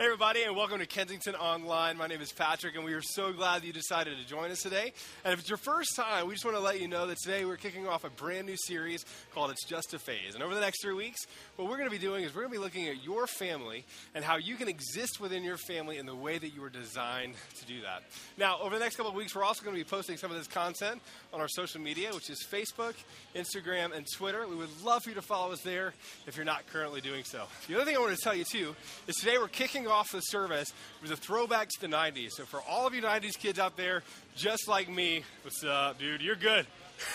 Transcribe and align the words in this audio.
Hey, 0.00 0.06
everybody, 0.06 0.44
and 0.44 0.56
welcome 0.56 0.78
to 0.78 0.86
Kensington 0.86 1.34
Online. 1.34 1.98
My 1.98 2.06
name 2.06 2.22
is 2.22 2.32
Patrick, 2.32 2.74
and 2.74 2.86
we 2.86 2.94
are 2.94 3.02
so 3.02 3.34
glad 3.34 3.60
that 3.60 3.66
you 3.66 3.72
decided 3.74 4.16
to 4.16 4.26
join 4.26 4.50
us 4.50 4.62
today. 4.62 4.94
And 5.26 5.34
if 5.34 5.40
it's 5.40 5.48
your 5.50 5.58
first 5.58 5.94
time, 5.94 6.26
we 6.26 6.32
just 6.32 6.42
want 6.42 6.56
to 6.56 6.62
let 6.62 6.80
you 6.80 6.88
know 6.88 7.06
that 7.06 7.18
today 7.18 7.44
we're 7.44 7.58
kicking 7.58 7.86
off 7.86 8.04
a 8.04 8.08
brand 8.08 8.46
new 8.46 8.56
series 8.56 9.04
called 9.34 9.50
It's 9.50 9.62
Just 9.66 9.92
a 9.92 9.98
Phase. 9.98 10.32
And 10.32 10.42
over 10.42 10.54
the 10.54 10.60
next 10.62 10.80
three 10.80 10.94
weeks, 10.94 11.26
what 11.56 11.68
we're 11.68 11.76
going 11.76 11.90
to 11.90 11.94
be 11.94 11.98
doing 11.98 12.24
is 12.24 12.34
we're 12.34 12.40
going 12.40 12.54
to 12.54 12.58
be 12.58 12.64
looking 12.64 12.88
at 12.88 13.04
your 13.04 13.26
family 13.26 13.84
and 14.14 14.24
how 14.24 14.38
you 14.38 14.56
can 14.56 14.68
exist 14.68 15.20
within 15.20 15.44
your 15.44 15.58
family 15.58 15.98
in 15.98 16.06
the 16.06 16.16
way 16.16 16.38
that 16.38 16.54
you 16.54 16.62
were 16.62 16.70
designed 16.70 17.34
to 17.58 17.66
do 17.66 17.82
that. 17.82 18.02
Now, 18.38 18.58
over 18.62 18.78
the 18.78 18.82
next 18.82 18.96
couple 18.96 19.10
of 19.10 19.16
weeks, 19.18 19.34
we're 19.34 19.44
also 19.44 19.62
going 19.62 19.76
to 19.76 19.84
be 19.84 19.86
posting 19.86 20.16
some 20.16 20.30
of 20.30 20.38
this 20.38 20.46
content 20.46 21.02
on 21.30 21.42
our 21.42 21.48
social 21.48 21.82
media, 21.82 22.10
which 22.14 22.30
is 22.30 22.42
Facebook, 22.50 22.94
Instagram, 23.36 23.94
and 23.94 24.06
Twitter. 24.16 24.48
We 24.48 24.56
would 24.56 24.70
love 24.82 25.02
for 25.02 25.10
you 25.10 25.16
to 25.16 25.22
follow 25.22 25.52
us 25.52 25.60
there 25.60 25.92
if 26.26 26.36
you're 26.36 26.46
not 26.46 26.66
currently 26.68 27.02
doing 27.02 27.24
so. 27.24 27.44
The 27.68 27.74
other 27.74 27.84
thing 27.84 27.96
I 27.96 28.00
want 28.00 28.16
to 28.16 28.24
tell 28.24 28.34
you, 28.34 28.44
too, 28.44 28.74
is 29.06 29.16
today 29.16 29.36
we're 29.36 29.48
kicking 29.48 29.89
off 29.90 30.12
the 30.12 30.20
service 30.20 30.72
was 31.02 31.10
a 31.10 31.16
throwback 31.16 31.68
to 31.68 31.80
the 31.80 31.86
90s. 31.86 32.30
So 32.32 32.44
for 32.44 32.60
all 32.62 32.86
of 32.86 32.94
you 32.94 33.02
90s 33.02 33.38
kids 33.38 33.58
out 33.58 33.76
there, 33.76 34.02
just 34.36 34.68
like 34.68 34.88
me, 34.88 35.22
what's 35.42 35.64
up, 35.64 35.98
dude? 35.98 36.22
You're 36.22 36.36
good. 36.36 36.66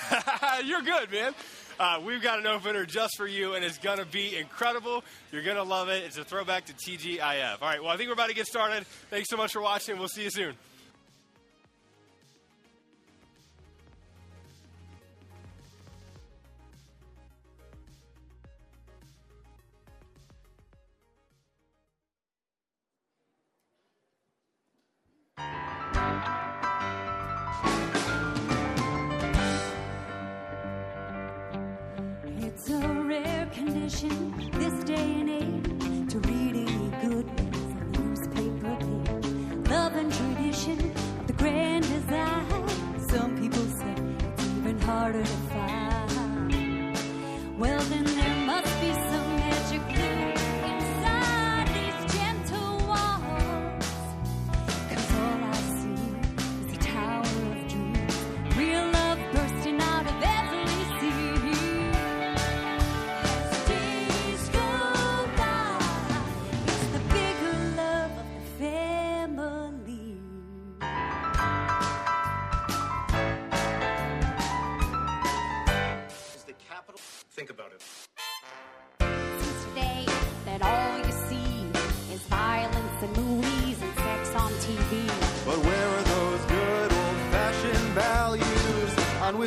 You're 0.66 0.82
good, 0.82 1.12
man. 1.12 1.34
Uh, 1.80 2.02
we've 2.06 2.22
got 2.22 2.40
an 2.40 2.48
opener 2.48 2.86
just 2.86 3.18
for 3.18 3.28
you, 3.28 3.54
and 3.54 3.66
it's 3.66 3.78
going 3.78 3.98
to 3.98 4.06
be 4.06 4.38
incredible. 4.38 5.04
You're 5.32 5.44
going 5.44 5.58
to 5.58 5.64
love 5.64 5.90
it. 5.90 6.04
It's 6.04 6.18
a 6.18 6.24
throwback 6.24 6.66
to 6.66 6.74
TGIF. 6.74 7.62
All 7.62 7.68
right, 7.68 7.82
well, 7.82 7.92
I 7.92 7.98
think 7.98 8.08
we're 8.08 8.14
about 8.14 8.30
to 8.30 8.36
get 8.36 8.48
started. 8.48 8.86
Thanks 9.10 9.30
so 9.30 9.38
much 9.38 9.52
for 9.52 9.62
watching. 9.62 9.98
We'll 10.00 10.08
see 10.08 10.24
you 10.24 10.30
soon. 10.30 10.56
This 33.86 34.84
day 34.84 34.96
and 34.96 35.30
age 35.30 36.10
to 36.12 36.18
read 36.22 36.56
any 36.56 36.90
good 37.08 37.28
newspaper 38.00 38.76
page. 38.80 39.70
Love 39.70 39.96
and 39.96 40.12
tradition 40.12 40.92
of 41.20 41.28
the 41.28 41.34
grand 41.34 41.84
design. 41.84 42.68
Some 43.08 43.40
people 43.40 43.64
say 43.78 43.94
it's 44.34 44.44
even 44.58 44.80
harder 44.80 45.22
to 45.22 45.38
find. 45.54 46.98
Well, 47.60 47.80
then 47.84 48.06
there 48.06 48.46
must 48.48 48.75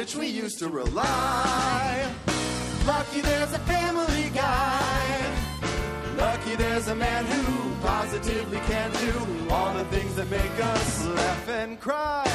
which 0.08 0.16
we 0.16 0.26
used 0.26 0.58
to 0.58 0.69
rely? 0.69 2.10
Lucky 2.86 3.20
there's 3.20 3.52
a 3.52 3.58
family 3.58 4.30
guy. 4.34 5.34
Lucky 6.16 6.56
there's 6.56 6.88
a 6.88 6.94
man 6.94 7.26
who 7.26 7.86
positively 7.86 8.58
can 8.60 8.91
do 8.92 9.52
all 9.52 9.74
the 9.74 9.84
things 9.86 10.14
that 10.16 10.30
make 10.30 10.64
us 10.64 11.06
laugh 11.06 11.48
and 11.50 11.78
cry. 11.78 12.28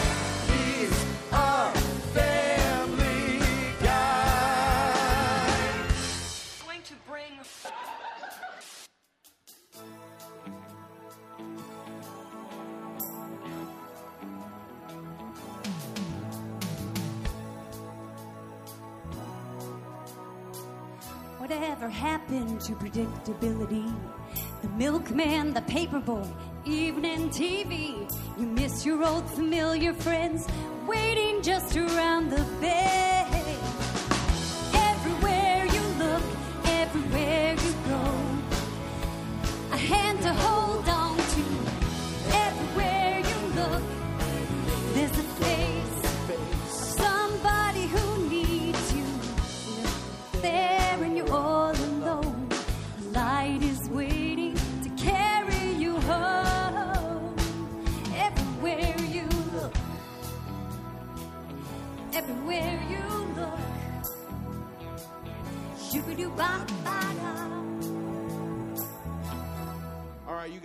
To 22.44 22.74
predictability? 22.74 23.94
The 24.62 24.70
milkman, 24.70 25.54
the 25.54 25.62
paperboy, 25.62 26.28
evening 26.66 27.30
TV. 27.30 28.10
You 28.38 28.48
miss 28.48 28.86
your 28.86 29.04
old 29.06 29.30
familiar 29.30 29.94
friends 29.94 30.48
waiting 30.86 31.42
just 31.42 31.78
around 31.78 32.30
the 32.30 32.46
bend. 32.60 33.23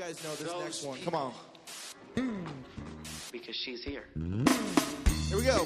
Guys 0.09 0.25
know 0.25 0.35
this 0.37 0.55
next 0.65 0.85
one. 0.85 0.99
Come 1.05 1.15
on. 1.15 1.33
Because 3.31 3.55
she's 3.55 3.85
here. 3.85 4.05
Here 4.15 5.37
we 5.37 5.45
go. 5.45 5.63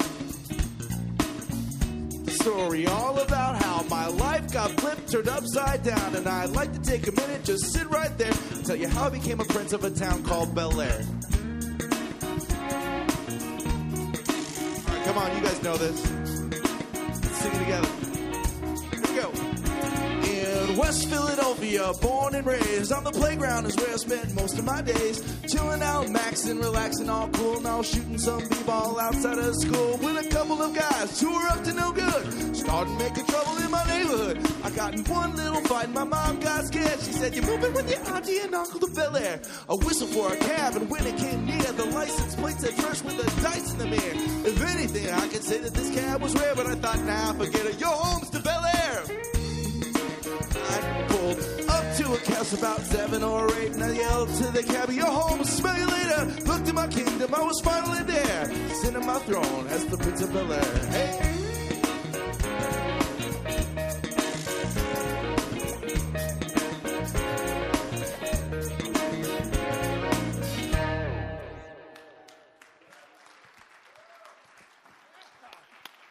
Story 2.27 2.85
all 2.87 3.19
about 3.19 3.63
how 3.63 3.83
my 3.83 4.07
life 4.07 4.51
got 4.51 4.69
flipped, 4.71 5.09
turned 5.09 5.29
upside 5.29 5.83
down, 5.83 6.15
and 6.15 6.27
I'd 6.27 6.49
like 6.49 6.73
to 6.73 6.81
take 6.81 7.07
a 7.07 7.13
minute, 7.13 7.45
just 7.45 7.71
sit 7.71 7.89
right 7.89 8.17
there, 8.17 8.33
and 8.51 8.65
tell 8.65 8.75
you 8.75 8.89
how 8.89 9.05
I 9.05 9.09
became 9.11 9.39
a 9.39 9.45
prince 9.45 9.71
of 9.71 9.85
a 9.85 9.89
town 9.89 10.23
called 10.23 10.53
Bel 10.53 10.81
Air. 10.81 10.89
All 10.91 10.97
right, 14.87 15.05
come 15.05 15.17
on, 15.19 15.37
you 15.37 15.43
guys 15.43 15.63
know 15.63 15.77
this. 15.77 16.11
Let's 16.11 17.37
sing 17.37 17.53
it 17.53 17.59
together. 17.59 18.02
West 20.83 21.07
Philadelphia, 21.07 21.93
born 22.01 22.35
and 22.35 22.45
raised 22.45 22.91
on 22.91 23.05
the 23.05 23.11
playground 23.11 23.65
is 23.65 23.75
where 23.77 23.93
I 23.93 23.95
spent 23.95 24.35
most 24.35 24.59
of 24.59 24.65
my 24.65 24.81
days. 24.81 25.23
Chilling 25.47 25.81
out, 25.81 26.07
maxing, 26.07 26.61
relaxing, 26.61 27.09
all 27.09 27.29
cool. 27.29 27.61
Now 27.61 27.81
shooting 27.81 28.17
some 28.17 28.43
b-ball 28.49 28.99
outside 28.99 29.37
of 29.37 29.55
school 29.55 29.97
with 30.03 30.25
a 30.25 30.29
couple 30.29 30.61
of 30.61 30.75
guys 30.75 31.21
who 31.21 31.31
were 31.31 31.47
up 31.47 31.63
to 31.63 31.73
no 31.73 31.93
good. 31.93 32.57
Starting 32.57 32.97
making 32.97 33.25
trouble 33.27 33.57
in 33.63 33.71
my 33.71 33.83
neighborhood. 33.87 34.37
I 34.61 34.71
got 34.71 34.93
in 34.93 35.05
one 35.05 35.37
little 35.37 35.61
fight, 35.61 35.85
and 35.85 35.93
my 35.93 36.03
mom 36.03 36.41
got 36.41 36.65
scared. 36.65 36.99
She 36.99 37.13
said, 37.13 37.33
"You're 37.33 37.45
moving 37.45 37.73
with 37.73 37.89
your 37.89 38.03
auntie 38.13 38.39
and 38.39 38.53
uncle 38.53 38.81
to 38.81 38.87
Bel 38.87 39.15
Air." 39.15 39.39
A 39.69 39.77
whistle 39.77 40.07
for 40.07 40.33
a 40.33 40.35
cab, 40.35 40.75
and 40.75 40.89
when 40.89 41.07
it 41.07 41.17
came 41.17 41.45
near, 41.45 41.71
the 41.81 41.85
license 41.85 42.35
plate 42.35 42.59
said 42.59 42.73
"Fresh 42.73 43.03
with 43.03 43.15
the 43.17 43.41
dice 43.41 43.71
in 43.71 43.77
the 43.79 43.87
mirror." 43.87 44.15
If 44.51 44.61
anything, 44.75 45.13
I 45.13 45.27
could 45.29 45.45
say 45.45 45.59
that 45.59 45.73
this 45.73 45.89
cab 45.95 46.21
was 46.21 46.33
rare, 46.35 46.55
but 46.55 46.67
I 46.67 46.75
thought, 46.75 46.99
nah, 47.05 47.31
forget 47.33 47.65
it. 47.65 47.79
Your 47.79 47.95
home's 48.03 48.29
to 48.31 48.39
Bel 48.41 48.65
Air. 48.65 49.32
A 52.13 52.55
about 52.55 52.81
seven 52.81 53.23
or 53.23 53.51
eight, 53.57 53.71
and 53.71 53.83
I 53.83 53.91
yelled 53.91 54.29
to 54.35 54.51
the 54.51 54.61
cabbie, 54.61 54.95
"Your 54.95 55.07
home, 55.07 55.39
will 55.39 55.45
smell 55.45 55.75
you 55.75 55.87
later." 55.87 56.25
Looked 56.45 56.67
at 56.67 56.75
my 56.75 56.87
kingdom, 56.87 57.33
I 57.33 57.41
was 57.41 57.59
finally 57.61 58.03
there, 58.03 58.45
sitting 58.75 58.97
on 58.97 59.07
my 59.07 59.17
throne 59.19 59.67
as 59.69 59.85
the 59.87 59.97
Prince 59.97 60.21
of 60.21 60.31
Bel 60.31 60.53
Air. 60.53 60.61
Hey. 60.91 61.29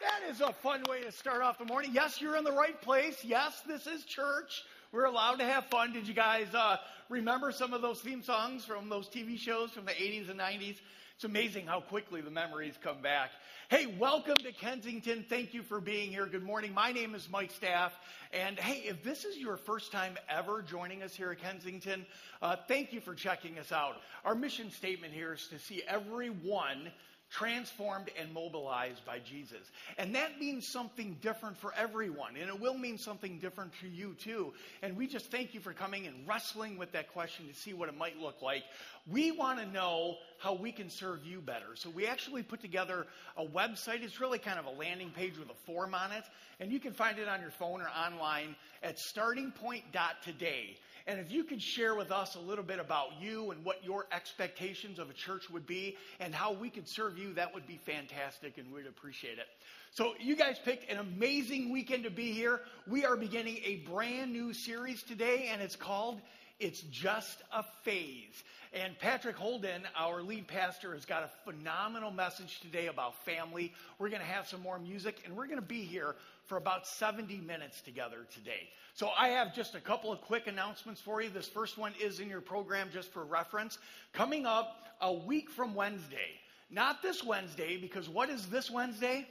That 0.00 0.22
is 0.28 0.40
a 0.40 0.52
fun 0.52 0.82
way 0.88 1.02
to 1.02 1.12
start 1.12 1.42
off 1.42 1.58
the 1.58 1.64
morning. 1.64 1.92
Yes, 1.94 2.20
you're 2.20 2.36
in 2.36 2.44
the 2.44 2.52
right 2.52 2.80
place. 2.82 3.24
Yes, 3.24 3.60
this 3.66 3.86
is 3.86 4.04
church. 4.04 4.64
We're 4.92 5.06
allowed 5.06 5.36
to 5.36 5.44
have 5.44 5.64
fun. 5.66 5.94
Did 5.94 6.06
you 6.06 6.12
guys 6.12 6.48
uh, 6.54 6.76
remember 7.08 7.50
some 7.50 7.72
of 7.72 7.80
those 7.80 8.00
theme 8.00 8.22
songs 8.22 8.66
from 8.66 8.90
those 8.90 9.08
TV 9.08 9.38
shows 9.38 9.70
from 9.70 9.86
the 9.86 9.92
80s 9.92 10.28
and 10.28 10.38
90s? 10.38 10.76
It's 11.14 11.24
amazing 11.24 11.66
how 11.66 11.80
quickly 11.80 12.20
the 12.20 12.30
memories 12.30 12.74
come 12.82 13.00
back. 13.00 13.30
Hey, 13.70 13.86
welcome 13.98 14.36
to 14.36 14.52
Kensington. 14.52 15.24
Thank 15.26 15.54
you 15.54 15.62
for 15.62 15.80
being 15.80 16.10
here. 16.10 16.26
Good 16.26 16.42
morning. 16.42 16.74
My 16.74 16.92
name 16.92 17.14
is 17.14 17.26
Mike 17.30 17.52
Staff. 17.52 17.98
And 18.34 18.58
hey, 18.58 18.86
if 18.86 19.02
this 19.02 19.24
is 19.24 19.38
your 19.38 19.56
first 19.56 19.92
time 19.92 20.18
ever 20.28 20.60
joining 20.60 21.02
us 21.02 21.14
here 21.14 21.30
at 21.30 21.38
Kensington, 21.38 22.04
uh, 22.42 22.56
thank 22.68 22.92
you 22.92 23.00
for 23.00 23.14
checking 23.14 23.58
us 23.58 23.72
out. 23.72 24.02
Our 24.26 24.34
mission 24.34 24.70
statement 24.70 25.14
here 25.14 25.32
is 25.32 25.48
to 25.48 25.58
see 25.58 25.82
everyone 25.88 26.90
transformed 27.32 28.10
and 28.20 28.32
mobilized 28.32 29.04
by 29.06 29.18
Jesus. 29.18 29.70
And 29.96 30.14
that 30.14 30.38
means 30.38 30.68
something 30.68 31.16
different 31.22 31.56
for 31.56 31.72
everyone, 31.74 32.36
and 32.36 32.48
it 32.48 32.60
will 32.60 32.76
mean 32.76 32.98
something 32.98 33.38
different 33.38 33.74
for 33.74 33.86
you 33.86 34.14
too. 34.14 34.52
And 34.82 34.96
we 34.96 35.06
just 35.06 35.30
thank 35.30 35.54
you 35.54 35.60
for 35.60 35.72
coming 35.72 36.06
and 36.06 36.28
wrestling 36.28 36.76
with 36.76 36.92
that 36.92 37.12
question 37.12 37.48
to 37.48 37.54
see 37.54 37.72
what 37.72 37.88
it 37.88 37.96
might 37.96 38.20
look 38.20 38.42
like. 38.42 38.64
We 39.10 39.32
want 39.32 39.58
to 39.60 39.66
know 39.66 40.16
how 40.38 40.54
we 40.54 40.72
can 40.72 40.90
serve 40.90 41.24
you 41.24 41.40
better. 41.40 41.74
So 41.74 41.88
we 41.88 42.06
actually 42.06 42.42
put 42.42 42.60
together 42.60 43.06
a 43.36 43.44
website. 43.44 44.02
It's 44.02 44.20
really 44.20 44.38
kind 44.38 44.58
of 44.58 44.66
a 44.66 44.70
landing 44.70 45.10
page 45.10 45.38
with 45.38 45.48
a 45.48 45.66
form 45.66 45.94
on 45.94 46.12
it, 46.12 46.24
and 46.60 46.70
you 46.70 46.80
can 46.80 46.92
find 46.92 47.18
it 47.18 47.28
on 47.28 47.40
your 47.40 47.50
phone 47.50 47.80
or 47.80 47.88
online 47.88 48.54
at 48.82 48.98
startingpoint.today. 48.98 50.76
And 51.06 51.18
if 51.18 51.32
you 51.32 51.44
could 51.44 51.60
share 51.60 51.94
with 51.94 52.12
us 52.12 52.36
a 52.36 52.40
little 52.40 52.64
bit 52.64 52.78
about 52.78 53.20
you 53.20 53.50
and 53.50 53.64
what 53.64 53.84
your 53.84 54.06
expectations 54.12 54.98
of 54.98 55.10
a 55.10 55.12
church 55.12 55.50
would 55.50 55.66
be 55.66 55.96
and 56.20 56.34
how 56.34 56.52
we 56.52 56.70
could 56.70 56.88
serve 56.88 57.18
you, 57.18 57.34
that 57.34 57.52
would 57.54 57.66
be 57.66 57.78
fantastic 57.84 58.58
and 58.58 58.72
we'd 58.72 58.86
appreciate 58.86 59.38
it. 59.38 59.46
So, 59.90 60.14
you 60.18 60.36
guys 60.36 60.58
picked 60.64 60.90
an 60.90 60.98
amazing 60.98 61.70
weekend 61.70 62.04
to 62.04 62.10
be 62.10 62.32
here. 62.32 62.60
We 62.86 63.04
are 63.04 63.16
beginning 63.16 63.58
a 63.64 63.76
brand 63.88 64.32
new 64.32 64.54
series 64.54 65.02
today, 65.02 65.50
and 65.52 65.60
it's 65.60 65.76
called 65.76 66.20
It's 66.58 66.80
Just 66.80 67.42
a 67.52 67.62
Phase. 67.82 68.42
And 68.72 68.98
Patrick 68.98 69.36
Holden, 69.36 69.82
our 69.94 70.22
lead 70.22 70.46
pastor, 70.46 70.94
has 70.94 71.04
got 71.04 71.24
a 71.24 71.30
phenomenal 71.44 72.10
message 72.10 72.60
today 72.60 72.86
about 72.86 73.22
family. 73.26 73.74
We're 73.98 74.08
going 74.08 74.22
to 74.22 74.26
have 74.26 74.48
some 74.48 74.62
more 74.62 74.78
music, 74.78 75.20
and 75.26 75.36
we're 75.36 75.46
going 75.46 75.60
to 75.60 75.62
be 75.62 75.82
here 75.82 76.16
for 76.46 76.56
about 76.56 76.86
70 76.86 77.36
minutes 77.42 77.82
together 77.82 78.26
today. 78.32 78.70
So 78.94 79.10
I 79.18 79.28
have 79.28 79.54
just 79.54 79.74
a 79.74 79.80
couple 79.80 80.12
of 80.12 80.20
quick 80.20 80.46
announcements 80.46 81.00
for 81.00 81.22
you. 81.22 81.30
This 81.30 81.48
first 81.48 81.78
one 81.78 81.94
is 82.00 82.20
in 82.20 82.28
your 82.28 82.42
program 82.42 82.88
just 82.92 83.10
for 83.10 83.24
reference. 83.24 83.78
Coming 84.12 84.44
up 84.44 84.84
a 85.00 85.12
week 85.12 85.50
from 85.50 85.74
Wednesday. 85.74 86.38
Not 86.70 87.02
this 87.02 87.24
Wednesday, 87.24 87.76
because 87.76 88.08
what 88.08 88.28
is 88.28 88.46
this 88.46 88.70
Wednesday? 88.70 89.26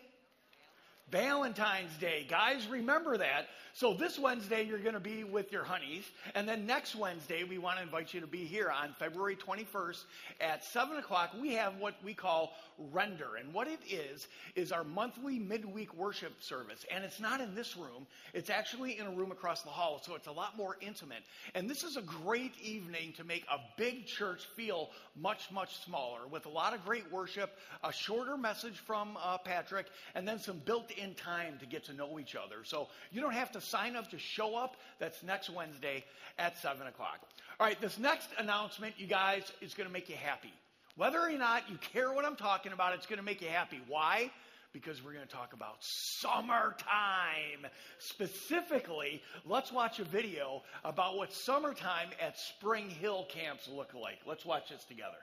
Valentine's 1.12 1.96
Day. 1.98 2.26
Guys, 2.30 2.68
remember 2.68 3.18
that. 3.18 3.50
So 3.74 3.94
this 3.94 4.18
Wednesday, 4.18 4.64
you're 4.64 4.80
going 4.80 4.94
to 4.94 5.00
be 5.00 5.24
with 5.24 5.52
your 5.52 5.64
honeys. 5.64 6.06
And 6.36 6.48
then 6.48 6.66
next 6.66 6.96
Wednesday, 6.96 7.44
we 7.44 7.58
want 7.58 7.78
to 7.78 7.84
invite 7.84 8.14
you 8.14 8.22
to 8.22 8.28
be 8.28 8.46
here 8.46 8.70
on 8.70 8.96
February 8.98 9.36
21st 9.36 10.04
at 10.40 10.64
7 10.64 10.98
o'clock. 10.98 11.32
We 11.40 11.54
have 11.54 11.78
what 11.78 11.96
we 12.04 12.14
call 12.14 12.54
Render. 12.92 13.36
And 13.40 13.54
what 13.54 13.68
it 13.68 13.80
is, 13.90 14.28
is 14.56 14.72
our 14.72 14.84
monthly 14.84 15.40
midweek 15.40 15.94
worship 15.94 16.42
service. 16.42 16.86
And 16.92 17.04
it's 17.04 17.20
not 17.20 17.42
in 17.42 17.56
this 17.56 17.78
room, 17.78 18.08
it's 18.34 18.50
actually 18.50 19.00
in 19.00 19.08
a 19.08 19.12
room 19.12 19.32
across 19.32 19.62
the 19.62 19.70
hall. 19.70 20.02
So 20.04 20.16
it's 20.16 20.28
a 20.28 20.32
lot 20.32 20.58
more 20.58 20.78
intimate. 20.82 21.24
And 21.56 21.70
this 21.70 21.84
is 21.84 21.98
a 21.98 22.02
great 22.02 22.54
evening 22.62 23.14
to 23.18 23.24
make 23.24 23.46
a 23.52 23.60
big 23.78 24.06
church 24.06 24.48
feel 24.56 24.90
much, 25.16 25.52
much 25.52 25.84
smaller 25.84 26.28
with 26.30 26.46
a 26.46 26.50
lot 26.50 26.74
of 26.74 26.84
great 26.86 27.10
worship, 27.12 27.58
a 27.84 27.92
shorter 27.92 28.38
message 28.38 28.78
from 28.78 29.18
uh, 29.22 29.38
Patrick, 29.38 29.88
and 30.16 30.28
then 30.28 30.40
some 30.40 30.60
built 30.66 30.92
in 30.92 31.14
time 31.14 31.58
to 31.60 31.66
get 31.66 31.84
to 31.86 31.94
know 31.94 32.20
each 32.20 32.36
other. 32.36 32.64
So 32.64 32.88
you 33.12 33.22
don't 33.22 33.34
have 33.34 33.52
to 33.54 33.62
sign 33.62 33.96
up 33.96 34.10
to 34.12 34.20
show 34.20 34.56
up. 34.56 34.78
That's 35.00 35.24
next 35.24 35.50
Wednesday 35.50 36.04
at 36.38 36.58
7 36.58 36.86
o'clock. 36.88 37.20
All 37.60 37.68
right, 37.68 37.80
this 37.80 38.00
next 38.00 38.30
announcement, 38.38 38.96
you 38.98 39.08
guys, 39.08 39.52
is 39.62 39.74
going 39.74 39.88
to 39.88 39.94
make 39.94 40.10
you 40.10 40.16
happy. 40.16 40.54
Whether 40.98 41.20
or 41.20 41.32
not 41.32 41.70
you 41.70 41.78
care 41.78 42.12
what 42.12 42.26
I'm 42.26 42.36
talking 42.36 42.74
about, 42.74 42.94
it's 42.94 43.06
going 43.06 43.18
to 43.18 43.24
make 43.24 43.42
you 43.42 43.48
happy. 43.48 43.80
Why? 43.88 44.30
Because 44.74 45.04
we're 45.04 45.14
going 45.14 45.26
to 45.26 45.34
talk 45.34 45.54
about 45.54 45.78
summertime. 45.80 47.66
Specifically, 48.00 49.22
let's 49.46 49.72
watch 49.72 50.00
a 50.00 50.04
video 50.04 50.64
about 50.84 51.18
what 51.18 51.34
summertime 51.34 52.10
at 52.22 52.38
Spring 52.38 52.90
Hill 52.90 53.26
camps 53.30 53.70
look 53.70 53.94
like. 53.94 54.20
Let's 54.26 54.46
watch 54.46 54.70
this 54.70 54.84
together. 54.84 55.18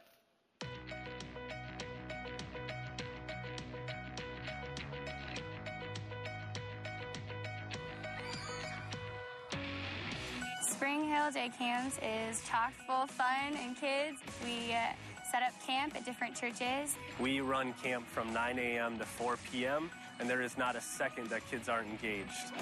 Spring 10.63 11.09
Hill 11.09 11.31
Day 11.33 11.51
Camps 11.59 11.99
is 11.99 12.43
chock 12.49 12.73
full 12.87 13.03
of 13.03 13.11
fun 13.11 13.57
and 13.61 13.77
kids. 13.77 14.19
We 14.45 14.73
uh, 14.73 14.93
set 15.31 15.43
up 15.43 15.53
camp 15.67 15.95
at 15.95 16.05
different 16.05 16.35
churches. 16.35 16.97
We 17.19 17.41
run 17.41 17.75
camp 17.83 18.07
from 18.07 18.33
9 18.33 18.59
a.m. 18.59 18.99
to 18.99 19.05
4 19.05 19.39
p.m., 19.51 19.91
and 20.21 20.29
there 20.29 20.41
is 20.41 20.57
not 20.57 20.75
a 20.75 20.81
second 20.81 21.29
that 21.31 21.49
kids 21.51 21.69
aren't 21.69 21.89
engaged. 21.89 22.53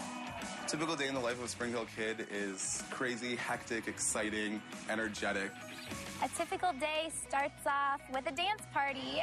Typical 0.66 0.96
day 0.96 1.08
in 1.08 1.14
the 1.14 1.20
life 1.20 1.38
of 1.38 1.44
a 1.44 1.48
Spring 1.48 1.70
Hill 1.70 1.86
kid 1.96 2.26
is 2.30 2.82
crazy, 2.90 3.36
hectic, 3.36 3.86
exciting, 3.86 4.60
energetic. 4.90 5.50
A 6.22 6.28
typical 6.36 6.72
day 6.72 7.10
starts 7.28 7.66
off 7.66 8.00
with 8.12 8.26
a 8.26 8.32
dance 8.32 8.62
party. 8.72 9.22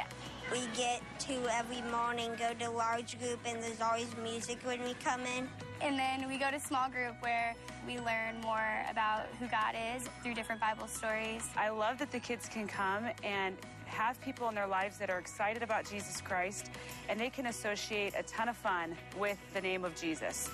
We 0.50 0.60
get 0.76 1.02
to 1.20 1.34
every 1.50 1.82
morning 1.90 2.32
go 2.38 2.54
to 2.54 2.70
large 2.70 3.18
group 3.18 3.40
and 3.44 3.62
there's 3.62 3.80
always 3.80 4.08
music 4.22 4.58
when 4.64 4.82
we 4.84 4.94
come 4.94 5.20
in. 5.36 5.48
And 5.84 5.98
then 5.98 6.26
we 6.30 6.38
go 6.38 6.50
to 6.50 6.58
small 6.58 6.88
group 6.88 7.14
where 7.20 7.54
we 7.86 7.98
learn 7.98 8.40
more 8.40 8.86
about 8.90 9.26
who 9.38 9.46
God 9.48 9.74
is 9.94 10.08
through 10.22 10.32
different 10.32 10.58
Bible 10.58 10.86
stories. 10.86 11.46
I 11.58 11.68
love 11.68 11.98
that 11.98 12.10
the 12.10 12.20
kids 12.20 12.48
can 12.48 12.66
come 12.66 13.10
and 13.22 13.54
have 13.84 14.18
people 14.22 14.48
in 14.48 14.54
their 14.54 14.66
lives 14.66 14.96
that 14.96 15.10
are 15.10 15.18
excited 15.18 15.62
about 15.62 15.84
Jesus 15.84 16.22
Christ 16.22 16.70
and 17.10 17.20
they 17.20 17.28
can 17.28 17.48
associate 17.48 18.14
a 18.18 18.22
ton 18.22 18.48
of 18.48 18.56
fun 18.56 18.96
with 19.18 19.36
the 19.52 19.60
name 19.60 19.84
of 19.84 19.94
Jesus. 19.94 20.48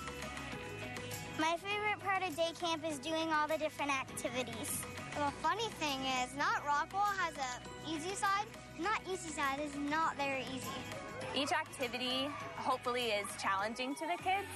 My 1.39 1.55
favorite 1.63 2.01
part 2.01 2.27
of 2.27 2.35
day 2.35 2.51
camp 2.59 2.83
is 2.85 2.99
doing 2.99 3.31
all 3.31 3.47
the 3.47 3.57
different 3.57 3.89
activities. 3.89 4.81
The 5.15 5.31
funny 5.41 5.69
thing 5.79 5.99
is, 6.21 6.35
not 6.37 6.65
Rockwell 6.67 7.03
has 7.03 7.35
a 7.37 7.89
easy 7.89 8.15
side. 8.15 8.47
Not 8.77 8.99
easy 9.09 9.29
side 9.29 9.61
is 9.63 9.73
not 9.89 10.17
very 10.17 10.43
easy. 10.53 10.67
Each 11.33 11.53
activity 11.53 12.27
hopefully 12.57 13.11
is 13.11 13.27
challenging 13.41 13.95
to 13.95 14.01
the 14.01 14.21
kids 14.21 14.47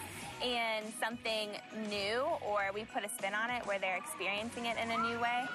and 0.43 0.85
something 0.99 1.49
new, 1.89 2.23
or 2.45 2.71
we 2.73 2.83
put 2.85 3.03
a 3.05 3.09
spin 3.09 3.33
on 3.33 3.49
it 3.49 3.65
where 3.65 3.79
they're 3.79 3.97
experiencing 3.97 4.65
it 4.65 4.77
in 4.81 4.91
a 4.91 4.97
new 4.97 5.19
way. 5.19 5.45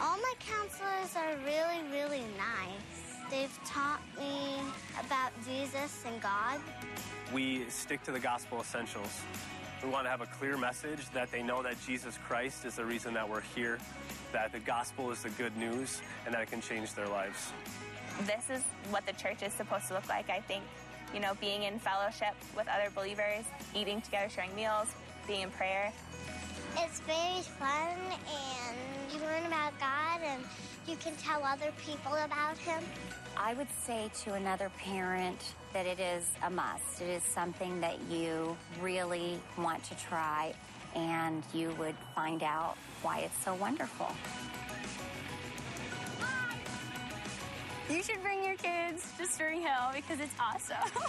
All 0.00 0.16
my 0.18 0.34
counselors 0.38 1.16
are 1.16 1.36
really, 1.44 1.80
really 1.90 2.24
nice. 2.36 3.30
They've 3.30 3.58
taught 3.64 4.00
me 4.18 4.56
about 4.98 5.32
Jesus 5.44 6.04
and 6.06 6.20
God. 6.20 6.60
We 7.32 7.68
stick 7.68 8.02
to 8.04 8.12
the 8.12 8.20
gospel 8.20 8.60
essentials. 8.60 9.20
We 9.82 9.90
want 9.90 10.06
to 10.06 10.10
have 10.10 10.22
a 10.22 10.26
clear 10.26 10.56
message 10.56 11.08
that 11.10 11.30
they 11.30 11.42
know 11.42 11.62
that 11.62 11.76
Jesus 11.86 12.18
Christ 12.26 12.64
is 12.64 12.76
the 12.76 12.84
reason 12.84 13.14
that 13.14 13.28
we're 13.28 13.42
here, 13.54 13.78
that 14.32 14.52
the 14.52 14.60
gospel 14.60 15.10
is 15.10 15.22
the 15.22 15.30
good 15.30 15.56
news, 15.56 16.00
and 16.24 16.34
that 16.34 16.42
it 16.42 16.50
can 16.50 16.60
change 16.60 16.94
their 16.94 17.08
lives. 17.08 17.52
This 18.22 18.50
is 18.50 18.62
what 18.90 19.06
the 19.06 19.12
church 19.12 19.42
is 19.42 19.52
supposed 19.52 19.88
to 19.88 19.94
look 19.94 20.08
like, 20.08 20.30
I 20.30 20.40
think. 20.40 20.64
You 21.14 21.20
know, 21.20 21.34
being 21.40 21.62
in 21.62 21.78
fellowship 21.78 22.34
with 22.56 22.68
other 22.68 22.90
believers, 22.94 23.44
eating 23.74 24.00
together, 24.00 24.28
sharing 24.28 24.54
meals, 24.54 24.88
being 25.26 25.42
in 25.42 25.50
prayer. 25.50 25.92
It's 26.76 27.00
very 27.00 27.42
fun 27.58 27.96
and 28.28 28.76
you 29.12 29.20
learn 29.20 29.44
about 29.46 29.78
God 29.80 30.20
and 30.22 30.44
you 30.86 30.96
can 30.96 31.14
tell 31.16 31.42
other 31.42 31.72
people 31.84 32.14
about 32.14 32.56
Him. 32.58 32.82
I 33.36 33.54
would 33.54 33.68
say 33.84 34.10
to 34.24 34.34
another 34.34 34.70
parent 34.78 35.54
that 35.72 35.86
it 35.86 35.98
is 35.98 36.28
a 36.42 36.50
must. 36.50 37.00
It 37.00 37.08
is 37.08 37.22
something 37.22 37.80
that 37.80 37.98
you 38.10 38.56
really 38.80 39.38
want 39.56 39.84
to 39.84 39.94
try 39.96 40.54
and 40.94 41.42
you 41.52 41.74
would 41.78 41.94
find 42.14 42.42
out 42.42 42.76
why 43.02 43.20
it's 43.20 43.44
so 43.44 43.54
wonderful. 43.54 44.08
You 47.90 48.02
should 48.02 48.22
bring 48.22 48.44
your 48.44 48.56
kids 48.56 49.10
to 49.16 49.26
Spring 49.26 49.62
Hill 49.62 49.90
because 49.94 50.20
it's 50.20 50.34
awesome. 50.38 50.76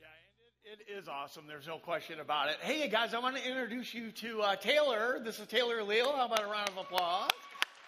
Yeah, 0.00 0.72
it 0.72 0.98
is 0.98 1.08
awesome. 1.08 1.44
There's 1.46 1.66
no 1.66 1.76
question 1.76 2.20
about 2.20 2.48
it. 2.48 2.56
Hey, 2.62 2.88
guys, 2.88 3.12
I 3.12 3.18
want 3.18 3.36
to 3.36 3.46
introduce 3.46 3.92
you 3.92 4.12
to 4.12 4.40
uh, 4.40 4.56
Taylor. 4.56 5.20
This 5.22 5.38
is 5.40 5.46
Taylor 5.46 5.82
Leal. 5.82 6.10
How 6.16 6.24
about 6.24 6.42
a 6.42 6.46
round 6.46 6.70
of 6.70 6.78
applause? 6.78 7.30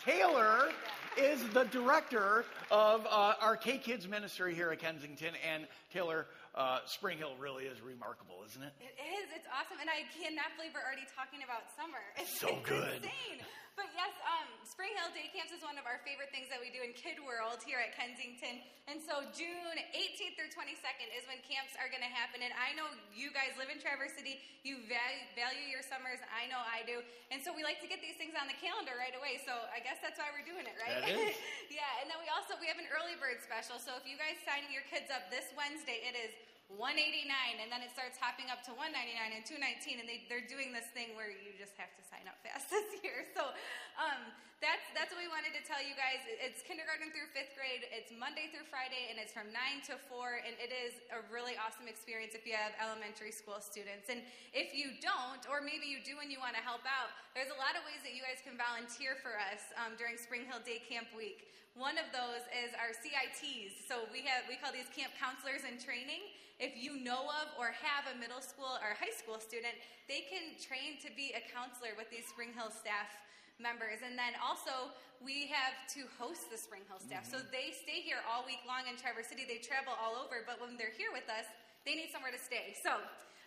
Taylor 0.05 0.69
is 1.17 1.43
the 1.51 1.65
director 1.65 2.45
of 2.71 3.07
uh, 3.07 3.35
our 3.41 3.57
K 3.57 3.79
Kids 3.79 4.07
ministry 4.07 4.55
here 4.55 4.71
at 4.71 4.79
Kensington. 4.79 5.33
And 5.51 5.67
Taylor, 5.93 6.27
uh, 6.55 6.81
Spring 6.85 7.17
Hill 7.19 7.33
really 7.41 7.65
is 7.65 7.81
remarkable, 7.81 8.45
isn't 8.45 8.61
it? 8.63 8.73
It 8.81 8.93
is. 9.01 9.27
It's 9.37 9.49
awesome. 9.49 9.81
And 9.81 9.89
I 9.89 10.05
cannot 10.13 10.53
believe 10.57 10.73
we're 10.77 10.85
already 10.85 11.09
talking 11.17 11.41
about 11.45 11.65
summer. 11.77 12.01
It's 12.21 12.33
So 12.41 12.61
good. 12.69 13.01
insane. 13.05 13.41
But 13.73 13.89
yes, 13.97 14.13
um, 14.29 14.49
Spring 14.69 14.93
Hill 14.93 15.09
Day 15.17 15.33
Camps 15.33 15.49
is 15.49 15.65
one 15.65 15.81
of 15.81 15.89
our 15.89 15.97
favorite 16.05 16.29
things 16.29 16.53
that 16.53 16.61
we 16.61 16.69
do 16.69 16.85
in 16.85 16.93
Kid 16.93 17.17
World 17.25 17.65
here 17.65 17.81
at 17.81 17.97
Kensington. 17.97 18.61
And 18.85 19.01
so 19.01 19.25
June 19.33 19.77
18th 19.97 20.37
through 20.37 20.53
22nd 20.53 21.09
is 21.17 21.25
when 21.25 21.41
camps 21.41 21.73
are 21.81 21.89
going 21.89 22.05
to 22.05 22.13
happen. 22.13 22.45
And 22.45 22.53
I 22.53 22.77
know 22.77 22.93
you 23.17 23.33
guys 23.33 23.57
live 23.57 23.73
in 23.73 23.81
Traverse 23.81 24.13
City. 24.13 24.45
You 24.61 24.85
value, 24.85 25.25
value 25.33 25.65
your 25.73 25.81
summers. 25.81 26.21
I 26.29 26.45
know 26.53 26.61
I 26.61 26.85
do. 26.85 27.01
And 27.33 27.41
so 27.41 27.57
we 27.57 27.65
like 27.65 27.81
to 27.81 27.89
get 27.89 28.05
these 28.05 28.21
things 28.21 28.37
on 28.37 28.45
the 28.45 28.59
calendar 28.61 28.93
right 29.01 29.17
away. 29.17 29.41
So 29.41 29.57
I 29.73 29.81
guess 29.81 29.97
that's 30.05 30.21
why 30.21 30.29
we're 30.37 30.45
doing 30.45 30.69
it, 30.69 30.77
right? 30.77 31.01
That 31.01 31.17
is. 31.17 31.33
yeah. 31.73 32.05
And 32.05 32.13
then 32.13 32.21
we 32.21 32.29
also 32.29 32.61
we 32.61 32.69
have 32.69 32.77
an 32.77 32.93
early 32.93 33.17
bird 33.17 33.41
special. 33.41 33.81
So 33.81 33.97
if 33.97 34.05
you 34.05 34.21
guys 34.21 34.37
sign 34.45 34.69
your 34.69 34.85
kids 34.93 35.09
up 35.09 35.33
this 35.33 35.49
Wednesday, 35.57 36.05
it 36.05 36.13
is 36.13 36.33
189 36.81 37.29
and 37.61 37.69
then 37.69 37.85
it 37.85 37.93
starts 37.93 38.17
hopping 38.17 38.49
up 38.49 38.65
to 38.65 38.73
199 38.73 39.37
and 39.37 39.45
219 39.45 40.01
and 40.01 40.07
they, 40.09 40.25
they're 40.31 40.45
doing 40.45 40.73
this 40.73 40.89
thing 40.97 41.13
where 41.19 41.29
you 41.29 41.53
just 41.59 41.77
have 41.77 41.93
to 41.97 42.03
sign 42.07 42.25
up 42.25 42.41
fast 42.41 42.71
this 42.73 43.01
year. 43.05 43.29
So 43.37 43.53
um, 44.01 44.21
that's 44.63 44.87
that's 44.95 45.11
what 45.11 45.19
we 45.19 45.27
wanted 45.27 45.53
to 45.59 45.63
tell 45.67 45.83
you 45.83 45.93
guys. 45.99 46.23
It's 46.39 46.63
kindergarten 46.63 47.11
through 47.11 47.35
fifth 47.35 47.59
grade. 47.59 47.83
It's 47.91 48.15
monday 48.15 48.47
through 48.55 48.71
friday 48.71 49.11
and 49.11 49.19
it's 49.19 49.35
from 49.35 49.51
9 49.51 49.83
to 49.91 49.99
4 50.07 50.47
and 50.47 50.55
it 50.63 50.71
is 50.71 51.03
a 51.11 51.19
really 51.35 51.59
awesome 51.59 51.91
experience 51.91 52.39
if 52.39 52.47
you 52.47 52.55
have 52.55 52.71
elementary 52.79 53.35
school 53.35 53.59
students. 53.59 54.07
And 54.07 54.23
if 54.55 54.71
you 54.71 54.95
don't 55.03 55.43
or 55.51 55.61
maybe 55.61 55.91
you 55.91 55.99
do 56.01 56.23
and 56.23 56.31
you 56.31 56.39
want 56.39 56.55
to 56.55 56.63
help 56.63 56.87
out 56.87 57.11
there's 57.35 57.51
a 57.51 57.59
lot 57.59 57.75
of 57.75 57.83
ways 57.83 58.01
that 58.07 58.15
you 58.15 58.23
guys 58.23 58.39
can 58.39 58.55
volunteer 58.55 59.19
for 59.19 59.35
us 59.35 59.75
um, 59.83 59.99
during 59.99 60.15
spring 60.15 60.47
hill 60.47 60.63
day 60.63 60.79
camp 60.79 61.11
week. 61.13 61.51
One 61.75 61.99
of 61.99 62.07
those 62.15 62.47
is 62.53 62.71
our 62.79 62.95
cits 62.95 63.43
so 63.83 64.07
we 64.15 64.23
have 64.31 64.47
we 64.47 64.55
call 64.63 64.71
these 64.71 64.89
camp 64.95 65.11
counselors 65.19 65.67
in 65.67 65.75
training 65.83 66.23
if 66.63 66.79
you 66.79 66.95
know 67.03 67.27
of 67.43 67.51
or 67.59 67.75
have 67.75 68.07
a 68.07 68.15
middle 68.15 68.39
school 68.39 68.79
or 68.79 68.95
high 68.95 69.11
school 69.11 69.43
student, 69.43 69.75
they 70.07 70.23
can 70.31 70.55
train 70.63 71.03
to 71.03 71.11
be 71.19 71.35
a 71.35 71.43
counselor 71.51 71.99
with 71.99 72.07
these 72.07 72.23
Spring 72.31 72.55
Hill 72.55 72.71
staff 72.71 73.11
members. 73.59 74.07
And 74.07 74.15
then 74.15 74.39
also, 74.39 74.95
we 75.19 75.51
have 75.51 75.75
to 75.99 76.07
host 76.15 76.55
the 76.55 76.59
Spring 76.59 76.87
Hill 76.87 77.03
staff. 77.03 77.27
So 77.27 77.43
they 77.51 77.75
stay 77.75 77.99
here 78.07 78.23
all 78.31 78.47
week 78.47 78.63
long 78.63 78.87
in 78.87 78.95
Traverse 78.95 79.27
City. 79.27 79.43
They 79.43 79.59
travel 79.59 79.99
all 79.99 80.15
over, 80.15 80.47
but 80.47 80.63
when 80.63 80.79
they're 80.79 80.95
here 80.95 81.11
with 81.11 81.27
us, 81.27 81.51
they 81.83 81.99
need 81.99 82.15
somewhere 82.15 82.31
to 82.31 82.39
stay. 82.39 82.79
So 82.79 82.95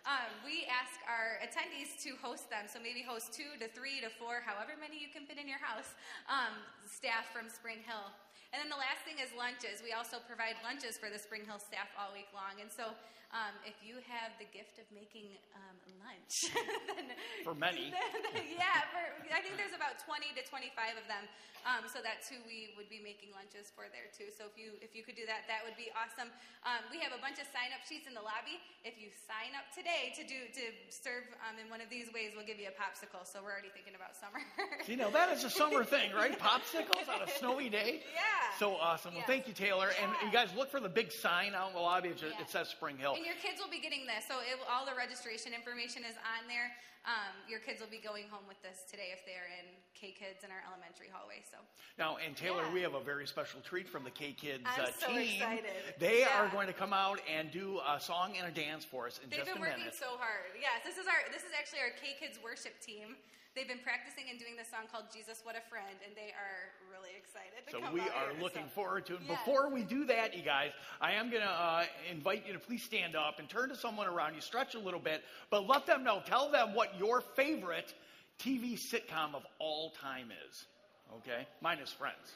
um, 0.04 0.28
we 0.44 0.68
ask 0.68 1.00
our 1.08 1.40
attendees 1.40 1.96
to 2.04 2.20
host 2.20 2.52
them. 2.52 2.68
So 2.68 2.76
maybe 2.76 3.00
host 3.00 3.32
two 3.32 3.56
to 3.60 3.66
three 3.72 4.04
to 4.04 4.12
four, 4.20 4.44
however 4.44 4.76
many 4.76 5.00
you 5.00 5.08
can 5.08 5.24
fit 5.24 5.40
in 5.40 5.48
your 5.48 5.60
house, 5.60 5.96
um, 6.28 6.52
staff 6.84 7.32
from 7.32 7.48
Spring 7.48 7.80
Hill. 7.80 8.12
And 8.52 8.62
then 8.62 8.70
the 8.70 8.78
last 8.78 9.02
thing 9.02 9.18
is 9.18 9.34
lunches. 9.34 9.82
We 9.82 9.92
also 9.92 10.22
provide 10.22 10.56
lunches 10.62 10.96
for 10.96 11.10
the 11.10 11.18
Spring 11.18 11.42
Hill 11.42 11.58
staff 11.58 11.90
all 11.98 12.14
week 12.14 12.30
long. 12.30 12.62
And 12.62 12.70
so 12.70 12.94
um, 13.34 13.54
if 13.66 13.74
you 13.82 13.98
have 14.06 14.32
the 14.38 14.46
gift 14.54 14.78
of 14.78 14.86
making 14.94 15.34
um, 15.58 15.76
lunch, 16.02 16.46
then, 16.94 17.10
For 17.42 17.54
many. 17.54 17.90
then- 17.96 18.46
yeah, 18.54 18.86
for, 18.94 19.02
I 19.34 19.42
think 19.42 19.58
there's 19.58 19.74
about 19.76 19.98
20 20.04 20.30
to 20.38 20.42
25 20.46 20.96
of 21.00 21.06
them. 21.10 21.26
Um, 21.66 21.82
so 21.90 21.98
that's 21.98 22.30
who 22.30 22.38
we 22.46 22.70
would 22.78 22.86
be 22.86 23.02
making 23.02 23.34
lunches 23.34 23.74
for 23.74 23.90
there 23.90 24.06
too. 24.14 24.30
So 24.30 24.46
if 24.46 24.54
you 24.54 24.78
if 24.78 24.94
you 24.94 25.02
could 25.02 25.18
do 25.18 25.26
that, 25.26 25.50
that 25.50 25.66
would 25.66 25.74
be 25.74 25.90
awesome. 25.98 26.30
Um, 26.62 26.78
we 26.94 27.02
have 27.02 27.10
a 27.10 27.18
bunch 27.18 27.42
of 27.42 27.50
sign 27.50 27.74
up 27.74 27.82
sheets 27.82 28.06
in 28.06 28.14
the 28.14 28.22
lobby. 28.22 28.62
If 28.86 28.94
you 29.02 29.10
sign 29.10 29.50
up 29.58 29.66
today 29.74 30.14
to 30.14 30.22
do 30.22 30.46
to 30.54 30.62
serve 30.94 31.26
um, 31.42 31.58
in 31.58 31.66
one 31.66 31.82
of 31.82 31.90
these 31.90 32.06
ways, 32.14 32.38
we'll 32.38 32.46
give 32.46 32.62
you 32.62 32.70
a 32.70 32.76
popsicle. 32.78 33.26
So 33.26 33.42
we're 33.42 33.50
already 33.50 33.74
thinking 33.74 33.98
about 33.98 34.14
summer. 34.14 34.38
you 34.86 34.94
know 34.94 35.10
that 35.10 35.34
is 35.34 35.42
a 35.42 35.50
summer 35.50 35.82
thing, 35.82 36.14
right? 36.14 36.38
Popsicles 36.46 37.10
on 37.10 37.26
a 37.26 37.30
snowy 37.34 37.66
day. 37.66 38.06
Yeah. 38.14 38.22
So 38.62 38.78
awesome. 38.78 39.18
Well, 39.18 39.26
Yeah. 39.26 39.34
thank 39.34 39.50
you, 39.50 39.54
Taylor. 39.58 39.90
And 39.98 40.06
you 40.22 40.30
guys 40.30 40.54
look 40.54 40.70
for 40.70 40.78
the 40.78 40.88
big 40.88 41.10
sign 41.10 41.50
out 41.58 41.74
in 41.74 41.74
the 41.74 41.82
lobby. 41.82 42.14
It, 42.14 42.18
just, 42.22 42.38
it 42.38 42.46
says 42.46 42.70
Spring 42.70 42.94
Hill. 42.94 43.15
And 43.16 43.24
your 43.24 43.40
kids 43.40 43.56
will 43.56 43.72
be 43.72 43.80
getting 43.80 44.04
this. 44.04 44.28
So 44.28 44.44
it, 44.44 44.60
all 44.68 44.84
the 44.84 44.92
registration 44.92 45.56
information 45.56 46.04
is 46.04 46.20
on 46.20 46.44
there. 46.44 46.68
Um, 47.08 47.32
your 47.48 47.64
kids 47.64 47.80
will 47.80 47.88
be 47.88 48.02
going 48.02 48.28
home 48.28 48.44
with 48.44 48.60
this 48.60 48.84
today 48.90 49.14
if 49.14 49.24
they're 49.24 49.48
in 49.56 49.64
K 49.96 50.12
Kids 50.12 50.44
in 50.44 50.52
our 50.52 50.60
elementary 50.68 51.08
hallway. 51.08 51.40
So 51.48 51.56
Now, 51.96 52.20
and 52.20 52.36
Taylor, 52.36 52.66
we 52.74 52.84
have 52.84 52.92
a 52.92 53.00
very 53.00 53.24
special 53.24 53.64
treat 53.64 53.88
from 53.88 54.04
the 54.04 54.12
K 54.12 54.36
Kids 54.36 54.68
I'm 54.68 54.84
uh, 54.84 54.92
so 54.92 55.08
team. 55.08 55.40
excited. 55.40 55.96
They 55.96 56.26
Yeah. 56.28 56.36
are 56.36 56.50
going 56.52 56.66
to 56.66 56.76
come 56.76 56.92
out 56.92 57.22
and 57.24 57.48
do 57.48 57.80
a 57.88 57.96
song 57.96 58.36
and 58.36 58.44
a 58.44 58.52
dance 58.52 58.84
for 58.84 59.06
us 59.06 59.16
in 59.22 59.30
they've 59.30 59.46
just 59.46 59.54
been 59.54 59.62
working 59.62 59.88
so 59.96 60.18
hard. 60.20 60.52
Yes, 60.60 60.84
this 60.84 60.98
is 61.00 61.08
our 61.08 61.24
this 61.32 61.46
is 61.46 61.54
actually 61.56 61.80
our 61.86 61.94
K 61.96 62.18
Kids 62.20 62.36
worship 62.44 62.76
team. 62.84 63.16
They've 63.56 63.66
been 63.66 63.78
practicing 63.82 64.24
and 64.28 64.38
doing 64.38 64.54
this 64.54 64.68
song 64.68 64.84
called 64.92 65.04
Jesus 65.10 65.40
What 65.42 65.56
a 65.56 65.62
Friend, 65.70 65.96
and 66.04 66.14
they 66.14 66.28
are 66.36 66.76
really 66.92 67.16
excited 67.16 67.64
to 67.64 67.72
So 67.72 67.90
we 67.90 68.00
are 68.02 68.30
here. 68.30 68.42
looking 68.42 68.68
So- 68.68 68.74
forward 68.74 69.06
to 69.06 69.14
it. 69.14 69.20
Yes. 69.26 69.38
Before 69.38 69.70
we 69.70 69.82
do 69.82 70.04
that, 70.04 70.34
you 70.36 70.42
guys, 70.42 70.72
I 71.00 71.12
am 71.12 71.30
going 71.30 71.42
to 71.42 71.48
uh, 71.48 71.86
invite 72.10 72.46
you 72.46 72.52
to 72.52 72.58
please 72.58 72.82
stand 72.82 73.16
up 73.16 73.38
and 73.38 73.48
turn 73.48 73.70
to 73.70 73.76
someone 73.76 74.08
around 74.08 74.34
you, 74.34 74.42
stretch 74.42 74.74
a 74.74 74.78
little 74.78 75.00
bit, 75.00 75.24
but 75.48 75.66
let 75.66 75.86
them 75.86 76.04
know, 76.04 76.20
tell 76.26 76.50
them 76.50 76.74
what 76.74 76.98
your 76.98 77.22
favorite 77.22 77.94
TV 78.38 78.74
sitcom 78.74 79.34
of 79.34 79.46
all 79.58 79.92
time 79.92 80.30
is. 80.50 80.66
Okay? 81.14 81.46
Mine 81.62 81.78
is 81.78 81.90
Friends. 81.90 82.34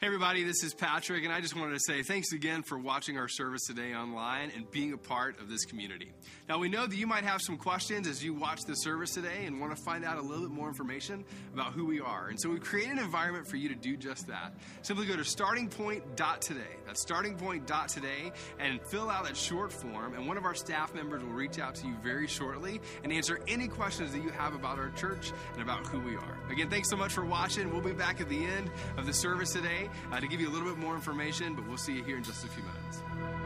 Hey, 0.00 0.06
everybody, 0.06 0.44
this 0.44 0.62
is 0.62 0.74
Patrick, 0.74 1.24
and 1.24 1.32
I 1.32 1.40
just 1.40 1.56
wanted 1.56 1.72
to 1.72 1.80
say 1.80 2.04
thanks 2.04 2.32
again 2.32 2.62
for 2.62 2.78
watching 2.78 3.18
our 3.18 3.26
service 3.26 3.62
today 3.66 3.96
online 3.96 4.52
and 4.54 4.70
being 4.70 4.92
a 4.92 4.96
part 4.96 5.40
of 5.40 5.48
this 5.48 5.64
community. 5.64 6.12
Now, 6.48 6.60
we 6.60 6.68
know 6.68 6.86
that 6.86 6.94
you 6.94 7.08
might 7.08 7.24
have 7.24 7.42
some 7.42 7.56
questions 7.56 8.06
as 8.06 8.22
you 8.22 8.32
watch 8.32 8.60
the 8.64 8.74
service 8.74 9.12
today 9.12 9.46
and 9.46 9.60
want 9.60 9.76
to 9.76 9.82
find 9.82 10.04
out 10.04 10.16
a 10.16 10.20
little 10.20 10.46
bit 10.46 10.52
more 10.52 10.68
information 10.68 11.24
about 11.52 11.72
who 11.72 11.84
we 11.84 11.98
are. 11.98 12.28
And 12.28 12.40
so 12.40 12.48
we've 12.48 12.62
created 12.62 12.92
an 12.92 12.98
environment 13.00 13.48
for 13.48 13.56
you 13.56 13.68
to 13.70 13.74
do 13.74 13.96
just 13.96 14.28
that. 14.28 14.54
Simply 14.82 15.04
go 15.04 15.16
to 15.16 15.22
startingpoint.today. 15.22 16.76
That's 16.86 17.04
startingpoint.today 17.04 18.30
and 18.60 18.78
fill 18.92 19.10
out 19.10 19.24
that 19.24 19.36
short 19.36 19.72
form, 19.72 20.14
and 20.14 20.28
one 20.28 20.36
of 20.36 20.44
our 20.44 20.54
staff 20.54 20.94
members 20.94 21.24
will 21.24 21.32
reach 21.32 21.58
out 21.58 21.74
to 21.74 21.88
you 21.88 21.96
very 22.04 22.28
shortly 22.28 22.80
and 23.02 23.12
answer 23.12 23.40
any 23.48 23.66
questions 23.66 24.12
that 24.12 24.22
you 24.22 24.30
have 24.30 24.54
about 24.54 24.78
our 24.78 24.90
church 24.90 25.32
and 25.54 25.62
about 25.62 25.88
who 25.88 25.98
we 25.98 26.14
are. 26.14 26.38
Again, 26.52 26.70
thanks 26.70 26.88
so 26.88 26.96
much 26.96 27.12
for 27.12 27.24
watching. 27.24 27.72
We'll 27.72 27.80
be 27.80 27.90
back 27.90 28.20
at 28.20 28.28
the 28.28 28.44
end 28.44 28.70
of 28.96 29.04
the 29.04 29.12
service 29.12 29.52
today 29.52 29.87
uh, 30.12 30.20
to 30.20 30.26
give 30.26 30.40
you 30.40 30.48
a 30.48 30.52
little 30.52 30.68
bit 30.68 30.78
more 30.78 30.94
information, 30.94 31.54
but 31.54 31.66
we'll 31.66 31.76
see 31.76 31.94
you 31.94 32.02
here 32.02 32.16
in 32.16 32.22
just 32.22 32.44
a 32.44 32.48
few 32.48 32.62
minutes. 32.62 33.37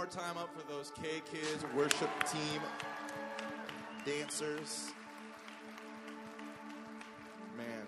More 0.00 0.06
time 0.06 0.38
up 0.38 0.48
for 0.58 0.66
those 0.66 0.90
K 1.02 1.20
Kids 1.30 1.62
worship 1.76 2.08
team 2.32 2.62
dancers? 4.06 4.92
Man. 7.54 7.86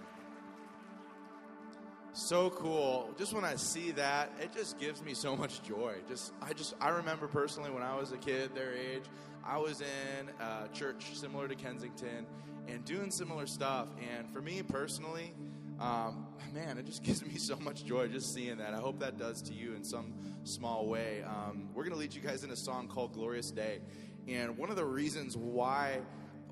So 2.13 2.51
cool. 2.51 3.15
Just 3.17 3.33
when 3.33 3.47
I 3.47 3.55
see 3.55 3.93
that, 3.93 4.31
it 4.39 4.53
just 4.53 4.79
gives 4.79 5.03
me 5.03 5.15
so 5.15 5.35
much 5.35 5.63
joy. 5.63 5.95
Just 6.07 6.35
I 6.43 6.53
just 6.53 6.75
I 6.83 6.91
remember 6.91 7.29
personally 7.29 7.71
when 7.71 7.83
I 7.83 7.97
was 7.97 8.13
a 8.13 8.19
kid 8.19 8.55
their 8.55 8.75
age, 8.75 9.05
I 9.43 9.57
was 9.57 9.81
in 9.81 10.29
a 10.39 10.69
church 10.69 11.17
similar 11.17 11.49
to 11.49 11.55
Kensington 11.55 12.27
and 12.69 12.85
doing 12.85 13.11
similar 13.11 13.47
stuff. 13.47 13.89
And 14.15 14.31
for 14.31 14.43
me 14.43 14.63
personally, 14.63 15.33
um, 15.81 16.27
man, 16.53 16.79
it 16.79 16.87
just 16.87 17.03
gives 17.05 17.25
me 17.25 17.37
so 17.37 17.57
much 17.57 17.85
joy 17.85 18.09
just 18.09 18.35
seeing 18.35 18.59
that. 18.59 18.75
I 18.75 18.79
hope 18.79 19.01
that 19.01 19.19
does 19.19 19.43
to 19.43 19.55
you 19.55 19.75
in 19.75 19.85
some 19.85 20.13
small 20.45 20.87
way. 20.87 21.23
Um, 21.27 21.69
we're 21.75 21.85
going 21.85 21.95
to 21.95 21.99
lead 21.99 22.15
you 22.15 22.21
guys 22.21 22.45
in 22.45 22.51
a 22.51 22.57
song 22.57 22.89
called 22.89 23.13
Glorious 23.13 23.51
Day. 23.51 23.81
And 24.29 24.57
one 24.57 24.71
of 24.71 24.77
the 24.77 24.85
reasons 24.85 25.37
why 25.37 26.01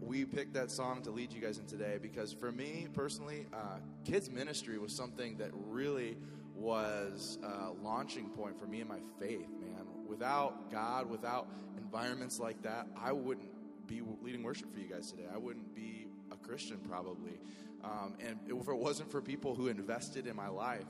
we 0.01 0.25
picked 0.25 0.55
that 0.55 0.71
song 0.71 1.03
to 1.03 1.11
lead 1.11 1.33
you 1.33 1.41
guys 1.41 1.59
in 1.59 1.67
today, 1.67 1.99
because 2.01 2.33
for 2.33 2.51
me 2.51 2.89
personally, 2.95 3.47
uh, 3.53 3.79
kids' 4.05 4.31
ministry 4.31 4.79
was 4.79 4.95
something 4.95 5.37
that 5.37 5.51
really 5.53 6.17
was 6.55 7.39
a 7.43 7.71
launching 7.83 8.31
point 8.31 8.59
for 8.59 8.67
me 8.67 8.81
in 8.81 8.89
my 8.89 9.01
faith, 9.19 9.49
man. 9.61 9.87
Without 10.09 10.71
God, 10.71 11.09
without 11.09 11.49
environments 11.77 12.41
like 12.41 12.63
that, 12.63 12.87
I 13.01 13.13
wouldn't 13.13 13.51
be 13.87 14.03
leading 14.23 14.43
worship 14.43 14.73
for 14.73 14.81
you 14.81 14.89
guys 14.89 15.11
today. 15.11 15.27
I 15.33 15.39
wouldn't 15.39 15.75
be 15.75 16.07
a 16.33 16.37
Christian 16.37 16.79
probably. 16.89 17.39
Um, 17.85 18.15
and 18.27 18.39
if 18.47 18.69
it 18.69 18.77
wasn't 18.77 19.11
for 19.11 19.21
people 19.21 19.55
who 19.55 19.69
invested 19.69 20.27
in 20.27 20.37
my 20.37 20.49
life, 20.49 20.85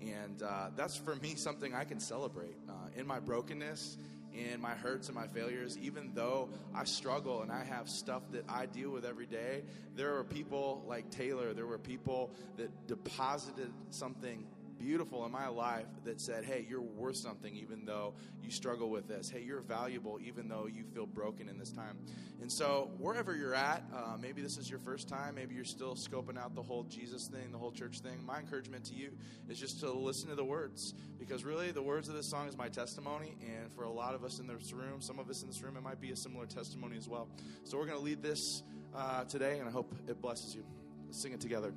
and 0.00 0.42
uh, 0.42 0.68
that's 0.76 0.96
for 0.96 1.16
me 1.16 1.34
something 1.34 1.74
I 1.74 1.84
can 1.84 2.00
celebrate 2.00 2.56
uh, 2.68 2.72
in 2.96 3.06
my 3.06 3.20
brokenness, 3.20 3.96
in 4.34 4.60
my 4.60 4.72
hurts 4.72 5.08
and 5.08 5.14
my 5.14 5.26
failures. 5.28 5.78
Even 5.78 6.10
though 6.14 6.48
I 6.74 6.84
struggle 6.84 7.42
and 7.42 7.52
I 7.52 7.64
have 7.64 7.88
stuff 7.88 8.22
that 8.32 8.44
I 8.48 8.66
deal 8.66 8.90
with 8.90 9.04
every 9.04 9.26
day, 9.26 9.62
there 9.96 10.16
are 10.16 10.24
people 10.24 10.84
like 10.88 11.10
Taylor. 11.10 11.54
There 11.54 11.66
were 11.66 11.78
people 11.78 12.30
that 12.56 12.86
deposited 12.86 13.72
something 13.90 14.46
beautiful 14.78 15.24
in 15.24 15.32
my 15.32 15.48
life 15.48 15.86
that 16.04 16.20
said, 16.20 16.44
Hey, 16.44 16.66
you're 16.68 16.80
worth 16.80 17.16
something 17.16 17.54
even 17.56 17.84
though 17.84 18.14
you 18.42 18.50
struggle 18.50 18.90
with 18.90 19.08
this. 19.08 19.30
Hey, 19.30 19.42
you're 19.42 19.60
valuable 19.60 20.18
even 20.24 20.48
though 20.48 20.66
you 20.66 20.84
feel 20.84 21.06
broken 21.06 21.48
in 21.48 21.58
this 21.58 21.70
time. 21.70 21.98
And 22.40 22.52
so, 22.52 22.90
wherever 22.98 23.34
you're 23.34 23.54
at, 23.54 23.82
uh, 23.94 24.16
maybe 24.20 24.42
this 24.42 24.58
is 24.58 24.68
your 24.68 24.78
first 24.78 25.08
time, 25.08 25.34
maybe 25.34 25.54
you're 25.54 25.64
still 25.64 25.94
scoping 25.94 26.38
out 26.38 26.54
the 26.54 26.62
whole 26.62 26.82
Jesus 26.84 27.26
thing, 27.26 27.52
the 27.52 27.58
whole 27.58 27.72
church 27.72 28.00
thing. 28.00 28.24
My 28.26 28.38
encouragement 28.38 28.84
to 28.86 28.94
you 28.94 29.12
is 29.48 29.58
just 29.58 29.80
to 29.80 29.90
listen 29.90 30.28
to 30.28 30.34
the 30.34 30.44
words 30.44 30.94
because 31.18 31.44
really 31.44 31.70
the 31.70 31.82
words 31.82 32.08
of 32.08 32.14
this 32.14 32.28
song 32.28 32.48
is 32.48 32.56
my 32.56 32.68
testimony. 32.68 33.36
And 33.40 33.72
for 33.72 33.84
a 33.84 33.90
lot 33.90 34.14
of 34.14 34.24
us 34.24 34.40
in 34.40 34.46
this 34.46 34.72
room, 34.72 35.00
some 35.00 35.18
of 35.18 35.30
us 35.30 35.42
in 35.42 35.48
this 35.48 35.62
room, 35.62 35.76
it 35.76 35.82
might 35.82 36.00
be 36.00 36.10
a 36.10 36.16
similar 36.16 36.46
testimony 36.46 36.96
as 36.98 37.08
well. 37.08 37.28
So, 37.64 37.78
we're 37.78 37.86
going 37.86 37.98
to 37.98 38.04
lead 38.04 38.22
this 38.22 38.62
uh, 38.94 39.24
today, 39.24 39.58
and 39.58 39.68
I 39.68 39.72
hope 39.72 39.94
it 40.06 40.20
blesses 40.20 40.54
you. 40.54 40.64
Let's 41.06 41.20
sing 41.20 41.32
it 41.32 41.40
together. 41.40 41.72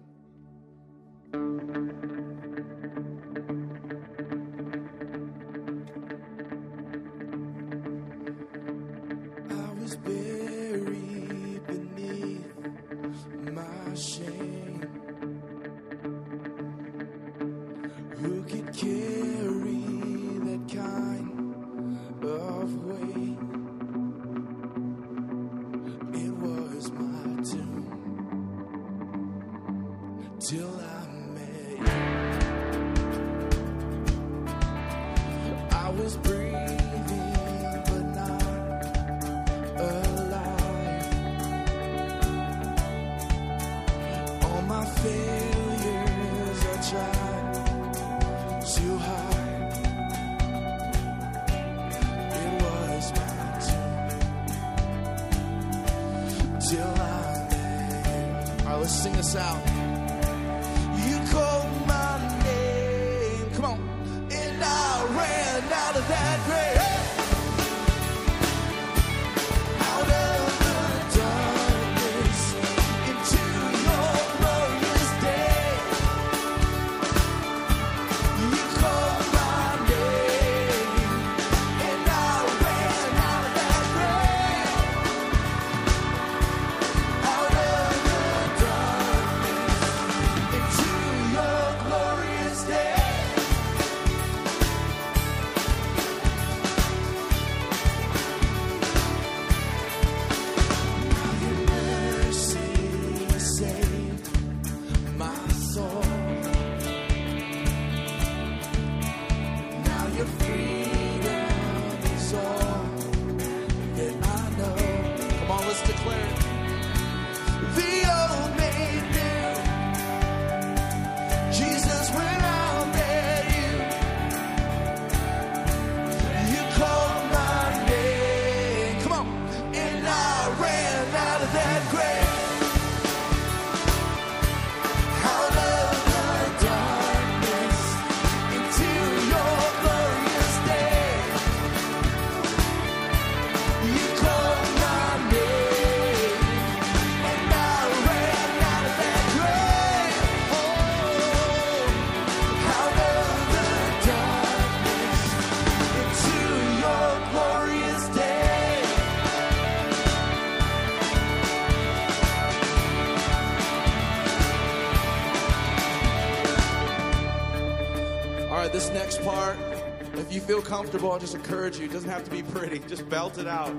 Comfortable, 170.68 171.12
I'll 171.12 171.20
just 171.20 171.34
encourage 171.36 171.80
you. 171.80 171.86
It 171.86 171.94
doesn't 171.94 172.10
have 172.10 172.26
to 172.26 172.32
be 172.32 172.44
pretty, 172.44 172.80
just 172.80 173.08
belt 173.10 173.38
it 173.38 173.48
out. 173.48 173.74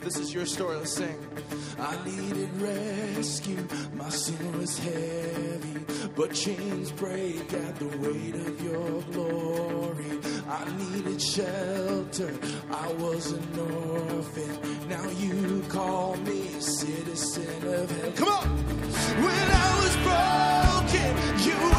This 0.00 0.18
is 0.18 0.34
your 0.34 0.46
story. 0.46 0.76
Let's 0.76 0.92
sing. 0.92 1.16
I 1.78 1.96
needed 2.04 2.50
rescue, 2.60 3.66
my 3.94 4.08
sin 4.08 4.58
was 4.58 4.78
heavy, 4.78 6.08
but 6.16 6.32
chains 6.32 6.92
break 6.92 7.52
at 7.52 7.76
the 7.76 7.88
weight 7.98 8.34
of 8.34 8.60
your 8.62 9.02
glory. 9.12 10.20
I 10.48 10.64
needed 10.78 11.20
shelter, 11.20 12.32
I 12.70 12.92
was 12.94 13.32
an 13.32 13.58
orphan. 13.58 14.88
Now 14.88 15.08
you 15.10 15.62
call 15.68 16.16
me 16.18 16.60
citizen 16.60 17.68
of 17.68 17.90
heaven. 17.90 18.12
Come 18.14 18.28
on! 18.28 18.48
When 19.24 19.48
I 19.50 19.70
was 19.82 19.94
broken, 20.06 21.10
you 21.46 21.73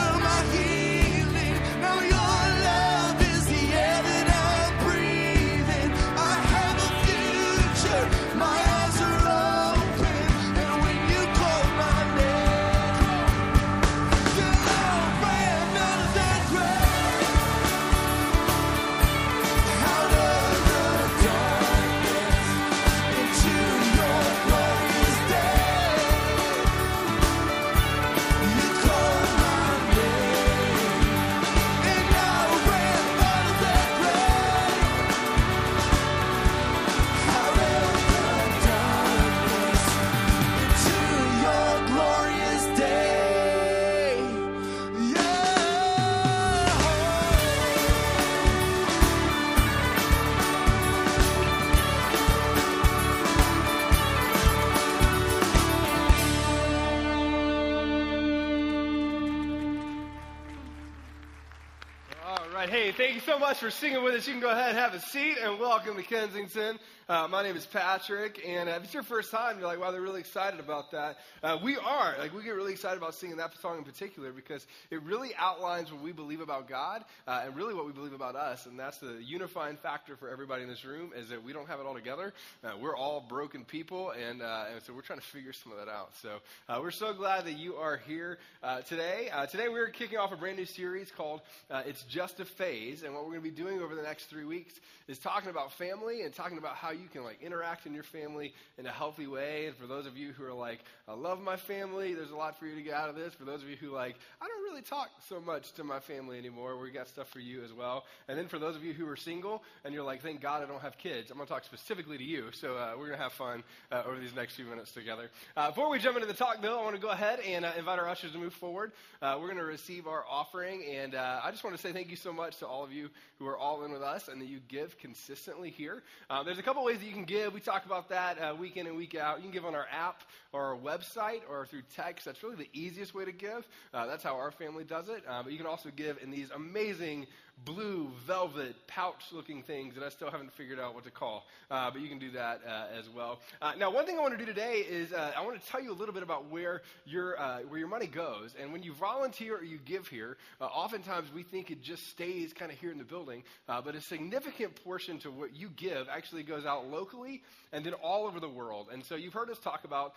much 63.45 63.59
for 63.59 63.69
singing 63.69 64.03
with 64.03 64.15
us. 64.15 64.25
You 64.25 64.33
can 64.33 64.41
go 64.41 64.49
ahead 64.49 64.69
and 64.69 64.77
have 64.79 64.95
a 64.95 64.99
seat 64.99 65.37
and 65.39 65.59
welcome 65.59 65.95
to 65.97 66.01
Kensington. 66.01 66.79
Uh, 67.07 67.27
my 67.29 67.43
name 67.43 67.55
is 67.55 67.67
Patrick, 67.67 68.41
and 68.43 68.67
if 68.67 68.83
it's 68.83 68.93
your 68.95 69.03
first 69.03 69.29
time, 69.29 69.59
you're 69.59 69.67
like, 69.67 69.79
wow, 69.79 69.91
they're 69.91 70.01
really 70.01 70.21
excited 70.21 70.59
about 70.59 70.89
that. 70.89 71.17
Uh, 71.43 71.55
we 71.63 71.77
are. 71.77 72.15
Like, 72.17 72.33
we 72.33 72.41
get 72.41 72.55
really 72.55 72.71
excited 72.71 72.97
about 72.97 73.13
singing 73.13 73.37
that 73.37 73.55
song 73.61 73.77
in 73.77 73.83
particular 73.83 74.31
because 74.31 74.65
it 74.89 75.03
really 75.03 75.29
outlines 75.37 75.91
what 75.91 76.01
we 76.01 76.13
believe 76.13 76.41
about 76.41 76.67
God 76.67 77.05
uh, 77.27 77.43
and 77.45 77.55
really 77.55 77.75
what 77.75 77.85
we 77.85 77.91
believe 77.91 78.13
about 78.13 78.35
us. 78.35 78.65
And 78.65 78.79
that's 78.79 78.97
the 78.97 79.19
unifying 79.23 79.77
factor 79.77 80.15
for 80.15 80.29
everybody 80.29 80.63
in 80.63 80.67
this 80.67 80.83
room 80.83 81.11
is 81.15 81.29
that 81.29 81.43
we 81.43 81.53
don't 81.53 81.67
have 81.67 81.79
it 81.79 81.85
all 81.85 81.93
together. 81.93 82.33
Uh, 82.63 82.71
we're 82.81 82.97
all 82.97 83.23
broken 83.29 83.65
people, 83.65 84.09
and, 84.09 84.41
uh, 84.41 84.65
and 84.73 84.81
so 84.81 84.91
we're 84.91 85.01
trying 85.01 85.19
to 85.19 85.27
figure 85.27 85.53
some 85.53 85.73
of 85.73 85.77
that 85.77 85.87
out. 85.87 86.09
So 86.23 86.39
uh, 86.67 86.79
we're 86.81 86.89
so 86.89 87.13
glad 87.13 87.45
that 87.45 87.59
you 87.59 87.75
are 87.75 87.97
here 87.97 88.39
today. 88.87 89.29
Today 89.51 89.69
we're 89.69 89.89
kicking 89.89 90.17
off 90.17 90.31
a 90.31 90.37
brand 90.37 90.57
new 90.57 90.65
series 90.65 91.11
called 91.11 91.41
It's 91.69 92.01
Just 92.05 92.39
a 92.39 92.45
Phase. 92.45 93.03
And 93.03 93.13
what 93.13 93.25
we're 93.25 93.37
going 93.37 93.43
to 93.43 93.51
be 93.51 93.63
doing 93.63 93.79
over 93.79 93.93
the 93.93 94.01
next 94.01 94.25
three 94.25 94.45
weeks 94.45 94.73
is 95.07 95.19
talking 95.19 95.51
about 95.51 95.71
family 95.73 96.23
and 96.23 96.33
talking 96.33 96.57
about 96.57 96.75
how 96.75 96.94
you 96.95 97.07
can 97.07 97.23
like 97.23 97.41
interact 97.41 97.85
in 97.85 97.93
your 97.93 98.03
family 98.03 98.53
in 98.77 98.85
a 98.85 98.91
healthy 98.91 99.27
way. 99.27 99.67
And 99.67 99.75
for 99.75 99.87
those 99.87 100.05
of 100.05 100.17
you 100.17 100.31
who 100.33 100.43
are 100.45 100.53
like, 100.53 100.79
I 101.07 101.13
love 101.13 101.41
my 101.41 101.55
family, 101.55 102.13
there's 102.13 102.31
a 102.31 102.35
lot 102.35 102.59
for 102.59 102.65
you 102.65 102.75
to 102.75 102.81
get 102.81 102.93
out 102.93 103.09
of 103.09 103.15
this. 103.15 103.33
For 103.33 103.45
those 103.45 103.61
of 103.61 103.69
you 103.69 103.75
who 103.75 103.91
like, 103.91 104.15
I 104.41 104.47
don't 104.47 104.63
really 104.63 104.81
talk 104.81 105.09
so 105.29 105.39
much 105.39 105.73
to 105.73 105.83
my 105.83 105.99
family 105.99 106.37
anymore, 106.37 106.77
we 106.79 106.91
got 106.91 107.07
stuff 107.07 107.29
for 107.29 107.39
you 107.39 107.63
as 107.63 107.73
well. 107.73 108.05
And 108.27 108.37
then 108.37 108.47
for 108.47 108.59
those 108.59 108.75
of 108.75 108.83
you 108.83 108.93
who 108.93 109.07
are 109.07 109.15
single 109.15 109.63
and 109.83 109.93
you're 109.93 110.03
like, 110.03 110.21
thank 110.21 110.41
God 110.41 110.63
I 110.63 110.65
don't 110.65 110.81
have 110.81 110.97
kids, 110.97 111.31
I'm 111.31 111.37
going 111.37 111.47
to 111.47 111.53
talk 111.53 111.63
specifically 111.63 112.17
to 112.17 112.23
you. 112.23 112.45
So 112.51 112.75
uh, 112.75 112.91
we're 112.97 113.07
going 113.07 113.17
to 113.17 113.23
have 113.23 113.33
fun 113.33 113.63
uh, 113.91 114.03
over 114.05 114.19
these 114.19 114.35
next 114.35 114.55
few 114.55 114.65
minutes 114.65 114.91
together. 114.91 115.29
Uh, 115.55 115.69
before 115.69 115.89
we 115.89 115.99
jump 115.99 116.15
into 116.15 116.27
the 116.27 116.33
talk, 116.33 116.61
though, 116.61 116.79
I 116.79 116.83
want 116.83 116.95
to 116.95 117.01
go 117.01 117.09
ahead 117.09 117.39
and 117.41 117.65
uh, 117.65 117.71
invite 117.77 117.99
our 117.99 118.07
ushers 118.07 118.31
to 118.31 118.37
move 118.37 118.53
forward. 118.53 118.91
Uh, 119.21 119.37
we're 119.39 119.47
going 119.47 119.57
to 119.57 119.65
receive 119.65 120.07
our 120.07 120.23
offering. 120.29 120.83
And 120.85 121.15
uh, 121.15 121.41
I 121.43 121.51
just 121.51 121.63
want 121.63 121.75
to 121.75 121.81
say 121.81 121.91
thank 121.91 122.09
you 122.09 122.17
so 122.17 122.33
much 122.33 122.57
to 122.57 122.67
all 122.67 122.83
of 122.83 122.91
you 122.91 123.09
who 123.39 123.47
are 123.47 123.57
all 123.57 123.83
in 123.83 123.91
with 123.91 124.01
us 124.01 124.27
and 124.27 124.41
that 124.41 124.47
you 124.47 124.59
give 124.67 124.97
consistently 124.99 125.69
here. 125.69 126.03
There's 126.45 126.59
a 126.59 126.63
couple 126.63 126.84
ways 126.85 126.99
that 126.99 127.05
you 127.05 127.13
can 127.13 127.25
give. 127.25 127.51
We 127.51 127.61
talk 127.61 127.85
about 127.87 128.09
that 128.09 128.37
uh, 128.39 128.55
week 128.55 128.77
in 128.77 128.85
and 128.85 128.95
week 128.95 129.15
out. 129.15 129.37
You 129.37 129.43
can 129.43 129.51
give 129.51 129.65
on 129.65 129.73
our 129.73 129.87
app 129.91 130.21
or 130.53 130.61
our 130.61 130.77
website 130.77 131.41
or 131.49 131.65
through 131.65 131.81
text. 131.95 132.25
That's 132.25 132.43
really 132.43 132.57
the 132.57 132.69
easiest 132.73 133.15
way 133.15 133.25
to 133.25 133.31
give. 133.31 133.67
Uh, 133.91 134.05
that's 134.05 134.23
how 134.23 134.35
our 134.35 134.51
family 134.51 134.83
does 134.83 135.09
it. 135.09 135.23
Uh, 135.27 135.41
but 135.41 135.51
you 135.51 135.57
can 135.57 135.65
also 135.65 135.89
give 135.95 136.19
in 136.21 136.29
these 136.29 136.51
amazing 136.51 137.25
blue 137.63 138.11
velvet 138.27 138.75
pouch 138.87 139.23
looking 139.31 139.63
things 139.63 139.95
that 139.95 140.03
I 140.03 140.09
still 140.09 140.29
haven't 140.29 140.53
figured 140.53 140.79
out 140.79 140.93
what 140.93 141.05
to 141.05 141.11
call. 141.11 141.45
Uh, 141.71 141.89
but 141.89 142.01
you 142.01 142.09
can 142.09 142.19
do 142.19 142.31
that 142.31 142.61
uh, 142.67 142.87
as 142.97 143.09
well. 143.09 143.39
Uh, 143.61 143.73
now, 143.77 143.89
one 143.89 144.05
thing 144.05 144.17
I 144.17 144.21
want 144.21 144.37
to 144.37 144.37
do 144.37 144.45
today 144.45 144.85
is 144.87 145.13
uh, 145.13 145.31
I 145.35 145.43
want 145.43 145.61
to 145.61 145.67
tell 145.67 145.81
you 145.81 145.91
a 145.91 145.95
little 145.95 146.13
bit 146.13 146.23
about 146.23 146.49
where 146.49 146.81
your, 147.05 147.39
uh, 147.39 147.59
where 147.61 147.79
your 147.79 147.87
money 147.87 148.07
goes. 148.07 148.53
And 148.61 148.73
when 148.73 148.83
you 148.83 148.93
volunteer 148.93 149.57
or 149.57 149.63
you 149.63 149.79
give 149.83 150.07
here, 150.07 150.37
oftentimes 150.59 151.31
we 151.33 151.43
think 151.43 151.71
it 151.71 151.81
just 151.81 152.07
stays 152.09 152.53
kind 152.53 152.71
of 152.71 152.77
here 152.77 152.91
in 152.91 152.97
the 152.97 153.03
building. 153.03 153.43
But 153.67 153.95
a 153.95 154.01
significant 154.01 154.83
portion 154.83 155.19
to 155.19 155.31
what 155.31 155.55
you 155.55 155.69
give 155.69 156.07
actually 156.09 156.43
goes 156.43 156.65
out 156.65 156.87
locally 156.89 157.43
and 157.71 157.85
then 157.85 157.93
all 157.93 158.25
over 158.25 158.39
the 158.39 158.49
world. 158.49 158.87
And 158.91 159.03
so 159.03 159.15
you've 159.15 159.33
heard 159.33 159.49
us 159.49 159.59
talk 159.59 159.83
about 159.85 160.13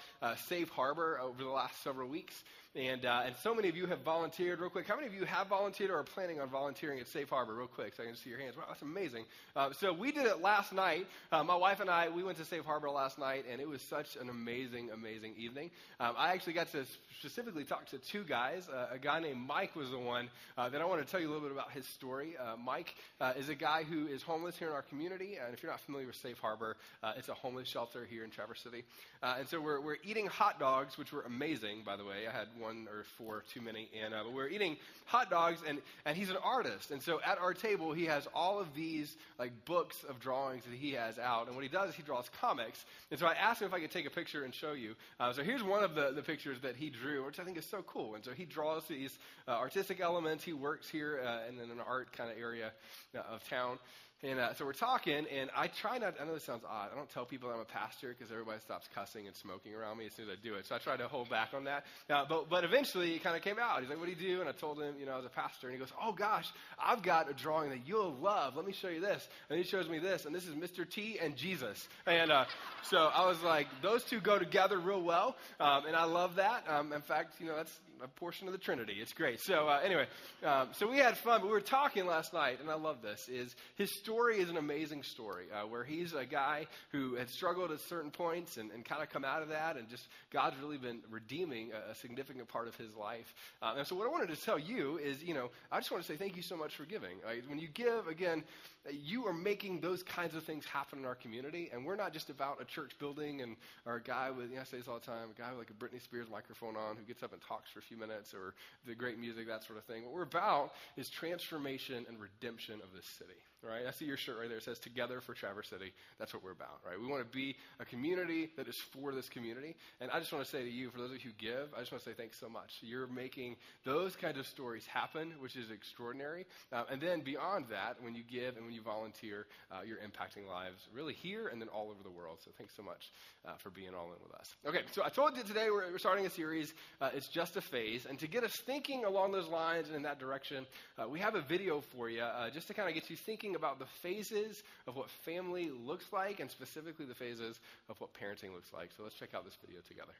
Safe 0.48 0.68
Harbor 0.70 1.18
over 1.22 1.42
the 1.42 1.51
last 1.51 1.83
several 1.83 2.09
weeks. 2.09 2.35
And, 2.79 3.07
uh, 3.07 3.23
and 3.27 3.35
so 3.43 3.57
many 3.57 3.69
of 3.69 3.77
you 3.77 3.87
have 3.87 4.03
volunteered. 4.03 4.61
Real 4.61 4.71
quick, 4.71 4.87
how 4.87 4.95
many 4.95 5.09
of 5.09 5.14
you 5.14 5.25
have 5.25 5.49
volunteered 5.49 5.91
or 5.91 5.99
are 5.99 6.05
planning 6.05 6.41
on 6.41 6.49
volunteering 6.49 7.01
at 7.01 7.09
Safe 7.09 7.29
Harbor? 7.29 7.57
Real 7.57 7.67
quick, 7.67 7.93
so 7.97 8.05
I 8.05 8.07
can 8.07 8.14
see 8.14 8.31
your 8.31 8.38
hands. 8.38 8.57
Wow, 8.57 8.67
that's 8.69 8.83
amazing. 8.83 9.25
Uh, 9.57 9.73
so 9.73 9.93
we 9.93 10.12
did 10.12 10.27
it 10.27 10.43
last 10.43 10.73
night. 10.73 11.09
Uh, 11.33 11.43
my 11.43 11.57
wife 11.57 11.81
and 11.81 11.91
I, 11.91 12.09
we 12.09 12.23
went 12.23 12.38
to 12.38 12.45
Safe 12.45 12.64
Harbor 12.64 12.88
last 12.88 13.19
night, 13.19 13.47
and 13.51 13.61
it 13.61 13.69
was 13.69 13.83
such 13.83 14.14
an 14.14 14.31
amazing, 14.31 14.91
amazing 14.95 15.35
evening. 15.37 15.73
Um, 15.99 16.14
I 16.17 16.33
actually 16.35 16.53
got 16.53 16.71
to 16.71 16.85
specifically 17.19 17.64
talk 17.64 17.87
to 17.87 17.99
two 17.99 18.23
guys. 18.23 18.69
Uh, 18.69 18.95
a 18.95 18.99
guy 18.99 19.19
named 19.19 19.41
Mike 19.45 19.75
was 19.75 19.91
the 19.91 19.99
one 19.99 20.29
uh, 20.57 20.69
that 20.69 20.81
I 20.81 20.85
want 20.85 21.05
to 21.05 21.11
tell 21.11 21.19
you 21.19 21.27
a 21.27 21.33
little 21.33 21.49
bit 21.49 21.53
about 21.53 21.73
his 21.73 21.85
story. 21.85 22.37
Uh, 22.38 22.55
Mike 22.64 22.95
is 23.37 23.49
a 23.49 23.57
guy 23.57 23.83
who 23.83 24.07
is 24.07 24.23
homeless 24.23 24.57
here 24.57 24.69
in 24.69 24.75
our 24.75 24.83
community, 24.83 25.37
and 25.45 25.53
if 25.53 25.64
you're 25.64 25.73
not 25.73 25.81
familiar 25.81 26.07
with 26.07 26.14
Safe 26.14 26.38
Harbor, 26.38 26.77
it's 27.17 27.29
a 27.29 27.35
homeless 27.35 27.67
shelter 27.67 28.07
here 28.09 28.23
in 28.23 28.31
Traverse 28.31 28.61
City. 28.61 28.85
And 29.21 29.49
so 29.49 29.61
we're, 29.61 29.81
we're 29.81 29.97
eating 30.05 30.27
hot 30.27 30.61
dogs, 30.61 30.97
which 30.97 31.12
were 31.12 31.23
amazing, 31.23 31.83
by 31.85 31.97
the 31.97 32.05
way. 32.05 32.29
I 32.29 32.31
had 32.33 32.47
one 32.57 32.67
or 32.88 33.04
four 33.16 33.44
too 33.52 33.61
many, 33.61 33.88
and 34.04 34.12
uh, 34.12 34.24
we're 34.33 34.48
eating 34.48 34.76
hot 35.07 35.31
dogs, 35.31 35.61
and, 35.66 35.78
and 36.04 36.16
he's 36.16 36.31
an 36.31 36.37
artist, 36.42 36.90
and 36.90 37.02
so 37.02 37.20
at 37.24 37.38
our 37.38 37.54
table 37.54 37.92
he 37.92 38.04
has 38.04 38.28
all 38.35 38.61
of 38.61 38.74
these 38.74 39.16
like 39.38 39.52
books 39.64 40.04
of 40.09 40.20
drawings 40.20 40.64
that 40.64 40.74
he 40.74 40.92
has 40.92 41.18
out, 41.18 41.46
and 41.46 41.57
what 41.57 41.62
he 41.62 41.68
does 41.68 41.90
is 41.90 41.94
he 41.94 42.02
draws 42.02 42.28
comics. 42.40 42.85
And 43.11 43.18
so 43.18 43.26
I 43.26 43.35
asked 43.35 43.62
him 43.62 43.68
if 43.68 43.74
I 43.74 43.81
could 43.81 43.90
take 43.90 44.07
a 44.07 44.11
picture 44.11 44.44
and 44.44 44.54
show 44.54 44.72
you. 44.72 44.94
Uh, 45.18 45.33
so 45.33 45.42
here's 45.42 45.62
one 45.62 45.83
of 45.83 45.94
the, 45.94 46.12
the 46.12 46.22
pictures 46.22 46.59
that 46.62 46.76
he 46.76 46.90
drew, 46.90 47.24
which 47.24 47.38
I 47.40 47.44
think 47.44 47.57
is 47.57 47.64
so 47.66 47.83
cool. 47.87 48.14
And 48.14 48.24
so 48.24 48.33
he 48.33 48.44
draws 48.44 48.85
these 48.87 49.18
uh, 49.46 49.52
artistic 49.52 50.00
elements. 50.00 50.44
He 50.44 50.52
works 50.52 50.88
here 50.88 51.20
uh, 51.24 51.48
in 51.48 51.59
an 51.59 51.78
art 51.87 52.12
kind 52.12 52.31
of 52.31 52.38
area 52.38 52.72
uh, 53.14 53.35
of 53.35 53.48
town. 53.48 53.78
And 54.24 54.40
uh, 54.40 54.52
so 54.54 54.64
we're 54.64 54.72
talking, 54.72 55.26
and 55.33 55.48
I 55.57 55.68
try 55.68 55.98
not. 55.98 56.14
I 56.20 56.24
know 56.24 56.35
this 56.35 56.42
sounds 56.42 56.64
odd. 56.68 56.90
I 56.92 56.96
don't 56.96 57.09
tell 57.09 57.24
people 57.24 57.50
I'm 57.50 57.61
a 57.61 57.64
pastor 57.64 58.16
because 58.18 58.33
everybody 58.33 58.59
stops 58.59 58.88
cussing 58.92 59.28
and 59.28 59.37
smoking 59.37 59.72
around 59.74 59.98
me 59.98 60.07
as 60.07 60.12
soon 60.12 60.28
as 60.28 60.33
I 60.33 60.42
do 60.42 60.54
it. 60.54 60.66
So 60.66 60.74
I 60.74 60.78
try 60.78 60.96
to 60.96 61.07
hold 61.07 61.31
back 61.31 61.50
on 61.54 61.64
that. 61.64 61.85
Uh, 62.11 62.24
but 62.28 62.50
but 62.50 62.64
eventually, 62.64 63.14
it 63.14 63.22
kind 63.22 63.37
of 63.37 63.42
came 63.42 63.61
out. 63.61 63.81
He's 63.81 63.88
like, 63.88 63.98
"What 64.00 64.07
do 64.07 64.11
you 64.11 64.35
do?" 64.37 64.40
And 64.40 64.48
I 64.48 64.52
told 64.52 64.83
him, 64.83 64.96
you 64.98 65.07
know, 65.07 65.12
I 65.12 65.16
was 65.18 65.26
a 65.26 65.28
pastor. 65.28 65.68
And 65.68 65.74
he 65.74 65.78
goes, 65.78 65.92
"Oh 66.02 66.11
gosh, 66.11 66.48
I've 66.85 67.02
got 67.02 67.31
a 67.31 67.33
drawing 67.33 67.70
that 67.70 67.87
you'll 67.87 68.12
love. 68.14 68.57
Let 68.57 68.66
me 68.66 68.72
show 68.72 68.88
you 68.88 69.00
this." 69.00 69.28
And 69.50 69.59
he 69.59 69.64
shows 69.64 69.88
me 69.88 70.00
this, 70.00 70.24
and 70.24 70.35
this 70.35 70.48
is 70.48 70.54
Mr. 70.57 70.88
T 70.88 71.20
and 71.22 71.37
Jesus. 71.37 71.88
And 72.04 72.33
uh, 72.33 72.46
so 72.83 72.98
I 72.98 73.24
was 73.24 73.40
like, 73.44 73.68
those 73.83 74.02
two 74.02 74.18
go 74.20 74.37
together 74.37 74.81
real 74.81 75.02
well, 75.02 75.37
um, 75.61 75.87
and 75.87 75.94
I 75.94 76.04
love 76.04 76.37
that. 76.37 76.64
Um, 76.68 76.92
in 76.92 77.02
fact, 77.02 77.35
you 77.38 77.46
know, 77.46 77.54
that's 77.54 77.78
a 78.02 78.08
portion 78.08 78.46
of 78.48 78.52
the 78.52 78.58
Trinity. 78.58 78.96
It's 79.00 79.12
great. 79.12 79.40
So 79.40 79.68
uh, 79.68 79.80
anyway, 79.84 80.06
um, 80.44 80.68
so 80.72 80.88
we 80.88 80.98
had 80.98 81.16
fun, 81.16 81.40
but 81.40 81.46
we 81.46 81.52
were 81.52 81.61
talking 81.61 82.06
last 82.06 82.32
night, 82.32 82.61
and 82.61 82.70
I 82.70 82.74
love 82.74 83.02
this. 83.02 83.28
Is 83.28 83.54
his 83.76 83.90
story 83.90 84.38
is 84.38 84.48
an 84.48 84.56
amazing 84.56 85.02
story 85.02 85.46
uh, 85.52 85.66
where 85.66 85.84
he's 85.84 86.12
a 86.12 86.24
guy 86.24 86.66
who 86.92 87.14
had 87.14 87.28
struggled 87.28 87.70
at 87.70 87.80
certain 87.80 88.11
points 88.11 88.56
and, 88.56 88.70
and 88.70 88.84
kind 88.84 89.02
of 89.02 89.11
come 89.11 89.24
out 89.24 89.42
of 89.42 89.48
that, 89.48 89.76
and 89.76 89.88
just 89.88 90.06
God's 90.30 90.56
really 90.61 90.78
been 90.78 91.00
redeeming 91.11 91.70
a, 91.72 91.92
a 91.92 91.94
significant 91.94 92.48
part 92.48 92.68
of 92.68 92.76
his 92.76 92.94
life. 92.94 93.34
Um, 93.62 93.78
and 93.78 93.87
so 93.87 93.96
what 93.96 94.06
I 94.06 94.11
wanted 94.11 94.34
to 94.34 94.42
tell 94.42 94.58
you 94.58 94.98
is, 94.98 95.22
you 95.22 95.34
know, 95.34 95.50
I 95.72 95.78
just 95.78 95.90
want 95.90 96.04
to 96.04 96.12
say 96.12 96.16
thank 96.16 96.37
you 96.37 96.42
so 96.42 96.56
much 96.56 96.76
for 96.76 96.84
giving. 96.84 97.16
When 97.48 97.58
you 97.58 97.68
give, 97.68 98.06
again, 98.08 98.44
you 98.92 99.27
are 99.27 99.33
making 99.33 99.81
those 99.81 100.03
kinds 100.03 100.35
of 100.35 100.44
things 100.44 100.64
happen 100.64 101.01
in 101.01 101.05
our 101.05 101.14
community, 101.14 101.70
and 101.72 101.85
we're 101.85 101.96
not 101.96 102.12
just 102.12 102.31
about 102.31 102.61
a 102.61 102.64
church 102.64 102.92
building 102.98 103.42
and 103.42 103.57
or 103.87 103.96
a 103.96 104.03
guy 104.03 104.31
with, 104.31 104.51
you 104.51 104.57
know, 104.57 104.62
I 104.62 104.64
say 104.64 104.79
this 104.79 104.88
all 104.88 104.98
the 104.98 105.07
time, 105.07 105.29
a 105.37 105.40
guy 105.40 105.51
with 105.51 105.59
like 105.59 105.70
a 105.70 105.72
Britney 105.72 106.03
Spears 106.03 106.29
microphone 106.31 106.77
on 106.77 106.96
who 106.96 107.03
gets 107.03 107.22
up 107.22 107.33
and 107.33 107.42
talks 107.42 107.70
for 107.70 107.79
a 107.79 107.83
few 107.83 107.96
minutes 107.96 108.35
or 108.35 108.55
the 108.87 108.94
great 108.94 109.18
music, 109.18 109.46
that 109.48 109.64
sort 109.64 109.79
of 109.79 109.85
thing. 109.85 110.05
What 110.05 110.12
we're 110.12 110.22
about 110.22 110.72
is 110.96 111.09
transformation 111.09 112.07
and 112.09 112.18
redemption 112.20 112.81
of 112.83 112.92
this 112.94 113.07
city, 113.18 113.38
right? 113.62 113.87
I 113.87 113.90
see 113.92 114.05
your 114.05 114.16
shirt 114.16 114.38
right 114.40 114.48
there. 114.48 114.59
It 114.59 114.64
says 114.64 114.79
Together 114.79 115.20
for 115.20 115.35
Traverse 115.35 115.68
City. 115.68 115.92
That's 116.18 116.35
what 116.35 116.42
we're 116.42 116.53
about, 116.53 116.81
right? 116.87 117.01
We 117.01 117.07
want 117.07 117.24
to 117.24 117.37
be 117.37 117.57
a 117.81 117.85
community 117.85 118.51
that 118.57 118.68
is 118.68 118.77
for 118.92 119.12
this 119.12 119.29
community. 119.29 119.77
And 120.01 120.11
I 120.11 120.18
just 120.18 120.33
want 120.33 120.44
to 120.44 120.51
say 120.51 120.62
to 120.62 120.70
you, 120.70 120.90
for 120.90 120.98
those 120.98 121.11
of 121.11 121.24
you 121.24 121.31
who 121.31 121.44
give, 121.44 121.68
I 121.77 121.81
just 121.81 121.92
want 121.92 122.05
to 122.05 122.11
say 122.11 122.14
thanks 122.16 122.38
so 122.38 122.48
much. 122.48 122.79
You're 122.81 123.07
making 123.07 123.57
those 123.85 124.16
kinds 124.16 124.38
of 124.38 124.46
stories 124.46 124.87
happen, 124.87 125.33
which 125.40 125.57
is 125.57 125.70
extraordinary. 125.70 126.46
Uh, 126.72 126.85
and 126.90 127.01
then 127.01 127.20
beyond 127.20 127.66
that, 127.70 127.96
when 128.01 128.14
you 128.14 128.22
give 128.22 128.57
and 128.57 128.64
when 128.64 128.74
you 128.74 128.78
volunteer, 128.83 129.47
uh, 129.71 129.81
you're 129.87 129.99
impacting 129.99 130.49
lives 130.49 130.88
really 130.93 131.14
here 131.14 131.49
and 131.49 131.61
then 131.61 131.69
all 131.69 131.91
over 131.91 132.03
the 132.03 132.11
world. 132.11 132.38
So 132.45 132.51
thanks 132.57 132.75
so 132.77 132.83
much 132.83 133.11
uh, 133.47 133.53
for 133.59 133.71
being 133.71 133.95
all 133.95 134.07
in 134.07 134.23
with 134.23 134.35
us. 134.38 134.55
Okay, 134.67 134.83
so 134.93 135.05
I 135.05 135.09
told 135.09 135.37
you 135.37 135.43
today 135.43 135.69
we're, 135.71 135.91
we're 135.91 135.99
starting 135.99 136.27
a 136.27 136.31
series. 136.31 136.75
Uh, 137.01 137.11
it's 137.14 137.29
just 137.29 137.57
a 137.57 137.61
phase. 137.61 138.07
And 138.07 138.19
to 138.19 138.29
get 138.29 138.45
us 138.45 138.57
thinking 138.57 139.05
along 139.05 139.33
those 139.33 139.49
lines 139.49 139.88
and 139.88 139.97
in 139.97 140.03
that 140.03 140.19
direction, 140.19 140.67
uh, 140.99 141.09
we 141.09 141.21
have 141.21 141.35
a 141.35 141.41
video 141.43 141.81
for 141.81 142.09
you 142.09 142.23
uh, 142.23 142.51
just 142.51 142.69
to 142.69 142.75
kind 142.75 142.88
of 142.88 142.95
get 142.95 143.11
you 143.11 143.17
thinking 143.17 143.55
about 143.55 143.79
the 143.79 143.87
phases 144.03 144.62
of 144.87 144.97
what 144.97 145.11
family 145.11 145.71
looks 145.71 146.12
like 146.12 146.41
and 146.41 146.51
specifically 146.51 147.07
the 147.07 147.14
phases 147.14 147.61
of 147.88 148.01
what 148.01 148.11
parenting 148.14 148.55
looks 148.55 148.73
like. 148.73 148.91
So 148.97 149.03
let's 149.03 149.14
check 149.14 149.35
out 149.35 149.45
this 149.45 149.57
video 149.61 149.81
together. 149.87 150.12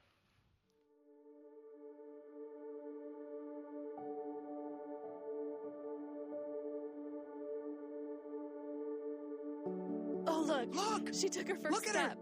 Look. 10.72 11.12
She 11.12 11.28
took 11.28 11.48
her 11.48 11.57
first 11.57 11.72
Look 11.72 11.88
at 11.88 11.96
her. 11.96 12.11
step. 12.11 12.18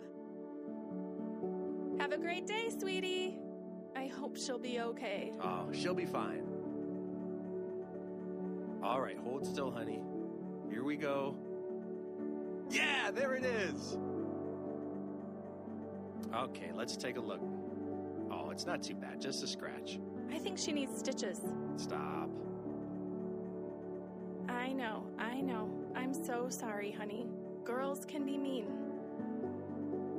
Have 2.01 2.13
a 2.13 2.19
great 2.19 2.47
day, 2.47 2.71
sweetie. 2.79 3.39
I 3.97 4.07
hope 4.07 4.37
she'll 4.37 4.59
be 4.59 4.81
okay. 4.81 5.33
Oh, 5.41 5.69
she'll 5.73 5.95
be 5.95 6.05
fine. 6.05 6.43
All 8.83 9.01
right, 9.01 9.17
hold 9.19 9.47
still, 9.47 9.71
honey. 9.71 10.03
Here 10.71 10.85
we 10.85 10.97
go. 10.97 11.35
Yeah, 12.71 13.11
there 13.11 13.35
it 13.35 13.45
is. 13.45 13.97
Okay, 16.35 16.71
let's 16.75 16.97
take 16.97 17.17
a 17.17 17.21
look. 17.21 17.41
Oh, 18.31 18.51
it's 18.51 18.67
not 18.67 18.83
too 18.83 18.95
bad, 18.95 19.21
just 19.21 19.43
a 19.43 19.47
scratch. 19.47 19.99
I 20.33 20.39
think 20.39 20.59
she 20.59 20.73
needs 20.73 20.99
stitches. 20.99 21.41
Stop. 21.77 22.29
I 24.49 24.73
know, 24.73 25.05
I 25.19 25.41
know. 25.41 25.71
I'm 25.95 26.13
so 26.13 26.49
sorry, 26.49 26.91
honey. 26.91 27.27
Girls 27.67 28.05
can 28.07 28.25
be 28.25 28.39
mean. 28.39 28.67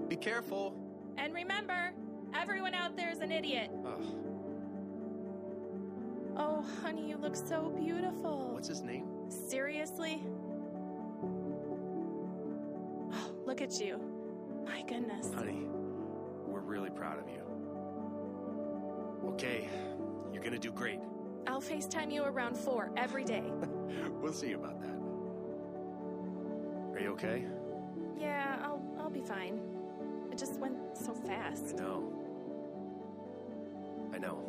Be 0.09 0.17
careful. 0.17 0.75
And 1.17 1.33
remember, 1.33 1.91
everyone 2.35 2.73
out 2.73 2.97
there 2.97 3.09
is 3.09 3.21
an 3.21 3.31
idiot. 3.31 3.71
Ugh, 3.85 4.03
Oh, 6.39 6.61
honey, 6.83 7.09
you 7.09 7.17
look 7.17 7.35
so 7.35 7.69
beautiful. 7.79 8.49
what's 8.53 8.67
his 8.67 8.83
name? 8.83 9.07
Seriously? 9.29 10.21
Oh, 13.11 13.31
look 13.45 13.61
at 13.61 13.79
you. 13.79 13.99
My 14.65 14.83
goodness. 14.83 15.33
Honey, 15.33 15.63
we're 16.45 16.59
really 16.59 16.89
proud 16.91 17.17
of 17.17 17.27
you. 17.29 17.41
Okay, 19.29 19.67
you're 20.31 20.43
gonna 20.43 20.59
do 20.59 20.71
great. 20.71 20.99
I'll 21.47 21.61
FaceTime 21.61 22.11
you 22.13 22.23
around 22.23 22.57
four 22.57 22.91
every 22.97 23.23
day. 23.23 23.43
We'll 24.21 24.33
see 24.33 24.51
about 24.51 24.81
that. 24.81 24.96
Are 27.23 27.27
you 27.27 27.33
okay? 27.33 27.45
yeah, 28.19 28.57
I'll 28.63 28.81
I'll 28.99 29.09
be 29.09 29.21
fine. 29.21 29.59
It 30.31 30.37
just 30.37 30.59
went 30.59 30.75
so 30.95 31.13
fast. 31.13 31.63
I 31.63 31.67
fast. 31.67 31.77
know. 31.77 32.13
I 34.13 34.17
know. 34.19 34.43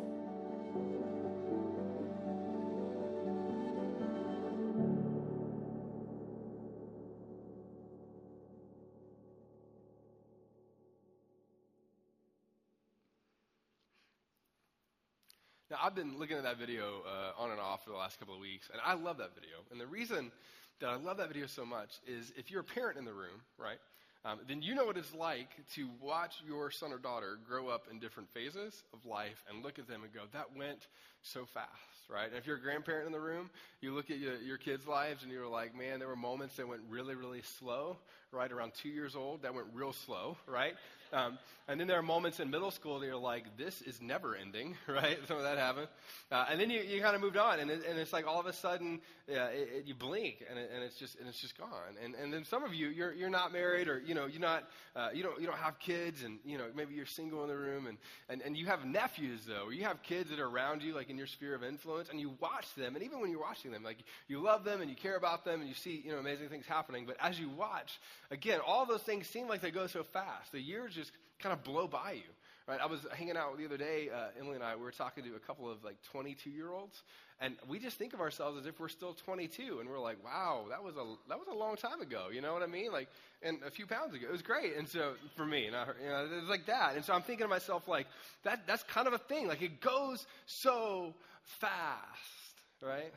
Now, 15.71 15.77
I've 15.83 15.93
been 15.93 16.17
looking 16.17 16.35
at 16.35 16.43
that 16.43 16.57
video 16.57 17.03
uh, 17.07 17.39
on 17.39 17.51
and 17.51 17.59
off 17.59 17.83
for 17.83 17.91
the 17.91 17.95
last 17.95 18.19
couple 18.19 18.33
of 18.33 18.41
weeks, 18.41 18.69
and 18.71 18.81
I 18.83 18.95
love 18.95 19.19
that 19.19 19.35
video. 19.35 19.57
And 19.71 19.79
the 19.79 19.85
reason 19.85 20.31
that 20.79 20.89
I 20.89 20.95
love 20.95 21.17
that 21.17 21.27
video 21.27 21.47
so 21.47 21.65
much 21.65 21.99
is 22.07 22.31
if 22.37 22.49
you're 22.49 22.61
a 22.61 22.63
parent 22.63 22.97
in 22.97 23.05
the 23.05 23.13
room, 23.13 23.41
right, 23.57 23.79
um, 24.25 24.39
then 24.47 24.61
you 24.61 24.75
know 24.75 24.85
what 24.85 24.97
it's 24.97 25.13
like 25.13 25.49
to 25.75 25.87
watch 26.01 26.41
your 26.45 26.71
son 26.71 26.91
or 26.91 26.97
daughter 26.97 27.39
grow 27.47 27.69
up 27.69 27.85
in 27.89 27.99
different 27.99 28.29
phases 28.33 28.83
of 28.93 29.05
life 29.05 29.43
and 29.49 29.63
look 29.63 29.79
at 29.79 29.87
them 29.87 30.03
and 30.03 30.13
go, 30.13 30.21
that 30.33 30.55
went 30.57 30.87
so 31.21 31.45
fast, 31.45 31.69
right? 32.09 32.27
And 32.27 32.37
if 32.37 32.47
you're 32.47 32.57
a 32.57 32.61
grandparent 32.61 33.05
in 33.05 33.11
the 33.11 33.19
room, 33.19 33.49
you 33.81 33.93
look 33.93 34.09
at 34.11 34.19
your, 34.19 34.35
your 34.37 34.57
kids' 34.57 34.87
lives 34.87 35.23
and 35.23 35.31
you're 35.31 35.47
like, 35.47 35.77
man, 35.77 35.99
there 35.99 36.07
were 36.07 36.15
moments 36.15 36.55
that 36.57 36.67
went 36.67 36.81
really, 36.89 37.15
really 37.15 37.41
slow, 37.59 37.97
right? 38.31 38.51
Around 38.51 38.73
two 38.73 38.89
years 38.89 39.15
old, 39.15 39.43
that 39.43 39.53
went 39.53 39.67
real 39.73 39.93
slow, 39.93 40.37
right? 40.47 40.73
Um, 41.11 41.39
and 41.67 41.79
then 41.79 41.87
there 41.87 41.97
are 41.97 42.03
moments 42.03 42.39
in 42.39 42.49
middle 42.51 42.71
school 42.71 42.99
that 42.99 43.05
you're 43.05 43.15
like, 43.15 43.57
this 43.57 43.81
is 43.81 44.01
never 44.01 44.35
ending, 44.35 44.75
right? 44.87 45.17
Some 45.27 45.37
of 45.37 45.43
that 45.43 45.57
happened. 45.57 45.87
Uh, 46.31 46.45
and 46.51 46.59
then 46.59 46.69
you, 46.69 46.81
you 46.81 47.01
kind 47.01 47.15
of 47.15 47.21
moved 47.21 47.37
on, 47.37 47.59
and, 47.59 47.71
it, 47.71 47.83
and 47.87 47.97
it's 47.97 48.13
like 48.13 48.27
all 48.27 48.39
of 48.39 48.45
a 48.45 48.53
sudden 48.53 49.01
yeah, 49.27 49.45
it, 49.47 49.69
it, 49.75 49.85
you 49.85 49.93
blink, 49.93 50.43
and, 50.49 50.57
and 50.57 50.83
it's 50.83 50.97
just 50.97 51.19
and 51.19 51.27
it's 51.27 51.39
just 51.39 51.57
gone. 51.57 51.69
And, 52.03 52.15
and 52.15 52.33
then 52.33 52.43
some 52.45 52.63
of 52.63 52.73
you, 52.73 52.87
you're, 52.87 53.13
you're 53.13 53.29
not 53.29 53.53
married, 53.53 53.87
or 53.87 53.99
you 53.99 54.15
know, 54.15 54.25
you're 54.25 54.41
not, 54.41 54.67
uh, 54.95 55.09
you 55.13 55.21
don't 55.21 55.39
you 55.39 55.45
don't 55.45 55.57
have 55.57 55.77
kids, 55.79 56.23
and 56.23 56.39
you 56.43 56.57
know 56.57 56.65
maybe 56.75 56.95
you're 56.95 57.05
single 57.05 57.43
in 57.43 57.49
the 57.49 57.57
room, 57.57 57.85
and, 57.85 57.97
and, 58.27 58.41
and 58.41 58.57
you 58.57 58.65
have 58.65 58.85
nephews 58.85 59.41
though, 59.47 59.65
or 59.65 59.73
you 59.73 59.83
have 59.83 60.01
kids 60.01 60.31
that 60.31 60.39
are 60.39 60.47
around 60.47 60.81
you, 60.81 60.95
like 60.95 61.08
in 61.09 61.17
your 61.17 61.27
sphere 61.27 61.55
of 61.55 61.63
influence, 61.63 62.09
and 62.09 62.19
you 62.19 62.35
watch 62.39 62.73
them, 62.75 62.95
and 62.95 63.03
even 63.03 63.19
when 63.19 63.31
you're 63.31 63.41
watching 63.41 63.71
them, 63.71 63.83
like 63.83 63.97
you 64.27 64.39
love 64.39 64.63
them 64.63 64.81
and 64.81 64.89
you 64.89 64.95
care 64.95 65.15
about 65.15 65.43
them, 65.43 65.59
and 65.59 65.67
you 65.67 65.75
see 65.75 66.01
you 66.05 66.11
know 66.11 66.19
amazing 66.19 66.49
things 66.49 66.65
happening. 66.65 67.05
But 67.05 67.17
as 67.19 67.39
you 67.39 67.49
watch, 67.49 67.99
again, 68.31 68.59
all 68.65 68.85
those 68.85 69.01
things 69.01 69.27
seem 69.27 69.47
like 69.47 69.61
they 69.61 69.71
go 69.71 69.87
so 69.87 70.03
fast. 70.03 70.51
The 70.51 70.61
years 70.61 70.93
just 70.93 71.11
kind 71.39 71.53
of 71.53 71.63
blow 71.63 71.87
by 71.87 72.13
you. 72.13 72.29
Right? 72.69 72.79
I 72.79 72.85
was 72.85 72.99
hanging 73.15 73.35
out 73.35 73.57
the 73.57 73.65
other 73.65 73.77
day, 73.77 74.09
uh, 74.13 74.27
Emily 74.39 74.53
and 74.53 74.63
I, 74.63 74.75
we 74.75 74.83
were 74.83 74.91
talking 74.91 75.23
to 75.23 75.33
a 75.35 75.39
couple 75.39 75.67
of 75.67 75.83
like 75.83 75.95
22 76.11 76.51
year 76.51 76.71
olds, 76.71 77.01
and 77.41 77.55
we 77.67 77.79
just 77.79 77.97
think 77.97 78.13
of 78.13 78.21
ourselves 78.21 78.59
as 78.59 78.67
if 78.67 78.79
we're 78.79 78.89
still 78.89 79.15
22, 79.15 79.79
and 79.79 79.89
we're 79.89 79.99
like, 79.99 80.23
wow, 80.23 80.65
that 80.69 80.83
was 80.83 80.95
a 80.95 81.15
that 81.29 81.39
was 81.39 81.47
a 81.51 81.55
long 81.55 81.77
time 81.77 81.99
ago. 81.99 82.27
You 82.31 82.41
know 82.41 82.53
what 82.53 82.61
I 82.61 82.67
mean? 82.67 82.91
Like, 82.91 83.07
and 83.41 83.57
a 83.65 83.71
few 83.71 83.87
pounds 83.87 84.13
ago, 84.13 84.27
it 84.29 84.31
was 84.31 84.43
great. 84.43 84.77
And 84.77 84.87
so 84.87 85.13
for 85.35 85.47
me, 85.47 85.65
and 85.65 85.75
I, 85.75 85.85
you 85.99 86.09
know, 86.09 86.25
it 86.25 86.41
was 86.41 86.49
like 86.49 86.67
that. 86.67 86.95
And 86.95 87.03
so 87.03 87.13
I'm 87.13 87.23
thinking 87.23 87.45
to 87.45 87.49
myself, 87.49 87.87
like, 87.87 88.05
that 88.43 88.67
that's 88.67 88.83
kind 88.83 89.07
of 89.07 89.13
a 89.13 89.17
thing. 89.17 89.47
Like, 89.47 89.63
it 89.63 89.81
goes 89.81 90.27
so 90.45 91.15
fast, 91.41 92.53
right? 92.83 93.11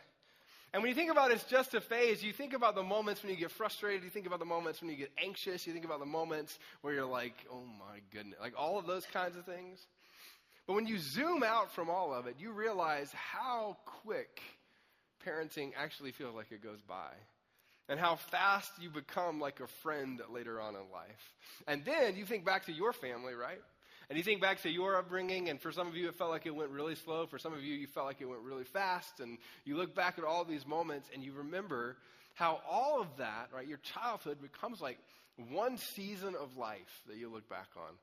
And 0.72 0.82
when 0.82 0.88
you 0.88 0.94
think 0.94 1.10
about 1.10 1.30
it's 1.30 1.44
just 1.44 1.74
a 1.74 1.80
phase, 1.80 2.22
you 2.22 2.32
think 2.32 2.54
about 2.54 2.74
the 2.74 2.82
moments 2.82 3.22
when 3.22 3.30
you 3.30 3.36
get 3.36 3.50
frustrated, 3.50 4.04
you 4.04 4.10
think 4.10 4.26
about 4.26 4.38
the 4.38 4.46
moments 4.46 4.80
when 4.80 4.90
you 4.90 4.96
get 4.96 5.12
anxious, 5.22 5.66
you 5.66 5.72
think 5.72 5.84
about 5.84 6.00
the 6.00 6.06
moments 6.06 6.58
where 6.80 6.94
you're 6.94 7.04
like, 7.04 7.34
oh 7.50 7.62
my 7.78 8.00
goodness, 8.10 8.38
like 8.40 8.54
all 8.58 8.78
of 8.78 8.86
those 8.86 9.04
kinds 9.04 9.36
of 9.36 9.44
things. 9.44 9.86
But 10.66 10.74
when 10.74 10.86
you 10.86 10.98
zoom 10.98 11.42
out 11.42 11.72
from 11.72 11.90
all 11.90 12.14
of 12.14 12.26
it, 12.26 12.36
you 12.38 12.52
realize 12.52 13.12
how 13.12 13.76
quick 13.84 14.40
parenting 15.26 15.72
actually 15.76 16.12
feels 16.12 16.34
like 16.34 16.52
it 16.52 16.62
goes 16.62 16.80
by. 16.80 17.10
And 17.88 18.00
how 18.00 18.16
fast 18.16 18.70
you 18.80 18.88
become 18.88 19.40
like 19.40 19.60
a 19.60 19.66
friend 19.66 20.22
later 20.30 20.60
on 20.60 20.74
in 20.74 20.80
life. 20.92 21.34
And 21.66 21.84
then 21.84 22.16
you 22.16 22.24
think 22.24 22.44
back 22.44 22.64
to 22.66 22.72
your 22.72 22.92
family, 22.92 23.34
right? 23.34 23.60
And 24.12 24.18
you 24.18 24.24
think 24.24 24.42
back 24.42 24.60
to 24.64 24.68
your 24.68 24.98
upbringing, 24.98 25.48
and 25.48 25.58
for 25.58 25.72
some 25.72 25.88
of 25.88 25.96
you, 25.96 26.06
it 26.08 26.16
felt 26.16 26.28
like 26.28 26.44
it 26.44 26.54
went 26.54 26.68
really 26.68 26.96
slow. 26.96 27.24
For 27.24 27.38
some 27.38 27.54
of 27.54 27.62
you, 27.62 27.74
you 27.74 27.86
felt 27.86 28.04
like 28.04 28.20
it 28.20 28.28
went 28.28 28.42
really 28.42 28.64
fast. 28.64 29.20
And 29.20 29.38
you 29.64 29.74
look 29.74 29.94
back 29.94 30.18
at 30.18 30.24
all 30.24 30.44
these 30.44 30.66
moments, 30.66 31.08
and 31.14 31.24
you 31.24 31.32
remember 31.32 31.96
how 32.34 32.60
all 32.70 33.00
of 33.00 33.06
that, 33.16 33.48
right, 33.54 33.66
your 33.66 33.78
childhood 33.78 34.42
becomes 34.42 34.82
like 34.82 34.98
one 35.48 35.78
season 35.78 36.34
of 36.38 36.58
life 36.58 37.00
that 37.06 37.16
you 37.16 37.30
look 37.30 37.48
back 37.48 37.68
on. 37.74 37.94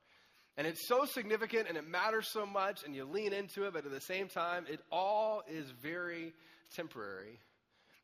And 0.57 0.65
it's 0.65 0.87
so 0.87 1.05
significant 1.05 1.67
and 1.69 1.77
it 1.77 1.87
matters 1.87 2.27
so 2.27 2.43
much, 2.43 2.83
and 2.83 2.95
you 2.95 3.05
lean 3.05 3.31
into 3.31 3.67
it, 3.67 3.73
but 3.73 3.85
at 3.85 3.91
the 3.91 4.01
same 4.01 4.29
time, 4.29 4.65
it 4.67 4.79
all 4.91 5.43
is 5.47 5.69
very 5.79 6.33
temporary. 6.75 7.37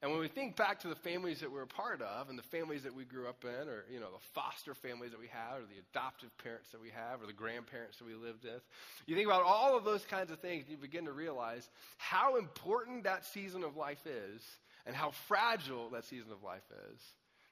And 0.02 0.12
when 0.12 0.20
we 0.20 0.28
think 0.28 0.56
back 0.56 0.82
to 0.82 0.88
the 0.88 0.96
families 0.96 1.40
that 1.40 1.52
we're 1.52 1.64
a 1.64 1.68
part 1.68 2.02
of 2.02 2.30
and 2.30 2.38
the 2.38 2.44
families 2.44 2.84
that 2.84 2.94
we 2.94 3.06
grew 3.06 3.28
up 3.28 3.44
in, 3.44 3.68
or 3.68 3.86
you 3.92 4.00
know, 4.00 4.12
the 4.12 4.24
foster 4.34 4.76
families 4.76 5.12
that 5.12 5.20
we 5.20 5.28
have, 5.28 5.60
or 5.60 5.66
the 5.66 5.82
adoptive 5.92 6.30
parents 6.38 6.70
that 6.72 6.82
we 6.82 6.90
have, 6.90 7.24
or 7.24 7.26
the 7.26 7.34
grandparents 7.34 7.98
that 7.98 8.06
we 8.06 8.14
lived 8.14 8.44
with, 8.44 8.62
you 9.08 9.16
think 9.16 9.26
about 9.26 9.44
all 9.44 9.76
of 9.76 9.84
those 9.84 10.06
kinds 10.06 10.32
of 10.32 10.40
things, 10.40 10.66
and 10.66 10.72
you 10.72 10.78
begin 10.78 11.06
to 11.06 11.14
realize 11.14 11.70
how 11.98 12.38
important 12.38 13.06
that 13.06 13.26
season 13.26 13.64
of 13.64 13.78
life 13.78 14.06
is, 14.06 14.42
and 14.86 14.96
how 14.96 15.12
fragile 15.28 15.90
that 15.90 16.06
season 16.06 16.32
of 16.32 16.44
life 16.44 16.70
is, 16.92 17.02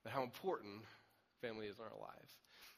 and 0.04 0.14
how 0.14 0.22
important 0.22 0.84
family 1.42 1.66
is 1.68 1.78
in 1.80 1.86
our 1.86 2.00
lives. 2.00 2.32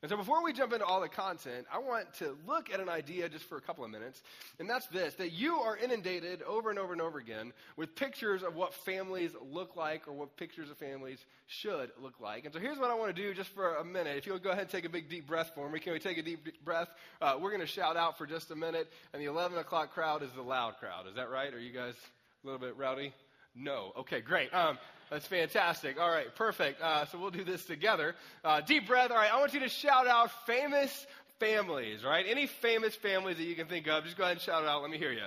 And 0.05 0.09
so 0.11 0.17
before 0.17 0.43
we 0.43 0.53
jump 0.53 0.71
into 0.71 0.85
all 0.85 1.01
the 1.01 1.09
content, 1.09 1.65
I 1.73 1.79
want 1.79 2.13
to 2.19 2.37
look 2.45 2.71
at 2.71 2.79
an 2.79 2.89
idea 2.89 3.27
just 3.27 3.45
for 3.45 3.57
a 3.57 3.59
couple 3.59 3.83
of 3.83 3.89
minutes, 3.89 4.21
and 4.59 4.69
that's 4.69 4.85
this 4.85 5.15
that 5.15 5.31
you 5.31 5.55
are 5.55 5.75
inundated 5.75 6.43
over 6.43 6.69
and 6.69 6.77
over 6.77 6.93
and 6.93 7.01
over 7.01 7.17
again 7.17 7.53
with 7.75 7.95
pictures 7.95 8.43
of 8.43 8.53
what 8.53 8.71
families 8.71 9.31
look 9.51 9.75
like 9.75 10.07
or 10.07 10.13
what 10.13 10.37
pictures 10.37 10.69
of 10.69 10.77
families 10.77 11.25
should 11.47 11.89
look 11.99 12.19
like. 12.19 12.45
And 12.45 12.53
so 12.53 12.59
here's 12.59 12.77
what 12.77 12.91
I 12.91 12.93
want 12.93 13.15
to 13.15 13.19
do 13.19 13.33
just 13.33 13.49
for 13.49 13.77
a 13.77 13.83
minute. 13.83 14.15
If 14.15 14.27
you'll 14.27 14.37
go 14.37 14.51
ahead 14.51 14.61
and 14.61 14.69
take 14.69 14.85
a 14.85 14.89
big 14.89 15.09
deep 15.09 15.25
breath 15.25 15.53
for 15.55 15.67
me, 15.67 15.79
can 15.79 15.91
we 15.91 15.97
take 15.97 16.19
a 16.19 16.21
deep, 16.21 16.63
breath? 16.63 16.89
Uh, 17.19 17.39
we're 17.41 17.49
going 17.49 17.61
to 17.61 17.65
shout 17.65 17.97
out 17.97 18.15
for 18.15 18.27
just 18.27 18.51
a 18.51 18.55
minute, 18.55 18.87
and 19.11 19.19
the 19.19 19.25
11 19.25 19.57
o'clock 19.57 19.91
crowd 19.91 20.21
is 20.21 20.29
the 20.35 20.43
loud 20.43 20.77
crowd. 20.77 21.07
Is 21.07 21.15
that 21.15 21.31
right? 21.31 21.51
Are 21.51 21.59
you 21.59 21.73
guys 21.73 21.95
a 22.43 22.45
little 22.47 22.61
bit 22.61 22.77
rowdy? 22.77 23.11
No. 23.55 23.91
Okay, 23.97 24.21
great. 24.21 24.53
Um, 24.53 24.77
that's 25.09 25.27
fantastic. 25.27 25.99
All 25.99 26.09
right, 26.09 26.33
perfect. 26.35 26.81
Uh, 26.81 27.05
so 27.05 27.19
we'll 27.19 27.31
do 27.31 27.43
this 27.43 27.65
together. 27.65 28.15
Uh, 28.43 28.61
deep 28.61 28.87
breath. 28.87 29.11
All 29.11 29.17
right, 29.17 29.31
I 29.31 29.39
want 29.39 29.53
you 29.53 29.59
to 29.61 29.69
shout 29.69 30.07
out 30.07 30.31
famous 30.45 31.05
families, 31.39 32.03
right? 32.03 32.25
Any 32.27 32.47
famous 32.47 32.95
families 32.95 33.37
that 33.37 33.43
you 33.43 33.55
can 33.55 33.67
think 33.67 33.87
of, 33.87 34.03
just 34.03 34.17
go 34.17 34.23
ahead 34.23 34.37
and 34.37 34.41
shout 34.41 34.63
it 34.63 34.69
out. 34.69 34.81
Let 34.81 34.91
me 34.91 34.97
hear 34.97 35.11
you. 35.11 35.25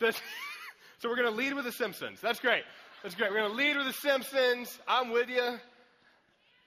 This, 0.00 0.16
so 1.00 1.08
we're 1.08 1.16
going 1.16 1.30
to 1.30 1.36
lead 1.36 1.54
with 1.54 1.64
the 1.64 1.72
Simpsons. 1.72 2.20
That's 2.20 2.40
great. 2.40 2.62
That's 3.02 3.14
great. 3.14 3.30
We're 3.30 3.38
going 3.38 3.50
to 3.50 3.56
lead 3.56 3.76
with 3.76 3.86
the 3.86 3.92
Simpsons. 3.92 4.78
I'm 4.88 5.10
with 5.10 5.28
you. 5.28 5.58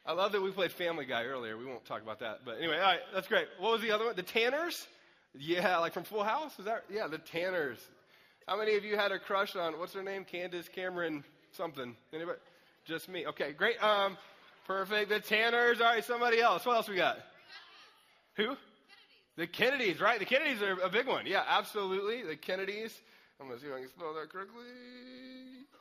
I 0.05 0.11
love 0.11 0.33
that 0.33 0.41
we 0.41 0.51
played 0.51 0.71
Family 0.71 1.05
Guy 1.05 1.23
earlier. 1.23 1.57
We 1.57 1.65
won't 1.65 1.85
talk 1.85 2.01
about 2.01 2.19
that. 2.19 2.39
But 2.43 2.57
anyway, 2.57 2.75
all 2.75 2.83
right, 2.83 2.99
that's 3.13 3.27
great. 3.27 3.47
What 3.57 3.71
was 3.71 3.81
the 3.81 3.91
other 3.91 4.05
one? 4.05 4.15
The 4.15 4.23
Tanners? 4.23 4.87
Yeah, 5.33 5.77
like 5.77 5.93
from 5.93 6.03
Full 6.03 6.23
House? 6.23 6.59
Is 6.59 6.65
that? 6.65 6.83
Yeah, 6.91 7.07
the 7.07 7.17
Tanners. 7.17 7.79
How 8.47 8.57
many 8.57 8.75
of 8.75 8.83
you 8.83 8.97
had 8.97 9.13
a 9.13 9.19
crush 9.19 9.55
on, 9.55 9.79
what's 9.79 9.93
her 9.93 10.03
name? 10.03 10.25
Candace 10.25 10.67
Cameron 10.67 11.23
something. 11.55 11.95
Anybody? 12.13 12.39
Just 12.85 13.09
me. 13.09 13.25
Okay, 13.27 13.53
great. 13.53 13.81
Um, 13.83 14.17
perfect. 14.67 15.09
The 15.09 15.19
Tanners. 15.19 15.81
All 15.81 15.87
right, 15.87 16.03
somebody 16.03 16.41
else. 16.41 16.65
What 16.65 16.75
else 16.75 16.89
we 16.89 16.95
got? 16.95 17.17
Who? 18.35 18.55
The 19.35 19.47
Kennedys, 19.47 19.99
right? 19.99 20.19
The 20.19 20.25
Kennedys 20.25 20.61
are 20.61 20.79
a 20.81 20.89
big 20.89 21.07
one. 21.07 21.25
Yeah, 21.25 21.43
absolutely. 21.47 22.23
The 22.23 22.35
Kennedys. 22.35 22.93
I'm 23.39 23.47
going 23.47 23.59
to 23.59 23.63
see 23.63 23.69
if 23.69 23.75
I 23.75 23.79
can 23.79 23.89
spell 23.89 24.13
that 24.13 24.29
correctly. 24.29 24.63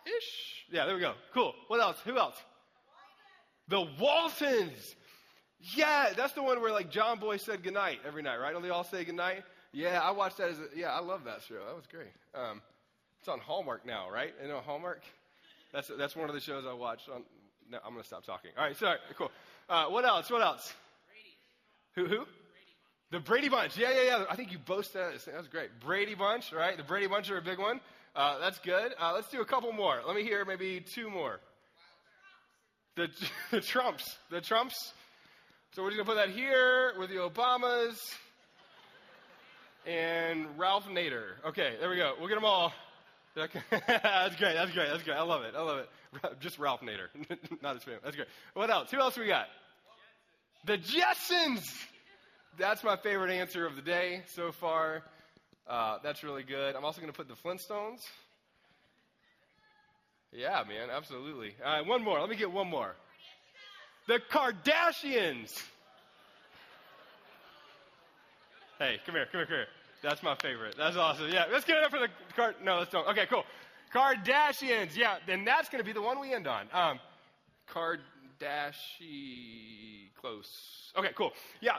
Ish. 0.07 0.65
Yeah, 0.71 0.87
there 0.87 0.95
we 0.95 1.01
go. 1.01 1.15
Cool. 1.35 1.55
What 1.69 1.81
else? 1.81 1.97
Who 2.05 2.17
else? 2.19 2.37
The 3.69 3.87
Waltons. 4.01 4.97
Yeah, 5.77 6.13
that's 6.17 6.33
the 6.33 6.43
one 6.43 6.61
where 6.61 6.73
like 6.73 6.91
John 6.91 7.21
Boy 7.21 7.37
said 7.37 7.63
goodnight 7.63 8.01
every 8.07 8.23
night, 8.23 8.39
right? 8.39 8.53
Don't 8.53 8.63
they 8.63 8.71
all 8.71 8.85
say 8.85 9.05
goodnight? 9.05 9.45
Yeah, 9.73 10.01
I 10.01 10.11
watched 10.11 10.39
that 10.39 10.51
as 10.51 10.59
a, 10.59 10.67
yeah, 10.75 10.89
I 10.89 11.01
love 11.01 11.25
that 11.25 11.43
show. 11.49 11.55
That 11.55 11.77
was 11.77 11.87
great. 11.91 12.11
Um, 12.35 12.61
it's 13.21 13.29
on 13.29 13.39
Hallmark 13.39 13.87
now, 13.87 14.11
right? 14.11 14.35
You 14.43 14.49
know 14.49 14.61
Hallmark? 14.61 15.03
That's, 15.73 15.91
that's 15.99 16.15
one 16.15 16.29
of 16.29 16.35
the 16.35 16.41
shows 16.41 16.65
I 16.69 16.75
watched 16.75 17.09
on. 17.09 17.23
No, 17.71 17.79
I'm 17.85 17.93
going 17.93 18.03
to 18.03 18.07
stop 18.07 18.25
talking. 18.25 18.51
All 18.59 18.65
right, 18.65 18.77
sorry. 18.77 18.99
Cool. 19.17 19.31
Uh, 19.69 19.87
what 19.87 20.05
else? 20.05 20.31
What 20.31 20.43
else? 20.43 20.73
Who, 21.95 22.07
who? 22.07 22.25
The 23.11 23.21
Brady 23.21 23.49
Bunch. 23.49 23.77
Yeah, 23.77 23.91
yeah, 23.91 24.03
yeah. 24.03 24.25
I 24.31 24.37
think 24.37 24.53
you 24.53 24.59
boasted 24.59 25.01
that. 25.01 25.25
That 25.25 25.37
was 25.37 25.49
great. 25.49 25.71
Brady 25.81 26.15
Bunch, 26.15 26.53
right? 26.53 26.77
The 26.77 26.83
Brady 26.83 27.07
Bunch 27.07 27.31
are 27.31 27.39
a 27.39 27.43
big 27.43 27.59
one. 27.59 27.81
Uh, 28.15 28.39
that's 28.39 28.59
good. 28.59 28.93
Uh, 29.01 29.13
let's 29.15 29.29
do 29.29 29.41
a 29.41 29.45
couple 29.45 29.73
more. 29.73 30.01
Let 30.07 30.17
me 30.17 30.23
hear 30.23 30.45
maybe 30.45 30.81
two 30.81 31.11
more. 31.11 31.41
The, 32.97 33.09
the 33.51 33.61
Trumps. 33.61 34.17
The 34.31 34.41
Trumps. 34.41 34.93
So 35.73 35.83
we're 35.83 35.91
just 35.91 36.05
going 36.05 36.19
to 36.19 36.23
put 36.23 36.27
that 36.27 36.37
here 36.37 36.93
with 36.99 37.09
the 37.09 37.17
Obamas 37.17 37.99
and 39.87 40.47
Ralph 40.59 40.87
Nader. 40.87 41.33
Okay, 41.47 41.77
there 41.81 41.89
we 41.89 41.97
go. 41.97 42.13
We'll 42.19 42.29
get 42.29 42.35
them 42.35 42.45
all. 42.45 42.73
That's 43.35 44.37
great. 44.37 44.55
That's 44.55 44.73
great. 44.73 44.89
That's 44.89 45.03
great. 45.03 45.17
I 45.17 45.23
love 45.23 45.43
it. 45.43 45.55
I 45.57 45.63
love 45.63 45.79
it. 45.79 46.41
Just 46.41 46.59
Ralph 46.59 46.83
Nader, 46.83 47.09
not 47.63 47.77
his 47.77 47.85
family. 47.85 48.01
That's 48.05 48.17
great. 48.17 48.29
What 48.55 48.71
else? 48.71 48.91
Who 48.91 48.99
else 48.99 49.17
we 49.17 49.27
got? 49.27 49.47
The 50.67 50.77
Jetsons. 50.77 51.67
That's 52.59 52.85
my 52.85 52.97
favorite 52.97 53.31
answer 53.31 53.67
of 53.67 53.77
the 53.77 53.83
day 53.83 54.23
so 54.27 54.53
far. 54.53 55.03
Uh, 55.67 55.99
that's 56.03 56.23
really 56.23 56.43
good. 56.43 56.77
I'm 56.77 56.85
also 56.85 57.01
going 57.01 57.13
to 57.13 57.17
put 57.17 57.29
the 57.29 57.35
Flintstones. 57.35 58.05
Yeah, 60.33 60.63
man, 60.69 60.91
absolutely. 60.91 61.55
All 61.65 61.73
right, 61.79 61.87
one 61.87 62.05
more. 62.05 62.21
Let 62.21 62.29
me 62.29 62.37
get 62.37 62.53
one 62.53 62.69
more. 62.69 62.95
The 64.09 64.21
Kardashians. 64.31 65.63
Hey, 68.79 68.99
come 69.07 69.15
here, 69.15 69.27
come 69.31 69.39
here, 69.41 69.47
come 69.47 69.57
here. 69.57 69.67
That's 70.03 70.23
my 70.23 70.35
favorite. 70.35 70.75
That's 70.77 70.97
awesome. 70.97 71.31
Yeah, 71.31 71.45
let's 71.53 71.65
get 71.65 71.77
it 71.77 71.85
up 71.85 71.91
for 71.91 72.01
the 72.01 72.09
card. 72.35 72.57
No, 72.63 72.79
let's 72.79 72.91
don't. 72.91 73.07
Okay, 73.09 73.27
cool. 73.27 73.45
Kardashians. 73.95 74.97
Yeah, 74.97 75.19
then 75.27 75.45
that's 75.45 75.69
going 75.69 75.81
to 75.81 75.85
be 75.85 75.93
the 75.93 76.03
one 76.03 76.19
we 76.21 76.35
end 76.35 76.47
on. 76.49 76.67
Um, 76.73 76.99
Kardashian. 77.73 78.01
Close. 80.21 80.93
Okay, 80.97 81.11
cool. 81.17 81.33
Yeah. 81.61 81.77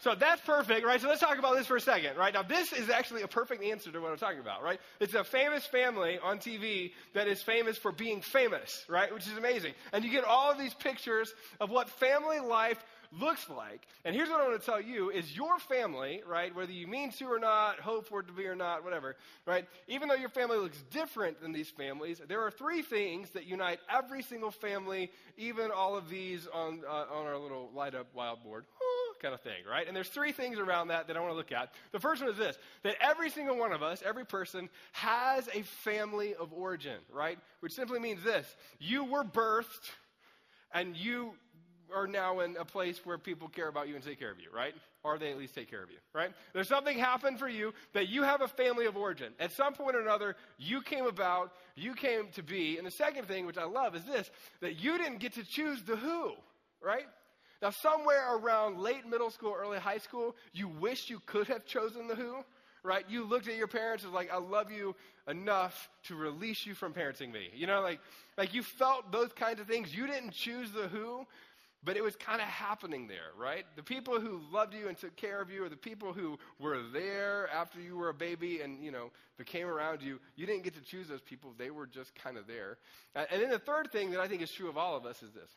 So 0.00 0.14
that's 0.14 0.40
perfect, 0.42 0.84
right? 0.84 1.00
So 1.00 1.08
let's 1.08 1.20
talk 1.20 1.38
about 1.38 1.56
this 1.56 1.66
for 1.66 1.76
a 1.76 1.80
second, 1.80 2.18
right? 2.18 2.34
Now, 2.34 2.42
this 2.42 2.72
is 2.72 2.90
actually 2.90 3.22
a 3.22 3.28
perfect 3.28 3.62
answer 3.62 3.90
to 3.90 4.00
what 4.00 4.12
I'm 4.12 4.18
talking 4.18 4.40
about, 4.40 4.62
right? 4.62 4.78
It's 5.00 5.14
a 5.14 5.24
famous 5.24 5.64
family 5.64 6.18
on 6.22 6.38
TV 6.38 6.92
that 7.14 7.26
is 7.26 7.42
famous 7.42 7.78
for 7.78 7.90
being 7.90 8.20
famous, 8.20 8.84
right? 8.88 9.12
Which 9.14 9.26
is 9.26 9.38
amazing. 9.38 9.72
And 9.92 10.04
you 10.04 10.10
get 10.10 10.24
all 10.24 10.50
of 10.52 10.58
these 10.58 10.74
pictures 10.74 11.32
of 11.58 11.70
what 11.70 11.88
family 11.88 12.40
life 12.40 12.84
looks 13.20 13.48
like. 13.48 13.86
And 14.04 14.14
here's 14.14 14.28
what 14.28 14.40
I 14.40 14.48
want 14.48 14.60
to 14.60 14.66
tell 14.66 14.80
you 14.80 15.10
is 15.10 15.36
your 15.36 15.58
family, 15.58 16.22
right, 16.26 16.54
whether 16.54 16.72
you 16.72 16.86
mean 16.86 17.10
to 17.12 17.26
or 17.26 17.38
not, 17.38 17.80
hope 17.80 18.06
for 18.08 18.20
it 18.20 18.26
to 18.26 18.32
be 18.32 18.46
or 18.46 18.54
not, 18.54 18.84
whatever, 18.84 19.16
right, 19.46 19.66
even 19.88 20.08
though 20.08 20.14
your 20.14 20.28
family 20.28 20.56
looks 20.56 20.82
different 20.90 21.40
than 21.40 21.52
these 21.52 21.70
families, 21.70 22.20
there 22.28 22.42
are 22.42 22.50
three 22.50 22.82
things 22.82 23.30
that 23.30 23.46
unite 23.46 23.80
every 23.90 24.22
single 24.22 24.50
family, 24.50 25.10
even 25.36 25.70
all 25.70 25.96
of 25.96 26.08
these 26.08 26.46
on, 26.52 26.82
uh, 26.88 27.06
on 27.12 27.26
our 27.26 27.38
little 27.38 27.70
light 27.74 27.94
up 27.94 28.06
wild 28.14 28.42
board 28.42 28.64
kind 29.22 29.34
of 29.34 29.40
thing, 29.40 29.64
right? 29.68 29.86
And 29.86 29.96
there's 29.96 30.08
three 30.08 30.32
things 30.32 30.58
around 30.58 30.88
that 30.88 31.06
that 31.06 31.16
I 31.16 31.20
want 31.20 31.32
to 31.32 31.36
look 31.36 31.52
at. 31.52 31.72
The 31.92 32.00
first 32.00 32.22
one 32.22 32.30
is 32.30 32.36
this 32.36 32.58
that 32.82 32.96
every 33.00 33.30
single 33.30 33.56
one 33.56 33.72
of 33.72 33.82
us, 33.82 34.02
every 34.04 34.26
person, 34.26 34.68
has 34.92 35.48
a 35.54 35.62
family 35.62 36.34
of 36.34 36.52
origin, 36.52 36.98
right? 37.10 37.38
Which 37.60 37.72
simply 37.72 38.00
means 38.00 38.22
this 38.22 38.54
you 38.78 39.04
were 39.04 39.24
birthed 39.24 39.90
and 40.72 40.96
you 40.96 41.34
are 41.94 42.06
now 42.06 42.40
in 42.40 42.56
a 42.56 42.64
place 42.64 43.00
where 43.04 43.18
people 43.18 43.48
care 43.48 43.68
about 43.68 43.88
you 43.88 43.94
and 43.94 44.04
take 44.04 44.18
care 44.18 44.30
of 44.30 44.40
you, 44.40 44.48
right? 44.54 44.74
Or 45.02 45.18
they 45.18 45.30
at 45.30 45.38
least 45.38 45.54
take 45.54 45.70
care 45.70 45.82
of 45.82 45.90
you, 45.90 45.98
right? 46.12 46.32
There's 46.52 46.68
something 46.68 46.98
happened 46.98 47.38
for 47.38 47.48
you 47.48 47.72
that 47.92 48.08
you 48.08 48.22
have 48.22 48.40
a 48.40 48.48
family 48.48 48.86
of 48.86 48.96
origin. 48.96 49.32
At 49.38 49.52
some 49.52 49.74
point 49.74 49.96
or 49.96 50.00
another, 50.00 50.36
you 50.58 50.82
came 50.82 51.06
about, 51.06 51.52
you 51.76 51.94
came 51.94 52.28
to 52.34 52.42
be. 52.42 52.78
And 52.78 52.86
the 52.86 52.90
second 52.90 53.26
thing, 53.26 53.46
which 53.46 53.58
I 53.58 53.64
love, 53.64 53.94
is 53.94 54.04
this 54.04 54.30
that 54.60 54.82
you 54.82 54.98
didn't 54.98 55.18
get 55.18 55.34
to 55.34 55.44
choose 55.44 55.82
the 55.82 55.96
who, 55.96 56.32
right? 56.82 57.06
Now, 57.62 57.70
somewhere 57.70 58.36
around 58.36 58.78
late 58.78 59.06
middle 59.06 59.30
school, 59.30 59.54
early 59.58 59.78
high 59.78 59.98
school, 59.98 60.36
you 60.52 60.68
wish 60.68 61.08
you 61.08 61.20
could 61.24 61.46
have 61.48 61.64
chosen 61.64 62.08
the 62.08 62.14
who, 62.14 62.44
right? 62.82 63.04
You 63.08 63.24
looked 63.24 63.48
at 63.48 63.56
your 63.56 63.68
parents 63.68 64.04
and 64.04 64.12
was 64.12 64.16
like, 64.16 64.32
I 64.32 64.38
love 64.38 64.70
you 64.70 64.94
enough 65.26 65.88
to 66.04 66.14
release 66.14 66.66
you 66.66 66.74
from 66.74 66.92
parenting 66.92 67.32
me. 67.32 67.48
You 67.54 67.66
know, 67.66 67.80
like, 67.80 68.00
like 68.36 68.52
you 68.52 68.62
felt 68.62 69.10
those 69.10 69.32
kinds 69.32 69.60
of 69.60 69.66
things. 69.66 69.94
You 69.94 70.06
didn't 70.06 70.32
choose 70.32 70.70
the 70.72 70.88
who, 70.88 71.26
but 71.84 71.96
it 71.96 72.02
was 72.02 72.16
kind 72.16 72.40
of 72.40 72.46
happening 72.46 73.06
there, 73.06 73.32
right? 73.38 73.64
The 73.76 73.82
people 73.82 74.20
who 74.20 74.40
loved 74.52 74.74
you 74.74 74.88
and 74.88 74.96
took 74.96 75.16
care 75.16 75.40
of 75.40 75.50
you, 75.50 75.64
or 75.64 75.68
the 75.68 75.76
people 75.76 76.12
who 76.12 76.38
were 76.58 76.80
there 76.92 77.48
after 77.50 77.80
you 77.80 77.96
were 77.96 78.08
a 78.08 78.14
baby 78.14 78.60
and, 78.60 78.82
you 78.82 78.90
know, 78.90 79.10
became 79.36 79.66
around 79.66 80.00
you, 80.02 80.20
you 80.36 80.46
didn't 80.46 80.62
get 80.62 80.74
to 80.74 80.80
choose 80.80 81.08
those 81.08 81.20
people. 81.20 81.52
They 81.58 81.70
were 81.70 81.86
just 81.86 82.14
kind 82.14 82.36
of 82.36 82.46
there. 82.46 82.78
And 83.14 83.42
then 83.42 83.50
the 83.50 83.58
third 83.58 83.90
thing 83.92 84.10
that 84.12 84.20
I 84.20 84.28
think 84.28 84.42
is 84.42 84.50
true 84.50 84.68
of 84.68 84.78
all 84.78 84.96
of 84.96 85.04
us 85.06 85.22
is 85.22 85.32
this 85.32 85.50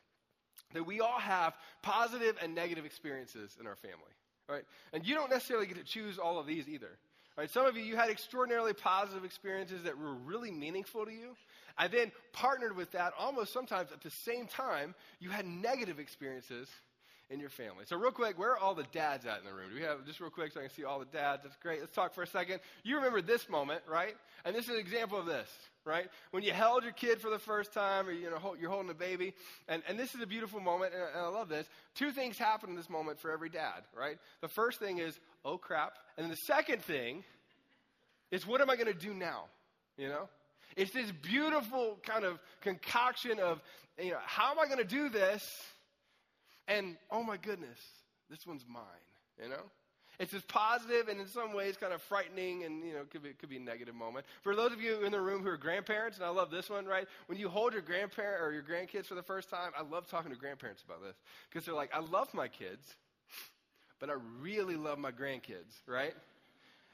that 0.74 0.86
we 0.86 1.00
all 1.00 1.20
have 1.20 1.54
positive 1.82 2.36
and 2.44 2.54
negative 2.54 2.84
experiences 2.84 3.56
in 3.60 3.68
our 3.68 3.76
family, 3.78 3.98
right? 4.50 4.64
And 4.92 5.08
you 5.08 5.16
don't 5.16 5.30
necessarily 5.30 5.66
get 5.66 5.78
to 5.78 5.84
choose 5.84 6.18
all 6.18 6.40
of 6.40 6.46
these 6.46 6.68
either. 6.68 6.98
Right? 7.38 7.50
Some 7.52 7.68
of 7.68 7.78
you, 7.78 7.84
you 7.84 7.96
had 7.96 8.10
extraordinarily 8.10 8.74
positive 8.74 9.24
experiences 9.24 9.84
that 9.84 9.96
were 9.96 10.16
really 10.16 10.50
meaningful 10.50 11.06
to 11.06 11.12
you. 11.12 11.36
And 11.78 11.92
then 11.92 12.12
partnered 12.34 12.76
with 12.76 12.92
that, 12.92 13.14
almost 13.20 13.54
sometimes 13.54 13.92
at 13.92 14.02
the 14.02 14.10
same 14.10 14.48
time, 14.48 14.96
you 15.20 15.30
had 15.30 15.46
negative 15.46 16.00
experiences 16.00 16.70
in 17.30 17.40
your 17.40 17.50
family. 17.50 17.84
So, 17.86 17.98
real 17.98 18.12
quick, 18.12 18.40
where 18.40 18.52
are 18.52 18.58
all 18.58 18.74
the 18.74 18.86
dads 18.94 19.26
at 19.26 19.40
in 19.40 19.46
the 19.46 19.54
room? 19.54 19.70
Do 19.70 19.76
we 19.76 19.82
have 19.82 20.06
just 20.06 20.20
real 20.20 20.30
quick 20.30 20.54
so 20.54 20.60
I 20.60 20.64
can 20.64 20.72
see 20.72 20.86
all 20.86 21.00
the 21.00 21.06
dads? 21.06 21.44
That's 21.44 21.58
great. 21.58 21.82
Let's 21.82 21.94
talk 21.94 22.14
for 22.14 22.24
a 22.24 22.28
second. 22.28 22.62
You 22.84 22.96
remember 22.96 23.22
this 23.22 23.50
moment, 23.50 23.82
right? 23.88 24.16
And 24.46 24.56
this 24.56 24.66
is 24.66 24.72
an 24.72 24.80
example 24.80 25.20
of 25.20 25.26
this, 25.26 25.50
right? 25.84 26.08
When 26.32 26.44
you 26.44 26.54
held 26.54 26.84
your 26.84 26.94
kid 26.94 27.20
for 27.20 27.30
the 27.30 27.40
first 27.40 27.74
time, 27.74 28.08
or 28.08 28.12
you 28.12 28.30
know 28.30 28.56
you're 28.60 28.70
holding 28.70 28.90
a 28.90 28.96
baby, 28.96 29.34
and, 29.68 29.84
and 29.90 30.00
this 30.00 30.16
is 30.16 30.22
a 30.22 30.28
beautiful 30.28 30.62
moment, 30.62 30.94
and, 30.94 31.04
I 31.16 31.28
love 31.28 31.50
this. 31.50 31.68
Two 31.96 32.12
things 32.12 32.38
happen 32.38 32.70
in 32.70 32.76
this 32.76 32.90
moment 32.90 33.20
for 33.20 33.32
every 33.32 33.50
dad, 33.50 33.84
right? 33.98 34.18
The 34.42 34.48
first 34.48 34.80
thing 34.80 35.00
is, 35.00 35.20
oh 35.44 35.58
crap, 35.58 35.94
and 36.18 36.24
then 36.24 36.32
the 36.32 36.54
second 36.54 36.82
thing 36.82 37.26
is, 38.32 38.48
what 38.48 38.62
am 38.62 38.70
I 38.70 38.76
going 38.76 38.88
to 38.88 38.94
do 38.94 39.14
now? 39.14 39.46
You 39.98 40.08
know, 40.08 40.30
it's 40.78 40.92
this 40.92 41.12
beautiful 41.12 41.98
kind 42.04 42.24
of 42.24 42.40
concoction 42.62 43.40
of, 43.40 43.62
you 44.00 44.12
know, 44.12 44.20
how 44.24 44.52
am 44.52 44.60
I 44.60 44.66
going 44.68 44.78
to 44.78 44.86
do 44.86 45.10
this? 45.10 45.66
And 46.68 46.96
oh 47.12 47.24
my 47.24 47.36
goodness, 47.36 47.80
this 48.30 48.46
one's 48.46 48.64
mine, 48.70 48.84
you 49.42 49.50
know? 49.50 49.64
It's 50.20 50.32
this 50.32 50.44
positive 50.48 51.10
and 51.10 51.20
in 51.20 51.28
some 51.28 51.54
ways 51.54 51.78
kind 51.78 51.94
of 51.94 52.02
frightening 52.02 52.64
and, 52.64 52.84
you 52.84 52.94
know, 52.94 53.04
could 53.10 53.24
be, 53.24 53.30
could 53.34 53.50
be 53.50 53.58
a 53.58 53.60
negative 53.60 53.94
moment. 53.94 54.26
For 54.42 54.56
those 54.56 54.72
of 54.72 54.82
you 54.82 55.04
in 55.04 55.12
the 55.12 55.22
room 55.22 55.44
who 55.44 55.50
are 55.50 55.58
grandparents, 55.58 56.18
and 56.18 56.26
I 56.26 56.30
love 56.30 56.50
this 56.50 56.70
one, 56.70 56.86
right? 56.86 57.08
When 57.28 57.38
you 57.38 57.50
hold 57.50 57.74
your 57.74 57.84
grandparent 57.84 58.42
or 58.42 58.52
your 58.52 58.64
grandkids 58.64 59.06
for 59.06 59.16
the 59.16 59.24
first 59.24 59.50
time, 59.50 59.72
I 59.78 59.84
love 59.84 60.08
talking 60.08 60.32
to 60.32 60.38
grandparents 60.38 60.84
about 60.84 61.04
this 61.04 61.16
because 61.50 61.66
they're 61.66 61.76
like, 61.76 61.92
I 61.94 62.00
love 62.00 62.34
my 62.34 62.48
kids, 62.48 62.96
but 64.00 64.10
I 64.10 64.16
really 64.40 64.76
love 64.76 64.98
my 64.98 65.12
grandkids, 65.12 65.82
right? 65.88 66.14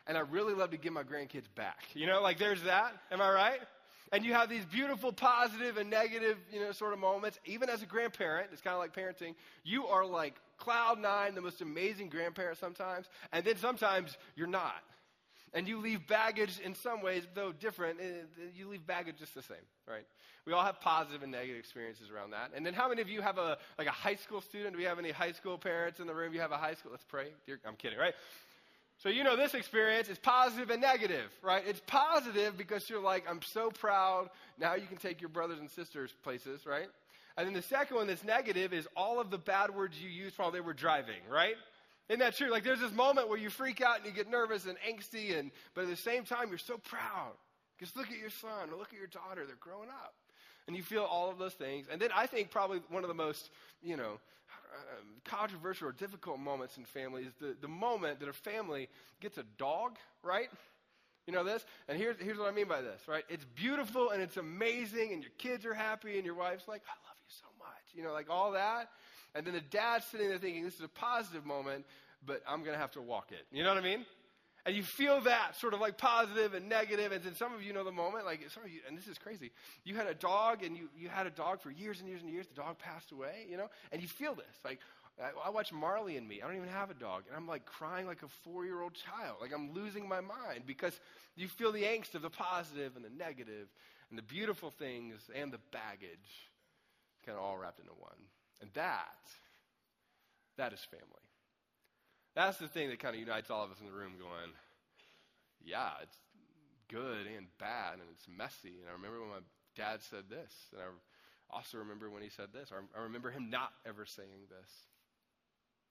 And 0.07 0.17
I 0.17 0.21
really 0.21 0.53
love 0.53 0.71
to 0.71 0.77
give 0.77 0.93
my 0.93 1.03
grandkids 1.03 1.47
back. 1.55 1.83
You 1.93 2.07
know, 2.07 2.21
like 2.21 2.37
there's 2.37 2.61
that. 2.63 2.93
Am 3.11 3.21
I 3.21 3.31
right? 3.31 3.59
And 4.11 4.23
you 4.23 4.33
have 4.33 4.47
these 4.47 4.65
beautiful 4.65 5.11
positive 5.11 5.77
and 5.77 5.89
negative, 5.89 6.37
you 6.51 6.59
know, 6.59 6.71
sort 6.71 6.93
of 6.93 6.99
moments. 6.99 7.39
Even 7.45 7.67
as 7.69 7.81
a 7.81 7.87
grandparent, 7.87 8.49
it's 8.51 8.61
kind 8.61 8.75
of 8.75 8.79
like 8.79 8.95
parenting. 8.95 9.33
You 9.63 9.87
are 9.87 10.05
like 10.05 10.35
cloud 10.57 10.99
nine, 10.99 11.33
the 11.33 11.41
most 11.41 11.61
amazing 11.61 12.09
grandparent 12.09 12.59
sometimes, 12.59 13.07
and 13.31 13.43
then 13.43 13.57
sometimes 13.57 14.15
you're 14.35 14.45
not. 14.45 14.83
And 15.55 15.67
you 15.67 15.79
leave 15.79 16.07
baggage 16.07 16.59
in 16.59 16.73
some 16.73 17.01
ways, 17.01 17.23
though 17.35 17.51
different, 17.51 17.99
eh, 18.01 18.11
you 18.55 18.67
leave 18.67 18.85
baggage 18.87 19.17
just 19.19 19.35
the 19.35 19.41
same, 19.43 19.57
right? 19.87 20.05
We 20.45 20.53
all 20.53 20.63
have 20.63 20.81
positive 20.81 21.23
and 21.23 21.31
negative 21.31 21.57
experiences 21.57 22.09
around 22.09 22.31
that. 22.31 22.51
And 22.55 22.65
then 22.65 22.73
how 22.73 22.89
many 22.89 23.01
of 23.01 23.07
you 23.09 23.21
have 23.21 23.37
a 23.37 23.57
like 23.77 23.87
a 23.87 23.91
high 23.91 24.15
school 24.15 24.41
student? 24.41 24.73
Do 24.73 24.77
we 24.77 24.83
have 24.85 24.99
any 24.99 25.11
high 25.11 25.31
school 25.31 25.57
parents 25.57 25.99
in 25.99 26.07
the 26.07 26.13
room? 26.13 26.33
You 26.33 26.41
have 26.41 26.51
a 26.51 26.57
high 26.57 26.73
school? 26.73 26.91
Let's 26.91 27.05
pray. 27.05 27.27
Dear, 27.45 27.59
I'm 27.65 27.75
kidding, 27.75 27.97
right? 27.97 28.13
So 28.99 29.09
you 29.09 29.23
know 29.23 29.35
this 29.35 29.53
experience 29.53 30.07
is 30.07 30.17
positive 30.17 30.69
and 30.69 30.81
negative, 30.81 31.29
right? 31.41 31.63
It's 31.67 31.81
positive 31.87 32.57
because 32.57 32.89
you're 32.89 33.01
like, 33.01 33.25
I'm 33.29 33.41
so 33.41 33.69
proud. 33.69 34.29
Now 34.57 34.75
you 34.75 34.87
can 34.87 34.97
take 34.97 35.19
your 35.19 35.29
brothers 35.29 35.59
and 35.59 35.69
sisters 35.69 36.13
places, 36.23 36.65
right? 36.65 36.87
And 37.35 37.47
then 37.47 37.53
the 37.53 37.63
second 37.63 37.97
one 37.97 38.07
that's 38.07 38.23
negative 38.23 38.73
is 38.73 38.87
all 38.95 39.19
of 39.19 39.29
the 39.29 39.37
bad 39.37 39.75
words 39.75 39.99
you 39.99 40.09
used 40.09 40.37
while 40.37 40.51
they 40.51 40.61
were 40.61 40.73
driving, 40.73 41.19
right? 41.29 41.55
Isn't 42.09 42.19
that 42.19 42.35
true? 42.35 42.51
Like 42.51 42.63
there's 42.63 42.79
this 42.79 42.91
moment 42.91 43.29
where 43.29 43.39
you 43.39 43.49
freak 43.49 43.81
out 43.81 43.97
and 43.97 44.05
you 44.05 44.11
get 44.11 44.29
nervous 44.29 44.65
and 44.65 44.77
angsty, 44.87 45.37
and 45.37 45.51
but 45.73 45.85
at 45.85 45.89
the 45.89 45.95
same 45.95 46.23
time 46.25 46.49
you're 46.49 46.57
so 46.57 46.77
proud. 46.77 47.33
Because 47.77 47.95
look 47.95 48.11
at 48.11 48.17
your 48.17 48.29
son 48.29 48.69
or 48.71 48.77
look 48.77 48.93
at 48.93 48.99
your 48.99 49.07
daughter, 49.07 49.45
they're 49.45 49.55
growing 49.59 49.89
up. 49.89 50.13
And 50.67 50.77
you 50.77 50.83
feel 50.83 51.03
all 51.03 51.29
of 51.29 51.37
those 51.37 51.53
things. 51.53 51.87
And 51.91 52.01
then 52.01 52.09
I 52.15 52.25
think 52.25 52.49
probably 52.49 52.81
one 52.89 53.03
of 53.03 53.09
the 53.09 53.13
most, 53.13 53.49
you 53.81 53.97
know, 53.97 54.19
Um, 54.73 55.05
controversial 55.25 55.87
or 55.89 55.91
difficult 55.91 56.39
moments 56.39 56.77
in 56.77 56.85
family 56.85 57.23
is 57.23 57.33
the, 57.39 57.55
the 57.61 57.67
moment 57.67 58.19
that 58.19 58.29
a 58.29 58.33
family 58.33 58.89
gets 59.21 59.37
a 59.37 59.43
dog, 59.57 59.97
right? 60.23 60.49
You 61.27 61.33
know 61.33 61.43
this? 61.43 61.63
And 61.87 61.97
here's, 61.97 62.17
here's 62.19 62.37
what 62.37 62.47
I 62.47 62.51
mean 62.51 62.67
by 62.67 62.81
this, 62.81 63.01
right? 63.07 63.23
It's 63.29 63.45
beautiful 63.55 64.09
and 64.09 64.21
it's 64.21 64.37
amazing, 64.37 65.13
and 65.13 65.21
your 65.21 65.31
kids 65.37 65.65
are 65.65 65.73
happy, 65.73 66.17
and 66.17 66.25
your 66.25 66.35
wife's 66.35 66.67
like, 66.67 66.81
I 66.87 66.95
love 67.07 67.17
you 67.19 67.29
so 67.29 67.47
much. 67.59 67.83
You 67.95 68.03
know, 68.03 68.13
like 68.13 68.29
all 68.29 68.51
that. 68.53 68.89
And 69.35 69.45
then 69.45 69.53
the 69.53 69.61
dad's 69.61 70.05
sitting 70.05 70.29
there 70.29 70.37
thinking, 70.37 70.63
this 70.63 70.75
is 70.75 70.81
a 70.81 70.87
positive 70.87 71.45
moment, 71.45 71.85
but 72.25 72.41
I'm 72.47 72.61
going 72.61 72.73
to 72.73 72.79
have 72.79 72.91
to 72.91 73.01
walk 73.01 73.31
it. 73.31 73.45
You 73.51 73.63
know 73.63 73.69
what 73.69 73.77
I 73.77 73.85
mean? 73.85 74.05
And 74.65 74.75
you 74.75 74.83
feel 74.83 75.19
that 75.21 75.57
sort 75.57 75.73
of 75.73 75.81
like 75.81 75.97
positive 75.97 76.53
and 76.53 76.69
negative. 76.69 77.11
And 77.11 77.21
then 77.23 77.35
some 77.35 77.53
of 77.53 77.61
you 77.61 77.73
know 77.73 77.83
the 77.83 77.91
moment, 77.91 78.25
like 78.25 78.49
some 78.49 78.63
of 78.63 78.69
you, 78.69 78.79
and 78.87 78.97
this 78.97 79.07
is 79.07 79.17
crazy. 79.17 79.51
You 79.83 79.95
had 79.95 80.07
a 80.07 80.13
dog 80.13 80.63
and 80.63 80.77
you, 80.77 80.89
you 80.97 81.09
had 81.09 81.27
a 81.27 81.31
dog 81.31 81.61
for 81.61 81.69
years 81.69 81.99
and 81.99 82.07
years 82.07 82.21
and 82.21 82.31
years. 82.31 82.47
The 82.47 82.55
dog 82.55 82.79
passed 82.79 83.11
away, 83.11 83.45
you 83.49 83.57
know, 83.57 83.69
and 83.91 84.01
you 84.01 84.07
feel 84.07 84.35
this. 84.35 84.55
Like, 84.63 84.79
I, 85.21 85.47
I 85.47 85.49
watch 85.49 85.73
Marley 85.73 86.17
and 86.17 86.27
me. 86.27 86.41
I 86.41 86.47
don't 86.47 86.55
even 86.55 86.69
have 86.69 86.89
a 86.89 86.95
dog. 86.95 87.23
And 87.27 87.35
I'm 87.35 87.47
like 87.47 87.65
crying 87.65 88.07
like 88.07 88.23
a 88.23 88.29
four 88.43 88.65
year 88.65 88.81
old 88.81 88.93
child. 88.93 89.37
Like 89.41 89.53
I'm 89.53 89.73
losing 89.73 90.07
my 90.07 90.21
mind 90.21 90.63
because 90.65 90.97
you 91.35 91.47
feel 91.47 91.71
the 91.71 91.83
angst 91.83 92.15
of 92.15 92.21
the 92.21 92.29
positive 92.29 92.95
and 92.95 93.03
the 93.03 93.09
negative 93.09 93.67
and 94.09 94.17
the 94.17 94.23
beautiful 94.23 94.71
things 94.71 95.15
and 95.35 95.51
the 95.51 95.59
baggage 95.71 96.49
kind 97.25 97.37
of 97.37 97.43
all 97.43 97.57
wrapped 97.57 97.79
into 97.79 97.93
one. 97.99 98.11
And 98.61 98.69
that, 98.73 99.17
that 100.57 100.73
is 100.73 100.79
family. 100.89 101.05
That's 102.35 102.57
the 102.57 102.67
thing 102.67 102.89
that 102.89 102.99
kind 102.99 103.13
of 103.13 103.19
unites 103.19 103.49
all 103.49 103.63
of 103.63 103.71
us 103.71 103.79
in 103.79 103.85
the 103.85 103.91
room 103.91 104.13
going, 104.17 104.51
yeah, 105.63 105.91
it's 106.01 106.17
good 106.89 107.27
and 107.27 107.47
bad 107.59 107.93
and 107.93 108.03
it's 108.11 108.27
messy. 108.27 108.81
And 108.81 108.89
I 108.89 108.93
remember 108.93 109.21
when 109.21 109.29
my 109.29 109.45
dad 109.75 110.01
said 110.01 110.23
this, 110.29 110.53
and 110.71 110.81
I 110.81 111.55
also 111.55 111.77
remember 111.77 112.09
when 112.09 112.23
he 112.23 112.29
said 112.29 112.47
this. 112.53 112.71
I 112.71 113.01
remember 113.01 113.29
him 113.29 113.49
not 113.49 113.71
ever 113.85 114.05
saying 114.05 114.49
this. 114.49 114.69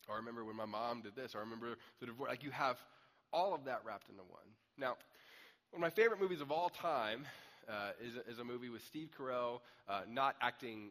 Or 0.08 0.16
I 0.16 0.18
remember 0.18 0.44
when 0.44 0.56
my 0.56 0.66
mom 0.66 1.02
did 1.02 1.14
this. 1.14 1.34
Or 1.34 1.38
I 1.38 1.40
remember 1.42 1.76
the 2.00 2.06
divorce. 2.06 2.30
Like 2.30 2.42
you 2.42 2.50
have 2.50 2.78
all 3.32 3.54
of 3.54 3.64
that 3.64 3.82
wrapped 3.84 4.08
into 4.08 4.22
one. 4.22 4.42
Now, 4.76 4.96
one 5.70 5.76
of 5.76 5.80
my 5.80 5.90
favorite 5.90 6.20
movies 6.20 6.40
of 6.40 6.50
all 6.50 6.68
time 6.68 7.24
uh, 7.68 7.92
is, 8.04 8.16
a, 8.16 8.30
is, 8.30 8.38
a, 8.38 8.44
movie 8.44 8.68
with 8.68 8.84
Steve 8.84 9.10
Carell 9.16 9.60
uh, 9.88 10.00
not 10.10 10.34
acting 10.40 10.90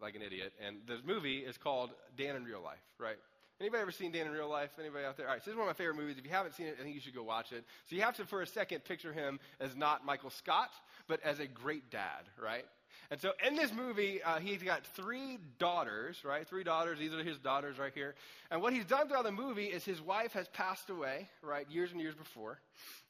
like 0.00 0.16
an 0.16 0.22
idiot. 0.22 0.52
And 0.64 0.78
the 0.86 0.98
movie 1.04 1.38
is 1.38 1.58
called 1.58 1.90
Dan 2.16 2.34
in 2.36 2.44
Real 2.44 2.62
Life, 2.62 2.78
right? 2.98 3.18
Anybody 3.60 3.82
ever 3.82 3.90
seen 3.90 4.12
Dan 4.12 4.26
in 4.26 4.32
real 4.32 4.48
life? 4.48 4.70
Anybody 4.78 5.04
out 5.04 5.16
there? 5.16 5.26
All 5.26 5.32
right, 5.32 5.42
so 5.42 5.46
this 5.46 5.54
is 5.54 5.58
one 5.58 5.68
of 5.68 5.76
my 5.76 5.76
favorite 5.76 5.96
movies. 5.96 6.16
If 6.16 6.24
you 6.24 6.30
haven't 6.30 6.54
seen 6.54 6.66
it, 6.66 6.76
I 6.78 6.84
think 6.84 6.94
you 6.94 7.00
should 7.00 7.14
go 7.14 7.24
watch 7.24 7.50
it. 7.50 7.64
So 7.90 7.96
you 7.96 8.02
have 8.02 8.16
to, 8.16 8.24
for 8.24 8.40
a 8.40 8.46
second, 8.46 8.84
picture 8.84 9.12
him 9.12 9.40
as 9.58 9.74
not 9.74 10.06
Michael 10.06 10.30
Scott, 10.30 10.70
but 11.08 11.20
as 11.24 11.40
a 11.40 11.46
great 11.46 11.90
dad, 11.90 12.28
right? 12.40 12.64
And 13.10 13.20
so 13.20 13.32
in 13.44 13.56
this 13.56 13.72
movie, 13.72 14.22
uh, 14.22 14.38
he's 14.38 14.62
got 14.62 14.84
three 14.84 15.38
daughters, 15.58 16.22
right? 16.24 16.46
Three 16.46 16.62
daughters. 16.62 16.98
These 17.00 17.12
are 17.12 17.24
his 17.24 17.38
daughters 17.38 17.78
right 17.78 17.92
here. 17.92 18.14
And 18.50 18.62
what 18.62 18.72
he's 18.72 18.84
done 18.84 19.08
throughout 19.08 19.24
the 19.24 19.32
movie 19.32 19.64
is 19.64 19.84
his 19.84 20.00
wife 20.00 20.32
has 20.34 20.46
passed 20.48 20.90
away, 20.90 21.28
right, 21.42 21.68
years 21.70 21.90
and 21.90 22.00
years 22.00 22.14
before. 22.14 22.60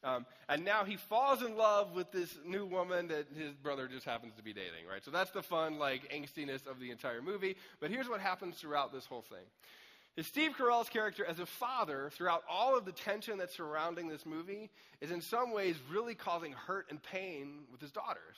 Um, 0.05 0.25
and 0.49 0.65
now 0.65 0.85
he 0.85 0.97
falls 0.97 1.43
in 1.43 1.57
love 1.57 1.95
with 1.95 2.11
this 2.11 2.39
new 2.47 2.65
woman 2.65 3.09
that 3.09 3.27
his 3.37 3.53
brother 3.55 3.87
just 3.87 4.07
happens 4.07 4.35
to 4.37 4.43
be 4.43 4.53
dating, 4.53 4.87
right? 4.91 5.05
So 5.05 5.11
that's 5.11 5.33
the 5.33 5.43
fun, 5.43 5.79
like, 5.79 6.11
angstiness 6.11 6.67
of 6.67 6.81
the 6.81 6.91
entire 6.91 7.21
movie. 7.21 7.57
But 7.81 7.91
here's 7.91 8.09
what 8.09 8.21
happens 8.21 8.57
throughout 8.57 8.95
this 8.95 9.05
whole 9.05 9.23
thing 9.23 9.45
is 10.19 10.27
Steve 10.27 10.57
Carell's 10.59 10.89
character 10.89 11.25
as 11.25 11.39
a 11.39 11.47
father, 11.47 12.11
throughout 12.13 12.43
all 12.51 12.77
of 12.77 12.85
the 12.85 12.91
tension 12.91 13.39
that's 13.39 13.57
surrounding 13.57 14.09
this 14.09 14.27
movie, 14.27 14.69
is 15.01 15.13
in 15.13 15.21
some 15.21 15.53
ways 15.53 15.77
really 15.93 16.17
causing 16.17 16.51
hurt 16.51 16.87
and 16.91 17.01
pain 17.01 17.61
with 17.71 17.81
his 17.81 17.93
daughters. 17.93 18.35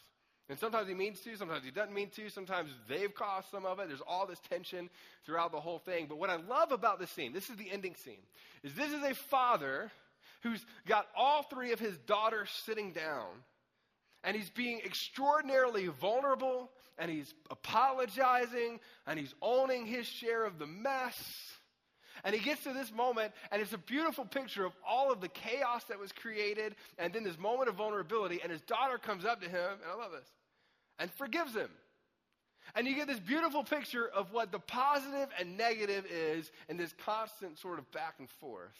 And 0.51 0.59
sometimes 0.59 0.89
he 0.89 0.95
means 0.95 1.21
to, 1.21 1.35
sometimes 1.39 1.65
he 1.65 1.71
doesn't 1.71 1.95
mean 1.95 2.11
to, 2.17 2.29
sometimes 2.29 2.69
they've 2.87 3.15
caused 3.15 3.49
some 3.51 3.65
of 3.65 3.79
it. 3.79 3.89
There's 3.89 4.03
all 4.07 4.27
this 4.27 4.41
tension 4.51 4.91
throughout 5.25 5.53
the 5.53 5.61
whole 5.61 5.79
thing. 5.79 6.05
But 6.07 6.19
what 6.19 6.29
I 6.29 6.37
love 6.37 6.71
about 6.71 6.99
this 6.99 7.09
scene, 7.09 7.33
this 7.33 7.49
is 7.49 7.57
the 7.57 7.71
ending 7.71 7.95
scene, 7.95 8.21
is 8.63 8.75
this 8.75 8.93
is 8.93 9.03
a 9.03 9.15
father 9.15 9.91
who's 10.43 10.63
got 10.87 11.07
all 11.17 11.45
three 11.45 11.73
of 11.73 11.81
his 11.81 11.97
daughters 11.99 12.51
sitting 12.67 12.93
down, 12.93 13.29
and 14.23 14.37
he's 14.37 14.51
being 14.51 14.83
extraordinarily 14.85 15.87
vulnerable, 15.87 16.71
and 16.99 17.11
he's 17.11 17.33
apologizing, 17.51 18.81
and 19.07 19.19
he's 19.19 19.35
owning 19.41 19.87
his 19.87 20.07
share 20.07 20.45
of 20.45 20.59
the 20.59 20.67
mess 20.67 21.50
and 22.25 22.35
he 22.35 22.41
gets 22.41 22.65
to 22.65 22.73
this 22.73 22.93
moment, 22.93 23.33
and 23.51 23.61
it's 23.63 23.73
a 23.73 23.79
beautiful 23.79 24.25
picture 24.25 24.65
of 24.65 24.73
all 24.87 25.13
of 25.13 25.21
the 25.21 25.29
chaos 25.29 25.85
that 25.85 25.99
was 25.99 26.13
created, 26.13 26.75
and 26.99 27.13
then 27.13 27.25
this 27.25 27.39
moment 27.39 27.69
of 27.69 27.77
vulnerability. 27.77 28.41
And 28.43 28.51
his 28.51 28.61
daughter 28.63 28.99
comes 28.99 29.25
up 29.25 29.41
to 29.43 29.49
him, 29.49 29.71
and 29.83 29.91
I 29.93 29.97
love 29.97 30.13
this, 30.13 30.29
and 30.99 31.11
forgives 31.13 31.55
him. 31.55 31.71
And 32.75 32.87
you 32.87 32.95
get 32.95 33.09
this 33.09 33.19
beautiful 33.19 33.65
picture 33.65 34.09
of 34.09 34.33
what 34.33 34.53
the 34.53 34.61
positive 34.61 35.29
and 35.39 35.57
negative 35.57 36.07
is, 36.07 36.51
and 36.69 36.79
this 36.79 36.95
constant 37.05 37.59
sort 37.59 37.79
of 37.79 37.91
back 37.93 38.15
and 38.19 38.29
forth, 38.29 38.79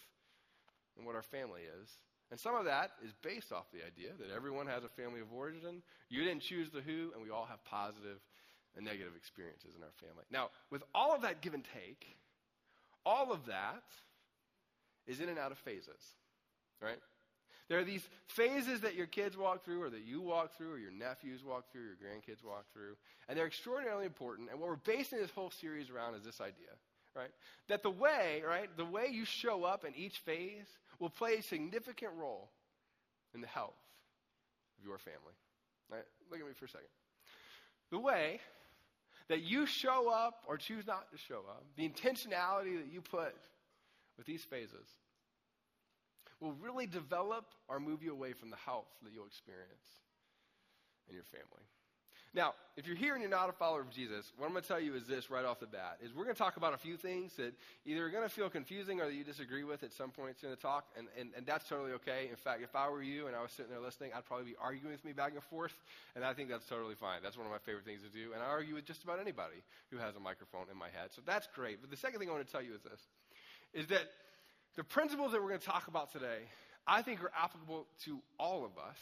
and 0.97 1.07
what 1.07 1.17
our 1.17 1.23
family 1.23 1.63
is. 1.83 1.89
And 2.31 2.39
some 2.39 2.55
of 2.55 2.67
that 2.67 2.93
is 3.05 3.13
based 3.23 3.51
off 3.51 3.65
the 3.73 3.85
idea 3.85 4.13
that 4.21 4.35
everyone 4.35 4.69
has 4.69 4.85
a 4.85 4.89
family 4.89 5.21
of 5.21 5.33
origin. 5.33 5.83
You 6.09 6.23
didn't 6.23 6.43
choose 6.43 6.71
the 6.71 6.81
who, 6.81 7.11
and 7.13 7.23
we 7.23 7.31
all 7.31 7.47
have 7.47 7.65
positive 7.65 8.19
and 8.77 8.85
negative 8.85 9.15
experiences 9.17 9.75
in 9.77 9.83
our 9.83 9.91
family. 9.99 10.25
Now, 10.31 10.51
with 10.71 10.85
all 10.95 11.13
of 11.13 11.23
that 11.23 11.41
give 11.41 11.55
and 11.55 11.65
take, 11.75 12.17
all 13.05 13.33
of 13.33 13.47
that 13.47 13.83
is 15.07 15.21
in 15.21 15.29
and 15.29 15.39
out 15.39 15.53
of 15.53 15.59
phases, 15.59 16.15
right? 16.81 16.99
There 17.69 17.79
are 17.79 17.85
these 17.85 18.07
phases 18.27 18.81
that 18.81 18.97
your 18.97 19.07
kids 19.07 19.37
walk 19.37 19.65
through, 19.65 19.83
or 19.83 19.91
that 19.91 20.03
you 20.05 20.21
walk 20.21 20.57
through, 20.57 20.73
or 20.73 20.79
your 20.79 20.91
nephews 20.91 21.45
walk 21.45 21.71
through, 21.71 21.83
your 21.83 21.95
grandkids 21.95 22.45
walk 22.45 22.65
through, 22.73 22.97
and 23.29 23.39
they're 23.39 23.47
extraordinarily 23.47 24.07
important. 24.07 24.51
And 24.51 24.59
what 24.59 24.69
we're 24.69 24.77
basing 24.77 25.19
this 25.19 25.31
whole 25.31 25.53
series 25.53 25.89
around 25.89 26.17
is 26.17 26.25
this 26.25 26.41
idea, 26.41 26.75
right? 27.15 27.31
That 27.69 27.85
the 27.85 27.91
way, 27.91 28.43
right, 28.47 28.69
the 28.77 28.85
way 28.85 29.07
you 29.11 29.25
show 29.25 29.63
up 29.63 29.85
in 29.85 29.95
each 29.95 30.19
phase 30.19 30.67
will 30.99 31.11
play 31.11 31.37
a 31.37 31.43
significant 31.43 32.13
role 32.19 32.51
in 33.35 33.41
the 33.41 33.47
health 33.47 33.79
of 34.79 34.85
your 34.85 34.99
family. 34.99 35.35
Right? 35.91 36.05
Look 36.31 36.41
at 36.41 36.47
me 36.47 36.53
for 36.55 36.67
a 36.67 36.69
second. 36.69 36.89
The 37.91 37.99
way 37.99 38.41
that 39.31 39.43
you 39.43 39.65
show 39.65 40.11
up 40.11 40.43
or 40.49 40.57
choose 40.57 40.89
not 40.89 41.09
to 41.13 41.17
show 41.17 41.45
up, 41.49 41.65
the 41.77 41.89
intentionality 41.89 42.77
that 42.77 42.93
you 42.93 43.01
put 43.01 43.37
with 44.19 44.27
these 44.27 44.43
phases, 44.43 44.89
will 46.41 46.53
really 46.55 46.87
develop 46.87 47.45
or 47.69 47.79
move 47.79 48.03
you 48.03 48.11
away 48.11 48.33
from 48.33 48.51
the 48.51 48.57
health 48.57 48.89
that 49.05 49.13
you'll 49.15 49.27
experience 49.27 50.03
in 51.09 51.15
your 51.15 51.25
family. 51.25 51.63
Now, 52.33 52.55
if 52.77 52.87
you're 52.87 52.97
here 52.97 53.15
and 53.15 53.21
you're 53.21 53.31
not 53.31 53.49
a 53.49 53.53
follower 53.53 53.81
of 53.81 53.91
Jesus, 53.91 54.33
what 54.37 54.47
I'm 54.47 54.53
going 54.53 54.63
to 54.63 54.69
tell 54.69 54.79
you 54.79 54.95
is 54.95 55.05
this 55.05 55.31
right 55.31 55.45
off 55.45 55.59
the 55.59 55.67
bat: 55.67 55.99
is 56.01 56.15
we're 56.15 56.23
going 56.23 56.37
to 56.37 56.39
talk 56.39 56.57
about 56.57 56.73
a 56.75 56.79
few 56.79 56.97
things 56.97 57.35
that 57.35 57.55
either 57.85 58.07
are 58.07 58.09
going 58.09 58.23
to 58.23 58.29
feel 58.29 58.49
confusing 58.49 59.01
or 59.01 59.07
that 59.07 59.15
you 59.15 59.25
disagree 59.25 59.65
with 59.65 59.83
at 59.83 59.93
some 59.93 60.11
points 60.11 60.45
in 60.45 60.51
the 60.51 60.57
talk, 60.57 60.87
and, 60.97 61.09
and, 61.19 61.31
and 61.37 61.45
that's 61.45 61.69
totally 61.69 61.91
okay. 61.93 62.29
In 62.31 62.37
fact, 62.37 62.63
if 62.63 62.77
I 62.77 62.89
were 62.89 63.03
you 63.03 63.27
and 63.27 63.35
I 63.35 63.43
was 63.43 63.51
sitting 63.51 63.73
there 63.73 63.81
listening, 63.81 64.13
I'd 64.17 64.25
probably 64.25 64.47
be 64.47 64.57
arguing 64.63 64.93
with 64.93 65.05
me 65.05 65.13
back 65.13 65.33
and 65.33 65.43
forth, 65.43 65.75
and 66.15 66.25
I 66.25 66.33
think 66.33 66.49
that's 66.49 66.67
totally 66.67 66.95
fine. 66.95 67.19
That's 67.21 67.37
one 67.37 67.47
of 67.47 67.53
my 67.53 67.59
favorite 67.59 67.85
things 67.85 68.03
to 68.03 68.09
do, 68.09 68.33
and 68.33 68.41
I 68.43 68.47
argue 68.47 68.77
with 68.77 68.85
just 68.85 69.03
about 69.03 69.19
anybody 69.19 69.65
who 69.91 69.99
has 69.99 70.15
a 70.15 70.21
microphone 70.21 70.67
in 70.71 70.79
my 70.79 70.89
head, 70.89 71.11
so 71.11 71.23
that's 71.27 71.49
great. 71.53 71.81
But 71.81 71.91
the 71.91 71.97
second 71.97 72.21
thing 72.21 72.29
I 72.29 72.33
want 72.33 72.47
to 72.47 72.53
tell 72.53 72.63
you 72.63 72.75
is 72.75 72.83
this: 72.83 73.01
is 73.75 73.89
that 73.89 74.07
the 74.77 74.85
principles 74.85 75.33
that 75.33 75.43
we're 75.43 75.49
going 75.49 75.61
to 75.61 75.67
talk 75.67 75.89
about 75.89 76.13
today, 76.13 76.47
I 76.87 77.03
think, 77.03 77.25
are 77.25 77.33
applicable 77.37 77.89
to 78.05 78.21
all 78.39 78.65
of 78.65 78.79
us 78.79 78.99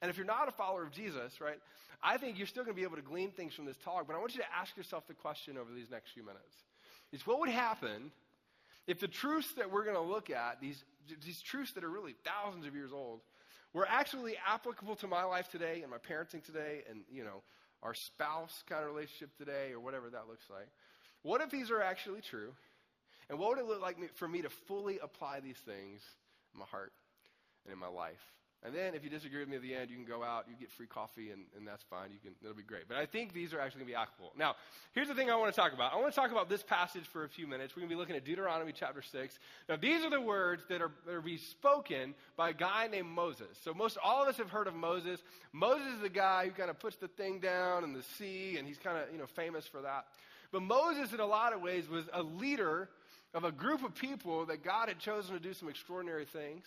and 0.00 0.10
if 0.10 0.16
you're 0.16 0.26
not 0.26 0.48
a 0.48 0.52
follower 0.52 0.82
of 0.82 0.90
Jesus, 0.90 1.40
right, 1.40 1.58
I 2.02 2.16
think 2.18 2.38
you're 2.38 2.46
still 2.46 2.64
going 2.64 2.74
to 2.74 2.80
be 2.80 2.84
able 2.84 2.96
to 2.96 3.02
glean 3.02 3.30
things 3.30 3.54
from 3.54 3.64
this 3.64 3.76
talk. 3.78 4.06
But 4.06 4.16
I 4.16 4.18
want 4.18 4.34
you 4.34 4.40
to 4.40 4.56
ask 4.58 4.76
yourself 4.76 5.06
the 5.06 5.14
question 5.14 5.56
over 5.56 5.72
these 5.74 5.90
next 5.90 6.10
few 6.12 6.22
minutes 6.22 6.54
is 7.12 7.26
what 7.26 7.38
would 7.40 7.48
happen 7.48 8.10
if 8.86 9.00
the 9.00 9.08
truths 9.08 9.52
that 9.56 9.70
we're 9.70 9.84
going 9.84 9.96
to 9.96 10.02
look 10.02 10.30
at, 10.30 10.60
these, 10.60 10.84
these 11.24 11.40
truths 11.40 11.72
that 11.72 11.84
are 11.84 11.90
really 11.90 12.14
thousands 12.24 12.66
of 12.66 12.74
years 12.74 12.92
old, 12.92 13.20
were 13.72 13.86
actually 13.88 14.36
applicable 14.46 14.96
to 14.96 15.06
my 15.06 15.24
life 15.24 15.50
today 15.50 15.80
and 15.82 15.90
my 15.90 15.98
parenting 15.98 16.42
today 16.44 16.82
and, 16.88 17.00
you 17.10 17.24
know, 17.24 17.42
our 17.82 17.94
spouse 17.94 18.62
kind 18.68 18.82
of 18.82 18.90
relationship 18.90 19.36
today 19.36 19.72
or 19.72 19.80
whatever 19.80 20.08
that 20.08 20.28
looks 20.28 20.44
like, 20.48 20.68
what 21.22 21.40
if 21.40 21.50
these 21.50 21.70
are 21.70 21.82
actually 21.82 22.20
true? 22.20 22.52
And 23.28 23.38
what 23.38 23.50
would 23.50 23.58
it 23.58 23.66
look 23.66 23.82
like 23.82 24.14
for 24.14 24.28
me 24.28 24.42
to 24.42 24.48
fully 24.48 24.98
apply 25.02 25.40
these 25.40 25.58
things 25.58 26.00
in 26.54 26.60
my 26.60 26.66
heart 26.66 26.92
and 27.64 27.72
in 27.72 27.78
my 27.78 27.88
life? 27.88 28.22
And 28.64 28.74
then 28.74 28.94
if 28.94 29.04
you 29.04 29.10
disagree 29.10 29.40
with 29.40 29.48
me 29.48 29.56
at 29.56 29.62
the 29.62 29.74
end, 29.74 29.90
you 29.90 29.96
can 29.96 30.04
go 30.04 30.24
out, 30.24 30.46
you 30.48 30.54
get 30.58 30.70
free 30.72 30.86
coffee, 30.86 31.30
and, 31.30 31.42
and 31.56 31.66
that's 31.66 31.84
fine. 31.84 32.10
You 32.10 32.18
can, 32.22 32.32
it'll 32.42 32.56
be 32.56 32.62
great. 32.62 32.88
But 32.88 32.96
I 32.96 33.06
think 33.06 33.32
these 33.32 33.52
are 33.52 33.60
actually 33.60 33.80
going 33.80 33.88
to 33.88 33.92
be 33.92 33.96
applicable. 33.96 34.32
Now, 34.36 34.56
here's 34.92 35.08
the 35.08 35.14
thing 35.14 35.30
I 35.30 35.36
want 35.36 35.54
to 35.54 35.60
talk 35.60 35.72
about. 35.72 35.92
I 35.92 35.96
want 35.96 36.12
to 36.12 36.18
talk 36.18 36.32
about 36.32 36.48
this 36.48 36.62
passage 36.62 37.04
for 37.04 37.24
a 37.24 37.28
few 37.28 37.46
minutes. 37.46 37.76
We're 37.76 37.82
going 37.82 37.90
to 37.90 37.94
be 37.94 37.98
looking 37.98 38.16
at 38.16 38.24
Deuteronomy 38.24 38.72
chapter 38.74 39.02
6. 39.02 39.38
Now, 39.68 39.76
these 39.76 40.04
are 40.04 40.10
the 40.10 40.20
words 40.20 40.64
that 40.68 40.82
are, 40.82 40.90
that 41.06 41.12
are 41.12 41.20
being 41.20 41.38
spoken 41.38 42.14
by 42.36 42.50
a 42.50 42.54
guy 42.54 42.88
named 42.90 43.08
Moses. 43.08 43.56
So 43.62 43.72
most 43.72 43.98
all 44.02 44.22
of 44.22 44.28
us 44.28 44.38
have 44.38 44.50
heard 44.50 44.66
of 44.66 44.74
Moses. 44.74 45.20
Moses 45.52 45.86
is 45.94 46.00
the 46.00 46.08
guy 46.08 46.46
who 46.46 46.50
kind 46.50 46.70
of 46.70 46.80
puts 46.80 46.96
the 46.96 47.08
thing 47.08 47.38
down 47.38 47.84
in 47.84 47.92
the 47.92 48.02
sea, 48.18 48.56
and 48.58 48.66
he's 48.66 48.78
kind 48.78 48.96
of, 48.96 49.12
you 49.12 49.18
know, 49.18 49.26
famous 49.26 49.66
for 49.66 49.82
that. 49.82 50.06
But 50.50 50.62
Moses, 50.62 51.12
in 51.12 51.20
a 51.20 51.26
lot 51.26 51.52
of 51.52 51.60
ways, 51.60 51.88
was 51.88 52.04
a 52.12 52.22
leader 52.22 52.88
of 53.34 53.44
a 53.44 53.52
group 53.52 53.84
of 53.84 53.94
people 53.94 54.46
that 54.46 54.64
God 54.64 54.88
had 54.88 54.98
chosen 54.98 55.34
to 55.34 55.40
do 55.40 55.52
some 55.52 55.68
extraordinary 55.68 56.24
things. 56.24 56.66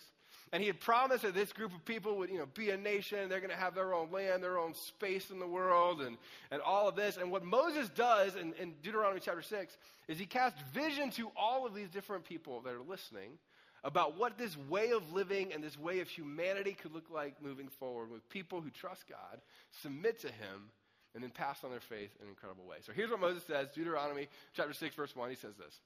And 0.52 0.60
he 0.60 0.66
had 0.66 0.80
promised 0.80 1.22
that 1.22 1.34
this 1.34 1.52
group 1.52 1.72
of 1.72 1.84
people 1.84 2.16
would, 2.18 2.28
you 2.28 2.38
know, 2.38 2.48
be 2.54 2.70
a 2.70 2.76
nation. 2.76 3.28
They're 3.28 3.38
going 3.38 3.50
to 3.50 3.56
have 3.56 3.74
their 3.74 3.94
own 3.94 4.10
land, 4.10 4.42
their 4.42 4.58
own 4.58 4.74
space 4.74 5.30
in 5.30 5.38
the 5.38 5.46
world, 5.46 6.00
and, 6.00 6.16
and 6.50 6.60
all 6.60 6.88
of 6.88 6.96
this. 6.96 7.18
And 7.18 7.30
what 7.30 7.44
Moses 7.44 7.88
does 7.90 8.34
in, 8.34 8.52
in 8.54 8.74
Deuteronomy 8.82 9.20
chapter 9.22 9.42
6 9.42 9.76
is 10.08 10.18
he 10.18 10.26
casts 10.26 10.60
vision 10.74 11.10
to 11.12 11.30
all 11.36 11.66
of 11.66 11.74
these 11.74 11.88
different 11.88 12.24
people 12.24 12.62
that 12.62 12.74
are 12.74 12.82
listening 12.82 13.38
about 13.84 14.18
what 14.18 14.36
this 14.36 14.56
way 14.68 14.90
of 14.90 15.12
living 15.12 15.52
and 15.52 15.62
this 15.62 15.78
way 15.78 16.00
of 16.00 16.08
humanity 16.08 16.72
could 16.72 16.92
look 16.92 17.10
like 17.10 17.40
moving 17.42 17.68
forward 17.68 18.10
with 18.10 18.28
people 18.28 18.60
who 18.60 18.70
trust 18.70 19.08
God, 19.08 19.40
submit 19.82 20.20
to 20.20 20.28
him, 20.28 20.70
and 21.14 21.22
then 21.22 21.30
pass 21.30 21.64
on 21.64 21.70
their 21.70 21.80
faith 21.80 22.10
in 22.18 22.24
an 22.24 22.28
incredible 22.28 22.64
way. 22.66 22.76
So 22.82 22.92
here's 22.92 23.10
what 23.10 23.20
Moses 23.20 23.44
says 23.44 23.68
Deuteronomy 23.74 24.28
chapter 24.52 24.72
6, 24.72 24.94
verse 24.94 25.14
1. 25.14 25.30
He 25.30 25.36
says 25.36 25.54
this. 25.56 25.78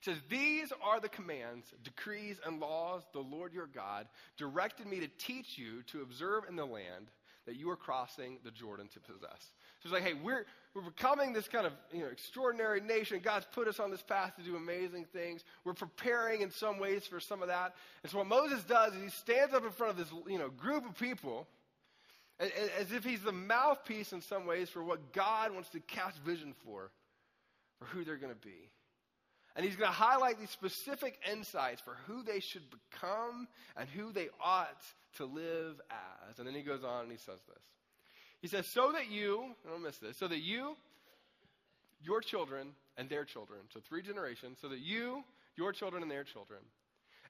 Says, 0.00 0.16
These 0.28 0.72
are 0.82 1.00
the 1.00 1.08
commands, 1.08 1.66
decrees, 1.84 2.38
and 2.46 2.60
laws 2.60 3.02
the 3.12 3.20
Lord 3.20 3.52
your 3.52 3.66
God 3.66 4.06
directed 4.36 4.86
me 4.86 5.00
to 5.00 5.08
teach 5.18 5.58
you 5.58 5.82
to 5.88 6.02
observe 6.02 6.44
in 6.48 6.56
the 6.56 6.64
land 6.64 7.10
that 7.46 7.56
you 7.56 7.70
are 7.70 7.76
crossing 7.76 8.38
the 8.44 8.50
Jordan 8.50 8.88
to 8.92 9.00
possess. 9.00 9.52
So 9.80 9.86
it's 9.86 9.92
like, 9.92 10.02
hey, 10.02 10.14
we're, 10.14 10.44
we're 10.74 10.82
becoming 10.82 11.32
this 11.32 11.48
kind 11.48 11.66
of 11.66 11.72
you 11.92 12.00
know, 12.00 12.06
extraordinary 12.06 12.80
nation. 12.80 13.20
God's 13.22 13.46
put 13.52 13.66
us 13.66 13.80
on 13.80 13.90
this 13.90 14.02
path 14.02 14.36
to 14.36 14.42
do 14.42 14.56
amazing 14.56 15.06
things. 15.12 15.42
We're 15.64 15.74
preparing 15.74 16.42
in 16.42 16.50
some 16.50 16.78
ways 16.78 17.06
for 17.06 17.18
some 17.18 17.40
of 17.42 17.48
that. 17.48 17.74
And 18.02 18.12
so 18.12 18.18
what 18.18 18.26
Moses 18.26 18.62
does 18.64 18.94
is 18.94 19.02
he 19.02 19.08
stands 19.08 19.54
up 19.54 19.64
in 19.64 19.70
front 19.70 19.92
of 19.92 19.96
this 19.96 20.12
you 20.28 20.38
know, 20.38 20.50
group 20.50 20.86
of 20.88 20.98
people 20.98 21.48
as 22.38 22.92
if 22.92 23.04
he's 23.04 23.22
the 23.22 23.32
mouthpiece 23.32 24.12
in 24.12 24.20
some 24.20 24.46
ways 24.46 24.70
for 24.70 24.82
what 24.82 25.12
God 25.12 25.52
wants 25.52 25.68
to 25.70 25.80
cast 25.80 26.18
vision 26.20 26.54
for, 26.64 26.90
for 27.78 27.84
who 27.86 28.04
they're 28.04 28.16
going 28.16 28.32
to 28.32 28.46
be. 28.46 28.70
And 29.56 29.64
he's 29.64 29.76
going 29.76 29.90
to 29.90 29.96
highlight 29.96 30.38
these 30.38 30.50
specific 30.50 31.18
insights 31.30 31.80
for 31.80 31.96
who 32.06 32.22
they 32.22 32.40
should 32.40 32.62
become 32.70 33.48
and 33.76 33.88
who 33.88 34.12
they 34.12 34.28
ought 34.42 34.82
to 35.16 35.24
live 35.24 35.80
as. 35.90 36.38
And 36.38 36.46
then 36.46 36.54
he 36.54 36.62
goes 36.62 36.84
on 36.84 37.02
and 37.02 37.12
he 37.12 37.18
says 37.18 37.40
this. 37.48 37.62
He 38.40 38.48
says, 38.48 38.66
So 38.66 38.92
that 38.92 39.10
you, 39.10 39.54
I 39.66 39.70
don't 39.70 39.82
miss 39.82 39.98
this, 39.98 40.16
so 40.16 40.28
that 40.28 40.38
you, 40.38 40.76
your 42.02 42.20
children, 42.20 42.68
and 42.96 43.08
their 43.08 43.24
children, 43.24 43.60
so 43.72 43.80
three 43.80 44.02
generations, 44.02 44.58
so 44.60 44.68
that 44.68 44.80
you, 44.80 45.24
your 45.56 45.72
children, 45.72 46.02
and 46.02 46.10
their 46.10 46.24
children, 46.24 46.60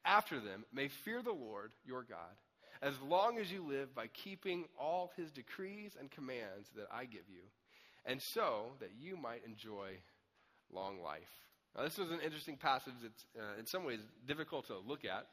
after 0.05 0.41
them, 0.41 0.65
may 0.73 0.89
fear 0.89 1.23
the 1.23 1.33
Lord 1.33 1.73
your 1.85 2.03
God, 2.03 2.35
as 2.83 2.95
long 3.01 3.39
as 3.39 3.53
you 3.53 3.63
live 3.67 3.95
by 3.95 4.07
keeping 4.09 4.65
all 4.79 5.13
his 5.17 5.31
decrees 5.31 5.93
and 5.99 6.11
commands 6.11 6.71
that 6.77 6.89
I 6.93 7.05
give 7.05 7.29
you, 7.29 7.43
and 8.05 8.21
so 8.21 8.73
that 8.81 8.91
you 8.99 9.17
might 9.17 9.45
enjoy 9.45 9.91
long 10.73 11.03
life. 11.03 11.50
Now, 11.77 11.85
this 11.85 11.99
was 11.99 12.11
an 12.11 12.21
interesting 12.21 12.57
passage 12.57 12.95
that's 13.03 13.25
uh, 13.39 13.59
in 13.59 13.67
some 13.67 13.85
ways 13.85 14.01
difficult 14.27 14.67
to 14.67 14.79
look 14.79 15.05
at 15.05 15.27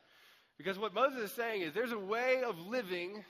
because 0.58 0.80
what 0.80 0.94
Moses 0.94 1.20
is 1.20 1.32
saying 1.32 1.62
is 1.62 1.74
there's 1.74 1.92
a 1.92 2.00
way 2.00 2.42
of 2.44 2.60
living 2.60 3.24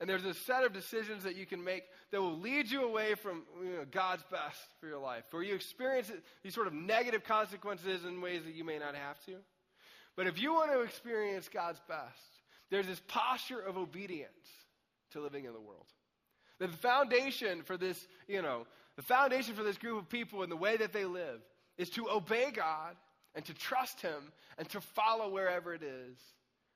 and 0.00 0.08
there's 0.08 0.24
a 0.24 0.34
set 0.34 0.64
of 0.64 0.72
decisions 0.72 1.24
that 1.24 1.36
you 1.36 1.46
can 1.46 1.62
make 1.62 1.84
that 2.10 2.20
will 2.20 2.38
lead 2.38 2.70
you 2.70 2.84
away 2.84 3.14
from 3.14 3.42
you 3.62 3.76
know, 3.76 3.84
God's 3.90 4.24
best 4.30 4.60
for 4.80 4.86
your 4.86 4.98
life, 4.98 5.24
where 5.30 5.42
you 5.42 5.54
experience 5.54 6.10
these 6.42 6.54
sort 6.54 6.66
of 6.66 6.72
negative 6.72 7.22
consequences 7.24 8.04
in 8.04 8.20
ways 8.20 8.42
that 8.44 8.54
you 8.54 8.64
may 8.64 8.78
not 8.78 8.96
have 8.96 9.24
to. 9.26 9.36
But 10.16 10.26
if 10.26 10.40
you 10.40 10.54
want 10.54 10.72
to 10.72 10.80
experience 10.80 11.48
God's 11.48 11.80
best, 11.88 12.18
there's 12.70 12.86
this 12.86 13.00
posture 13.06 13.60
of 13.60 13.76
obedience 13.76 14.30
to 15.12 15.20
living 15.20 15.44
in 15.44 15.52
the 15.52 15.60
world. 15.60 15.86
The 16.58 16.68
foundation 16.68 17.62
for 17.62 17.76
this, 17.76 18.06
you 18.26 18.42
know, 18.42 18.66
the 18.96 19.02
foundation 19.02 19.54
for 19.54 19.62
this 19.62 19.78
group 19.78 19.98
of 19.98 20.08
people 20.08 20.42
and 20.42 20.50
the 20.50 20.56
way 20.56 20.76
that 20.76 20.92
they 20.92 21.04
live 21.04 21.40
is 21.78 21.90
to 21.90 22.08
obey 22.10 22.50
God 22.54 22.96
and 23.34 23.44
to 23.46 23.54
trust 23.54 24.00
Him 24.00 24.32
and 24.58 24.68
to 24.70 24.80
follow 24.80 25.30
wherever 25.30 25.74
it 25.74 25.82
is 25.82 26.18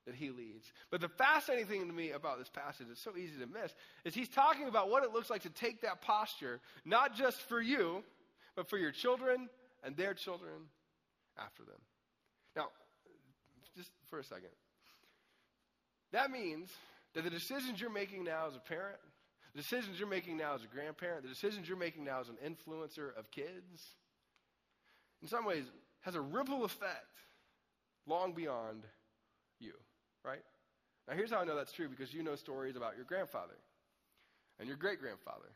that 0.05 0.15
He 0.15 0.29
leads. 0.29 0.71
But 0.89 1.01
the 1.01 1.09
fascinating 1.09 1.67
thing 1.67 1.87
to 1.87 1.93
me 1.93 2.11
about 2.11 2.39
this 2.39 2.49
passage, 2.49 2.87
it's 2.91 3.01
so 3.01 3.15
easy 3.17 3.39
to 3.39 3.47
miss, 3.47 3.73
is 4.05 4.13
He's 4.13 4.29
talking 4.29 4.67
about 4.67 4.89
what 4.89 5.03
it 5.03 5.13
looks 5.13 5.29
like 5.29 5.43
to 5.43 5.49
take 5.49 5.81
that 5.81 6.01
posture, 6.01 6.59
not 6.85 7.15
just 7.15 7.41
for 7.41 7.61
you, 7.61 8.03
but 8.55 8.69
for 8.69 8.77
your 8.77 8.91
children 8.91 9.49
and 9.83 9.95
their 9.95 10.13
children 10.13 10.53
after 11.37 11.63
them. 11.63 11.79
Now, 12.55 12.69
just 13.75 13.91
for 14.09 14.19
a 14.19 14.23
second. 14.23 14.49
That 16.11 16.31
means 16.31 16.71
that 17.13 17.23
the 17.23 17.29
decisions 17.29 17.79
you're 17.79 17.91
making 17.91 18.23
now 18.23 18.47
as 18.47 18.55
a 18.55 18.59
parent, 18.59 18.97
the 19.53 19.61
decisions 19.61 19.99
you're 19.99 20.07
making 20.07 20.37
now 20.37 20.55
as 20.55 20.63
a 20.63 20.67
grandparent, 20.67 21.23
the 21.23 21.29
decisions 21.29 21.67
you're 21.67 21.77
making 21.77 22.05
now 22.05 22.19
as 22.19 22.29
an 22.29 22.37
influencer 22.43 23.17
of 23.17 23.29
kids, 23.31 23.95
in 25.21 25.27
some 25.27 25.45
ways, 25.45 25.65
has 26.01 26.15
a 26.15 26.21
ripple 26.21 26.63
effect 26.63 27.17
long 28.05 28.33
beyond 28.33 28.83
you, 29.59 29.73
right? 30.23 30.43
Now, 31.07 31.15
here's 31.15 31.31
how 31.31 31.39
I 31.39 31.45
know 31.45 31.55
that's 31.55 31.71
true 31.71 31.89
because 31.89 32.13
you 32.13 32.23
know 32.23 32.35
stories 32.35 32.75
about 32.75 32.95
your 32.95 33.05
grandfather 33.05 33.55
and 34.59 34.67
your 34.67 34.77
great 34.77 34.99
grandfather. 34.99 35.49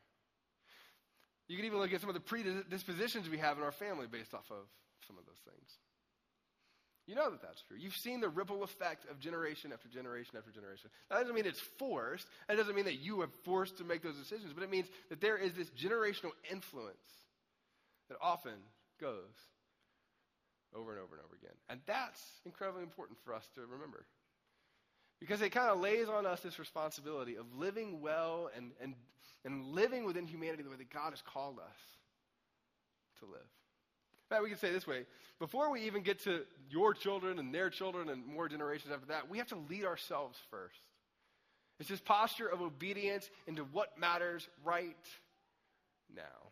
You 1.48 1.58
can 1.58 1.66
even 1.66 1.80
look 1.80 1.92
at 1.92 2.00
some 2.00 2.10
of 2.10 2.16
the 2.16 2.22
predispositions 2.22 3.30
we 3.30 3.38
have 3.40 3.58
in 3.58 3.64
our 3.64 3.74
family 3.74 4.08
based 4.10 4.34
off 4.34 4.50
of 4.50 4.68
some 5.06 5.18
of 5.18 5.26
those 5.26 5.40
things. 5.44 5.70
You 7.08 7.16
know 7.16 7.30
that 7.30 7.42
that's 7.42 7.62
true. 7.64 7.76
You've 7.78 7.98
seen 7.98 8.22
the 8.22 8.30
ripple 8.30 8.64
effect 8.64 9.10
of 9.10 9.20
generation 9.20 9.74
after 9.74 9.90
generation 9.90 10.36
after 10.38 10.52
generation. 10.52 10.90
That 11.10 11.20
doesn't 11.20 11.36
mean 11.36 11.46
it's 11.46 11.60
forced. 11.60 12.28
That 12.48 12.56
doesn't 12.56 12.76
mean 12.76 12.86
that 12.86 13.00
you 13.00 13.22
are 13.22 13.30
forced 13.44 13.78
to 13.80 13.84
make 13.84 14.02
those 14.02 14.16
decisions, 14.16 14.54
but 14.54 14.64
it 14.64 14.70
means 14.70 14.88
that 15.10 15.20
there 15.20 15.36
is 15.36 15.54
this 15.54 15.70
generational 15.72 16.32
influence 16.50 16.96
that 18.08 18.18
often 18.22 18.54
goes 19.02 19.34
over 20.76 20.92
and 20.92 21.02
over 21.02 21.16
and 21.16 21.24
over 21.24 21.36
again. 21.36 21.56
And 21.70 21.80
that's 21.86 22.22
incredibly 22.46 22.84
important 22.84 23.20
for 23.24 23.34
us 23.34 23.48
to 23.56 23.62
remember. 23.62 24.06
Because 25.20 25.42
it 25.42 25.52
kind 25.52 25.70
of 25.70 25.80
lays 25.80 26.08
on 26.10 26.26
us 26.26 26.42
this 26.42 26.58
responsibility 26.58 27.36
of 27.36 27.46
living 27.56 28.02
well 28.02 28.50
and, 28.56 28.72
and, 28.82 28.96
and 29.46 29.66
living 29.66 30.06
within 30.06 30.26
humanity 30.26 30.64
the 30.64 30.70
way 30.70 30.78
that 30.78 30.92
God 30.92 31.12
has 31.12 31.22
called 31.22 31.60
us 31.60 31.78
to 33.20 33.26
live. 33.26 33.42
In 33.42 34.36
fact, 34.36 34.44
we 34.44 34.50
can 34.50 34.58
say 34.58 34.72
this 34.72 34.88
way 34.88 35.06
before 35.40 35.72
we 35.72 35.82
even 35.82 36.04
get 36.04 36.24
to 36.24 36.42
your 36.70 36.94
children 36.94 37.40
and 37.40 37.54
their 37.54 37.70
children 37.70 38.10
and 38.10 38.26
more 38.26 38.48
generations 38.48 38.94
after 38.94 39.08
that, 39.08 39.30
we 39.30 39.40
have 39.40 39.48
to 39.48 39.58
lead 39.70 39.86
ourselves 39.86 40.38
first. 40.50 40.80
It's 41.80 41.90
this 41.90 42.00
posture 42.00 42.48
of 42.48 42.62
obedience 42.62 43.28
into 43.48 43.64
what 43.64 43.98
matters 43.98 44.48
right 44.64 44.96
now. 46.16 46.52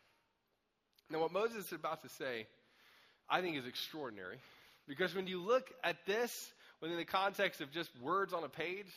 Now, 1.11 1.20
what 1.20 1.32
Moses 1.32 1.67
is 1.67 1.72
about 1.72 2.01
to 2.01 2.09
say 2.09 2.47
I 3.30 3.41
think 3.41 3.57
is 3.57 3.65
extraordinary. 3.65 4.38
Because 4.88 5.13
when 5.13 5.27
you 5.27 5.41
look 5.41 5.71
at 5.84 6.05
this 6.05 6.51
within 6.82 6.97
the 6.97 7.05
context 7.05 7.61
of 7.61 7.71
just 7.71 7.89
words 8.01 8.34
on 8.34 8.43
a 8.43 8.49
page, 8.49 8.91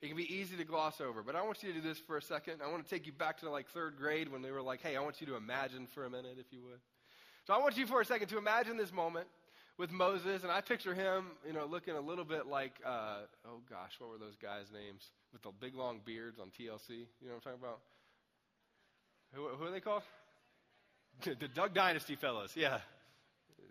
it 0.00 0.08
can 0.08 0.16
be 0.16 0.34
easy 0.34 0.56
to 0.56 0.64
gloss 0.64 1.00
over. 1.00 1.22
But 1.22 1.36
I 1.36 1.42
want 1.42 1.62
you 1.62 1.72
to 1.72 1.80
do 1.80 1.86
this 1.86 1.98
for 1.98 2.16
a 2.16 2.22
second. 2.22 2.60
I 2.62 2.70
want 2.70 2.84
to 2.84 2.90
take 2.90 3.06
you 3.06 3.12
back 3.12 3.40
to 3.40 3.50
like 3.50 3.68
third 3.68 3.96
grade 3.96 4.30
when 4.30 4.42
they 4.42 4.50
were 4.50 4.62
like, 4.62 4.82
hey, 4.82 4.96
I 4.96 5.00
want 5.00 5.20
you 5.20 5.26
to 5.28 5.36
imagine 5.36 5.86
for 5.86 6.04
a 6.04 6.10
minute, 6.10 6.36
if 6.38 6.46
you 6.52 6.62
would. 6.62 6.80
So 7.46 7.54
I 7.54 7.58
want 7.58 7.76
you 7.76 7.86
for 7.86 8.00
a 8.00 8.04
second 8.04 8.28
to 8.28 8.38
imagine 8.38 8.76
this 8.76 8.92
moment 8.92 9.26
with 9.76 9.90
Moses, 9.90 10.42
and 10.42 10.52
I 10.52 10.60
picture 10.60 10.94
him, 10.94 11.26
you 11.46 11.52
know, 11.52 11.66
looking 11.66 11.94
a 11.94 12.00
little 12.00 12.24
bit 12.24 12.46
like, 12.46 12.74
uh, 12.86 13.18
oh 13.46 13.60
gosh, 13.68 13.92
what 13.98 14.10
were 14.10 14.18
those 14.18 14.36
guys' 14.40 14.66
names 14.72 15.10
with 15.32 15.42
the 15.42 15.50
big 15.60 15.74
long 15.74 16.00
beards 16.04 16.38
on 16.38 16.48
TLC? 16.48 16.88
You 16.90 17.06
know 17.22 17.34
what 17.34 17.34
I'm 17.34 17.40
talking 17.40 17.60
about? 17.60 17.80
Who, 19.34 19.48
who 19.48 19.66
are 19.66 19.70
they 19.70 19.80
called? 19.80 20.02
the 21.24 21.48
Duck 21.48 21.74
Dynasty 21.74 22.14
fellows, 22.14 22.52
yeah. 22.56 22.78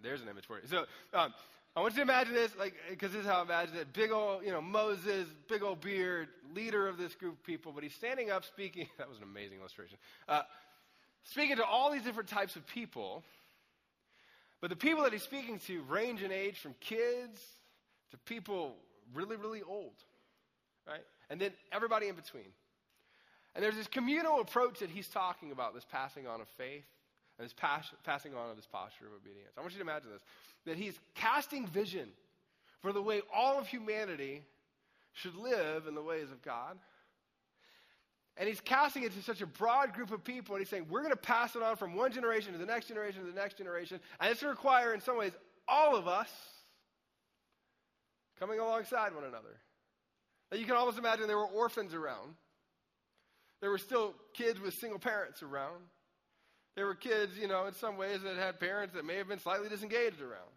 There's 0.04 0.22
an 0.22 0.28
image 0.28 0.45
for 0.45 0.60
you. 0.60 0.68
So 0.68 0.86
um, 1.14 1.34
I 1.76 1.82
want 1.82 1.93
you 1.93 1.97
to 1.97 2.04
imagine 2.04 2.34
this, 2.34 2.51
like, 2.60 2.76
because 2.89 3.14
this 3.14 3.22
is 3.22 3.28
how 3.28 3.39
I 3.39 3.41
imagine 3.41 3.78
it. 3.78 3.93
Big 3.93 4.12
old, 4.12 4.43
you 4.43 4.51
know, 4.51 4.62
Moses, 4.62 5.28
big 5.47 5.64
old 5.64 5.82
beard, 5.82 6.28
leader 6.54 6.88
of 6.88 6.97
this 6.97 7.16
group 7.16 7.34
of 7.34 7.43
people, 7.43 7.72
but 7.72 7.84
he's 7.84 7.95
standing 7.95 8.30
up 8.30 8.45
speaking. 8.45 8.88
That 8.97 9.10
was 9.10 9.18
an 9.18 9.24
amazing 9.24 9.60
illustration. 9.60 9.97
Uh, 10.28 10.43
speaking 11.24 11.56
to 11.56 11.66
all 11.66 11.91
these 11.91 12.04
different 12.04 12.30
types 12.30 12.56
of 12.56 12.68
people. 12.68 13.24
But 14.62 14.70
the 14.70 14.76
people 14.76 15.04
that 15.04 15.14
he's 15.14 15.24
speaking 15.24 15.60
to 15.68 15.82
range 15.89 16.22
in 16.22 16.32
age 16.32 16.60
from 16.60 16.76
kids 16.80 17.41
to 18.12 18.18
people 18.18 18.76
really, 19.14 19.36
really 19.36 19.62
old, 19.62 19.95
right? 20.88 21.04
And 21.30 21.41
then 21.41 21.51
everybody 21.72 22.08
in 22.08 22.16
between. 22.16 22.45
And 23.56 23.64
there's 23.64 23.76
this 23.76 23.88
communal 23.88 24.39
approach 24.41 24.80
that 24.80 24.89
he's 24.89 25.08
talking 25.08 25.51
about, 25.51 25.74
this 25.74 25.86
passing 25.89 26.28
on 26.28 26.39
of 26.39 26.47
faith 26.49 26.86
and 27.38 27.45
this 27.45 27.53
pas- 27.53 27.91
passing 28.03 28.34
on 28.36 28.49
of 28.49 28.55
this 28.55 28.67
posture 28.67 29.05
of 29.07 29.13
obedience. 29.13 29.51
I 29.57 29.61
want 29.61 29.73
you 29.73 29.79
to 29.79 29.84
imagine 29.84 30.11
this 30.11 30.21
that 30.65 30.77
he's 30.77 30.97
casting 31.15 31.67
vision 31.67 32.07
for 32.81 32.93
the 32.93 33.01
way 33.01 33.21
all 33.34 33.59
of 33.59 33.67
humanity 33.67 34.43
should 35.13 35.36
live 35.36 35.88
in 35.88 35.95
the 35.95 36.01
ways 36.01 36.31
of 36.31 36.41
God. 36.41 36.77
And 38.36 38.47
he's 38.49 38.61
casting 38.61 39.03
it 39.03 39.13
to 39.13 39.21
such 39.21 39.41
a 39.41 39.45
broad 39.45 39.93
group 39.93 40.11
of 40.11 40.23
people, 40.23 40.55
and 40.55 40.61
he's 40.61 40.69
saying, 40.69 40.88
We're 40.89 41.01
going 41.01 41.11
to 41.11 41.17
pass 41.17 41.55
it 41.55 41.61
on 41.61 41.75
from 41.75 41.95
one 41.95 42.11
generation 42.11 42.51
to 42.53 42.57
the 42.57 42.65
next 42.65 42.88
generation 42.88 43.21
to 43.21 43.31
the 43.31 43.39
next 43.39 43.57
generation. 43.57 43.99
And 44.19 44.31
it's 44.31 44.41
going 44.41 44.53
to 44.53 44.57
require, 44.57 44.93
in 44.93 45.01
some 45.01 45.17
ways, 45.17 45.34
all 45.67 45.95
of 45.95 46.07
us 46.07 46.29
coming 48.39 48.59
alongside 48.59 49.13
one 49.13 49.23
another. 49.23 49.59
Now, 50.51 50.57
you 50.57 50.65
can 50.65 50.75
almost 50.75 50.97
imagine 50.97 51.27
there 51.27 51.38
were 51.38 51.45
orphans 51.45 51.93
around. 51.93 52.34
There 53.61 53.69
were 53.69 53.77
still 53.77 54.15
kids 54.34 54.59
with 54.59 54.73
single 54.73 54.99
parents 54.99 55.43
around. 55.43 55.84
There 56.76 56.86
were 56.86 56.95
kids, 56.95 57.38
you 57.38 57.47
know, 57.47 57.67
in 57.67 57.74
some 57.74 57.97
ways 57.97 58.21
that 58.24 58.36
had 58.36 58.59
parents 58.59 58.95
that 58.95 59.05
may 59.05 59.15
have 59.15 59.28
been 59.28 59.39
slightly 59.39 59.69
disengaged 59.69 60.21
around. 60.21 60.49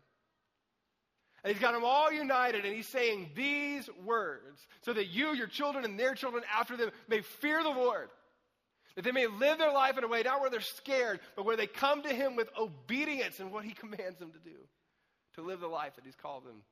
And 1.44 1.52
he's 1.52 1.60
got 1.60 1.72
them 1.72 1.84
all 1.84 2.10
united, 2.10 2.64
and 2.64 2.74
he's 2.74 2.88
saying 2.88 3.30
these 3.36 3.88
words 4.04 4.66
so 4.82 4.92
that 4.92 5.06
you, 5.08 5.34
your 5.34 5.46
children, 5.46 5.84
and 5.84 5.98
their 5.98 6.14
children 6.14 6.42
after 6.52 6.76
them 6.76 6.90
may 7.08 7.20
fear 7.20 7.62
the 7.62 7.68
Lord. 7.68 8.08
That 8.96 9.04
they 9.04 9.12
may 9.12 9.26
live 9.26 9.58
their 9.58 9.72
life 9.72 9.98
in 9.98 10.04
a 10.04 10.08
way 10.08 10.22
not 10.22 10.40
where 10.40 10.48
they're 10.48 10.60
scared, 10.60 11.20
but 11.36 11.44
where 11.44 11.56
they 11.56 11.66
come 11.66 12.02
to 12.02 12.08
him 12.08 12.34
with 12.34 12.48
obedience 12.58 13.38
in 13.38 13.50
what 13.50 13.64
he 13.64 13.72
commands 13.72 14.18
them 14.18 14.32
to 14.32 14.38
do, 14.38 14.56
to 15.34 15.42
live 15.42 15.60
the 15.60 15.68
life 15.68 15.94
that 15.96 16.04
he's 16.04 16.16
called 16.16 16.44
them 16.44 16.62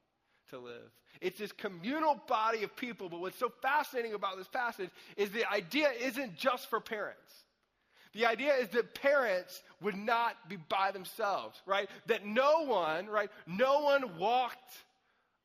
to 0.51 0.59
live. 0.59 0.91
It's 1.21 1.39
this 1.39 1.53
communal 1.53 2.21
body 2.27 2.63
of 2.65 2.75
people, 2.75 3.09
but 3.09 3.21
what's 3.21 3.39
so 3.39 3.53
fascinating 3.63 4.15
about 4.15 4.39
this 4.39 4.49
passage 4.49 4.91
is 5.17 5.31
the 5.31 5.49
idea 5.51 5.91
isn't 6.01 6.37
just 6.37 6.69
for 6.71 6.81
parents. 6.81 7.44
The 8.15 8.27
idea 8.27 8.55
is 8.55 8.69
that 8.69 8.95
parents 8.95 9.61
would 9.81 9.97
not 9.97 10.49
be 10.49 10.57
by 10.57 10.93
themselves, 10.93 11.61
right? 11.67 11.91
That 12.07 12.25
no 12.25 12.65
one, 12.65 13.09
right? 13.09 13.29
No 13.47 13.81
one 13.81 14.19
walked 14.19 14.73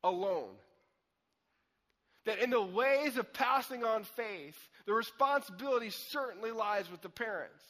alone. 0.04 0.54
That 2.26 2.38
in 2.38 2.50
the 2.50 2.62
ways 2.62 3.16
of 3.16 3.32
passing 3.32 3.82
on 3.82 4.04
faith, 4.04 4.56
the 4.86 4.92
responsibility 4.92 5.90
certainly 5.90 6.52
lies 6.52 6.88
with 6.90 7.02
the 7.02 7.08
parents. 7.08 7.64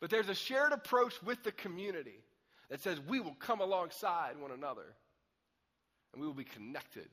But 0.00 0.08
there's 0.08 0.30
a 0.30 0.34
shared 0.34 0.72
approach 0.72 1.22
with 1.22 1.42
the 1.42 1.52
community 1.52 2.22
that 2.70 2.80
says 2.80 3.00
we 3.06 3.20
will 3.20 3.34
come 3.34 3.60
alongside 3.60 4.38
one 4.38 4.52
another 4.52 4.94
and 6.12 6.22
we 6.22 6.26
will 6.26 6.34
be 6.34 6.44
connected 6.44 7.08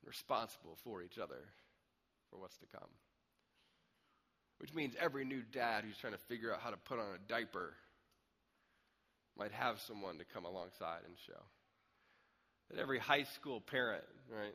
and 0.00 0.08
responsible 0.08 0.78
for 0.82 1.02
each 1.02 1.18
other 1.18 1.44
for 2.30 2.38
what's 2.38 2.56
to 2.58 2.66
come 2.66 2.88
which 4.60 4.74
means 4.74 4.94
every 5.00 5.24
new 5.24 5.42
dad 5.52 5.84
who's 5.84 5.96
trying 5.96 6.12
to 6.12 6.18
figure 6.28 6.52
out 6.52 6.60
how 6.60 6.70
to 6.70 6.76
put 6.76 6.98
on 6.98 7.06
a 7.14 7.28
diaper 7.32 7.72
might 9.38 9.52
have 9.52 9.80
someone 9.80 10.18
to 10.18 10.24
come 10.24 10.44
alongside 10.44 11.00
and 11.06 11.14
show. 11.26 11.40
That 12.70 12.78
every 12.78 12.98
high 12.98 13.22
school 13.22 13.62
parent, 13.62 14.04
right, 14.30 14.54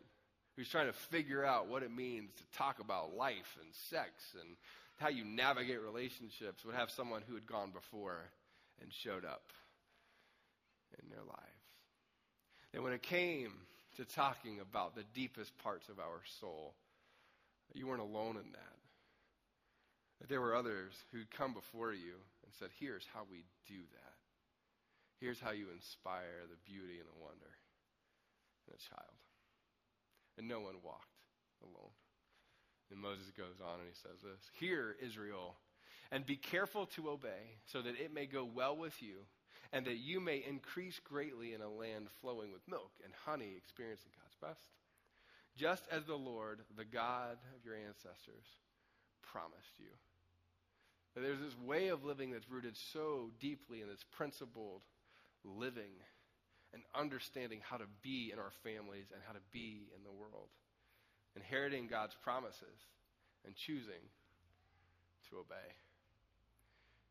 who's 0.56 0.70
trying 0.70 0.88
to 0.88 0.94
figure 0.94 1.44
out 1.44 1.68
what 1.68 1.82
it 1.82 1.92
means 1.92 2.30
to 2.38 2.58
talk 2.58 2.80
about 2.80 3.16
life 3.16 3.58
and 3.60 3.68
sex 3.90 4.12
and 4.40 4.56
how 4.98 5.10
you 5.10 5.26
navigate 5.26 5.82
relationships 5.82 6.64
would 6.64 6.76
have 6.76 6.92
someone 6.92 7.24
who 7.28 7.34
had 7.34 7.48
gone 7.48 7.72
before 7.72 8.30
and 8.82 8.94
showed 8.94 9.26
up 9.26 9.52
in 11.02 11.10
their 11.10 11.24
lives. 11.26 11.42
And 12.74 12.84
when 12.84 12.94
it 12.94 13.02
came 13.02 13.54
to 13.98 14.06
talking 14.06 14.60
about 14.60 14.96
the 14.96 15.04
deepest 15.16 15.58
parts 15.58 15.90
of 15.90 16.00
our 16.00 16.22
soul, 16.40 16.76
you 17.74 17.88
weren't 17.88 18.02
alone 18.02 18.38
in 18.38 18.52
that. 18.52 18.75
That 20.20 20.30
there 20.30 20.42
were 20.42 20.56
others 20.56 20.94
who'd 21.12 21.30
come 21.32 21.54
before 21.54 21.94
you 21.94 22.16
and 22.44 22.54
said, 22.58 22.70
Here's 22.80 23.06
how 23.14 23.28
we 23.30 23.44
do 23.68 23.82
that. 23.94 24.16
Here's 25.20 25.40
how 25.40 25.52
you 25.52 25.68
inspire 25.74 26.48
the 26.50 26.60
beauty 26.70 27.00
and 27.00 27.08
the 27.08 27.24
wonder 27.24 27.54
in 28.68 28.74
a 28.76 28.82
child. 28.90 29.20
And 30.38 30.48
no 30.48 30.60
one 30.60 30.76
walked 30.84 31.24
alone. 31.64 31.96
And 32.92 33.02
Moses 33.02 33.32
goes 33.38 33.60
on 33.64 33.80
and 33.80 33.90
he 33.90 33.96
says 33.96 34.22
this 34.22 34.42
Hear, 34.60 34.96
Israel, 35.02 35.56
and 36.12 36.26
be 36.26 36.36
careful 36.36 36.86
to 36.96 37.10
obey, 37.10 37.58
so 37.66 37.82
that 37.82 38.00
it 38.00 38.14
may 38.14 38.26
go 38.26 38.46
well 38.46 38.78
with 38.78 39.02
you, 39.02 39.26
and 39.74 39.86
that 39.86 39.98
you 39.98 40.20
may 40.20 40.44
increase 40.48 41.00
greatly 41.04 41.54
in 41.54 41.62
a 41.62 41.70
land 41.70 42.08
flowing 42.22 42.52
with 42.52 42.68
milk 42.70 42.92
and 43.04 43.14
honey, 43.26 43.54
experiencing 43.58 44.12
God's 44.16 44.54
best. 44.54 44.70
Just 45.58 45.84
as 45.90 46.06
the 46.06 46.16
Lord, 46.16 46.60
the 46.78 46.86
God 46.86 47.38
of 47.56 47.66
your 47.66 47.76
ancestors, 47.76 48.46
promised 49.24 49.80
you. 49.80 49.90
There's 51.16 51.40
this 51.40 51.58
way 51.66 51.88
of 51.88 52.04
living 52.04 52.32
that's 52.32 52.50
rooted 52.50 52.76
so 52.92 53.32
deeply 53.40 53.82
in 53.82 53.88
this 53.88 54.04
principled 54.12 54.82
living 55.44 55.96
and 56.74 56.84
understanding 56.94 57.62
how 57.64 57.78
to 57.78 57.88
be 58.04 58.32
in 58.34 58.40
our 58.40 58.52
families 58.64 59.08
and 59.14 59.22
how 59.26 59.32
to 59.34 59.44
be 59.52 59.88
in 59.96 60.04
the 60.04 60.12
world. 60.12 60.52
Inheriting 61.36 61.88
God's 61.88 62.16
promises 62.22 62.80
and 63.46 63.56
choosing 63.56 64.04
to 65.30 65.38
obey. 65.38 65.70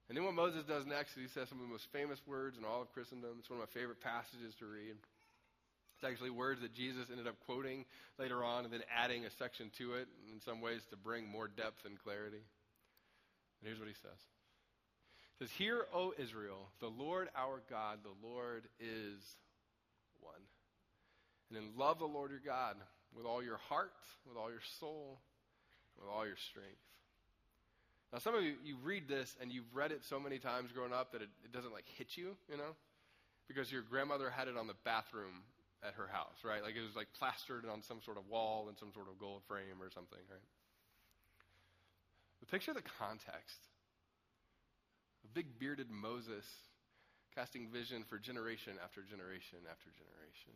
And 0.09 0.17
then 0.17 0.25
what 0.25 0.35
Moses 0.35 0.65
does 0.69 0.85
next 0.85 1.17
is 1.17 1.23
he 1.23 1.29
says 1.29 1.49
some 1.49 1.59
of 1.59 1.65
the 1.65 1.73
most 1.73 1.89
famous 1.93 2.21
words 2.27 2.59
in 2.59 2.65
all 2.65 2.83
of 2.83 2.93
Christendom. 2.93 3.41
It's 3.41 3.49
one 3.49 3.59
of 3.59 3.65
my 3.65 3.73
favorite 3.73 4.05
passages 4.05 4.53
to 4.61 4.67
read. 4.67 4.97
It's 5.97 6.05
actually 6.05 6.31
words 6.31 6.61
that 6.61 6.75
Jesus 6.75 7.09
ended 7.11 7.27
up 7.27 7.41
quoting 7.47 7.87
later 8.19 8.45
on 8.45 8.65
and 8.65 8.73
then 8.73 8.85
adding 8.93 9.25
a 9.25 9.31
section 9.39 9.71
to 9.79 9.95
it 9.95 10.09
in 10.31 10.41
some 10.45 10.61
ways 10.61 10.83
to 10.91 10.97
bring 10.97 11.27
more 11.27 11.49
depth 11.49 11.87
and 11.87 11.97
clarity. 11.99 12.45
And 13.65 13.71
here's 13.71 13.81
what 13.81 13.89
he 13.89 13.95
says. 13.95 14.21
He 15.39 15.45
says, 15.45 15.53
Hear, 15.57 15.87
O 15.95 16.13
Israel, 16.19 16.69
the 16.81 16.93
Lord 16.93 17.29
our 17.35 17.63
God, 17.71 18.01
the 18.05 18.13
Lord 18.27 18.65
is 18.79 19.25
one. 20.21 20.45
And 21.49 21.57
then 21.57 21.71
love 21.75 21.99
the 21.99 22.05
Lord 22.05 22.31
your 22.31 22.45
God 22.45 22.77
with 23.17 23.25
all 23.25 23.43
your 23.43 23.57
heart, 23.57 23.97
with 24.29 24.37
all 24.37 24.51
your 24.51 24.61
soul, 24.81 25.19
with 25.97 26.11
all 26.13 26.27
your 26.27 26.37
strength. 26.37 26.77
Now, 28.13 28.19
some 28.19 28.35
of 28.35 28.45
you, 28.45 28.53
you 28.63 28.77
read 28.85 29.09
this 29.09 29.35
and 29.41 29.51
you've 29.51 29.73
read 29.73 29.93
it 29.93 30.05
so 30.05 30.21
many 30.21 30.39
times 30.39 30.71
growing 30.71 30.93
up 30.93 31.13
that 31.13 31.23
it, 31.23 31.31
it 31.43 31.51
doesn't 31.51 31.73
like 31.73 31.89
hit 31.97 32.19
you, 32.19 32.37
you 32.51 32.59
know? 32.59 32.77
Because 33.49 33.73
your 33.73 33.83
grandmother 33.83 34.29
had 34.29 34.47
it 34.47 34.59
on 34.59 34.67
the 34.67 34.77
bathroom 34.85 35.41
at 35.83 35.95
her 35.95 36.07
house, 36.07 36.45
right? 36.45 36.63
Like 36.63 36.77
it 36.77 36.85
was 36.85 36.95
like 36.95 37.09
plastered 37.19 37.65
on 37.65 37.83
some 37.83 38.03
sort 38.05 38.19
of 38.19 38.29
wall 38.29 38.69
in 38.69 38.77
some 38.77 38.93
sort 38.93 39.09
of 39.09 39.19
gold 39.19 39.41
frame 39.49 39.81
or 39.81 39.89
something, 39.89 40.21
right? 40.31 40.45
But 42.45 42.61
picture 42.61 42.77
the 42.77 42.85
context. 43.01 43.57
A 45.25 45.33
big 45.33 45.57
bearded 45.57 45.89
Moses 45.89 46.45
casting 47.33 47.73
vision 47.73 48.05
for 48.05 48.21
generation 48.21 48.77
after 48.85 49.01
generation 49.01 49.65
after 49.65 49.89
generation, 49.97 50.53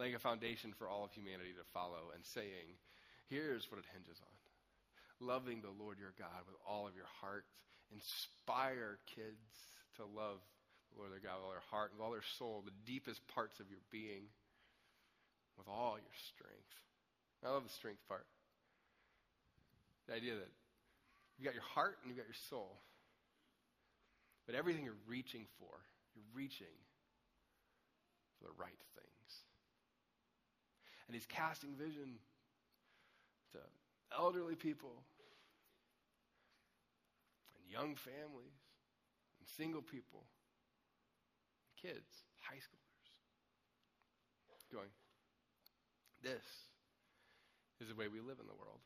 laying 0.00 0.16
a 0.16 0.24
foundation 0.24 0.72
for 0.72 0.88
all 0.88 1.04
of 1.04 1.12
humanity 1.12 1.52
to 1.52 1.68
follow 1.76 2.16
and 2.16 2.24
saying, 2.24 2.80
here's 3.28 3.68
what 3.68 3.76
it 3.76 3.84
hinges 3.92 4.16
on 4.24 4.32
loving 5.20 5.60
the 5.62 5.70
Lord 5.70 6.00
your 6.00 6.16
God 6.18 6.42
with 6.48 6.56
all 6.66 6.88
of 6.88 6.96
your 6.96 7.06
heart. 7.20 7.44
Inspire 7.94 8.98
kids 9.14 9.52
to 10.00 10.02
love 10.02 10.42
the 10.90 10.98
Lord 10.98 11.12
their 11.12 11.22
God 11.22 11.38
with 11.38 11.46
all 11.46 11.54
their 11.54 11.70
heart, 11.70 11.92
with 11.92 12.02
all 12.02 12.10
their 12.10 12.26
soul, 12.40 12.64
the 12.64 12.74
deepest 12.90 13.20
parts 13.30 13.60
of 13.60 13.70
your 13.70 13.84
being, 13.92 14.26
with 15.54 15.68
all 15.68 15.94
your 15.94 16.16
strength. 16.34 16.74
I 17.44 17.54
love 17.54 17.62
the 17.62 17.76
strength 17.76 18.00
part. 18.08 18.26
The 20.08 20.18
idea 20.18 20.34
that 20.34 20.50
You've 21.38 21.46
got 21.46 21.54
your 21.54 21.62
heart 21.74 21.98
and 22.02 22.10
you've 22.10 22.18
got 22.18 22.26
your 22.26 22.42
soul. 22.48 22.80
But 24.46 24.54
everything 24.54 24.84
you're 24.84 24.94
reaching 25.06 25.46
for, 25.58 25.72
you're 26.14 26.24
reaching 26.34 26.74
for 28.38 28.44
the 28.44 28.54
right 28.58 28.80
things. 28.94 29.30
And 31.06 31.14
he's 31.14 31.26
casting 31.26 31.74
vision 31.74 32.18
to 33.52 33.58
elderly 34.16 34.56
people 34.56 35.02
and 37.56 37.70
young 37.70 37.94
families 37.96 38.58
and 39.38 39.48
single 39.56 39.82
people, 39.82 40.24
and 41.66 41.90
kids, 41.90 42.24
high 42.40 42.56
schoolers. 42.56 42.82
Going, 44.72 44.88
this 46.22 46.40
is 47.78 47.88
the 47.88 47.94
way 47.94 48.08
we 48.08 48.20
live 48.20 48.40
in 48.40 48.46
the 48.48 48.56
world. 48.56 48.80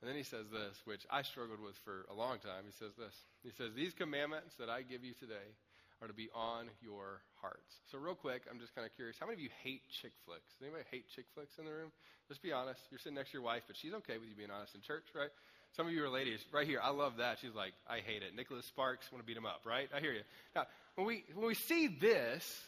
And 0.00 0.08
then 0.08 0.16
he 0.16 0.22
says 0.22 0.46
this, 0.52 0.78
which 0.84 1.02
I 1.10 1.22
struggled 1.22 1.60
with 1.60 1.74
for 1.84 2.06
a 2.10 2.14
long 2.14 2.38
time. 2.38 2.62
He 2.66 2.72
says 2.78 2.94
this. 2.94 3.14
He 3.42 3.50
says, 3.50 3.74
These 3.74 3.94
commandments 3.94 4.54
that 4.58 4.70
I 4.70 4.82
give 4.82 5.02
you 5.02 5.12
today 5.18 5.58
are 6.00 6.06
to 6.06 6.14
be 6.14 6.30
on 6.34 6.70
your 6.80 7.22
hearts. 7.42 7.82
So, 7.90 7.98
real 7.98 8.14
quick, 8.14 8.42
I'm 8.50 8.60
just 8.60 8.74
kind 8.74 8.86
of 8.86 8.94
curious. 8.94 9.16
How 9.18 9.26
many 9.26 9.34
of 9.34 9.42
you 9.42 9.50
hate 9.62 9.82
chick 9.90 10.12
flicks? 10.24 10.54
Does 10.54 10.62
anybody 10.62 10.84
hate 10.90 11.10
chick 11.10 11.26
flicks 11.34 11.58
in 11.58 11.64
the 11.64 11.72
room? 11.72 11.90
Just 12.28 12.42
be 12.42 12.52
honest. 12.52 12.80
You're 12.90 13.02
sitting 13.02 13.16
next 13.16 13.30
to 13.30 13.42
your 13.42 13.42
wife, 13.42 13.62
but 13.66 13.76
she's 13.76 13.92
okay 14.06 14.18
with 14.18 14.28
you 14.28 14.36
being 14.36 14.54
honest 14.54 14.74
in 14.74 14.80
church, 14.80 15.10
right? 15.14 15.30
Some 15.74 15.86
of 15.86 15.92
you 15.92 16.04
are 16.04 16.08
ladies 16.08 16.40
right 16.52 16.66
here. 16.66 16.80
I 16.82 16.90
love 16.90 17.18
that. 17.18 17.38
She's 17.40 17.54
like, 17.54 17.72
I 17.88 17.98
hate 17.98 18.22
it. 18.22 18.34
Nicholas 18.34 18.64
Sparks, 18.66 19.10
want 19.12 19.22
to 19.22 19.26
beat 19.26 19.36
him 19.36 19.46
up, 19.46 19.62
right? 19.66 19.88
I 19.94 20.00
hear 20.00 20.12
you. 20.12 20.22
Now, 20.54 20.66
when 20.94 21.06
we 21.06 21.24
when 21.34 21.46
we 21.46 21.54
see 21.54 21.88
this, 21.88 22.62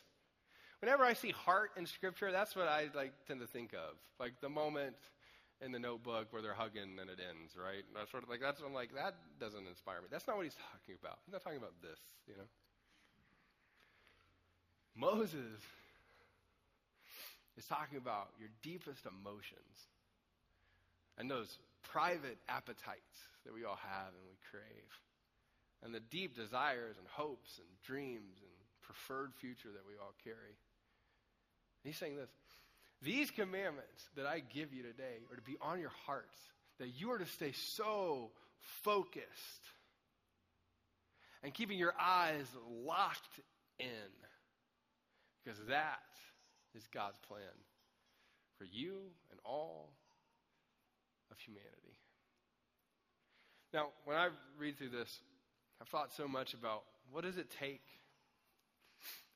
whenever 0.80 1.04
I 1.04 1.14
see 1.14 1.30
heart 1.30 1.70
in 1.76 1.86
Scripture, 1.86 2.32
that's 2.32 2.56
what 2.56 2.66
I 2.66 2.88
like 2.94 3.12
tend 3.26 3.40
to 3.40 3.46
think 3.46 3.72
of, 3.72 3.94
like 4.18 4.32
the 4.40 4.48
moment 4.48 4.96
in 5.60 5.72
the 5.72 5.78
notebook 5.78 6.32
where 6.32 6.40
they're 6.40 6.56
hugging 6.56 6.96
and 7.00 7.10
it 7.10 7.20
ends, 7.20 7.52
right? 7.56 7.84
And 7.84 7.94
that's 7.94 8.10
sort 8.10 8.22
of 8.22 8.28
like 8.28 8.40
that's 8.40 8.60
I'm 8.60 8.72
like 8.72 8.94
that 8.94 9.14
doesn't 9.38 9.66
inspire 9.68 10.00
me. 10.00 10.08
That's 10.10 10.26
not 10.26 10.36
what 10.36 10.44
he's 10.44 10.56
talking 10.72 10.96
about. 11.00 11.18
He's 11.26 11.32
not 11.32 11.44
talking 11.44 11.58
about 11.58 11.76
this, 11.82 12.00
you 12.26 12.34
know. 12.36 12.48
Moses 14.96 15.60
is 17.56 17.64
talking 17.66 17.98
about 17.98 18.32
your 18.40 18.48
deepest 18.62 19.04
emotions 19.06 19.88
and 21.18 21.30
those 21.30 21.58
private 21.82 22.38
appetites 22.48 23.16
that 23.44 23.52
we 23.52 23.64
all 23.64 23.78
have 23.80 24.12
and 24.12 24.24
we 24.28 24.36
crave, 24.50 24.88
and 25.84 25.94
the 25.94 26.00
deep 26.00 26.36
desires 26.36 26.96
and 26.98 27.06
hopes 27.08 27.58
and 27.58 27.68
dreams 27.84 28.40
and 28.40 28.52
preferred 28.80 29.32
future 29.40 29.68
that 29.72 29.84
we 29.86 29.94
all 30.00 30.12
carry. 30.24 30.56
he's 31.84 31.96
saying 31.96 32.16
this 32.16 32.30
These 33.02 33.30
commandments 33.30 34.08
that 34.16 34.26
I 34.26 34.40
give 34.40 34.74
you 34.74 34.82
today 34.82 35.24
are 35.30 35.36
to 35.36 35.42
be 35.42 35.56
on 35.62 35.80
your 35.80 35.92
hearts, 36.06 36.36
that 36.78 36.88
you 36.88 37.10
are 37.12 37.18
to 37.18 37.26
stay 37.26 37.52
so 37.52 38.30
focused 38.82 39.24
and 41.42 41.54
keeping 41.54 41.78
your 41.78 41.94
eyes 41.98 42.46
locked 42.84 43.40
in, 43.78 43.86
because 45.42 45.58
that 45.68 46.00
is 46.74 46.86
God's 46.92 47.18
plan 47.26 47.40
for 48.58 48.64
you 48.64 48.96
and 49.30 49.40
all 49.44 49.94
of 51.30 51.38
humanity. 51.38 51.96
Now, 53.72 53.88
when 54.04 54.16
I 54.16 54.28
read 54.58 54.76
through 54.76 54.90
this, 54.90 55.20
I've 55.80 55.88
thought 55.88 56.12
so 56.12 56.28
much 56.28 56.52
about 56.52 56.82
what 57.10 57.24
does 57.24 57.38
it 57.38 57.50
take 57.58 57.84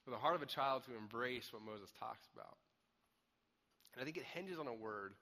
for 0.05 0.11
the 0.11 0.19
heart 0.19 0.35
of 0.35 0.43
a 0.43 0.47
child 0.47 0.83
to 0.85 0.97
embrace 0.97 1.51
what 1.51 1.63
Moses 1.63 1.91
talks 1.99 2.27
about. 2.35 2.57
And 3.95 4.03
I 4.03 4.05
think 4.05 4.17
it 4.17 4.25
hinges 4.35 4.59
on 4.59 4.67
a 4.67 4.75
word. 4.75 5.15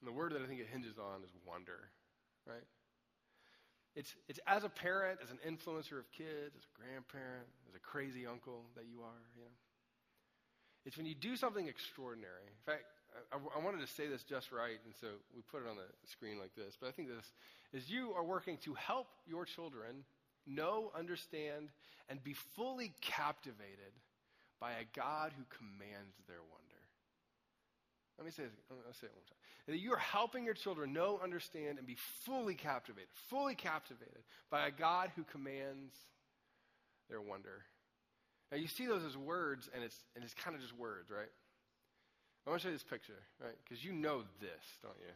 And 0.00 0.08
the 0.08 0.12
word 0.12 0.32
that 0.32 0.42
I 0.42 0.46
think 0.46 0.60
it 0.60 0.68
hinges 0.70 0.98
on 0.98 1.24
is 1.24 1.30
wonder, 1.46 1.90
right? 2.46 2.64
It's, 3.96 4.14
it's 4.28 4.38
as 4.46 4.62
a 4.62 4.68
parent, 4.68 5.18
as 5.22 5.30
an 5.30 5.38
influencer 5.42 5.98
of 5.98 6.10
kids, 6.12 6.54
as 6.54 6.62
a 6.62 6.72
grandparent, 6.78 7.48
as 7.68 7.74
a 7.74 7.80
crazy 7.80 8.26
uncle 8.26 8.66
that 8.76 8.84
you 8.86 9.00
are, 9.02 9.26
you 9.34 9.42
know. 9.42 9.56
It's 10.86 10.96
when 10.96 11.06
you 11.06 11.14
do 11.14 11.36
something 11.36 11.66
extraordinary. 11.66 12.46
In 12.46 12.72
fact, 12.72 12.84
I, 13.32 13.36
I, 13.58 13.62
wanted 13.62 13.80
to 13.80 13.92
say 13.92 14.06
this 14.06 14.22
just 14.22 14.52
right, 14.52 14.78
and 14.84 14.94
so 15.00 15.08
we 15.34 15.42
put 15.42 15.62
it 15.62 15.68
on 15.68 15.76
the 15.76 15.88
screen 16.06 16.38
like 16.38 16.54
this. 16.54 16.76
But 16.80 16.88
I 16.88 16.92
think 16.92 17.08
this 17.08 17.32
is 17.72 17.90
you 17.90 18.12
are 18.12 18.24
working 18.24 18.56
to 18.58 18.74
help 18.74 19.08
your 19.26 19.44
children 19.44 20.04
know, 20.46 20.90
understand, 20.96 21.70
and 22.08 22.22
be 22.22 22.32
fully 22.32 22.92
captivated 23.00 23.92
by 24.60 24.72
a 24.72 24.84
God 24.94 25.32
who 25.36 25.44
commands 25.50 26.16
their 26.26 26.40
wonder. 26.40 26.67
Let 28.18 28.24
me 28.26 28.32
say 28.32 28.42
this. 28.42 28.52
Me 28.68 28.76
say 29.00 29.06
it 29.06 29.14
one 29.14 29.24
time. 29.24 29.38
That 29.68 29.78
you 29.78 29.92
are 29.92 29.98
helping 29.98 30.44
your 30.44 30.54
children 30.54 30.92
know, 30.92 31.20
understand, 31.22 31.78
and 31.78 31.86
be 31.86 31.96
fully 32.26 32.54
captivated, 32.54 33.08
fully 33.30 33.54
captivated 33.54 34.22
by 34.50 34.66
a 34.66 34.70
God 34.70 35.10
who 35.14 35.22
commands 35.24 35.94
their 37.08 37.20
wonder. 37.20 37.62
Now 38.50 38.58
you 38.58 38.66
see 38.66 38.86
those 38.86 39.04
as 39.04 39.16
words, 39.16 39.68
and 39.74 39.84
it's 39.84 39.96
and 40.16 40.24
it's 40.24 40.34
kind 40.34 40.56
of 40.56 40.62
just 40.62 40.76
words, 40.76 41.10
right? 41.10 41.30
I 42.46 42.50
want 42.50 42.62
to 42.62 42.66
show 42.66 42.70
you 42.70 42.76
this 42.76 42.82
picture, 42.82 43.20
right? 43.42 43.54
Because 43.62 43.84
you 43.84 43.92
know 43.92 44.22
this, 44.40 44.64
don't 44.82 44.96
you? 44.98 45.12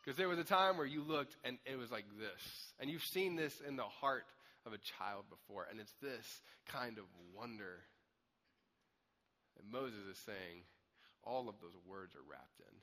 Because 0.00 0.16
there 0.16 0.28
was 0.28 0.38
a 0.38 0.44
time 0.44 0.78
where 0.78 0.86
you 0.86 1.02
looked 1.02 1.36
and 1.44 1.58
it 1.66 1.76
was 1.76 1.90
like 1.90 2.06
this. 2.18 2.40
And 2.80 2.88
you've 2.88 3.04
seen 3.04 3.36
this 3.36 3.52
in 3.68 3.76
the 3.76 3.82
heart 3.82 4.24
of 4.64 4.72
a 4.72 4.78
child 4.96 5.24
before. 5.28 5.66
And 5.70 5.78
it's 5.78 5.92
this 6.00 6.24
kind 6.72 6.96
of 6.96 7.04
wonder 7.36 7.84
that 9.56 9.70
Moses 9.70 10.00
is 10.10 10.16
saying 10.24 10.64
all 11.28 11.48
of 11.48 11.60
those 11.60 11.76
words 11.84 12.16
are 12.16 12.24
wrapped 12.24 12.60
in. 12.60 12.74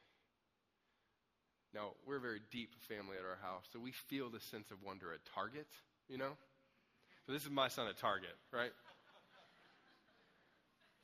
Now, 1.73 1.97
we're 2.05 2.17
a 2.17 2.21
very 2.21 2.39
deep 2.51 2.71
family 2.87 3.17
at 3.17 3.25
our 3.25 3.41
house, 3.41 3.65
so 3.73 3.79
we 3.79 3.91
feel 3.91 4.29
the 4.29 4.39
sense 4.39 4.69
of 4.71 4.77
wonder 4.85 5.11
at 5.11 5.19
Target, 5.33 5.67
you 6.07 6.17
know? 6.17 6.37
So 7.25 7.33
this 7.33 7.43
is 7.43 7.49
my 7.49 7.67
son 7.67 7.87
at 7.87 7.97
Target, 7.97 8.37
right? 8.53 8.71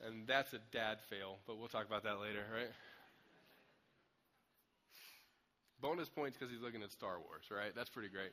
And 0.06 0.28
that's 0.28 0.54
a 0.54 0.60
dad 0.72 1.02
fail, 1.10 1.40
but 1.46 1.58
we'll 1.58 1.68
talk 1.68 1.86
about 1.86 2.04
that 2.04 2.22
later, 2.22 2.46
right? 2.54 2.72
Bonus 5.82 6.10
points 6.10 6.38
because 6.38 6.54
he's 6.54 6.62
looking 6.62 6.84
at 6.84 6.92
Star 6.92 7.18
Wars, 7.18 7.50
right? 7.50 7.74
That's 7.76 7.90
pretty 7.90 8.10
great. 8.10 8.32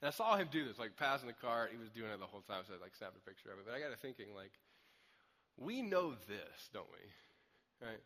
And 0.00 0.08
I 0.08 0.10
saw 0.10 0.36
him 0.36 0.48
do 0.50 0.64
this, 0.64 0.78
like 0.78 0.96
passing 0.96 1.26
the 1.26 1.34
cart. 1.34 1.70
He 1.70 1.78
was 1.78 1.90
doing 1.90 2.10
it 2.10 2.18
the 2.18 2.26
whole 2.26 2.42
time, 2.42 2.62
so 2.66 2.74
I 2.74 2.82
like 2.82 2.94
snapped 2.94 3.18
a 3.18 3.22
picture 3.28 3.50
of 3.50 3.58
it. 3.58 3.66
But 3.66 3.74
I 3.74 3.78
got 3.78 3.90
to 3.90 3.98
thinking, 3.98 4.34
like, 4.34 4.50
we 5.56 5.82
know 5.82 6.12
this, 6.28 6.68
don't 6.72 6.86
we? 6.90 7.86
Right? 7.86 8.00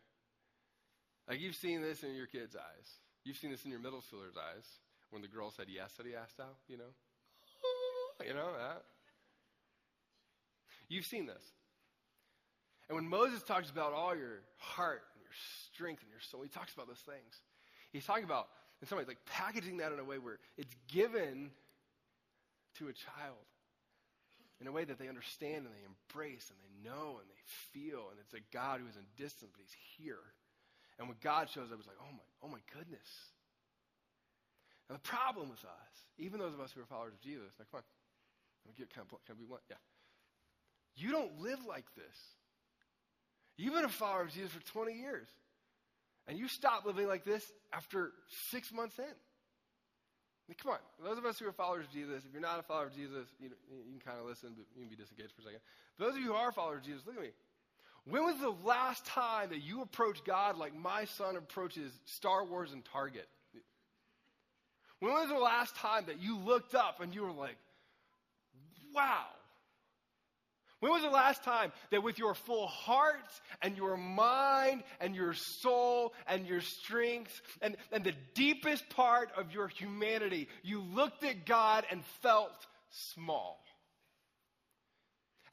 Like 1.27 1.39
you've 1.39 1.55
seen 1.55 1.81
this 1.81 2.03
in 2.03 2.15
your 2.15 2.27
kids' 2.27 2.55
eyes. 2.55 2.87
You've 3.23 3.37
seen 3.37 3.51
this 3.51 3.65
in 3.65 3.71
your 3.71 3.79
middle 3.79 3.99
schooler's 3.99 4.37
eyes 4.37 4.65
when 5.09 5.21
the 5.21 5.27
girl 5.27 5.51
said 5.51 5.67
yes 5.69 5.91
that 5.97 6.05
he 6.05 6.15
asked 6.15 6.39
out, 6.39 6.57
you 6.67 6.77
know? 6.77 6.93
You 8.27 8.33
know 8.33 8.51
that? 8.57 8.81
You've 10.89 11.05
seen 11.05 11.27
this. 11.27 11.43
And 12.89 12.95
when 12.95 13.07
Moses 13.07 13.43
talks 13.43 13.69
about 13.69 13.93
all 13.93 14.15
your 14.15 14.39
heart 14.57 15.03
and 15.13 15.21
your 15.21 15.33
strength 15.71 16.01
and 16.01 16.09
your 16.09 16.21
soul, 16.21 16.41
he 16.41 16.49
talks 16.49 16.73
about 16.73 16.87
those 16.87 17.03
things. 17.05 17.41
He's 17.91 18.05
talking 18.05 18.23
about, 18.23 18.47
in 18.81 18.87
some 18.87 18.97
ways, 18.97 19.07
like 19.07 19.23
packaging 19.25 19.77
that 19.77 19.91
in 19.91 19.99
a 19.99 20.03
way 20.03 20.17
where 20.17 20.39
it's 20.57 20.73
given 20.87 21.51
to 22.79 22.87
a 22.87 22.93
child 22.93 23.45
in 24.59 24.67
a 24.67 24.71
way 24.71 24.83
that 24.83 24.97
they 24.97 25.07
understand 25.07 25.65
and 25.65 25.73
they 25.73 25.85
embrace 25.85 26.49
and 26.49 26.57
they 26.59 26.89
know 26.89 27.21
and 27.21 27.27
they 27.29 27.43
feel. 27.73 28.09
And 28.09 28.17
it's 28.19 28.33
a 28.33 28.41
God 28.51 28.81
who 28.81 28.87
is 28.87 28.97
in 28.97 29.05
distance, 29.15 29.51
but 29.53 29.61
he's 29.61 29.77
here. 29.97 30.23
And 30.97 31.07
when 31.07 31.17
God 31.21 31.49
shows 31.49 31.71
up, 31.71 31.77
it's 31.77 31.87
like, 31.87 32.01
oh 32.01 32.11
my, 32.11 32.25
oh 32.41 32.49
my 32.49 32.63
goodness. 32.73 33.07
Now 34.89 34.95
the 34.95 35.07
problem 35.07 35.49
with 35.49 35.63
us, 35.63 35.93
even 36.17 36.39
those 36.39 36.53
of 36.53 36.61
us 36.61 36.71
who 36.71 36.81
are 36.81 36.85
followers 36.85 37.13
of 37.13 37.21
Jesus, 37.21 37.53
now 37.59 37.65
come 37.69 37.79
on, 37.79 37.87
let 38.65 38.73
me 38.73 38.75
get 38.77 38.93
kind 38.93 39.05
of, 39.05 39.13
can 39.25 39.35
I 39.35 39.39
be? 39.39 39.45
Yeah. 39.69 39.77
You 40.95 41.11
don't 41.11 41.39
live 41.39 41.59
like 41.67 41.85
this. 41.95 42.17
You've 43.57 43.73
been 43.73 43.85
a 43.85 43.89
follower 43.89 44.21
of 44.23 44.33
Jesus 44.33 44.51
for 44.51 44.65
20 44.73 44.93
years. 44.93 45.27
And 46.27 46.37
you 46.37 46.47
stop 46.47 46.85
living 46.85 47.07
like 47.07 47.23
this 47.23 47.43
after 47.71 48.11
six 48.51 48.73
months 48.73 48.97
in. 48.99 49.05
I 50.47 50.51
mean, 50.51 50.57
come 50.63 50.71
on. 50.71 50.79
Those 51.03 51.17
of 51.17 51.25
us 51.25 51.37
who 51.39 51.47
are 51.47 51.51
followers 51.51 51.85
of 51.87 51.91
Jesus, 51.91 52.23
if 52.25 52.31
you're 52.31 52.41
not 52.41 52.59
a 52.59 52.63
follower 52.63 52.85
of 52.85 52.95
Jesus, 52.95 53.27
you, 53.39 53.49
you 53.69 53.99
can 53.99 53.99
kind 53.99 54.17
of 54.17 54.25
listen, 54.25 54.51
but 54.55 54.65
you 54.75 54.87
can 54.87 54.89
be 54.89 54.95
disengaged 54.95 55.33
for 55.35 55.41
a 55.41 55.43
second. 55.43 55.59
Those 55.99 56.15
of 56.15 56.21
you 56.21 56.27
who 56.27 56.33
are 56.33 56.51
followers 56.53 56.79
of 56.79 56.85
Jesus, 56.85 57.01
look 57.05 57.17
at 57.17 57.21
me. 57.21 57.31
When 58.05 58.23
was 58.23 58.39
the 58.39 58.55
last 58.65 59.05
time 59.05 59.49
that 59.49 59.61
you 59.61 59.81
approached 59.81 60.23
God 60.23 60.57
like 60.57 60.73
my 60.73 61.03
son 61.03 61.35
approaches 61.35 61.91
Star 62.05 62.45
Wars 62.45 62.71
and 62.71 62.85
Target? 62.85 63.27
When 64.99 65.11
was 65.11 65.27
the 65.27 65.37
last 65.37 65.75
time 65.75 66.05
that 66.07 66.21
you 66.21 66.37
looked 66.37 66.73
up 66.73 67.01
and 67.01 67.13
you 67.13 67.23
were 67.23 67.31
like, 67.31 67.57
wow, 68.95 69.25
when 70.79 70.91
was 70.91 71.01
the 71.01 71.09
last 71.09 71.43
time 71.43 71.71
that 71.89 72.03
with 72.03 72.19
your 72.19 72.35
full 72.35 72.67
heart 72.67 73.15
and 73.61 73.75
your 73.75 73.97
mind 73.97 74.83
and 74.99 75.15
your 75.15 75.33
soul 75.33 76.13
and 76.27 76.45
your 76.45 76.61
strength 76.61 77.41
and, 77.61 77.77
and 77.91 78.03
the 78.03 78.13
deepest 78.35 78.87
part 78.89 79.31
of 79.35 79.51
your 79.51 79.67
humanity, 79.67 80.47
you 80.61 80.81
looked 80.81 81.23
at 81.23 81.45
God 81.45 81.85
and 81.89 82.05
felt 82.21 82.67
small? 82.91 83.59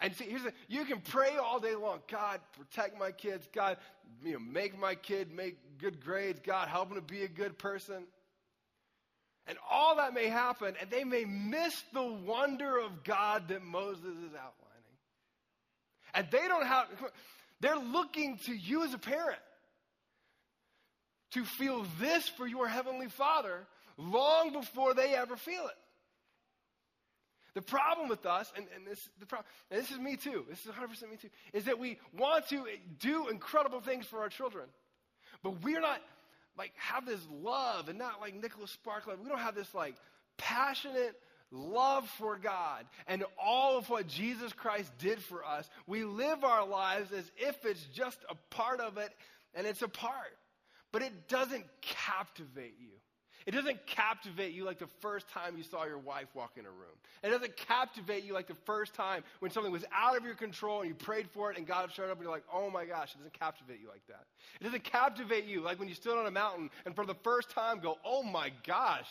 And 0.01 0.15
see, 0.15 0.25
here's 0.25 0.43
the, 0.43 0.53
you 0.69 0.85
can 0.85 1.01
pray 1.01 1.37
all 1.43 1.59
day 1.59 1.75
long. 1.75 2.01
God, 2.11 2.41
protect 2.59 2.99
my 2.99 3.11
kids. 3.11 3.49
God, 3.55 3.79
you 4.23 4.35
know, 4.35 4.39
make 4.39 4.79
my 4.79 4.95
kid 4.95 5.33
make 5.33 5.57
good 5.79 6.05
grades. 6.05 6.41
God, 6.45 6.69
help 6.69 6.91
him 6.91 6.97
to 6.97 7.01
be 7.01 7.23
a 7.23 7.29
good 7.29 7.57
person. 7.57 8.05
And 9.47 9.57
all 9.71 9.97
that 9.97 10.13
may 10.13 10.29
happen, 10.29 10.75
and 10.81 10.91
they 10.91 11.05
may 11.05 11.25
miss 11.25 11.83
the 11.95 12.03
wonder 12.03 12.79
of 12.79 13.05
God 13.05 13.49
that 13.49 13.63
Moses 13.63 14.05
is 14.05 14.35
outlining. 14.35 14.64
And 16.15 16.27
they 16.31 16.47
don't 16.49 16.67
have, 16.67 16.87
they're 17.61 17.79
looking 17.79 18.39
to 18.47 18.55
you 18.55 18.85
as 18.85 18.95
a 18.95 18.99
parent 18.99 19.41
to 21.33 21.45
feel 21.45 21.85
this 21.99 22.29
for 22.29 22.47
your 22.47 22.69
Heavenly 22.69 23.09
Father 23.09 23.67
long 23.97 24.53
before 24.53 24.95
they 24.95 25.15
ever 25.15 25.37
feel 25.37 25.67
it. 25.67 25.77
The 27.55 27.63
problem 27.63 28.09
with 28.09 28.27
us, 28.27 28.53
and, 28.57 28.67
and 28.75 28.85
this 28.85 29.09
the 29.21 29.27
problem, 29.27 29.47
and 29.71 29.81
this 29.81 29.91
is 29.93 29.99
me 29.99 30.17
too, 30.17 30.45
this 30.49 30.65
is 30.67 30.73
100% 30.73 31.09
me 31.09 31.17
too, 31.17 31.31
is 31.53 31.65
that 31.65 31.79
we 31.79 31.99
want 32.17 32.49
to 32.49 32.65
do 32.99 33.29
incredible 33.29 33.81
things 33.81 34.07
for 34.07 34.21
our 34.21 34.29
children, 34.29 34.67
but 35.43 35.63
we're 35.63 35.81
not 35.81 36.01
like 36.59 36.73
have 36.77 37.07
this 37.07 37.21
love 37.31 37.89
and 37.89 37.99
not 37.99 38.21
like 38.21 38.35
Nicholas 38.35 38.73
Sparkle. 38.73 39.15
We 39.23 39.29
don't 39.29 39.39
have 39.39 39.55
this 39.55 39.73
like 39.73 39.95
passionate 40.37 41.15
love 41.55 42.09
for 42.19 42.37
God 42.37 42.85
and 43.07 43.25
all 43.43 43.79
of 43.79 43.89
what 43.89 44.07
Jesus 44.09 44.53
Christ 44.53 44.93
did 44.99 45.21
for 45.23 45.45
us, 45.45 45.69
we 45.87 46.05
live 46.05 46.45
our 46.45 46.67
lives 46.67 47.13
as 47.13 47.31
if 47.37 47.65
it's 47.65 47.85
just 47.95 48.19
a 48.29 48.35
part 48.55 48.81
of 48.81 48.99
it 48.99 49.13
and 49.55 49.67
it's 49.67 49.83
a 49.83 49.89
part. 49.89 50.37
but 50.93 51.03
it 51.03 51.27
doesn't 51.29 51.65
captivate 51.81 52.77
you. 52.79 52.91
It 53.47 53.51
doesn't 53.51 53.85
captivate 53.87 54.55
you 54.55 54.65
like 54.65 54.79
the 54.79 54.89
first 55.01 55.29
time 55.29 55.57
you 55.57 55.65
saw 55.65 55.85
your 55.85 55.99
wife 55.99 56.29
walk 56.35 56.53
in 56.57 56.65
a 56.65 56.71
room. 56.71 56.97
It 57.23 57.31
doesn't 57.31 57.57
captivate 57.57 58.25
you 58.25 58.33
like 58.33 58.47
the 58.47 58.57
first 58.65 58.95
time 58.95 59.25
when 59.41 59.51
something 59.51 59.73
was 59.73 59.85
out 59.93 60.17
of 60.17 60.25
your 60.25 60.37
control 60.37 60.81
and 60.81 60.89
you 60.89 60.95
prayed 60.95 61.29
for 61.31 61.51
it 61.51 61.59
and 61.59 61.67
God 61.67 61.91
showed 61.93 62.05
up 62.11 62.13
and 62.13 62.23
you're 62.23 62.31
like, 62.31 62.45
oh 62.53 62.71
my 62.71 62.85
gosh, 62.85 63.11
it 63.13 63.19
doesn't 63.19 63.39
captivate 63.39 63.81
you 63.81 63.89
like 63.89 64.07
that. 64.07 64.25
It 64.61 64.65
doesn't 64.65 64.85
captivate 64.85 65.47
you 65.47 65.61
like 65.61 65.81
when 65.81 65.89
you 65.89 65.95
stood 65.95 66.17
on 66.17 66.27
a 66.27 66.31
mountain 66.31 66.71
and 66.87 66.95
for 66.95 67.05
the 67.05 67.17
first 67.25 67.51
time 67.51 67.81
go, 67.81 67.99
oh 68.05 68.23
my 68.23 68.53
gosh, 68.67 69.09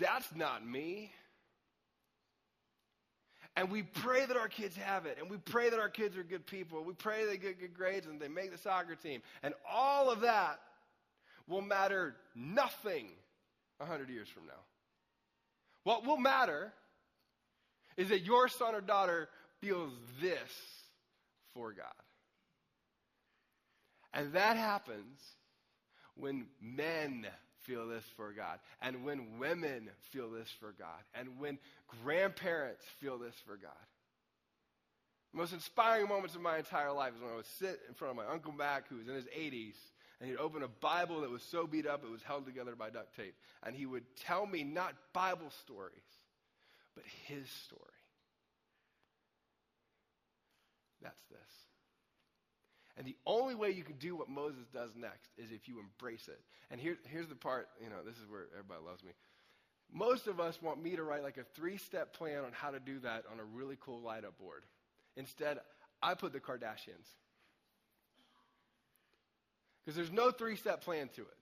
that's 0.00 0.34
not 0.34 0.66
me. 0.66 1.12
And 3.56 3.70
we 3.70 3.82
pray 3.82 4.24
that 4.24 4.36
our 4.36 4.48
kids 4.48 4.76
have 4.76 5.04
it. 5.04 5.18
And 5.20 5.30
we 5.30 5.36
pray 5.36 5.68
that 5.68 5.78
our 5.78 5.90
kids 5.90 6.16
are 6.16 6.22
good 6.22 6.46
people. 6.46 6.82
We 6.84 6.94
pray 6.94 7.26
they 7.26 7.36
get 7.36 7.60
good 7.60 7.74
grades 7.74 8.06
and 8.06 8.18
they 8.18 8.28
make 8.28 8.50
the 8.50 8.58
soccer 8.58 8.94
team. 8.94 9.20
And 9.42 9.52
all 9.70 10.10
of 10.10 10.22
that 10.22 10.60
will 11.46 11.60
matter 11.60 12.16
nothing 12.34 13.08
100 13.78 14.08
years 14.08 14.28
from 14.28 14.46
now. 14.46 14.60
What 15.84 16.06
will 16.06 16.16
matter 16.16 16.72
is 17.96 18.08
that 18.08 18.20
your 18.20 18.48
son 18.48 18.74
or 18.74 18.80
daughter 18.80 19.28
feels 19.60 19.92
this 20.20 20.50
for 21.54 21.72
God. 21.72 21.86
And 24.14 24.32
that 24.32 24.56
happens 24.56 25.20
when 26.14 26.46
men 26.60 27.26
feel 27.62 27.88
this 27.88 28.04
for 28.16 28.32
God, 28.32 28.58
and 28.80 29.04
when 29.04 29.38
women 29.38 29.88
feel 30.10 30.30
this 30.30 30.48
for 30.60 30.74
God, 30.78 31.02
and 31.14 31.38
when 31.38 31.58
grandparents 32.02 32.84
feel 33.00 33.18
this 33.18 33.34
for 33.46 33.56
God. 33.56 33.72
The 35.32 35.38
most 35.38 35.52
inspiring 35.52 36.08
moments 36.08 36.34
of 36.34 36.42
my 36.42 36.58
entire 36.58 36.92
life 36.92 37.14
is 37.16 37.22
when 37.22 37.32
I 37.32 37.36
would 37.36 37.46
sit 37.58 37.80
in 37.88 37.94
front 37.94 38.10
of 38.10 38.16
my 38.16 38.30
Uncle 38.30 38.52
Mac, 38.52 38.88
who 38.88 38.96
was 38.96 39.08
in 39.08 39.14
his 39.14 39.24
80s, 39.26 39.76
and 40.20 40.30
he'd 40.30 40.36
open 40.36 40.62
a 40.62 40.68
Bible 40.68 41.22
that 41.22 41.30
was 41.30 41.42
so 41.42 41.66
beat 41.66 41.86
up 41.86 42.04
it 42.04 42.10
was 42.10 42.22
held 42.22 42.46
together 42.46 42.76
by 42.76 42.90
duct 42.90 43.16
tape. 43.16 43.34
And 43.64 43.74
he 43.74 43.86
would 43.86 44.04
tell 44.24 44.46
me 44.46 44.62
not 44.62 44.94
Bible 45.12 45.50
stories, 45.62 45.94
but 46.94 47.04
his 47.26 47.48
story. 47.48 47.80
That's 51.02 51.20
this. 51.30 51.61
And 53.02 53.08
the 53.08 53.16
only 53.26 53.56
way 53.56 53.70
you 53.72 53.82
can 53.82 53.96
do 53.96 54.14
what 54.14 54.28
Moses 54.28 54.64
does 54.72 54.90
next 54.94 55.28
is 55.36 55.50
if 55.50 55.66
you 55.66 55.80
embrace 55.80 56.28
it. 56.28 56.38
And 56.70 56.80
here, 56.80 56.96
here's 57.08 57.26
the 57.26 57.34
part, 57.34 57.66
you 57.82 57.90
know, 57.90 57.96
this 58.06 58.14
is 58.14 58.30
where 58.30 58.42
everybody 58.52 58.80
loves 58.86 59.02
me. 59.02 59.10
Most 59.92 60.28
of 60.28 60.38
us 60.38 60.62
want 60.62 60.80
me 60.80 60.94
to 60.94 61.02
write 61.02 61.24
like 61.24 61.36
a 61.36 61.42
three 61.56 61.78
step 61.78 62.14
plan 62.16 62.44
on 62.44 62.52
how 62.52 62.70
to 62.70 62.78
do 62.78 63.00
that 63.00 63.24
on 63.32 63.40
a 63.40 63.44
really 63.44 63.76
cool 63.80 64.00
light 64.02 64.24
up 64.24 64.38
board. 64.38 64.62
Instead, 65.16 65.58
I 66.00 66.14
put 66.14 66.32
the 66.32 66.38
Kardashians. 66.38 67.08
Because 69.84 69.96
there's 69.96 70.12
no 70.12 70.30
three 70.30 70.54
step 70.54 70.84
plan 70.84 71.08
to 71.16 71.22
it. 71.22 71.38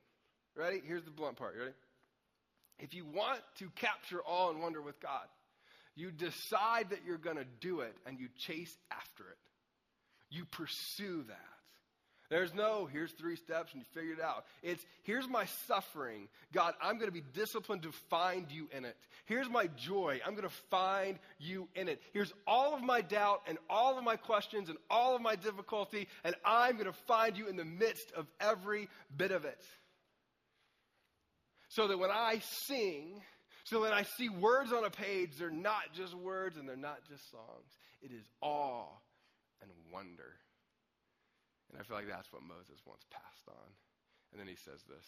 Ready? 0.56 0.80
Here's 0.82 1.04
the 1.04 1.10
blunt 1.10 1.36
part. 1.36 1.56
Ready? 1.58 1.74
If 2.78 2.94
you 2.94 3.04
want 3.04 3.40
to 3.58 3.68
capture 3.76 4.22
awe 4.24 4.48
and 4.48 4.62
wonder 4.62 4.80
with 4.80 4.98
God, 4.98 5.26
you 5.94 6.10
decide 6.10 6.88
that 6.88 7.00
you're 7.06 7.18
going 7.18 7.36
to 7.36 7.46
do 7.60 7.80
it 7.80 7.94
and 8.06 8.18
you 8.18 8.28
chase 8.38 8.74
after 8.90 9.24
it. 9.24 9.36
You 10.30 10.44
pursue 10.44 11.24
that. 11.28 11.50
There's 12.30 12.54
no, 12.54 12.86
here's 12.86 13.10
three 13.10 13.34
steps 13.34 13.72
and 13.72 13.82
you 13.82 13.86
figure 13.92 14.14
it 14.14 14.20
out. 14.20 14.44
It's, 14.62 14.86
here's 15.02 15.28
my 15.28 15.46
suffering. 15.66 16.28
God, 16.52 16.74
I'm 16.80 16.94
going 16.94 17.08
to 17.08 17.12
be 17.12 17.24
disciplined 17.34 17.82
to 17.82 17.90
find 18.08 18.46
you 18.52 18.68
in 18.70 18.84
it. 18.84 18.96
Here's 19.26 19.50
my 19.50 19.66
joy. 19.66 20.20
I'm 20.24 20.36
going 20.36 20.48
to 20.48 20.54
find 20.70 21.18
you 21.40 21.68
in 21.74 21.88
it. 21.88 22.00
Here's 22.12 22.32
all 22.46 22.72
of 22.72 22.82
my 22.82 23.00
doubt 23.00 23.42
and 23.48 23.58
all 23.68 23.98
of 23.98 24.04
my 24.04 24.14
questions 24.14 24.68
and 24.68 24.78
all 24.88 25.16
of 25.16 25.22
my 25.22 25.34
difficulty, 25.34 26.06
and 26.22 26.36
I'm 26.44 26.74
going 26.74 26.86
to 26.86 26.92
find 26.92 27.36
you 27.36 27.48
in 27.48 27.56
the 27.56 27.64
midst 27.64 28.12
of 28.12 28.28
every 28.40 28.88
bit 29.16 29.32
of 29.32 29.44
it. 29.44 29.60
So 31.68 31.88
that 31.88 31.98
when 31.98 32.10
I 32.12 32.40
sing, 32.42 33.20
so 33.64 33.80
when 33.80 33.92
I 33.92 34.04
see 34.04 34.28
words 34.28 34.72
on 34.72 34.84
a 34.84 34.90
page, 34.90 35.30
they're 35.36 35.50
not 35.50 35.94
just 35.94 36.14
words 36.14 36.56
and 36.56 36.68
they're 36.68 36.76
not 36.76 37.00
just 37.08 37.28
songs. 37.32 37.76
It 38.02 38.12
is 38.12 38.22
awe 38.40 38.86
and 39.62 39.70
wonder. 39.92 40.38
And 41.70 41.78
I 41.78 41.84
feel 41.84 41.96
like 41.96 42.08
that's 42.08 42.32
what 42.32 42.42
Moses 42.42 42.82
once 42.84 43.04
passed 43.10 43.46
on. 43.48 43.70
And 44.32 44.40
then 44.40 44.48
he 44.48 44.58
says 44.58 44.82
this 44.86 45.06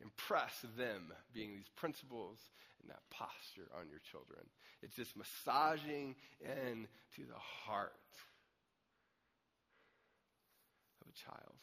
impress 0.00 0.52
them, 0.76 1.12
being 1.32 1.56
these 1.56 1.72
principles 1.74 2.38
and 2.82 2.90
that 2.90 3.00
posture 3.10 3.68
on 3.78 3.88
your 3.88 4.00
children. 4.10 4.44
It's 4.82 4.94
just 4.94 5.16
massaging 5.16 6.16
into 6.40 7.24
the 7.24 7.40
heart 7.64 7.96
of 11.00 11.08
a 11.08 11.16
child. 11.16 11.56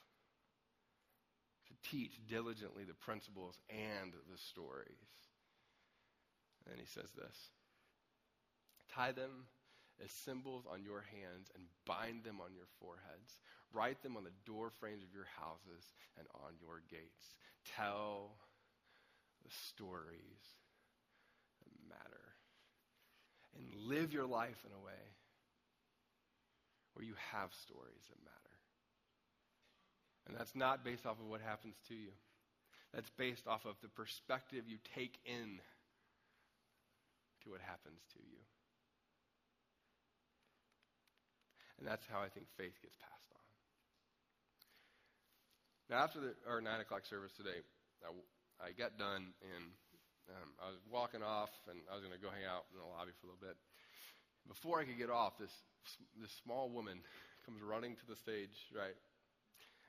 To 1.68 1.90
teach 1.90 2.20
diligently 2.28 2.84
the 2.86 2.96
principles 2.96 3.60
and 3.70 4.14
the 4.14 4.38
stories. 4.38 5.14
And 6.70 6.80
he 6.80 6.86
says 6.86 7.12
this 7.16 7.38
tie 8.94 9.12
them 9.12 9.46
as 10.04 10.12
symbols 10.12 10.66
on 10.72 10.84
your 10.84 11.02
hands 11.02 11.52
and 11.56 11.64
bind 11.86 12.24
them 12.24 12.40
on 12.42 12.54
your 12.54 12.68
foreheads. 12.80 13.38
Write 13.74 14.02
them 14.02 14.18
on 14.18 14.24
the 14.24 14.36
door 14.46 14.72
frames 14.80 15.04
of 15.04 15.14
your 15.14 15.28
houses 15.40 15.94
and 16.18 16.28
on 16.34 16.54
your 16.62 16.82
gates. 16.90 17.36
Tell 17.76 18.38
the 19.44 19.52
stories 19.70 20.44
that 21.62 21.90
matter. 21.90 22.26
And 23.58 23.88
live 23.88 24.14
your 24.14 24.26
life 24.26 24.58
in 24.66 24.72
a 24.74 24.84
way 24.84 25.04
where 26.94 27.06
you 27.06 27.14
have 27.32 27.54
stories 27.54 28.04
that 28.10 28.24
matter. 28.24 28.44
And 30.28 30.38
that's 30.38 30.56
not 30.56 30.84
based 30.84 31.06
off 31.06 31.20
of 31.20 31.28
what 31.28 31.42
happens 31.42 31.76
to 31.90 31.94
you. 31.94 32.12
That's 32.94 33.10
based 33.18 33.48
off 33.48 33.66
of 33.66 33.76
the 33.82 33.90
perspective 33.90 34.66
you 34.68 34.78
take 34.96 35.18
in 35.26 35.60
to 37.44 37.50
what 37.50 37.62
happens 37.62 38.00
to 38.14 38.20
you. 38.20 38.38
And 41.84 41.92
that's 41.92 42.08
how 42.08 42.24
I 42.24 42.32
think 42.32 42.48
faith 42.56 42.80
gets 42.80 42.96
passed 42.96 43.28
on. 43.36 43.44
Now, 45.92 46.08
after 46.08 46.24
the, 46.24 46.32
our 46.48 46.64
9 46.64 46.80
o'clock 46.80 47.04
service 47.04 47.36
today, 47.36 47.60
I, 48.00 48.16
I 48.64 48.72
got 48.72 48.96
done 48.96 49.36
and 49.44 49.64
um, 50.32 50.50
I 50.64 50.72
was 50.72 50.80
walking 50.88 51.20
off 51.20 51.52
and 51.68 51.84
I 51.92 52.00
was 52.00 52.08
going 52.08 52.16
to 52.16 52.24
go 52.24 52.32
hang 52.32 52.48
out 52.48 52.72
in 52.72 52.80
the 52.80 52.88
lobby 52.88 53.12
for 53.20 53.28
a 53.28 53.36
little 53.36 53.44
bit. 53.44 53.60
Before 54.48 54.80
I 54.80 54.88
could 54.88 54.96
get 54.96 55.12
off, 55.12 55.36
this, 55.36 55.52
this 56.16 56.32
small 56.48 56.72
woman 56.72 57.04
comes 57.44 57.60
running 57.60 58.00
to 58.00 58.06
the 58.08 58.16
stage, 58.16 58.56
right? 58.72 58.96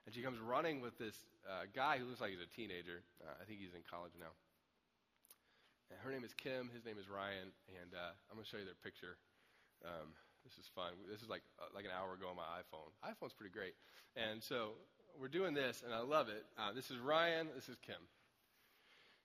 And 0.02 0.10
she 0.10 0.18
comes 0.18 0.42
running 0.42 0.82
with 0.82 0.98
this 0.98 1.14
uh, 1.46 1.70
guy 1.78 2.02
who 2.02 2.10
looks 2.10 2.18
like 2.18 2.34
he's 2.34 2.42
a 2.42 2.50
teenager. 2.58 3.06
Uh, 3.22 3.38
I 3.38 3.46
think 3.46 3.62
he's 3.62 3.70
in 3.70 3.86
college 3.86 4.18
now. 4.18 4.34
And 5.94 6.02
her 6.02 6.10
name 6.10 6.26
is 6.26 6.34
Kim. 6.42 6.74
His 6.74 6.82
name 6.82 6.98
is 6.98 7.06
Ryan. 7.06 7.54
And 7.70 7.94
uh, 7.94 8.18
I'm 8.26 8.34
going 8.34 8.42
to 8.42 8.50
show 8.50 8.58
you 8.58 8.66
their 8.66 8.82
picture. 8.82 9.14
Um, 9.86 10.10
this 10.44 10.58
is 10.58 10.70
fun. 10.74 10.92
This 11.10 11.22
is 11.22 11.28
like 11.28 11.42
uh, 11.58 11.66
like 11.74 11.84
an 11.84 11.90
hour 11.90 12.14
ago 12.14 12.28
on 12.28 12.36
my 12.36 12.42
iPhone. 12.60 12.92
iPhone's 13.04 13.32
pretty 13.32 13.52
great. 13.52 13.74
And 14.16 14.42
so 14.42 14.72
we're 15.18 15.28
doing 15.28 15.54
this, 15.54 15.82
and 15.84 15.92
I 15.92 16.00
love 16.00 16.28
it. 16.28 16.44
Uh, 16.58 16.72
this 16.72 16.90
is 16.90 16.98
Ryan. 16.98 17.48
This 17.54 17.68
is 17.68 17.76
Kim. 17.84 17.96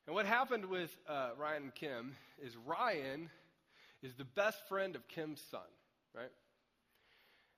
And 0.08 0.16
what 0.16 0.26
happened 0.26 0.66
with 0.66 0.96
uh, 1.08 1.32
Ryan 1.38 1.64
and 1.64 1.76
Kim 1.76 2.16
is 2.42 2.56
Ryan 2.58 3.30
is 4.02 4.16
the 4.16 4.26
best 4.26 4.68
friend 4.68 4.96
of 4.96 5.08
Kim's 5.08 5.42
son, 5.52 5.70
right? 6.16 6.32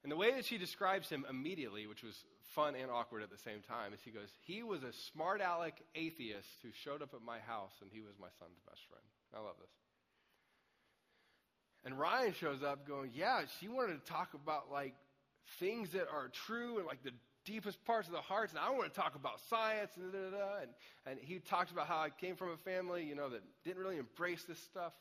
And 0.04 0.12
the 0.12 0.18
way 0.18 0.32
that 0.32 0.46
she 0.46 0.58
describes 0.58 1.08
him 1.10 1.26
immediately, 1.30 1.86
which 1.86 2.04
was 2.04 2.26
fun 2.56 2.74
and 2.76 2.90
awkward 2.90 3.22
at 3.22 3.30
the 3.30 3.38
same 3.38 3.62
time, 3.62 3.94
is 3.94 4.00
he 4.04 4.12
goes, 4.12 4.30
He 4.46 4.64
was 4.64 4.84
a 4.84 4.92
smart 4.92 5.42
aleck 5.42 5.82
atheist 5.96 6.50
who 6.64 6.70
showed 6.74 7.02
up 7.02 7.14
at 7.14 7.22
my 7.22 7.40
house, 7.40 7.74
and 7.82 7.90
he 7.94 8.02
was 8.02 8.16
my 8.20 8.30
son's 8.40 8.60
best 8.68 8.82
friend. 8.90 9.06
I 9.34 9.40
love 9.40 9.56
this. 9.60 9.81
And 11.84 11.98
Ryan 11.98 12.34
shows 12.34 12.64
up 12.64 12.88
going, 12.88 13.12
Yeah, 13.14 13.42
she 13.60 13.68
wanted 13.68 14.04
to 14.04 14.12
talk 14.12 14.34
about 14.34 14.72
like 14.72 14.94
things 15.60 15.92
that 15.92 16.08
are 16.14 16.30
true 16.46 16.78
and 16.78 16.86
like 16.86 17.04
the 17.04 17.12
deepest 17.46 17.84
parts 17.86 18.08
of 18.08 18.14
the 18.14 18.22
hearts. 18.22 18.54
And 18.54 18.60
I 18.60 18.70
want 18.70 18.94
to 18.94 19.00
talk 19.00 19.16
about 19.16 19.40
science 19.50 19.92
and 19.96 20.12
da, 20.12 20.20
da, 20.20 20.38
da. 20.38 20.58
And, 20.62 20.70
and 21.08 21.20
he 21.20 21.40
talks 21.40 21.72
about 21.72 21.88
how 21.88 21.98
I 21.98 22.10
came 22.10 22.36
from 22.36 22.52
a 22.52 22.58
family, 22.58 23.04
you 23.04 23.16
know, 23.16 23.30
that 23.30 23.42
didn't 23.64 23.82
really 23.82 23.98
embrace 23.98 24.44
this 24.44 24.60
stuff. 24.60 24.94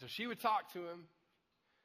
So 0.00 0.06
she 0.08 0.26
would 0.26 0.40
talk 0.40 0.72
to 0.72 0.78
him. 0.80 1.04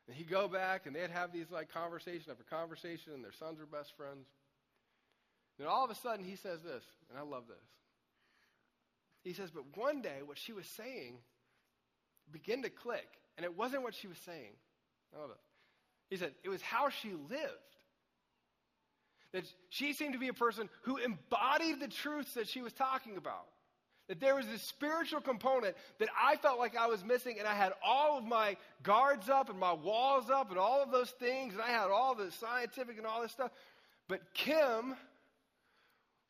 And 0.07 0.15
he'd 0.15 0.29
go 0.29 0.47
back 0.47 0.85
and 0.85 0.95
they'd 0.95 1.09
have 1.09 1.31
these 1.33 1.49
like 1.49 1.71
conversation 1.71 2.29
after 2.29 2.43
conversation, 2.43 3.13
and 3.13 3.23
their 3.23 3.31
sons 3.31 3.59
were 3.59 3.65
best 3.65 3.95
friends. 3.97 4.27
And 5.57 5.67
all 5.67 5.83
of 5.83 5.89
a 5.89 5.95
sudden 5.95 6.23
he 6.23 6.35
says 6.35 6.61
this, 6.61 6.83
and 7.09 7.17
I 7.17 7.23
love 7.23 7.43
this. 7.47 7.57
He 9.23 9.33
says, 9.33 9.49
But 9.49 9.63
one 9.75 10.01
day 10.01 10.19
what 10.23 10.37
she 10.37 10.53
was 10.53 10.67
saying 10.67 11.17
begin 12.31 12.63
to 12.63 12.69
click. 12.69 13.07
And 13.37 13.43
it 13.43 13.57
wasn't 13.57 13.83
what 13.83 13.93
she 13.93 14.07
was 14.07 14.17
saying. 14.19 14.53
I 15.15 15.21
love 15.21 15.31
it. 15.31 15.37
He 16.09 16.17
said, 16.17 16.33
it 16.43 16.49
was 16.49 16.61
how 16.61 16.89
she 16.89 17.09
lived. 17.09 17.51
That 19.33 19.43
she 19.69 19.93
seemed 19.93 20.13
to 20.13 20.19
be 20.19 20.29
a 20.29 20.33
person 20.33 20.69
who 20.83 20.97
embodied 20.97 21.79
the 21.79 21.87
truths 21.87 22.35
that 22.35 22.47
she 22.47 22.61
was 22.61 22.71
talking 22.73 23.17
about. 23.17 23.45
That 24.07 24.19
there 24.19 24.35
was 24.35 24.45
this 24.45 24.61
spiritual 24.61 25.19
component 25.19 25.75
that 25.97 26.09
I 26.21 26.35
felt 26.37 26.59
like 26.59 26.77
I 26.77 26.87
was 26.87 27.03
missing, 27.03 27.37
and 27.39 27.47
I 27.47 27.55
had 27.55 27.73
all 27.83 28.19
of 28.19 28.23
my 28.23 28.55
guards 28.83 29.29
up 29.29 29.49
and 29.49 29.59
my 29.59 29.73
walls 29.73 30.29
up 30.29 30.51
and 30.51 30.59
all 30.59 30.81
of 30.81 30.91
those 30.91 31.09
things, 31.09 31.53
and 31.53 31.61
I 31.61 31.69
had 31.69 31.89
all 31.89 32.13
the 32.13 32.31
scientific 32.31 32.97
and 32.97 33.07
all 33.07 33.21
this 33.21 33.31
stuff. 33.31 33.51
But 34.07 34.21
Kim 34.33 34.95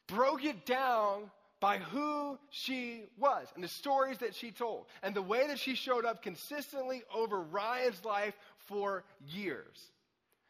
broke 0.08 0.46
it 0.46 0.66
down 0.66 1.30
by 1.60 1.78
who 1.78 2.38
she 2.50 3.06
was 3.18 3.48
and 3.56 3.64
the 3.64 3.68
stories 3.68 4.18
that 4.20 4.36
she 4.36 4.52
told 4.52 4.86
and 5.04 5.16
the 5.16 5.22
way 5.22 5.48
that 5.48 5.60
she 5.60 5.76
showed 5.76 6.06
up 6.06 6.22
consistently 6.22 7.04
over 7.14 7.42
Ryan's 7.42 8.04
life 8.04 8.34
for 8.68 9.04
years. 9.28 9.92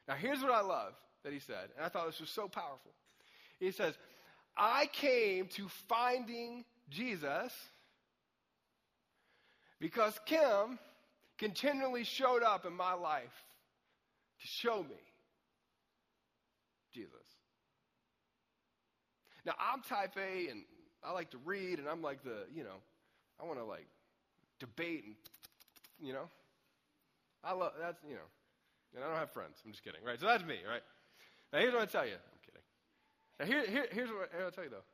Now, 0.08 0.16
here's 0.16 0.42
what 0.42 0.52
I 0.52 0.62
love 0.62 0.94
that 1.24 1.34
he 1.34 1.40
said, 1.40 1.70
and 1.76 1.86
I 1.86 1.90
thought 1.90 2.08
this 2.08 2.20
was 2.20 2.30
so 2.30 2.48
powerful. 2.48 2.92
He 3.60 3.72
says, 3.72 3.96
I 4.58 4.88
came 4.88 5.48
to 5.56 5.68
finding 5.88 6.64
Jesus 6.90 7.52
because 9.80 10.20
Kim 10.26 10.80
continually 11.38 12.04
showed 12.04 12.44
up 12.44 12.66
in 12.66 12.74
my 12.74 12.94
life 12.94 13.44
to 14.42 14.48
show 14.48 14.84
me 14.84 15.02
Jesus. 16.94 17.12
Now, 19.46 19.54
I'm 19.60 19.82
type 19.82 20.16
A 20.18 20.50
and 20.50 20.64
I 21.06 21.12
like 21.12 21.30
to 21.32 21.38
read, 21.46 21.80
and 21.80 21.88
I'm 21.88 22.02
like 22.02 22.24
the, 22.24 22.46
you 22.54 22.64
know, 22.64 22.78
I 23.42 23.46
want 23.46 23.60
to 23.60 23.66
like 23.66 23.88
debate 24.60 25.04
and, 25.06 25.16
you 26.02 26.14
know. 26.14 26.30
I 27.44 27.54
love, 27.54 27.74
that's, 27.80 28.00
you 28.08 28.16
know, 28.16 28.28
and 28.96 29.04
I 29.04 29.08
don't 29.08 29.18
have 29.18 29.32
friends. 29.32 29.62
I'm 29.64 29.72
just 29.72 29.84
kidding, 29.84 30.02
right? 30.04 30.20
So 30.20 30.26
that's 30.26 30.44
me, 30.44 30.58
right? 30.68 30.82
Now, 31.54 31.60
here's 31.60 31.74
what 31.74 31.84
I 31.84 31.86
tell 31.86 32.06
you. 32.06 32.14
I'm 32.14 32.40
kidding. 32.44 32.62
Now, 33.40 33.46
here, 33.46 33.72
here, 33.72 33.88
here's 33.92 34.10
what 34.10 34.32
I'll 34.42 34.52
tell 34.52 34.64
you, 34.64 34.72
though. 34.72 34.86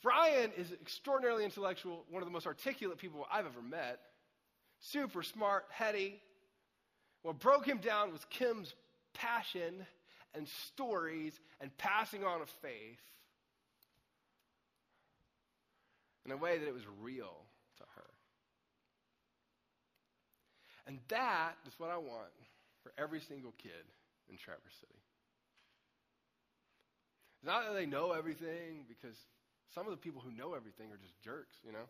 Brian 0.00 0.50
is 0.56 0.72
extraordinarily 0.72 1.44
intellectual, 1.44 2.04
one 2.10 2.22
of 2.22 2.28
the 2.28 2.32
most 2.32 2.46
articulate 2.46 2.98
people 2.98 3.26
I've 3.32 3.46
ever 3.46 3.62
met. 3.62 4.00
Super 4.80 5.22
smart, 5.22 5.64
heady. 5.70 6.20
What 7.22 7.38
broke 7.38 7.66
him 7.66 7.78
down 7.78 8.12
was 8.12 8.24
Kim's 8.30 8.74
passion 9.14 9.86
and 10.34 10.48
stories 10.66 11.38
and 11.60 11.76
passing 11.78 12.24
on 12.24 12.42
of 12.42 12.48
faith 12.48 13.00
in 16.24 16.32
a 16.32 16.36
way 16.36 16.58
that 16.58 16.66
it 16.66 16.74
was 16.74 16.86
real 17.00 17.44
to 17.78 17.84
her. 17.96 18.10
And 20.86 20.98
that 21.08 21.52
is 21.66 21.74
what 21.78 21.90
I 21.90 21.96
want 21.96 22.32
for 22.82 22.92
every 22.98 23.20
single 23.20 23.52
kid 23.58 23.86
in 24.28 24.36
Traverse 24.36 24.74
City. 24.80 25.00
It's 27.38 27.46
not 27.46 27.66
that 27.66 27.74
they 27.74 27.86
know 27.86 28.12
everything, 28.12 28.84
because 28.88 29.16
some 29.74 29.86
of 29.86 29.90
the 29.90 29.96
people 29.96 30.20
who 30.20 30.30
know 30.30 30.54
everything 30.54 30.90
are 30.92 30.96
just 30.96 31.20
jerks, 31.22 31.56
you 31.64 31.72
know? 31.72 31.88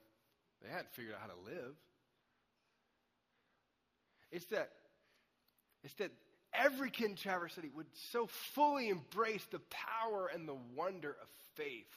They 0.63 0.71
hadn't 0.71 0.93
figured 0.93 1.15
out 1.15 1.21
how 1.21 1.27
to 1.29 1.41
live. 1.45 1.75
It's 4.31 4.47
that, 4.47 4.71
it's 5.85 5.95
that 5.95 6.11
every 6.55 6.91
kid 6.91 7.11
in 7.11 7.17
Traverse 7.17 7.55
City 7.55 7.71
would 7.75 7.87
so 8.13 8.27
fully 8.55 8.89
embrace 8.89 9.45
the 9.51 9.61
power 9.71 10.31
and 10.33 10.49
the 10.49 10.57
wonder 10.75 11.11
of 11.11 11.29
faith. 11.55 11.91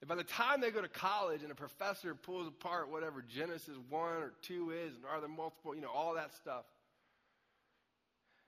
That 0.00 0.08
by 0.08 0.14
the 0.14 0.24
time 0.24 0.60
they 0.60 0.70
go 0.70 0.80
to 0.80 0.88
college 0.88 1.42
and 1.42 1.52
a 1.52 1.54
professor 1.54 2.14
pulls 2.14 2.48
apart 2.48 2.90
whatever 2.90 3.22
Genesis 3.22 3.76
1 3.88 4.02
or 4.02 4.32
2 4.42 4.70
is, 4.70 4.94
and 4.96 5.04
are 5.04 5.20
there 5.20 5.28
multiple, 5.28 5.74
you 5.74 5.82
know, 5.82 5.90
all 5.94 6.14
that 6.14 6.34
stuff. 6.34 6.64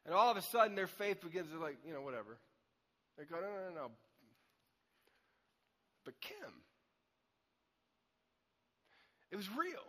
And 0.07 0.14
all 0.14 0.30
of 0.30 0.36
a 0.36 0.42
sudden 0.42 0.74
their 0.74 0.86
faith 0.86 1.20
begins 1.20 1.50
to, 1.53 1.59
like, 1.59 1.76
you 1.86 1.92
know, 1.92 2.00
whatever. 2.00 2.38
They 3.18 3.24
go, 3.24 3.36
no, 3.36 3.42
no, 3.42 3.68
no, 3.68 3.74
no. 3.82 3.90
But 6.05 6.20
Kim, 6.20 6.34
it 9.30 9.36
was 9.36 9.48
real. 9.50 9.84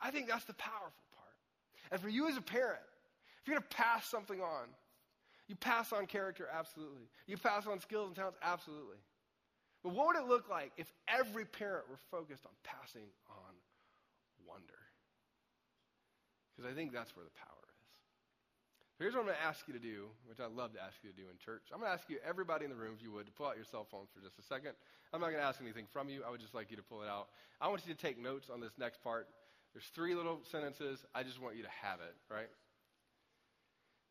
I 0.00 0.10
think 0.10 0.28
that's 0.28 0.44
the 0.44 0.54
powerful 0.54 1.04
part. 1.14 1.92
And 1.92 2.00
for 2.00 2.08
you 2.08 2.28
as 2.28 2.36
a 2.36 2.42
parent, 2.42 2.82
if 3.40 3.48
you're 3.48 3.56
going 3.56 3.66
to 3.68 3.76
pass 3.76 4.06
something 4.06 4.40
on, 4.40 4.66
you 5.48 5.54
pass 5.54 5.92
on 5.92 6.06
character, 6.06 6.48
absolutely. 6.52 7.02
You 7.26 7.36
pass 7.36 7.66
on 7.66 7.78
skills 7.80 8.08
and 8.08 8.16
talents, 8.16 8.38
absolutely. 8.42 8.96
But 9.84 9.92
what 9.92 10.08
would 10.08 10.16
it 10.16 10.26
look 10.26 10.48
like 10.48 10.72
if 10.80 10.88
every 11.06 11.44
parent 11.44 11.84
were 11.92 12.00
focused 12.10 12.48
on 12.48 12.52
passing 12.64 13.04
on 13.28 13.52
wonder? 14.48 14.80
Because 16.56 16.72
I 16.72 16.74
think 16.74 16.96
that's 16.96 17.14
where 17.14 17.28
the 17.28 17.36
power 17.36 17.68
is. 17.84 17.92
So 18.96 19.04
here's 19.04 19.12
what 19.12 19.20
I'm 19.20 19.28
going 19.28 19.36
to 19.36 19.44
ask 19.44 19.68
you 19.68 19.76
to 19.76 19.84
do, 19.84 20.08
which 20.24 20.40
I'd 20.40 20.56
love 20.56 20.72
to 20.72 20.80
ask 20.80 20.96
you 21.04 21.12
to 21.12 21.16
do 21.16 21.28
in 21.28 21.36
church. 21.36 21.68
I'm 21.68 21.84
going 21.84 21.92
to 21.92 21.94
ask 21.94 22.08
you, 22.08 22.16
everybody 22.24 22.64
in 22.64 22.72
the 22.72 22.80
room, 22.80 22.96
if 22.96 23.04
you 23.04 23.12
would, 23.12 23.28
to 23.28 23.34
pull 23.36 23.44
out 23.44 23.60
your 23.60 23.68
cell 23.68 23.84
phones 23.84 24.08
for 24.08 24.24
just 24.24 24.40
a 24.40 24.46
second. 24.48 24.72
I'm 25.12 25.20
not 25.20 25.28
going 25.28 25.42
to 25.42 25.46
ask 25.46 25.60
anything 25.60 25.84
from 25.92 26.08
you. 26.08 26.24
I 26.24 26.30
would 26.32 26.40
just 26.40 26.54
like 26.56 26.72
you 26.72 26.80
to 26.80 26.86
pull 26.86 27.04
it 27.04 27.10
out. 27.10 27.28
I 27.60 27.68
want 27.68 27.84
you 27.84 27.92
to 27.92 28.00
take 28.00 28.16
notes 28.16 28.48
on 28.48 28.64
this 28.64 28.72
next 28.80 29.04
part. 29.04 29.28
There's 29.76 29.84
three 29.92 30.14
little 30.14 30.40
sentences. 30.48 31.04
I 31.12 31.28
just 31.28 31.42
want 31.42 31.60
you 31.60 31.62
to 31.66 31.74
have 31.82 32.00
it, 32.00 32.16
right? 32.32 32.48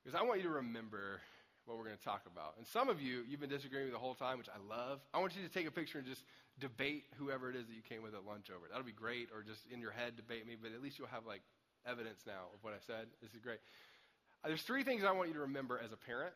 Because 0.03 0.19
I 0.19 0.21
want 0.21 0.37
you 0.37 0.51
to 0.51 0.61
remember 0.61 1.23
what 1.65 1.77
we're 1.77 1.85
going 1.85 1.97
to 1.97 2.03
talk 2.03 2.23
about. 2.27 2.55
And 2.57 2.67
some 2.67 2.89
of 2.89 3.01
you, 3.01 3.23
you've 3.27 3.39
been 3.39 3.49
disagreeing 3.49 3.85
with 3.85 3.93
me 3.93 3.97
the 3.97 4.03
whole 4.03 4.15
time, 4.15 4.37
which 4.37 4.49
I 4.49 4.59
love. 4.67 4.99
I 5.13 5.19
want 5.19 5.35
you 5.35 5.43
to 5.43 5.53
take 5.53 5.67
a 5.67 5.71
picture 5.71 5.97
and 5.97 6.07
just 6.07 6.23
debate 6.59 7.05
whoever 7.17 7.49
it 7.49 7.55
is 7.55 7.67
that 7.67 7.73
you 7.73 7.81
came 7.81 8.03
with 8.03 8.13
at 8.13 8.25
lunch 8.25 8.51
over. 8.51 8.67
That'll 8.69 8.85
be 8.85 8.91
great, 8.91 9.29
or 9.33 9.41
just 9.41 9.61
in 9.71 9.79
your 9.79 9.91
head 9.91 10.15
debate 10.15 10.45
me, 10.45 10.55
but 10.59 10.71
at 10.71 10.81
least 10.81 10.99
you'll 10.99 11.11
have 11.11 11.25
like 11.25 11.41
evidence 11.87 12.21
now 12.27 12.51
of 12.53 12.63
what 12.63 12.73
I 12.73 12.81
said. 12.85 13.07
This 13.21 13.31
is 13.33 13.39
great. 13.39 13.59
Uh, 14.43 14.49
there's 14.49 14.63
three 14.63 14.83
things 14.83 15.03
I 15.03 15.11
want 15.11 15.29
you 15.29 15.35
to 15.35 15.47
remember 15.47 15.79
as 15.83 15.91
a 15.91 15.97
parent. 15.97 16.35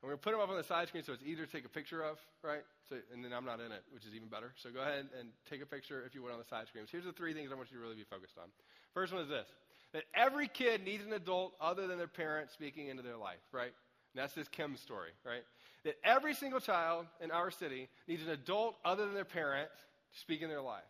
And 0.00 0.06
we're 0.06 0.14
going 0.14 0.22
to 0.22 0.24
put 0.30 0.30
them 0.30 0.40
up 0.40 0.48
on 0.48 0.56
the 0.56 0.62
side 0.62 0.86
screen 0.86 1.02
so 1.02 1.12
it's 1.12 1.26
easier 1.26 1.44
to 1.44 1.50
take 1.50 1.66
a 1.66 1.68
picture 1.68 2.04
of, 2.04 2.18
right? 2.42 2.62
So, 2.88 2.96
and 3.12 3.24
then 3.24 3.32
I'm 3.32 3.44
not 3.44 3.58
in 3.58 3.74
it, 3.74 3.82
which 3.90 4.06
is 4.06 4.14
even 4.14 4.28
better. 4.28 4.54
So 4.62 4.70
go 4.70 4.80
ahead 4.80 5.10
and 5.18 5.30
take 5.50 5.60
a 5.60 5.66
picture 5.66 6.06
if 6.06 6.14
you 6.14 6.22
would 6.22 6.30
on 6.30 6.38
the 6.38 6.46
side 6.46 6.68
screens. 6.68 6.88
Here's 6.90 7.04
the 7.04 7.12
three 7.12 7.34
things 7.34 7.50
I 7.50 7.56
want 7.56 7.70
you 7.70 7.78
to 7.78 7.82
really 7.82 7.98
be 7.98 8.06
focused 8.06 8.38
on. 8.38 8.46
First 8.94 9.12
one 9.12 9.22
is 9.22 9.28
this 9.28 9.46
that 9.92 10.04
every 10.14 10.48
kid 10.48 10.84
needs 10.84 11.04
an 11.04 11.12
adult 11.14 11.54
other 11.60 11.86
than 11.86 11.96
their 11.96 12.06
parent 12.06 12.50
speaking 12.52 12.88
into 12.88 13.02
their 13.02 13.16
life, 13.16 13.40
right? 13.52 13.72
That's 14.18 14.34
this 14.34 14.48
Kim 14.48 14.76
story, 14.76 15.10
right? 15.24 15.44
That 15.84 15.94
every 16.04 16.34
single 16.34 16.60
child 16.60 17.06
in 17.20 17.30
our 17.30 17.50
city 17.50 17.88
needs 18.06 18.22
an 18.22 18.30
adult 18.30 18.76
other 18.84 19.04
than 19.04 19.14
their 19.14 19.24
parent 19.24 19.70
to 20.12 20.18
speak 20.18 20.42
in 20.42 20.48
their 20.48 20.60
life. 20.60 20.82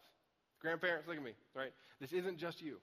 Grandparents, 0.60 1.06
look 1.06 1.16
at 1.16 1.22
me, 1.22 1.32
right? 1.54 1.72
This 2.00 2.12
isn't 2.12 2.38
just 2.38 2.62
you. 2.62 2.78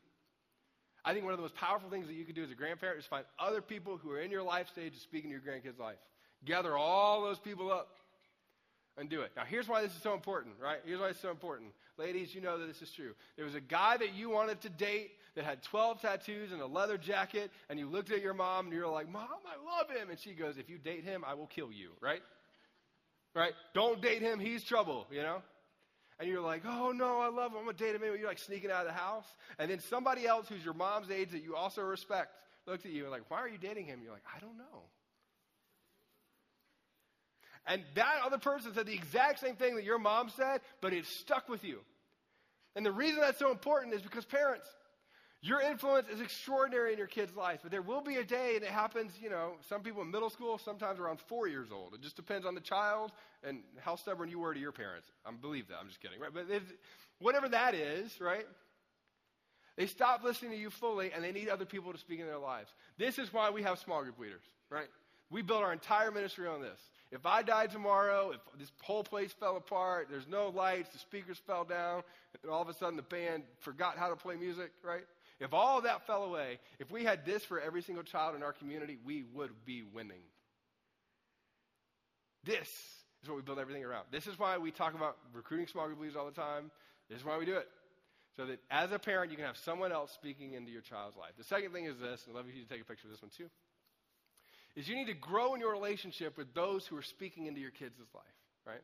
I 1.04 1.14
think 1.14 1.24
one 1.24 1.34
of 1.34 1.38
the 1.38 1.44
most 1.44 1.56
powerful 1.56 1.90
things 1.90 2.08
that 2.08 2.14
you 2.14 2.26
can 2.26 2.36
do 2.36 2.44
as 2.44 2.52
a 2.52 2.56
grandparent 2.56 3.00
is 3.00 3.06
find 3.06 3.26
other 3.40 3.62
people 3.62 3.98
who 3.98 4.12
are 4.12 4.20
in 4.20 4.32
your 4.32 4.44
life 4.44 4.70
stage 4.70 4.94
to 4.94 5.00
speak 5.00 5.24
into 5.24 5.32
your 5.32 5.42
grandkid's 5.42 5.80
life. 5.80 5.98
Gather 6.46 6.76
all 6.78 7.22
those 7.22 7.40
people 7.40 7.72
up 7.72 7.90
and 8.98 9.10
do 9.10 9.22
it. 9.22 9.32
Now, 9.36 9.44
here's 9.46 9.68
why 9.68 9.82
this 9.82 9.96
is 9.96 10.02
so 10.02 10.14
important, 10.14 10.56
right? 10.62 10.80
Here's 10.86 11.00
why 11.00 11.10
it's 11.10 11.20
so 11.20 11.32
important. 11.32 11.72
Ladies, 11.98 12.34
you 12.34 12.42
know 12.42 12.58
that 12.58 12.68
this 12.68 12.82
is 12.82 12.92
true. 12.92 13.14
There 13.36 13.46
was 13.46 13.56
a 13.56 13.62
guy 13.62 13.98
that 13.98 14.14
you 14.14 14.30
wanted 14.30 14.62
to 14.62 14.70
date 14.70 15.12
that 15.36 15.46
had 15.46 15.62
12 15.64 16.02
tattoos 16.02 16.52
and 16.52 16.62
a 16.62 16.66
leather 16.66 16.98
jacket, 16.98 17.52
and 17.70 17.78
you 17.78 17.88
looked 17.88 18.12
at 18.12 18.22
your 18.22 18.34
mom 18.34 18.66
and 18.66 18.74
you're 18.74 18.88
like, 18.88 19.12
Mom, 19.12 19.28
I 19.46 19.80
love 19.80 19.90
him. 19.90 20.10
And 20.10 20.20
she 20.20 20.32
goes, 20.32 20.58
If 20.58 20.70
you 20.70 20.78
date 20.78 21.04
him, 21.04 21.24
I 21.26 21.34
will 21.34 21.48
kill 21.48 21.72
you, 21.72 21.92
right? 22.02 22.22
Right? 23.34 23.54
Don't 23.74 24.02
date 24.02 24.22
him, 24.22 24.40
he's 24.40 24.64
trouble, 24.64 25.08
you 25.12 25.22
know? 25.22 25.42
And 26.20 26.30
you're 26.30 26.42
like, 26.42 26.62
oh 26.66 26.94
no, 26.94 27.20
I 27.20 27.28
love 27.28 27.52
him. 27.52 27.58
I'm 27.58 27.66
gonna 27.66 27.78
date 27.78 27.94
him. 27.94 28.02
Anyway. 28.02 28.20
You're 28.20 28.30
like 28.30 28.40
sneaking 28.40 28.72
out 28.72 28.82
of 28.82 28.88
the 28.88 28.98
house. 28.98 29.26
And 29.60 29.70
then 29.70 29.80
somebody 29.80 30.26
else 30.26 30.48
who's 30.48 30.64
your 30.64 30.74
mom's 30.74 31.12
age 31.12 31.32
that 31.32 31.44
you 31.44 31.56
also 31.56 31.82
respect 31.82 32.30
looks 32.66 32.86
at 32.86 32.92
you 32.92 33.04
and 33.04 33.12
like, 33.12 33.30
why 33.30 33.40
are 33.40 33.50
you 33.50 33.58
dating 33.58 33.86
him? 33.86 34.00
You're 34.02 34.14
like, 34.14 34.24
I 34.36 34.40
don't 34.40 34.58
know. 34.58 34.84
And 37.68 37.84
that 37.96 38.22
other 38.24 38.38
person 38.38 38.74
said 38.74 38.86
the 38.86 38.94
exact 38.94 39.40
same 39.40 39.56
thing 39.56 39.76
that 39.76 39.84
your 39.84 40.00
mom 40.00 40.30
said, 40.30 40.62
but 40.82 40.94
it 40.94 41.06
stuck 41.06 41.50
with 41.50 41.64
you. 41.64 41.80
And 42.76 42.86
the 42.86 42.92
reason 42.92 43.22
that's 43.22 43.40
so 43.40 43.52
important 43.52 43.94
is 43.94 44.02
because 44.02 44.26
parents, 44.26 44.68
your 45.46 45.62
influence 45.62 46.08
is 46.10 46.22
extraordinary 46.22 46.92
in 46.92 46.98
your 46.98 47.08
kid's 47.08 47.36
life, 47.36 47.60
but 47.62 47.72
there 47.72 47.84
will 47.84 48.02
be 48.02 48.16
a 48.16 48.24
day, 48.24 48.56
and 48.56 48.64
it 48.64 48.72
happens, 48.72 49.12
you 49.22 49.30
know, 49.30 49.52
some 49.70 49.82
people 49.82 50.02
in 50.02 50.10
middle 50.10 50.32
school, 50.32 50.58
sometimes 50.58 51.00
around 51.00 51.20
four 51.20 51.48
years 51.48 51.68
old. 51.72 51.94
It 51.94 52.02
just 52.02 52.16
depends 52.16 52.48
on 52.48 52.56
the 52.56 52.62
child 52.62 53.12
and 53.44 53.60
how 53.80 53.96
stubborn 53.96 54.28
you 54.28 54.40
were 54.40 54.56
to 54.56 54.60
your 54.60 54.72
parents. 54.72 55.08
I 55.24 55.32
believe 55.32 55.68
that. 55.68 55.76
I'm 55.80 55.88
just 55.88 56.02
kidding, 56.02 56.20
right? 56.20 56.32
But 56.34 56.48
whatever 57.20 57.48
that 57.50 57.76
is, 57.76 58.20
right? 58.20 58.48
They 59.78 59.86
stop 59.86 60.24
listening 60.24 60.50
to 60.52 60.58
you 60.58 60.72
fully, 60.72 61.12
and 61.12 61.24
they 61.24 61.32
need 61.32 61.50
other 61.50 61.66
people 61.66 61.92
to 61.92 62.00
speak 62.00 62.20
in 62.20 62.26
their 62.26 62.40
lives. 62.40 62.74
This 62.98 63.20
is 63.20 63.32
why 63.32 63.52
we 63.52 63.62
have 63.62 63.78
small 63.78 64.02
group 64.02 64.18
leaders, 64.18 64.44
right? 64.72 64.88
We 65.30 65.44
built 65.44 65.62
our 65.62 65.74
entire 65.74 66.10
ministry 66.10 66.48
on 66.48 66.60
this. 66.60 66.80
If 67.12 67.28
I 67.28 67.44
died 67.44 67.70
tomorrow, 67.70 68.32
if 68.32 68.42
this 68.60 68.72
whole 68.82 69.04
place 69.04 69.32
fell 69.32 69.58
apart, 69.58 70.08
there's 70.10 70.28
no 70.28 70.50
lights, 70.50 70.90
the 70.90 70.98
speakers 70.98 71.40
fell 71.46 71.66
down, 71.66 72.02
and 72.42 72.52
all 72.52 72.64
of 72.64 72.70
a 72.70 72.74
sudden 72.74 72.96
the 72.96 73.04
band 73.04 73.44
forgot 73.60 73.96
how 73.96 74.10
to 74.10 74.16
play 74.16 74.36
music, 74.38 74.72
right? 74.84 75.04
If 75.40 75.54
all 75.54 75.82
that 75.82 76.08
fell 76.08 76.24
away, 76.24 76.60
if 76.80 76.90
we 76.92 77.04
had 77.04 77.26
this 77.26 77.44
for 77.44 77.60
every 77.60 77.82
single 77.82 78.04
child 78.04 78.36
in 78.36 78.44
our 78.44 78.54
community, 78.54 78.98
we 79.06 79.24
would 79.34 79.52
be 79.66 79.84
winning. 79.84 80.22
This 82.44 82.70
is 83.22 83.30
what 83.30 83.36
we 83.36 83.42
build 83.42 83.60
everything 83.60 83.84
around. 83.84 84.06
This 84.12 84.28
is 84.28 84.40
why 84.40 84.58
we 84.58 84.72
talk 84.72 84.94
about 84.94 85.18
recruiting 85.34 85.68
small 85.68 85.88
group 85.88 86.00
leaders 86.00 86.16
all 86.16 86.26
the 86.26 86.32
time. 86.32 86.72
This 87.10 87.20
is 87.20 87.26
why 87.26 87.38
we 87.38 87.46
do 87.46 87.56
it. 87.56 87.68
So 88.38 88.46
that 88.46 88.60
as 88.70 88.92
a 88.92 89.00
parent, 89.00 89.32
you 89.32 89.38
can 89.38 89.46
have 89.46 89.58
someone 89.58 89.92
else 89.92 90.12
speaking 90.12 90.54
into 90.54 90.72
your 90.72 90.82
child's 90.82 91.18
life. 91.18 91.32
The 91.38 91.44
second 91.44 91.72
thing 91.72 91.86
is 91.86 91.98
this, 92.00 92.26
and 92.28 92.36
I'd 92.36 92.40
love 92.40 92.48
you 92.48 92.62
to 92.62 92.70
take 92.70 92.82
a 92.82 92.86
picture 92.86 93.08
of 93.08 93.12
this 93.12 93.22
one 93.22 93.32
too 93.36 93.50
is 94.76 94.88
you 94.88 94.96
need 94.96 95.08
to 95.08 95.14
grow 95.14 95.54
in 95.54 95.62
your 95.62 95.72
relationship 95.72 96.38
with 96.38 96.54
those 96.54 96.86
who 96.86 96.98
are 96.98 97.02
speaking 97.02 97.48
into 97.48 97.62
your 97.62 97.72
kids' 97.72 97.98
life, 98.14 98.24
right? 98.68 98.82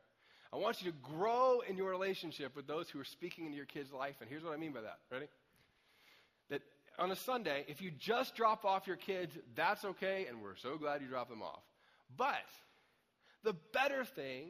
I 0.54 0.58
want 0.58 0.82
you 0.82 0.92
to 0.92 0.98
grow 0.98 1.62
in 1.68 1.78
your 1.78 1.90
relationship 1.90 2.56
with 2.56 2.68
those 2.68 2.90
who 2.90 3.00
are 3.00 3.06
speaking 3.06 3.46
into 3.46 3.58
your 3.58 3.66
kids' 3.66 3.92
life. 3.92 4.16
And 4.22 4.30
here's 4.30 4.44
what 4.44 4.54
I 4.54 4.58
mean 4.58 4.72
by 4.72 4.82
that. 4.82 5.00
Ready? 5.12 5.28
On 7.02 7.10
a 7.10 7.16
Sunday, 7.16 7.66
if 7.68 7.82
you 7.82 7.90
just 7.90 8.36
drop 8.36 8.64
off 8.64 8.86
your 8.86 8.96
kids, 8.96 9.36
that's 9.56 9.84
okay, 9.84 10.28
and 10.30 10.40
we're 10.40 10.56
so 10.56 10.78
glad 10.78 11.02
you 11.02 11.08
drop 11.08 11.30
them 11.30 11.42
off. 11.42 11.64
But 12.16 12.36
The 13.44 13.56
better 13.74 14.06
thing 14.06 14.50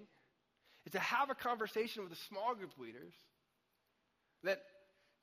is 0.86 0.92
to 0.92 1.00
have 1.00 1.30
a 1.30 1.36
conversation 1.36 2.04
with 2.04 2.12
the 2.12 2.20
small 2.28 2.54
group 2.56 2.78
leaders 2.78 3.14
that 4.44 4.62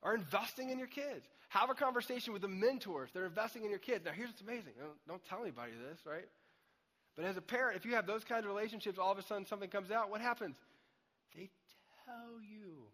are 0.03 0.15
investing 0.15 0.71
in 0.71 0.79
your 0.79 0.89
kids. 0.89 1.27
Have 1.51 1.69
a 1.69 1.75
conversation 1.75 2.33
with 2.33 2.43
the 2.43 2.49
mentors 2.49 3.11
that 3.13 3.21
are 3.21 3.27
investing 3.27 3.65
in 3.65 3.71
your 3.71 3.79
kids. 3.79 4.05
Now, 4.05 4.13
here's 4.13 4.31
what's 4.31 4.41
amazing. 4.41 4.73
Don't, 4.79 4.97
don't 5.07 5.25
tell 5.27 5.43
anybody 5.43 5.73
this, 5.91 5.99
right? 6.07 6.29
But 7.17 7.25
as 7.25 7.37
a 7.37 7.43
parent, 7.43 7.77
if 7.77 7.85
you 7.85 7.95
have 7.95 8.07
those 8.07 8.25
kinds 8.25 8.45
of 8.45 8.51
relationships, 8.51 8.99
all 8.99 9.13
of 9.13 9.19
a 9.19 9.23
sudden 9.23 9.45
something 9.45 9.69
comes 9.69 9.91
out, 9.91 10.11
what 10.11 10.21
happens? 10.21 10.57
They 11.35 11.51
tell 12.07 12.41
you. 12.41 12.85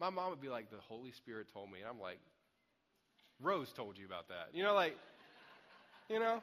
My 0.00 0.10
mom 0.10 0.30
would 0.30 0.40
be 0.40 0.48
like, 0.48 0.70
the 0.70 0.78
Holy 0.88 1.12
Spirit 1.12 1.46
told 1.52 1.70
me. 1.70 1.80
And 1.80 1.88
I'm 1.88 2.00
like, 2.00 2.18
Rose 3.40 3.72
told 3.72 3.98
you 3.98 4.06
about 4.06 4.28
that. 4.28 4.48
You 4.52 4.62
know, 4.62 4.74
like, 4.74 4.96
you 6.08 6.18
know? 6.18 6.42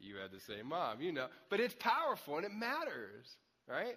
You 0.00 0.16
had 0.16 0.32
the 0.32 0.40
same 0.40 0.66
mom, 0.66 1.00
you 1.00 1.12
know. 1.12 1.26
But 1.48 1.60
it's 1.60 1.74
powerful 1.78 2.36
and 2.36 2.44
it 2.44 2.52
matters, 2.52 3.26
right? 3.68 3.96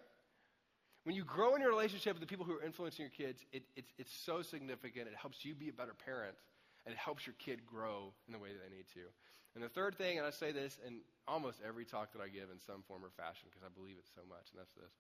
When 1.04 1.16
you 1.16 1.24
grow 1.24 1.56
in 1.56 1.62
your 1.62 1.70
relationship 1.70 2.14
with 2.14 2.22
the 2.22 2.28
people 2.28 2.46
who 2.46 2.54
are 2.54 2.64
influencing 2.64 3.04
your 3.04 3.14
kids, 3.14 3.44
it, 3.52 3.64
it's, 3.76 3.92
it's 3.98 4.14
so 4.26 4.42
significant. 4.42 5.08
It 5.08 5.16
helps 5.20 5.44
you 5.44 5.56
be 5.56 5.70
a 5.70 5.74
better 5.74 5.94
parent, 5.94 6.36
and 6.86 6.94
it 6.94 6.98
helps 6.98 7.26
your 7.26 7.36
kid 7.38 7.66
grow 7.66 8.14
in 8.28 8.34
the 8.34 8.40
way 8.40 8.50
that 8.50 8.62
they 8.62 8.76
need 8.76 8.86
to. 8.94 9.06
And 9.56 9.64
the 9.64 9.70
third 9.70 9.98
thing, 9.98 10.18
and 10.18 10.28
I 10.28 10.32
say 10.32 10.52
this 10.52 10.78
in 10.86 11.02
almost 11.28 11.60
every 11.66 11.86
talk 11.86 12.12
that 12.14 12.22
I 12.22 12.28
give 12.28 12.50
in 12.52 12.60
some 12.60 12.84
form 12.88 13.06
or 13.06 13.10
fashion 13.18 13.50
because 13.50 13.66
I 13.66 13.72
believe 13.74 13.98
it 13.98 14.06
so 14.14 14.22
much, 14.28 14.52
and 14.54 14.60
that's 14.60 14.74
this 14.74 14.94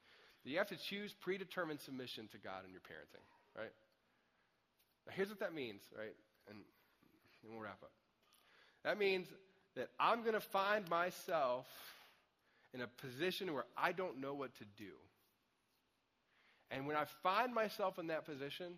that 0.46 0.52
you 0.52 0.58
have 0.60 0.70
to 0.70 0.78
choose 0.78 1.12
predetermined 1.12 1.82
submission 1.82 2.28
to 2.30 2.38
God 2.38 2.64
in 2.66 2.72
your 2.72 2.82
parenting, 2.82 3.26
right? 3.58 3.74
Now, 5.08 5.14
here's 5.16 5.30
what 5.30 5.40
that 5.40 5.56
means, 5.56 5.82
right? 5.98 6.14
And, 6.50 6.58
and 7.44 7.52
we'll 7.52 7.62
wrap 7.62 7.80
up. 7.84 7.92
That 8.84 8.98
means 9.00 9.28
that 9.76 9.90
I'm 10.00 10.22
going 10.22 10.34
to 10.34 10.40
find 10.40 10.88
myself 10.90 11.66
in 12.74 12.82
a 12.82 12.88
position 12.88 13.54
where 13.54 13.66
I 13.78 13.92
don't 13.92 14.20
know 14.20 14.34
what 14.34 14.56
to 14.58 14.66
do. 14.78 14.92
And 16.72 16.88
when 16.88 16.96
I 16.96 17.06
find 17.24 17.54
myself 17.54 18.00
in 18.00 18.08
that 18.08 18.26
position, 18.26 18.74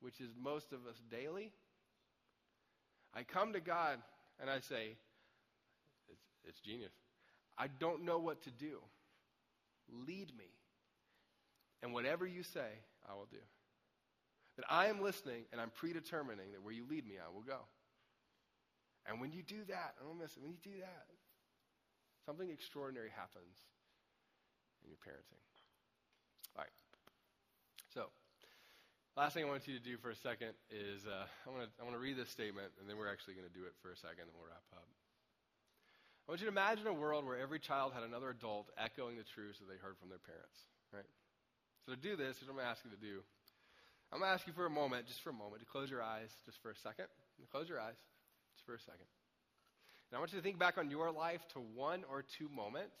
which 0.00 0.20
is 0.20 0.30
most 0.40 0.72
of 0.72 0.86
us 0.86 0.96
daily, 1.10 1.52
I 3.14 3.22
come 3.22 3.52
to 3.52 3.60
God 3.60 3.98
and 4.40 4.50
I 4.50 4.60
say, 4.60 4.96
it's, 6.08 6.22
it's 6.46 6.60
genius. 6.60 6.92
I 7.58 7.68
don't 7.68 8.04
know 8.04 8.18
what 8.18 8.42
to 8.44 8.50
do. 8.50 8.78
Lead 10.06 10.32
me. 10.36 10.50
And 11.82 11.92
whatever 11.92 12.26
you 12.26 12.42
say, 12.42 12.68
I 13.08 13.14
will 13.14 13.28
do. 13.30 13.38
That 14.56 14.64
I 14.70 14.86
am 14.86 15.02
listening 15.02 15.44
and 15.52 15.60
I'm 15.60 15.70
predetermining 15.70 16.52
that 16.52 16.62
where 16.62 16.72
you 16.72 16.84
lead 16.88 17.06
me, 17.06 17.16
I 17.20 17.32
will 17.32 17.42
go. 17.44 17.68
And 19.06 19.20
when 19.20 19.30
you 19.32 19.42
do 19.42 19.62
that, 19.68 19.94
I 20.00 20.04
don't 20.04 20.18
miss 20.18 20.36
it. 20.36 20.42
When 20.42 20.50
you 20.50 20.58
do 20.64 20.80
that, 20.80 21.06
something 22.24 22.50
extraordinary 22.50 23.10
happens 23.14 23.54
in 24.82 24.90
your 24.90 24.98
parenting. 24.98 25.44
All 26.56 26.64
right. 26.64 26.76
So, 27.94 28.10
last 29.16 29.34
thing 29.34 29.44
I 29.44 29.48
want 29.48 29.68
you 29.68 29.78
to 29.78 29.84
do 29.84 29.96
for 29.96 30.10
a 30.10 30.16
second 30.16 30.58
is 30.70 31.06
uh, 31.06 31.28
I 31.46 31.48
want 31.50 31.64
to 31.64 31.70
I 31.78 31.84
want 31.84 31.94
to 31.94 32.02
read 32.02 32.16
this 32.16 32.30
statement, 32.30 32.74
and 32.80 32.90
then 32.90 32.98
we're 32.98 33.10
actually 33.10 33.38
going 33.38 33.46
to 33.46 33.54
do 33.54 33.64
it 33.64 33.78
for 33.80 33.92
a 33.92 33.96
second, 33.96 34.26
and 34.26 34.34
we'll 34.34 34.50
wrap 34.50 34.66
up. 34.74 34.88
I 36.26 36.34
want 36.34 36.42
you 36.42 36.50
to 36.50 36.54
imagine 36.54 36.90
a 36.90 36.92
world 36.92 37.22
where 37.22 37.38
every 37.38 37.62
child 37.62 37.94
had 37.94 38.02
another 38.02 38.34
adult 38.34 38.66
echoing 38.74 39.14
the 39.14 39.22
truths 39.22 39.62
that 39.62 39.70
they 39.70 39.78
heard 39.78 39.94
from 39.94 40.10
their 40.10 40.18
parents. 40.18 40.66
Right. 40.90 41.06
So 41.86 41.94
to 41.94 42.00
do 42.00 42.18
this, 42.18 42.42
what 42.42 42.50
I'm 42.50 42.58
going 42.58 42.66
to 42.66 42.70
ask 42.74 42.82
you 42.82 42.90
to 42.90 42.98
do. 42.98 43.22
I'm 44.12 44.20
going 44.20 44.28
to 44.30 44.34
ask 44.34 44.46
you 44.46 44.52
for 44.52 44.66
a 44.66 44.70
moment, 44.70 45.06
just 45.06 45.20
for 45.22 45.30
a 45.30 45.34
moment, 45.34 45.60
to 45.60 45.66
close 45.66 45.90
your 45.90 46.02
eyes 46.02 46.30
just 46.44 46.62
for 46.62 46.70
a 46.70 46.76
second. 46.76 47.06
Close 47.50 47.68
your 47.68 47.80
eyes 47.80 47.98
just 48.54 48.64
for 48.64 48.74
a 48.74 48.80
second. 48.80 49.06
And 50.10 50.16
I 50.16 50.18
want 50.20 50.32
you 50.32 50.38
to 50.38 50.42
think 50.42 50.58
back 50.58 50.78
on 50.78 50.90
your 50.90 51.10
life 51.10 51.40
to 51.54 51.58
one 51.58 52.04
or 52.10 52.22
two 52.22 52.48
moments 52.48 52.96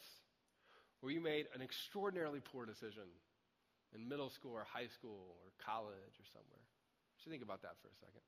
where 1.00 1.12
you 1.12 1.20
made 1.20 1.46
an 1.54 1.62
extraordinarily 1.62 2.40
poor 2.40 2.66
decision 2.66 3.06
in 3.94 4.08
middle 4.08 4.30
school 4.30 4.52
or 4.52 4.66
high 4.66 4.88
school 4.88 5.36
or 5.42 5.52
college 5.64 6.18
or 6.18 6.26
somewhere. 6.32 6.66
Just 7.16 7.30
think 7.30 7.42
about 7.42 7.62
that 7.62 7.78
for 7.80 7.88
a 7.88 7.94
second. 7.94 8.22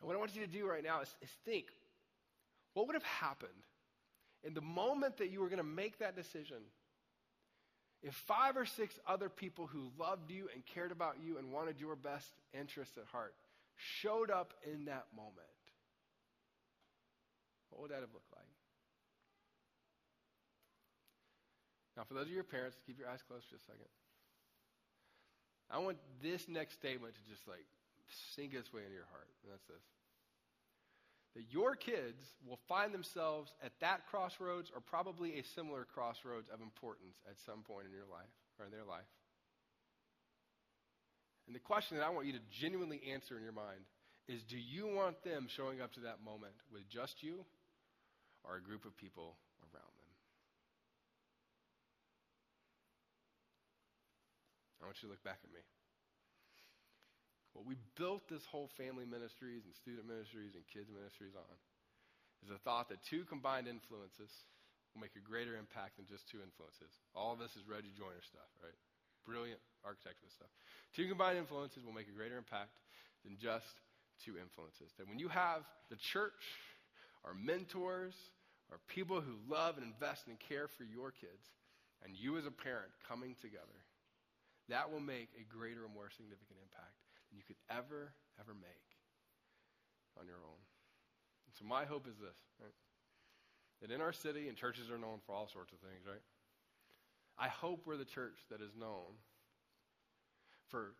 And 0.00 0.06
what 0.06 0.14
I 0.14 0.18
want 0.18 0.36
you 0.36 0.42
to 0.42 0.52
do 0.52 0.66
right 0.66 0.84
now 0.84 1.00
is, 1.00 1.14
is 1.22 1.30
think 1.44 1.66
what 2.74 2.86
would 2.86 2.94
have 2.94 3.02
happened 3.02 3.50
in 4.44 4.54
the 4.54 4.60
moment 4.60 5.16
that 5.16 5.30
you 5.30 5.40
were 5.40 5.48
going 5.48 5.58
to 5.58 5.64
make 5.64 5.98
that 5.98 6.14
decision 6.14 6.58
if 8.02 8.14
five 8.14 8.56
or 8.56 8.64
six 8.64 8.98
other 9.06 9.28
people 9.28 9.66
who 9.66 9.90
loved 9.98 10.30
you 10.30 10.48
and 10.54 10.64
cared 10.66 10.92
about 10.92 11.16
you 11.20 11.38
and 11.38 11.50
wanted 11.50 11.80
your 11.80 11.96
best 11.96 12.28
interests 12.58 12.96
at 12.96 13.04
heart 13.06 13.34
showed 13.76 14.30
up 14.30 14.54
in 14.64 14.84
that 14.86 15.06
moment, 15.14 15.34
what 17.70 17.82
would 17.82 17.90
that 17.90 18.00
have 18.00 18.14
looked 18.14 18.32
like? 18.32 18.44
Now, 21.96 22.04
for 22.04 22.14
those 22.14 22.26
of 22.26 22.32
your 22.32 22.44
parents, 22.44 22.76
keep 22.86 22.98
your 22.98 23.08
eyes 23.08 23.22
closed 23.26 23.46
for 23.50 23.56
a 23.56 23.60
second. 23.66 23.90
I 25.70 25.78
want 25.78 25.98
this 26.22 26.48
next 26.48 26.74
statement 26.74 27.14
to 27.14 27.22
just 27.28 27.48
like 27.48 27.66
sink 28.34 28.54
its 28.54 28.72
way 28.72 28.82
into 28.82 28.94
your 28.94 29.10
heart. 29.10 29.26
And 29.42 29.52
that's 29.52 29.66
this 29.66 29.82
that 31.36 31.44
your 31.50 31.76
kids 31.76 32.34
will 32.46 32.58
find 32.68 32.92
themselves 32.92 33.52
at 33.62 33.72
that 33.80 34.06
crossroads 34.06 34.70
or 34.74 34.80
probably 34.80 35.38
a 35.38 35.44
similar 35.44 35.84
crossroads 35.84 36.48
of 36.52 36.60
importance 36.60 37.16
at 37.28 37.38
some 37.38 37.62
point 37.62 37.86
in 37.86 37.92
your 37.92 38.08
life 38.10 38.32
or 38.58 38.66
in 38.66 38.72
their 38.72 38.84
life. 38.84 39.06
And 41.46 41.54
the 41.54 41.60
question 41.60 41.96
that 41.96 42.04
I 42.04 42.10
want 42.10 42.26
you 42.26 42.32
to 42.34 42.44
genuinely 42.50 43.00
answer 43.10 43.36
in 43.36 43.42
your 43.42 43.52
mind 43.52 43.80
is 44.28 44.42
do 44.42 44.58
you 44.58 44.86
want 44.86 45.22
them 45.24 45.46
showing 45.48 45.80
up 45.80 45.92
to 45.94 46.00
that 46.00 46.22
moment 46.22 46.52
with 46.72 46.88
just 46.88 47.22
you 47.22 47.44
or 48.44 48.56
a 48.56 48.60
group 48.60 48.84
of 48.84 48.96
people 48.96 49.36
around 49.62 49.92
them? 49.96 50.12
I 54.82 54.84
want 54.84 54.96
you 55.02 55.08
to 55.08 55.12
look 55.12 55.24
back 55.24 55.38
at 55.42 55.50
me. 55.52 55.60
What 57.58 57.66
we 57.66 57.74
built 57.98 58.22
this 58.30 58.46
whole 58.46 58.70
family 58.78 59.02
ministries 59.02 59.66
and 59.66 59.74
student 59.82 60.06
ministries 60.06 60.54
and 60.54 60.62
kids 60.70 60.86
ministries 60.94 61.34
on 61.34 61.54
is 62.46 62.54
the 62.54 62.62
thought 62.62 62.86
that 62.94 63.02
two 63.10 63.26
combined 63.26 63.66
influences 63.66 64.30
will 64.94 65.02
make 65.02 65.18
a 65.18 65.24
greater 65.26 65.58
impact 65.58 65.98
than 65.98 66.06
just 66.06 66.22
two 66.30 66.38
influences. 66.38 66.94
All 67.18 67.34
of 67.34 67.42
this 67.42 67.50
is 67.58 67.66
Reggie 67.66 67.90
Joiner 67.98 68.22
stuff, 68.22 68.46
right? 68.62 68.78
brilliant 69.28 69.60
architectural 69.84 70.32
stuff. 70.32 70.48
Two 70.96 71.04
combined 71.04 71.36
influences 71.36 71.84
will 71.84 71.92
make 71.92 72.08
a 72.08 72.16
greater 72.16 72.40
impact 72.40 72.72
than 73.28 73.36
just 73.36 73.68
two 74.24 74.40
influences. 74.40 74.88
That 74.96 75.04
when 75.04 75.20
you 75.20 75.28
have 75.28 75.68
the 75.92 76.00
church, 76.14 76.40
or 77.20 77.36
mentors, 77.36 78.16
or 78.72 78.80
people 78.88 79.20
who 79.20 79.36
love 79.52 79.76
and 79.76 79.84
invest 79.84 80.24
and 80.32 80.40
care 80.48 80.70
for 80.80 80.88
your 80.88 81.12
kids, 81.12 81.44
and 82.00 82.16
you 82.16 82.40
as 82.40 82.48
a 82.48 82.54
parent 82.54 82.88
coming 83.04 83.36
together, 83.44 83.78
that 84.72 84.88
will 84.88 85.04
make 85.04 85.28
a 85.36 85.44
greater 85.44 85.84
and 85.84 85.92
more 85.92 86.08
significant 86.16 86.56
impact 86.64 86.96
than 87.28 87.38
you 87.38 87.46
could 87.46 87.60
ever, 87.70 88.12
ever 88.40 88.54
make 88.54 88.88
on 90.18 90.26
your 90.26 90.40
own. 90.42 90.60
And 91.46 91.52
so 91.54 91.64
my 91.64 91.84
hope 91.84 92.06
is 92.06 92.18
this, 92.18 92.36
right? 92.60 92.74
That 93.80 93.94
in 93.94 94.00
our 94.00 94.12
city, 94.12 94.48
and 94.48 94.56
churches 94.56 94.90
are 94.90 94.98
known 94.98 95.22
for 95.24 95.34
all 95.34 95.46
sorts 95.46 95.72
of 95.72 95.78
things, 95.78 96.02
right? 96.06 96.22
I 97.38 97.46
hope 97.48 97.86
we're 97.86 97.96
the 97.96 98.08
church 98.08 98.42
that 98.50 98.60
is 98.60 98.74
known 98.74 99.14
for 100.66 100.98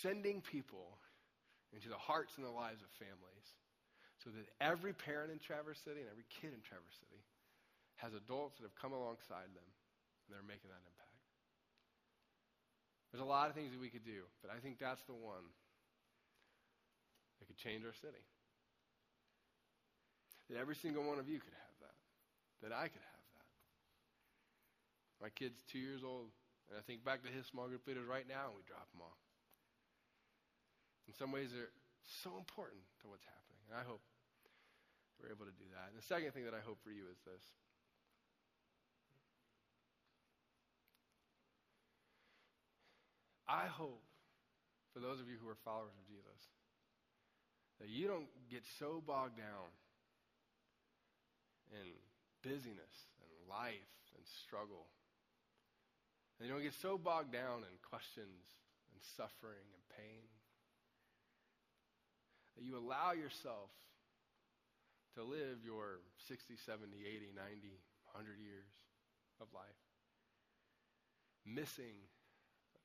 sending 0.00 0.40
people 0.40 0.96
into 1.72 1.88
the 1.88 2.00
hearts 2.00 2.40
and 2.40 2.46
the 2.46 2.54
lives 2.54 2.80
of 2.80 2.88
families 2.96 3.48
so 4.24 4.30
that 4.32 4.48
every 4.58 4.96
parent 4.96 5.30
in 5.30 5.38
Traverse 5.38 5.78
City 5.84 6.00
and 6.00 6.10
every 6.10 6.26
kid 6.28 6.56
in 6.56 6.64
Traverse 6.64 6.96
City 6.98 7.20
has 8.00 8.16
adults 8.16 8.56
that 8.58 8.64
have 8.64 8.74
come 8.80 8.96
alongside 8.96 9.52
them 9.52 9.68
and 9.68 10.28
they're 10.32 10.46
making 10.48 10.72
that 10.72 10.82
impact. 10.82 11.07
There's 13.10 13.24
a 13.24 13.28
lot 13.28 13.48
of 13.48 13.56
things 13.56 13.72
that 13.72 13.80
we 13.80 13.88
could 13.88 14.04
do, 14.04 14.28
but 14.44 14.52
I 14.52 14.60
think 14.60 14.76
that's 14.76 15.00
the 15.08 15.16
one 15.16 15.44
that 17.40 17.48
could 17.48 17.56
change 17.56 17.84
our 17.84 17.96
city. 18.04 18.20
That 20.48 20.60
every 20.60 20.76
single 20.76 21.04
one 21.04 21.20
of 21.20 21.28
you 21.28 21.40
could 21.40 21.56
have 21.56 21.76
that. 21.84 21.96
That 22.64 22.72
I 22.76 22.88
could 22.88 23.04
have. 23.04 23.24
That. 23.36 23.48
My 25.24 25.30
kid's 25.32 25.60
two 25.68 25.80
years 25.80 26.04
old, 26.04 26.32
and 26.68 26.76
I 26.76 26.82
think 26.84 27.04
back 27.04 27.24
to 27.24 27.32
his 27.32 27.48
small 27.48 27.68
group 27.68 27.84
leaders 27.88 28.04
right 28.04 28.28
now, 28.28 28.52
and 28.52 28.56
we 28.56 28.64
drop 28.64 28.88
them 28.92 29.04
off. 29.04 29.20
In 31.08 31.16
some 31.16 31.32
ways, 31.32 31.48
they're 31.52 31.72
so 32.24 32.36
important 32.36 32.84
to 33.00 33.08
what's 33.08 33.24
happening, 33.24 33.60
and 33.68 33.76
I 33.76 33.84
hope 33.84 34.04
we're 35.16 35.32
able 35.32 35.48
to 35.48 35.56
do 35.56 35.68
that. 35.72 35.92
And 35.92 35.96
the 35.96 36.04
second 36.04 36.36
thing 36.36 36.44
that 36.44 36.56
I 36.56 36.60
hope 36.60 36.80
for 36.84 36.92
you 36.92 37.08
is 37.08 37.20
this. 37.24 37.44
I 43.48 43.66
hope 43.66 44.02
for 44.92 45.00
those 45.00 45.20
of 45.20 45.28
you 45.28 45.36
who 45.40 45.48
are 45.48 45.56
followers 45.64 45.96
of 45.96 46.06
Jesus 46.06 46.40
that 47.80 47.88
you 47.88 48.06
don't 48.06 48.28
get 48.50 48.62
so 48.78 49.02
bogged 49.04 49.38
down 49.38 49.72
in 51.72 51.96
busyness 52.42 53.08
and 53.22 53.30
life 53.48 53.88
and 54.14 54.24
struggle. 54.44 54.86
And 56.38 56.48
you 56.48 56.54
don't 56.54 56.62
get 56.62 56.74
so 56.74 56.98
bogged 56.98 57.32
down 57.32 57.64
in 57.64 57.74
questions 57.82 58.44
and 58.92 59.00
suffering 59.16 59.64
and 59.72 59.82
pain. 59.96 60.28
That 62.56 62.64
you 62.64 62.76
allow 62.76 63.12
yourself 63.12 63.70
to 65.14 65.22
live 65.22 65.64
your 65.64 66.02
60, 66.26 66.54
70, 66.66 67.06
80, 67.06 67.32
90, 67.32 67.80
100 68.12 68.38
years 68.42 68.74
of 69.40 69.46
life 69.54 69.78
missing 71.46 71.94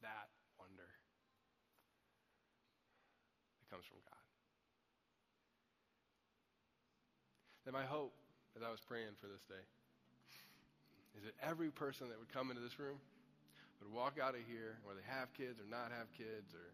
that 0.02 0.30
wonder 0.60 0.88
that 3.44 3.56
comes 3.74 3.90
from 3.90 3.98
God. 4.06 4.22
That 7.66 7.74
my 7.74 7.90
hope, 7.90 8.14
as 8.54 8.62
I 8.62 8.70
was 8.70 8.78
praying 8.86 9.18
for 9.18 9.26
this 9.26 9.42
day, 9.50 9.66
is 11.18 11.26
that 11.26 11.34
every 11.42 11.74
person 11.74 12.14
that 12.14 12.22
would 12.22 12.30
come 12.30 12.54
into 12.54 12.62
this 12.62 12.78
room 12.78 13.02
would 13.82 13.90
walk 13.90 14.22
out 14.22 14.38
of 14.38 14.46
here, 14.46 14.78
whether 14.86 15.02
they 15.02 15.10
have 15.10 15.34
kids 15.34 15.58
or 15.58 15.66
not 15.66 15.90
have 15.90 16.06
kids 16.14 16.54
or 16.54 16.70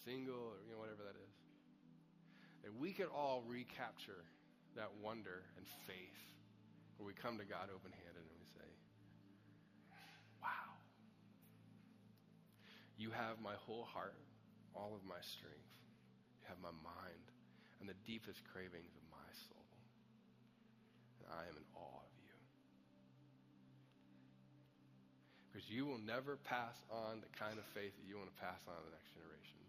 single 0.00 0.56
or 0.56 0.56
you 0.64 0.72
know 0.72 0.80
whatever 0.80 1.04
that 1.04 1.16
is, 1.20 1.34
that 2.64 2.72
we 2.72 2.96
could 2.96 3.12
all 3.12 3.44
recapture 3.44 4.24
that 4.80 4.88
wonder 5.04 5.44
and 5.60 5.68
faith 5.84 6.20
where 6.96 7.04
we 7.04 7.12
come 7.12 7.36
to 7.36 7.44
God 7.44 7.68
open-handed 7.68 8.24
and 8.24 8.38
we 8.40 8.48
say, 8.48 8.70
"Wow, 10.40 10.72
you 12.96 13.12
have 13.12 13.44
my 13.44 13.60
whole 13.68 13.84
heart, 13.84 14.16
all 14.72 14.96
of 14.96 15.04
my 15.04 15.20
strength. 15.20 15.73
Have 16.48 16.60
my 16.60 16.74
mind 16.84 17.26
and 17.80 17.88
the 17.88 17.98
deepest 18.04 18.40
cravings 18.52 18.92
of 18.96 19.04
my 19.10 19.30
soul, 19.48 19.68
and 21.20 21.28
I 21.32 21.48
am 21.48 21.56
in 21.56 21.66
awe 21.76 22.04
of 22.04 22.14
you." 22.20 22.34
Because 25.48 25.70
you 25.70 25.86
will 25.86 26.02
never 26.02 26.36
pass 26.36 26.74
on 26.90 27.22
the 27.22 27.30
kind 27.38 27.58
of 27.58 27.64
faith 27.72 27.94
that 27.96 28.06
you 28.08 28.18
want 28.18 28.28
to 28.28 28.38
pass 28.42 28.60
on 28.66 28.74
to 28.74 28.84
the 28.90 28.94
next 28.96 29.14
generation 29.14 29.62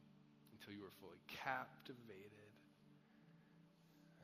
until 0.58 0.74
you 0.74 0.84
are 0.84 0.96
fully 0.98 1.22
captivated 1.30 2.50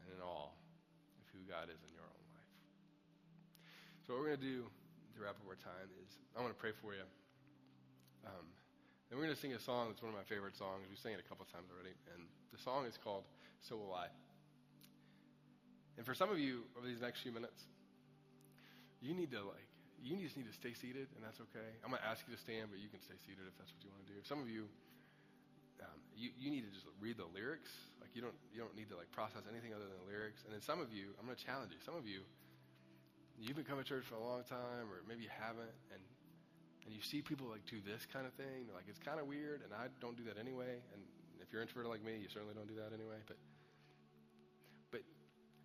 and 0.01 0.09
in 0.15 0.19
awe 0.25 0.49
of 0.49 1.25
who 1.31 1.41
God 1.45 1.69
is 1.69 1.77
in 1.85 1.91
your 1.93 2.03
own 2.03 2.25
life. 2.33 2.53
So, 4.05 4.17
what 4.17 4.25
we're 4.25 4.33
going 4.33 4.41
to 4.41 4.49
do 4.49 4.61
to 4.65 5.17
wrap 5.21 5.37
up 5.37 5.45
our 5.45 5.59
time 5.61 5.87
is 6.01 6.09
I 6.33 6.41
want 6.41 6.51
to 6.51 6.59
pray 6.59 6.73
for 6.81 6.97
you. 6.97 7.05
Um, 8.25 8.47
and 9.11 9.19
we're 9.19 9.27
going 9.27 9.35
to 9.35 9.43
sing 9.43 9.51
a 9.51 9.59
song 9.59 9.91
that's 9.91 9.99
one 9.99 10.15
of 10.15 10.15
my 10.15 10.23
favorite 10.31 10.55
songs. 10.55 10.87
We've 10.87 10.95
sang 11.03 11.19
it 11.19 11.19
a 11.19 11.27
couple 11.27 11.43
times 11.51 11.67
already. 11.67 11.91
And 12.15 12.31
the 12.55 12.59
song 12.63 12.87
is 12.87 12.95
called 12.95 13.27
So 13.59 13.75
Will 13.75 13.91
I. 13.91 14.07
And 15.99 16.07
for 16.07 16.15
some 16.15 16.31
of 16.31 16.39
you, 16.39 16.63
over 16.79 16.87
these 16.87 17.03
next 17.03 17.19
few 17.19 17.35
minutes, 17.35 17.59
you 19.03 19.11
need 19.11 19.35
to, 19.35 19.43
like, 19.43 19.67
you 19.99 20.15
just 20.23 20.39
need 20.39 20.47
to 20.47 20.55
stay 20.55 20.71
seated, 20.79 21.11
and 21.19 21.21
that's 21.21 21.43
okay. 21.51 21.75
I'm 21.83 21.91
going 21.91 21.99
to 21.99 22.07
ask 22.07 22.23
you 22.23 22.31
to 22.31 22.39
stand, 22.39 22.71
but 22.71 22.79
you 22.79 22.87
can 22.87 23.03
stay 23.03 23.19
seated 23.27 23.43
if 23.43 23.53
that's 23.59 23.69
what 23.75 23.83
you 23.83 23.91
want 23.91 24.07
to 24.07 24.09
do. 24.15 24.17
Some 24.23 24.39
of 24.39 24.47
you, 24.47 24.71
um, 25.83 25.99
you, 26.15 26.31
you 26.39 26.47
need 26.47 26.63
to 26.63 26.71
just 26.71 26.87
read 27.03 27.19
the 27.19 27.27
lyrics. 27.35 27.69
Like 27.99 28.15
you 28.15 28.23
don't 28.23 28.33
you 28.49 28.57
don't 28.63 28.73
need 28.73 28.89
to 28.89 28.97
like 28.97 29.13
process 29.13 29.45
anything 29.45 29.77
other 29.77 29.85
than 29.85 29.97
the 30.01 30.09
lyrics. 30.09 30.41
And 30.47 30.55
then 30.55 30.63
some 30.63 30.81
of 30.81 30.89
you, 30.89 31.13
I'm 31.21 31.29
going 31.29 31.37
to 31.37 31.43
challenge 31.45 31.69
you. 31.69 31.81
Some 31.85 31.93
of 31.93 32.09
you, 32.09 32.25
you've 33.37 33.59
been 33.59 33.67
coming 33.67 33.85
to 33.85 33.89
church 33.89 34.07
for 34.09 34.17
a 34.17 34.23
long 34.23 34.41
time, 34.49 34.89
or 34.89 35.05
maybe 35.05 35.21
you 35.27 35.33
haven't, 35.33 35.73
and 35.93 36.01
and 36.85 36.93
you 36.93 37.01
see 37.01 37.21
people 37.21 37.47
like 37.47 37.65
do 37.65 37.77
this 37.81 38.05
kind 38.11 38.25
of 38.25 38.33
thing. 38.33 38.69
Like 38.73 38.85
it's 38.87 38.99
kind 38.99 39.19
of 39.19 39.27
weird, 39.27 39.61
and 39.63 39.73
I 39.73 39.87
don't 39.99 40.17
do 40.17 40.23
that 40.25 40.37
anyway. 40.37 40.81
And 40.93 41.01
if 41.39 41.51
you're 41.51 41.61
introverted 41.61 41.91
like 41.91 42.03
me, 42.03 42.17
you 42.21 42.29
certainly 42.29 42.53
don't 42.53 42.67
do 42.67 42.79
that 42.81 42.93
anyway. 42.93 43.19
But 43.27 43.37
but 44.91 45.01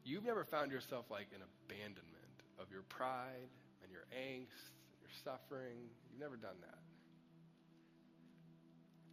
you've 0.05 0.25
never 0.25 0.45
found 0.45 0.73
yourself 0.73 1.07
like 1.11 1.29
in 1.35 1.41
abandonment 1.41 2.37
of 2.61 2.71
your 2.71 2.83
pride 2.89 3.51
and 3.83 3.93
your 3.93 4.05
angst 4.13 4.73
and 4.93 4.99
your 5.01 5.15
suffering. 5.25 5.89
You've 6.11 6.21
never 6.21 6.37
done 6.37 6.57
that. 6.63 6.81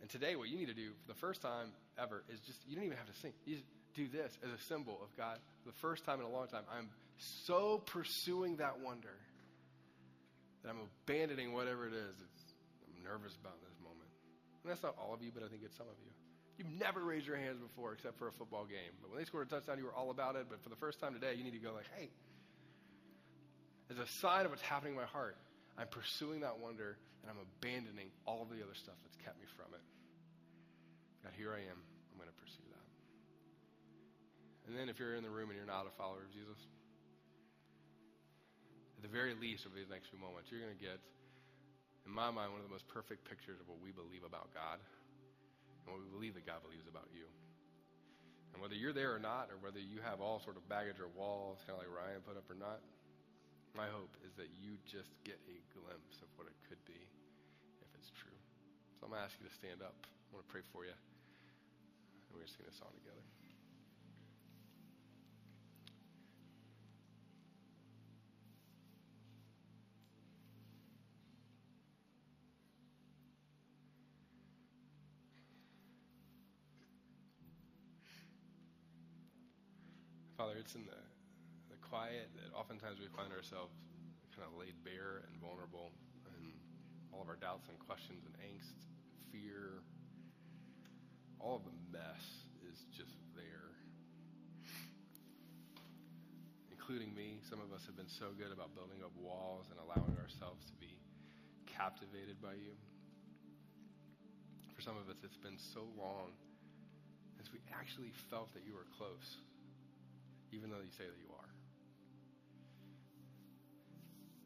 And 0.03 0.09
today, 0.09 0.35
what 0.35 0.49
you 0.49 0.57
need 0.57 0.67
to 0.67 0.73
do 0.73 0.91
for 1.01 1.07
the 1.07 1.19
first 1.19 1.41
time 1.41 1.71
ever 1.97 2.25
is 2.27 2.38
just, 2.41 2.59
you 2.67 2.75
don't 2.75 2.84
even 2.84 2.97
have 2.97 3.07
to 3.07 3.19
sing. 3.21 3.31
You 3.45 3.55
just 3.55 3.65
do 3.95 4.09
this 4.09 4.38
as 4.43 4.51
a 4.51 4.61
symbol 4.65 4.99
of 5.01 5.15
God. 5.15 5.38
For 5.63 5.69
the 5.69 5.77
first 5.77 6.03
time 6.03 6.19
in 6.19 6.25
a 6.25 6.30
long 6.30 6.47
time, 6.47 6.63
I'm 6.77 6.89
so 7.47 7.81
pursuing 7.85 8.57
that 8.57 8.81
wonder 8.81 9.15
that 10.64 10.72
I'm 10.72 10.80
abandoning 11.06 11.52
whatever 11.52 11.88
it 11.88 11.94
is 11.94 12.15
I'm 12.88 13.03
nervous 13.03 13.35
about 13.35 13.60
in 13.60 13.68
this 13.68 13.80
moment. 13.84 14.07
And 14.64 14.72
that's 14.72 14.81
not 14.81 14.95
all 14.95 15.14
of 15.14 15.22
you, 15.22 15.31
but 15.35 15.44
I 15.44 15.52
think 15.52 15.61
it's 15.64 15.76
some 15.76 15.91
of 15.91 15.99
you. 15.99 16.11
You've 16.57 16.72
never 16.80 17.03
raised 17.03 17.27
your 17.27 17.35
hands 17.35 17.60
before 17.60 17.94
except 17.94 18.18
for 18.18 18.27
a 18.27 18.31
football 18.31 18.64
game. 18.64 18.95
But 19.02 19.11
when 19.11 19.19
they 19.19 19.26
scored 19.26 19.48
a 19.48 19.49
touchdown, 19.49 19.77
you 19.77 19.85
were 19.85 19.94
all 19.94 20.11
about 20.11 20.35
it. 20.35 20.48
But 20.48 20.64
for 20.64 20.69
the 20.69 20.80
first 20.80 20.99
time 20.99 21.14
today, 21.14 21.34
you 21.35 21.44
need 21.44 21.57
to 21.57 21.64
go 21.64 21.73
like, 21.73 21.90
hey, 21.98 22.10
as 23.91 23.98
a 23.98 24.07
sign 24.22 24.45
of 24.45 24.52
what's 24.52 24.64
happening 24.64 24.94
in 24.94 24.99
my 24.99 25.10
heart, 25.10 25.35
I'm 25.77 25.88
pursuing 25.88 26.41
that 26.41 26.60
wonder 26.60 26.98
and 27.22 27.31
I'm 27.31 27.41
abandoning 27.41 28.11
all 28.26 28.45
the 28.45 28.61
other 28.64 28.76
stuff 28.77 28.95
that's 29.03 29.18
kept 29.19 29.40
me 29.40 29.48
from 29.57 29.73
it. 29.73 29.81
God, 31.23 31.34
here 31.35 31.52
I 31.52 31.64
am. 31.65 31.80
I'm 32.11 32.18
going 32.19 32.30
to 32.30 32.40
pursue 32.40 32.68
that. 32.69 32.88
And 34.68 34.77
then 34.77 34.88
if 34.88 34.99
you're 34.99 35.15
in 35.15 35.23
the 35.23 35.31
room 35.34 35.49
and 35.49 35.57
you're 35.57 35.68
not 35.68 35.88
a 35.88 35.94
follower 35.98 36.23
of 36.23 36.31
Jesus, 36.31 36.60
the 39.03 39.11
very 39.11 39.35
least, 39.35 39.67
over 39.67 39.75
these 39.75 39.91
next 39.91 40.07
few 40.07 40.17
moments, 40.17 40.47
you're 40.47 40.63
going 40.63 40.71
to 40.71 40.80
get, 40.80 40.95
in 42.07 42.11
my 42.15 42.31
mind, 42.31 42.55
one 42.55 42.63
of 42.63 42.67
the 42.67 42.71
most 42.71 42.88
perfect 42.88 43.27
pictures 43.27 43.59
of 43.59 43.67
what 43.67 43.84
we 43.84 43.91
believe 43.91 44.23
about 44.23 44.47
God 44.55 44.80
and 44.80 45.88
what 45.91 45.99
we 45.99 46.07
believe 46.07 46.39
that 46.39 46.47
God 46.47 46.63
believes 46.63 46.88
about 46.88 47.11
you. 47.11 47.27
And 48.55 48.63
whether 48.63 48.80
you're 48.80 48.95
there 48.95 49.11
or 49.11 49.19
not, 49.19 49.51
or 49.51 49.59
whether 49.59 49.84
you 49.84 49.99
have 49.99 50.23
all 50.23 50.39
sort 50.39 50.55
of 50.55 50.63
baggage 50.71 51.03
or 51.03 51.11
walls, 51.11 51.59
kind 51.67 51.75
of 51.75 51.84
like 51.84 51.91
Ryan 51.91 52.23
put 52.23 52.39
up 52.39 52.47
or 52.47 52.55
not, 52.55 52.80
my 53.75 53.91
hope 53.91 54.15
is 54.23 54.31
that 54.39 54.47
you 54.55 54.80
just 54.88 55.11
get 55.27 55.41
a 55.51 55.57
glimpse 55.75 56.21
of 56.23 56.30
what 56.39 56.47
it 56.47 56.55
could 56.71 56.80
be 56.88 57.01
if 57.84 57.89
it's 57.99 58.13
true. 58.23 58.39
So 59.01 59.09
I'm 59.09 59.11
going 59.11 59.19
to 59.19 59.27
ask 59.27 59.35
you 59.35 59.49
to 59.49 59.55
stand 59.59 59.84
up. 59.84 59.97
I 59.99 60.30
want 60.31 60.47
to 60.47 60.51
pray 60.53 60.63
for 60.71 60.88
you. 60.88 60.93
And 60.95 62.30
we're 62.31 62.45
going 62.45 62.47
to 62.47 62.55
sing 62.55 62.69
this 62.69 62.77
song 62.80 62.93
together. 63.03 63.43
It's 80.64 80.80
in 80.80 80.88
the, 80.88 81.03
the 81.68 81.80
quiet 81.84 82.31
that 82.40 82.56
oftentimes 82.56 82.95
we 82.95 83.11
find 83.11 83.35
ourselves 83.35 83.76
kind 84.31 84.48
of 84.48 84.56
laid 84.56 84.73
bare 84.88 85.27
and 85.27 85.35
vulnerable, 85.44 85.91
and 86.40 86.56
all 87.11 87.19
of 87.19 87.27
our 87.27 87.35
doubts 87.35 87.68
and 87.68 87.76
questions 87.84 88.23
and 88.23 88.34
angst, 88.40 88.80
fear, 89.27 89.84
all 91.38 91.60
of 91.60 91.68
the 91.68 91.76
mess 91.91 92.23
is 92.64 92.80
just 92.95 93.14
there. 93.35 93.76
Including 96.72 97.11
me, 97.11 97.44
some 97.52 97.60
of 97.60 97.76
us 97.76 97.84
have 97.85 97.99
been 97.99 98.10
so 98.10 98.31
good 98.34 98.56
about 98.56 98.72
building 98.72 99.03
up 99.03 99.11
walls 99.19 99.68
and 99.68 99.77
allowing 99.84 100.15
ourselves 100.15 100.64
to 100.72 100.76
be 100.80 100.95
captivated 101.68 102.40
by 102.40 102.56
you. 102.56 102.73
For 104.73 104.81
some 104.81 104.95
of 104.95 105.11
us, 105.11 105.19
it's 105.27 105.40
been 105.44 105.60
so 105.76 105.85
long 105.99 106.31
since 107.35 107.52
we 107.52 107.60
actually 107.76 108.15
felt 108.31 108.48
that 108.56 108.64
you 108.64 108.73
were 108.73 108.88
close 108.95 109.44
even 110.53 110.69
though 110.69 110.85
you 110.85 110.93
say 110.93 111.09
that 111.09 111.17
you 111.17 111.34
are. 111.34 111.51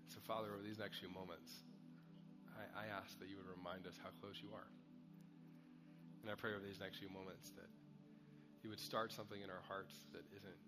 So, 0.08 0.24
Father, 0.24 0.56
over 0.56 0.64
these 0.64 0.80
next 0.80 1.04
few 1.04 1.12
moments, 1.12 1.52
I, 2.56 2.88
I, 2.88 2.96
ask 2.96 3.20
that 3.20 3.28
you 3.28 3.36
would 3.38 3.52
remind 3.52 3.86
us 3.86 4.00
how 4.02 4.10
close 4.24 4.40
you 4.40 4.50
are. 4.56 4.72
And 6.24 6.32
I 6.32 6.36
pray 6.40 6.56
over 6.56 6.64
these 6.64 6.80
next 6.80 7.04
few 7.04 7.12
moments 7.12 7.52
that 7.60 7.70
you 8.64 8.72
would 8.72 8.80
start 8.80 9.12
something 9.12 9.38
in 9.38 9.52
our 9.52 9.62
hearts 9.68 9.94
that 10.16 10.24
isn't 10.32 10.60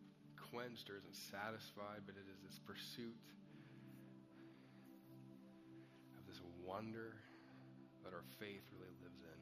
quenched 0.51 0.91
or 0.91 0.99
isn't 0.99 1.15
satisfied, 1.15 2.03
but 2.05 2.19
it 2.19 2.27
is 2.27 2.37
this 2.43 2.59
pursuit 2.61 3.17
of 6.19 6.21
this 6.27 6.43
wonder 6.61 7.15
that 8.03 8.11
our 8.13 8.27
faith 8.37 8.67
really 8.75 8.93
lives 9.01 9.23
in. 9.23 9.39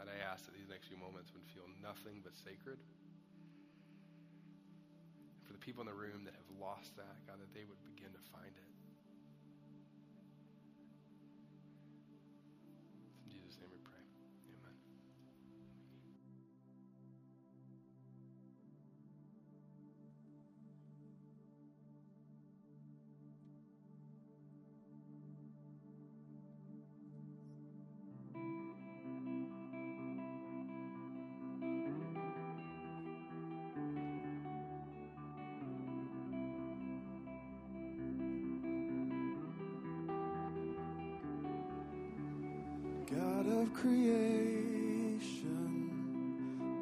And 0.00 0.06
I 0.08 0.16
ask 0.22 0.46
that 0.46 0.54
these 0.54 0.68
next 0.68 0.86
few 0.88 1.00
moments 1.00 1.34
would 1.34 1.44
feel 1.50 1.66
nothing 1.82 2.22
but 2.22 2.36
sacred 2.36 2.78
people 5.66 5.82
in 5.82 5.90
the 5.90 5.98
room 5.98 6.22
that 6.22 6.38
have 6.38 6.50
lost 6.62 6.94
that, 6.94 7.18
God, 7.26 7.42
that 7.42 7.50
they 7.50 7.66
would 7.66 7.82
begin 7.82 8.14
to 8.14 8.22
find 8.30 8.54
it. 8.54 8.75
God 43.46 43.62
of 43.62 43.72
creation, 43.74 45.20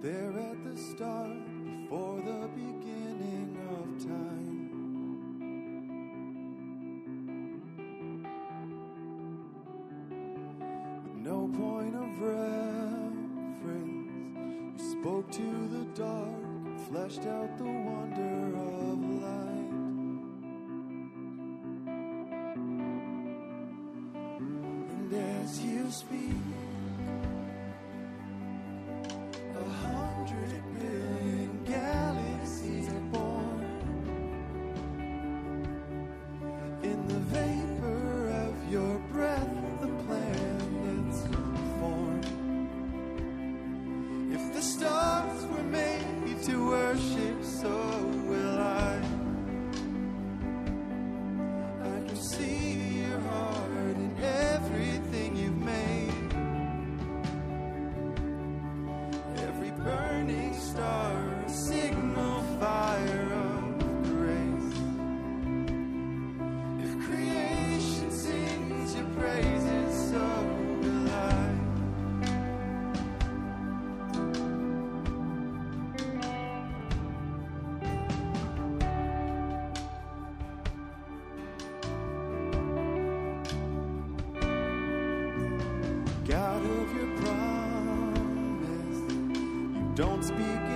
there 0.03 0.33
at 0.33 0.65
the 0.65 0.77
start, 0.77 1.31
before 1.65 2.21
the 2.21 2.49
beginning 2.55 3.59
of 3.71 3.99
time. 4.05 4.71
With 11.05 11.17
no 11.17 11.49
point 11.49 11.95
of 11.97 12.21
reference, 12.21 13.23
you 14.83 15.01
spoke 15.01 15.31
to 15.33 15.69
the 15.69 15.85
dark, 15.95 16.81
fleshed 16.89 17.27
out 17.27 17.59
the 17.59 17.65
wonder 17.65 18.57
of 18.57 18.99
life. 19.23 19.64
speak. 25.95 26.64
don't 89.95 90.25
speak 90.25 90.74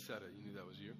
said 0.00 0.24
it, 0.24 0.32
you 0.36 0.48
knew 0.48 0.56
that 0.56 0.66
was 0.66 0.78
you. 0.80 0.92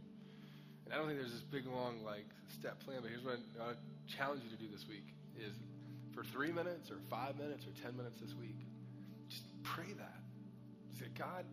And 0.85 0.95
I 0.95 0.99
don't 0.99 1.07
think 1.07 1.19
there's 1.19 1.33
this 1.33 1.47
big, 1.47 1.67
long, 1.67 2.05
like, 2.05 2.27
step 2.59 2.81
plan, 2.85 2.99
but 3.01 3.11
here's 3.11 3.25
what 3.25 3.39
I, 3.61 3.71
I 3.71 3.73
challenge 4.11 4.43
you 4.45 4.51
to 4.51 4.61
do 4.61 4.69
this 4.69 4.87
week 4.89 5.07
is 5.39 5.55
for 6.13 6.25
three 6.25 6.53
minutes 6.53 6.91
or 6.91 6.99
five 7.09 7.39
minutes 7.39 7.65
or 7.65 7.73
ten 7.81 7.97
minutes 7.97 8.21
this 8.21 8.35
week, 8.35 8.59
just 9.29 9.45
pray 9.63 9.93
that. 9.97 10.21
Say, 10.99 11.07
God, 11.17 11.47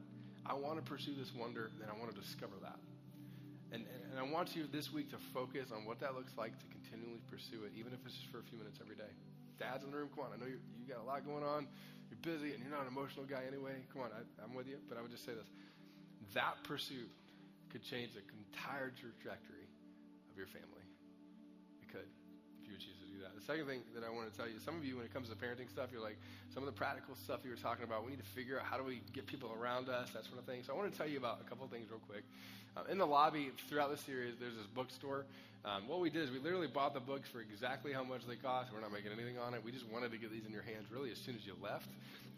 I 0.46 0.54
want 0.56 0.76
to 0.76 0.84
pursue 0.84 1.16
this 1.16 1.32
wonder, 1.32 1.72
and 1.80 1.88
I 1.88 1.96
want 2.00 2.14
to 2.14 2.18
discover 2.20 2.56
that. 2.64 2.80
And, 3.72 3.84
and, 3.84 4.20
I 4.20 4.24
want 4.24 4.56
you 4.56 4.64
this 4.72 4.92
week 4.92 5.12
to 5.12 5.20
focus 5.36 5.76
on 5.76 5.84
what 5.84 6.00
that 6.00 6.16
looks 6.16 6.32
like 6.40 6.56
to 6.58 6.66
continually 6.72 7.20
pursue 7.28 7.68
it, 7.68 7.76
even 7.76 7.92
if 7.92 8.00
it's 8.08 8.16
just 8.16 8.32
for 8.32 8.40
a 8.40 8.48
few 8.48 8.58
minutes 8.58 8.80
every 8.80 8.96
day. 8.96 9.12
Dads 9.60 9.84
in 9.84 9.92
the 9.92 9.98
room, 9.98 10.08
come 10.16 10.24
on. 10.24 10.32
I 10.32 10.40
know 10.40 10.48
you 10.48 10.60
you 10.80 10.88
got 10.88 11.04
a 11.04 11.08
lot 11.08 11.28
going 11.28 11.44
on. 11.44 11.68
You're 12.08 12.24
busy, 12.24 12.56
and 12.56 12.64
you're 12.64 12.72
not 12.72 12.88
an 12.88 12.92
emotional 12.96 13.28
guy 13.28 13.44
anyway. 13.44 13.76
Come 13.92 14.08
on, 14.08 14.12
I, 14.16 14.24
I'm 14.40 14.56
with 14.56 14.68
you. 14.68 14.80
But 14.88 14.98
I 14.98 15.02
would 15.02 15.12
just 15.12 15.26
say 15.28 15.36
this: 15.36 15.50
that 16.34 16.56
pursuit 16.64 17.12
could 17.70 17.84
change 17.84 18.14
the 18.14 18.24
entire 18.48 18.92
trajectory 18.96 19.68
of 20.32 20.36
your 20.38 20.48
family. 20.48 20.86
It 21.84 21.90
could, 21.92 22.08
if 22.62 22.68
you 22.68 22.74
would 22.74 22.84
choose 22.84 22.98
to 23.00 23.08
do 23.08 23.20
that. 23.24 23.36
The 23.36 23.46
second 23.46 23.68
thing 23.68 23.82
that 23.96 24.04
I 24.04 24.10
want 24.10 24.32
to 24.32 24.36
tell 24.36 24.48
you: 24.48 24.60
some 24.64 24.76
of 24.76 24.84
you, 24.84 24.98
when 24.98 25.06
it 25.06 25.14
comes 25.14 25.30
to 25.30 25.36
parenting 25.36 25.70
stuff, 25.70 25.90
you're 25.92 26.04
like 26.04 26.18
some 26.54 26.64
of 26.64 26.70
the 26.70 26.78
practical 26.78 27.16
stuff 27.16 27.42
you 27.44 27.52
were 27.52 27.60
talking 27.60 27.84
about. 27.84 28.04
We 28.06 28.12
need 28.12 28.24
to 28.24 28.32
figure 28.36 28.60
out 28.60 28.66
how 28.66 28.78
do 28.78 28.84
we 28.84 29.02
get 29.14 29.28
people 29.28 29.54
around 29.54 29.90
us, 29.90 30.10
that 30.12 30.26
sort 30.26 30.40
of 30.40 30.46
thing. 30.46 30.64
So 30.66 30.74
I 30.74 30.76
want 30.76 30.92
to 30.92 30.98
tell 30.98 31.08
you 31.08 31.18
about 31.18 31.42
a 31.42 31.48
couple 31.50 31.66
of 31.66 31.72
things 31.72 31.90
real 31.90 32.04
quick. 32.08 32.24
Um, 32.78 32.86
in 32.90 32.98
the 32.98 33.08
lobby 33.08 33.52
throughout 33.70 33.90
the 33.90 33.98
series, 33.98 34.36
there's 34.40 34.56
this 34.56 34.68
bookstore. 34.74 35.26
Um, 35.66 35.88
what 35.88 36.00
we 36.00 36.10
did 36.10 36.24
is 36.24 36.32
we 36.32 36.40
literally 36.40 36.68
bought 36.68 36.94
the 36.94 37.00
books 37.00 37.28
for 37.28 37.42
exactly 37.42 37.92
how 37.92 38.04
much 38.04 38.22
they 38.28 38.36
cost. 38.36 38.72
We're 38.72 38.80
not 38.80 38.94
making 38.94 39.12
anything 39.12 39.38
on 39.38 39.54
it. 39.54 39.64
We 39.64 39.72
just 39.72 39.90
wanted 39.90 40.12
to 40.12 40.18
get 40.18 40.32
these 40.32 40.46
in 40.46 40.54
your 40.54 40.62
hands 40.62 40.88
really 40.92 41.12
as 41.12 41.18
soon 41.18 41.36
as 41.36 41.46
you 41.46 41.56
left. 41.62 41.90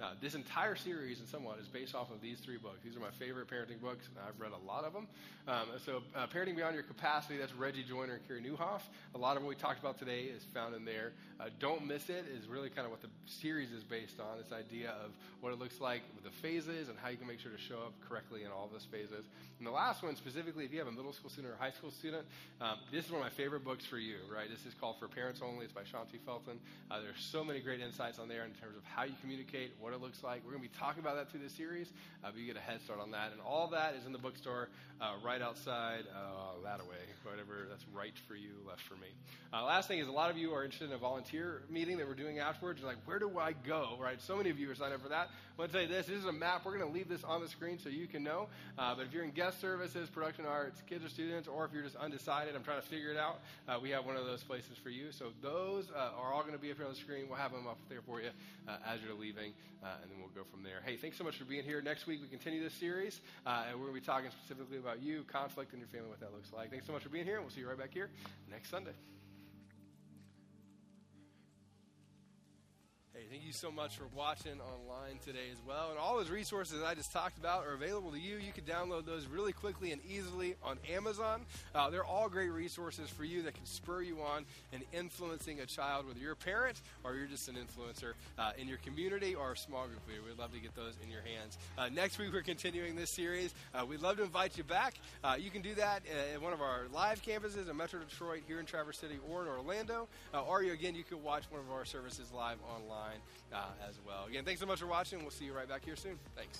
Uh, 0.01 0.11
this 0.21 0.33
entire 0.33 0.77
series, 0.77 1.19
in 1.19 1.27
somewhat, 1.27 1.59
is 1.59 1.67
based 1.67 1.93
off 1.93 2.09
of 2.09 2.21
these 2.21 2.39
three 2.39 2.57
books. 2.57 2.79
These 2.83 2.95
are 2.95 3.01
my 3.01 3.11
favorite 3.19 3.49
parenting 3.49 3.81
books. 3.81 4.07
and 4.07 4.15
I've 4.25 4.39
read 4.39 4.51
a 4.53 4.65
lot 4.65 4.85
of 4.85 4.93
them. 4.93 5.07
Um, 5.45 5.67
so, 5.85 6.03
uh, 6.15 6.27
Parenting 6.27 6.55
Beyond 6.55 6.73
Your 6.73 6.83
Capacity, 6.83 7.37
that's 7.37 7.53
Reggie 7.53 7.83
Joiner 7.83 8.13
and 8.13 8.27
Carey 8.27 8.41
Nieuwhof. 8.41 8.81
A 9.15 9.17
lot 9.17 9.35
of 9.35 9.43
what 9.43 9.49
we 9.49 9.55
talked 9.55 9.79
about 9.79 9.99
today 9.99 10.23
is 10.23 10.43
found 10.53 10.73
in 10.73 10.85
there. 10.85 11.11
Uh, 11.39 11.49
Don't 11.59 11.85
Miss 11.85 12.07
It 12.09 12.25
is 12.31 12.47
really 12.47 12.69
kind 12.69 12.85
of 12.85 12.91
what 12.91 13.01
the 13.01 13.09
series 13.25 13.71
is 13.71 13.83
based 13.83 14.19
on 14.19 14.37
this 14.37 14.53
idea 14.53 14.91
of 15.03 15.11
what 15.41 15.51
it 15.51 15.59
looks 15.59 15.81
like 15.81 16.01
with 16.15 16.23
the 16.23 16.37
phases 16.41 16.87
and 16.87 16.97
how 17.01 17.09
you 17.09 17.17
can 17.17 17.27
make 17.27 17.39
sure 17.39 17.51
to 17.51 17.57
show 17.57 17.79
up 17.79 17.93
correctly 18.07 18.43
in 18.43 18.51
all 18.51 18.69
those 18.71 18.85
phases. 18.91 19.25
And 19.57 19.67
the 19.67 19.71
last 19.71 20.03
one, 20.03 20.15
specifically, 20.15 20.63
if 20.63 20.71
you 20.71 20.79
have 20.79 20.87
a 20.87 20.91
middle 20.91 21.11
school 21.11 21.29
student 21.29 21.53
or 21.53 21.57
high 21.57 21.71
school 21.71 21.91
student, 21.91 22.25
um, 22.61 22.77
this 22.91 23.05
is 23.05 23.11
one 23.11 23.19
of 23.21 23.25
my 23.25 23.35
favorite 23.35 23.65
books 23.65 23.85
for 23.85 23.97
you, 23.97 24.15
right? 24.33 24.49
This 24.49 24.65
is 24.65 24.73
called 24.79 24.95
For 24.99 25.07
Parents 25.07 25.41
Only. 25.43 25.65
It's 25.65 25.73
by 25.73 25.81
Shaunti 25.81 26.19
Feldhahn. 26.25 26.59
Uh, 26.89 27.01
there's 27.01 27.19
so 27.19 27.43
many 27.43 27.59
great 27.59 27.81
insights 27.81 28.19
on 28.19 28.29
there 28.29 28.45
in 28.45 28.51
terms 28.51 28.77
of 28.77 28.83
how 28.85 29.03
you 29.03 29.13
communicate, 29.19 29.71
what 29.79 29.88
it 29.93 30.01
looks 30.01 30.23
like. 30.23 30.41
We're 30.45 30.51
going 30.51 30.63
to 30.63 30.69
be 30.69 30.77
talking 30.79 31.01
about 31.01 31.15
that 31.15 31.29
through 31.31 31.41
this 31.41 31.53
series, 31.53 31.91
uh, 32.23 32.29
but 32.31 32.39
you 32.39 32.45
get 32.45 32.57
a 32.57 32.59
head 32.59 32.81
start 32.81 32.99
on 32.99 33.11
that. 33.11 33.31
And 33.31 33.41
all 33.41 33.67
that 33.67 33.95
is 33.95 34.05
in 34.05 34.11
the 34.11 34.17
bookstore 34.19 34.69
uh, 35.01 35.13
right 35.23 35.41
outside 35.41 36.03
uh, 36.13 36.61
that 36.63 36.81
away, 36.81 36.97
whatever 37.23 37.67
that's 37.69 37.85
right 37.93 38.13
for 38.27 38.35
you, 38.35 38.51
left 38.67 38.81
for 38.81 38.95
me. 38.95 39.07
Uh, 39.53 39.63
last 39.63 39.87
thing 39.87 39.99
is 39.99 40.07
a 40.07 40.11
lot 40.11 40.29
of 40.29 40.37
you 40.37 40.53
are 40.53 40.63
interested 40.63 40.89
in 40.89 40.95
a 40.95 40.97
volunteer 40.99 41.63
meeting 41.69 41.97
that 41.97 42.07
we're 42.07 42.13
doing 42.13 42.39
afterwards. 42.39 42.81
You're 42.81 42.89
like, 42.89 42.99
where 43.05 43.19
do 43.19 43.39
I 43.39 43.53
go, 43.65 43.97
right? 43.99 44.21
So 44.21 44.37
many 44.37 44.49
of 44.49 44.59
you 44.59 44.69
are 44.69 44.75
signed 44.75 44.93
up 44.93 45.01
for 45.01 45.09
that. 45.09 45.29
I 45.57 45.61
want 45.61 45.71
to 45.71 45.77
tell 45.77 45.87
you 45.87 45.93
this. 45.93 46.07
This 46.07 46.19
is 46.19 46.25
a 46.25 46.31
map. 46.31 46.65
We're 46.65 46.77
going 46.77 46.89
to 46.89 46.93
leave 46.93 47.09
this 47.09 47.23
on 47.23 47.41
the 47.41 47.47
screen 47.47 47.79
so 47.79 47.89
you 47.89 48.07
can 48.07 48.23
know. 48.23 48.47
Uh, 48.77 48.95
but 48.95 49.05
if 49.05 49.13
you're 49.13 49.23
in 49.23 49.31
guest 49.31 49.59
services, 49.59 50.09
production 50.09 50.45
arts, 50.45 50.81
kids 50.87 51.03
or 51.03 51.09
students, 51.09 51.47
or 51.47 51.65
if 51.65 51.73
you're 51.73 51.83
just 51.83 51.95
undecided, 51.95 52.55
I'm 52.55 52.63
trying 52.63 52.81
to 52.81 52.87
figure 52.87 53.11
it 53.11 53.17
out, 53.17 53.39
uh, 53.67 53.79
we 53.81 53.89
have 53.89 54.05
one 54.05 54.15
of 54.15 54.25
those 54.25 54.43
places 54.43 54.77
for 54.81 54.89
you. 54.89 55.11
So 55.11 55.27
those 55.41 55.85
are 55.95 56.33
all 56.33 56.41
going 56.41 56.53
to 56.53 56.59
be 56.59 56.71
up 56.71 56.77
here 56.77 56.85
on 56.85 56.93
the 56.93 56.99
screen. 56.99 57.25
We'll 57.27 57.37
have 57.37 57.51
them 57.51 57.67
up 57.67 57.77
there 57.89 58.01
for 58.01 58.21
you 58.21 58.29
as 58.85 58.99
you're 59.05 59.17
leaving, 59.17 59.53
uh, 59.83 60.01
and 60.01 60.11
then 60.11 60.19
we'll 60.19 60.33
go 60.35 60.43
from 60.49 60.63
there. 60.63 60.81
Hey, 60.85 60.97
thanks 60.97 61.17
so 61.17 61.23
much 61.23 61.37
for 61.37 61.45
being 61.45 61.63
here. 61.63 61.81
Next 61.81 62.07
week, 62.07 62.21
we 62.21 62.27
continue 62.27 62.61
this 62.63 62.73
series, 62.73 63.21
uh, 63.45 63.65
and 63.69 63.79
we're 63.79 63.87
going 63.87 63.95
to 63.95 64.01
be 64.01 64.05
talking 64.05 64.29
specifically 64.31 64.77
about 64.77 65.01
you, 65.01 65.23
conflict 65.23 65.73
in 65.73 65.79
your 65.79 65.89
family, 65.89 66.09
what 66.09 66.19
that 66.19 66.33
looks 66.33 66.51
like. 66.53 66.71
Thanks 66.71 66.85
so 66.85 66.93
much 66.93 67.03
for 67.03 67.09
being 67.09 67.25
here, 67.25 67.35
and 67.35 67.43
we'll 67.43 67.53
see 67.53 67.61
you 67.61 67.69
right 67.69 67.77
back 67.77 67.93
here 67.93 68.09
next 68.49 68.69
Sunday. 68.69 68.93
Thank 73.29 73.45
you 73.45 73.53
so 73.53 73.71
much 73.71 73.95
for 73.95 74.05
watching 74.15 74.53
online 74.53 75.19
today 75.23 75.51
as 75.51 75.59
well. 75.67 75.91
And 75.91 75.99
all 75.99 76.17
those 76.17 76.31
resources 76.31 76.79
that 76.79 76.85
I 76.85 76.95
just 76.95 77.11
talked 77.11 77.37
about 77.37 77.65
are 77.67 77.73
available 77.73 78.11
to 78.11 78.19
you. 78.19 78.37
You 78.37 78.51
can 78.51 78.63
download 78.63 79.05
those 79.05 79.27
really 79.27 79.53
quickly 79.53 79.91
and 79.91 80.01
easily 80.09 80.55
on 80.63 80.79
Amazon. 80.91 81.41
Uh, 81.75 81.91
they're 81.91 82.03
all 82.03 82.27
great 82.27 82.49
resources 82.49 83.07
for 83.07 83.23
you 83.23 83.43
that 83.43 83.53
can 83.53 83.65
spur 83.65 84.01
you 84.01 84.19
on 84.21 84.45
in 84.73 84.81
influencing 84.93 85.59
a 85.59 85.65
child, 85.67 86.07
whether 86.07 86.19
you're 86.19 86.31
a 86.31 86.35
parent 86.35 86.81
or 87.03 87.13
you're 87.13 87.27
just 87.27 87.47
an 87.47 87.55
influencer 87.55 88.13
uh, 88.39 88.51
in 88.57 88.67
your 88.67 88.79
community 88.79 89.35
or 89.35 89.51
a 89.51 89.57
small 89.57 89.85
group 89.85 90.01
leader. 90.07 90.21
We'd 90.25 90.39
love 90.39 90.53
to 90.53 90.59
get 90.59 90.75
those 90.75 90.95
in 91.03 91.11
your 91.11 91.21
hands. 91.21 91.57
Uh, 91.77 91.89
next 91.89 92.17
week, 92.17 92.33
we're 92.33 92.41
continuing 92.41 92.95
this 92.95 93.11
series. 93.11 93.53
Uh, 93.75 93.85
we'd 93.85 94.01
love 94.01 94.17
to 94.17 94.23
invite 94.23 94.57
you 94.57 94.63
back. 94.63 94.95
Uh, 95.23 95.35
you 95.39 95.51
can 95.51 95.61
do 95.61 95.75
that 95.75 96.01
at 96.33 96.41
one 96.41 96.53
of 96.53 96.61
our 96.61 96.87
live 96.91 97.21
campuses 97.21 97.69
in 97.69 97.77
Metro 97.77 97.99
Detroit, 97.99 98.41
here 98.47 98.59
in 98.59 98.65
Traverse 98.65 98.97
City, 98.97 99.19
or 99.29 99.43
in 99.43 99.47
Orlando. 99.47 100.07
Uh, 100.33 100.41
or, 100.43 100.63
you, 100.63 100.73
again, 100.73 100.95
you 100.95 101.03
can 101.03 101.21
watch 101.23 101.43
one 101.51 101.61
of 101.61 101.71
our 101.71 101.85
services 101.85 102.31
live 102.33 102.57
online 102.75 103.18
Uh, 103.51 103.63
as 103.87 103.99
well. 104.05 104.25
Again, 104.27 104.45
thanks 104.45 104.59
so 104.59 104.67
much 104.67 104.79
for 104.79 104.87
watching. 104.87 105.19
We'll 105.19 105.31
see 105.31 105.45
you 105.45 105.53
right 105.53 105.67
back 105.67 105.83
here 105.83 105.95
soon. 105.95 106.19
Thanks. 106.35 106.59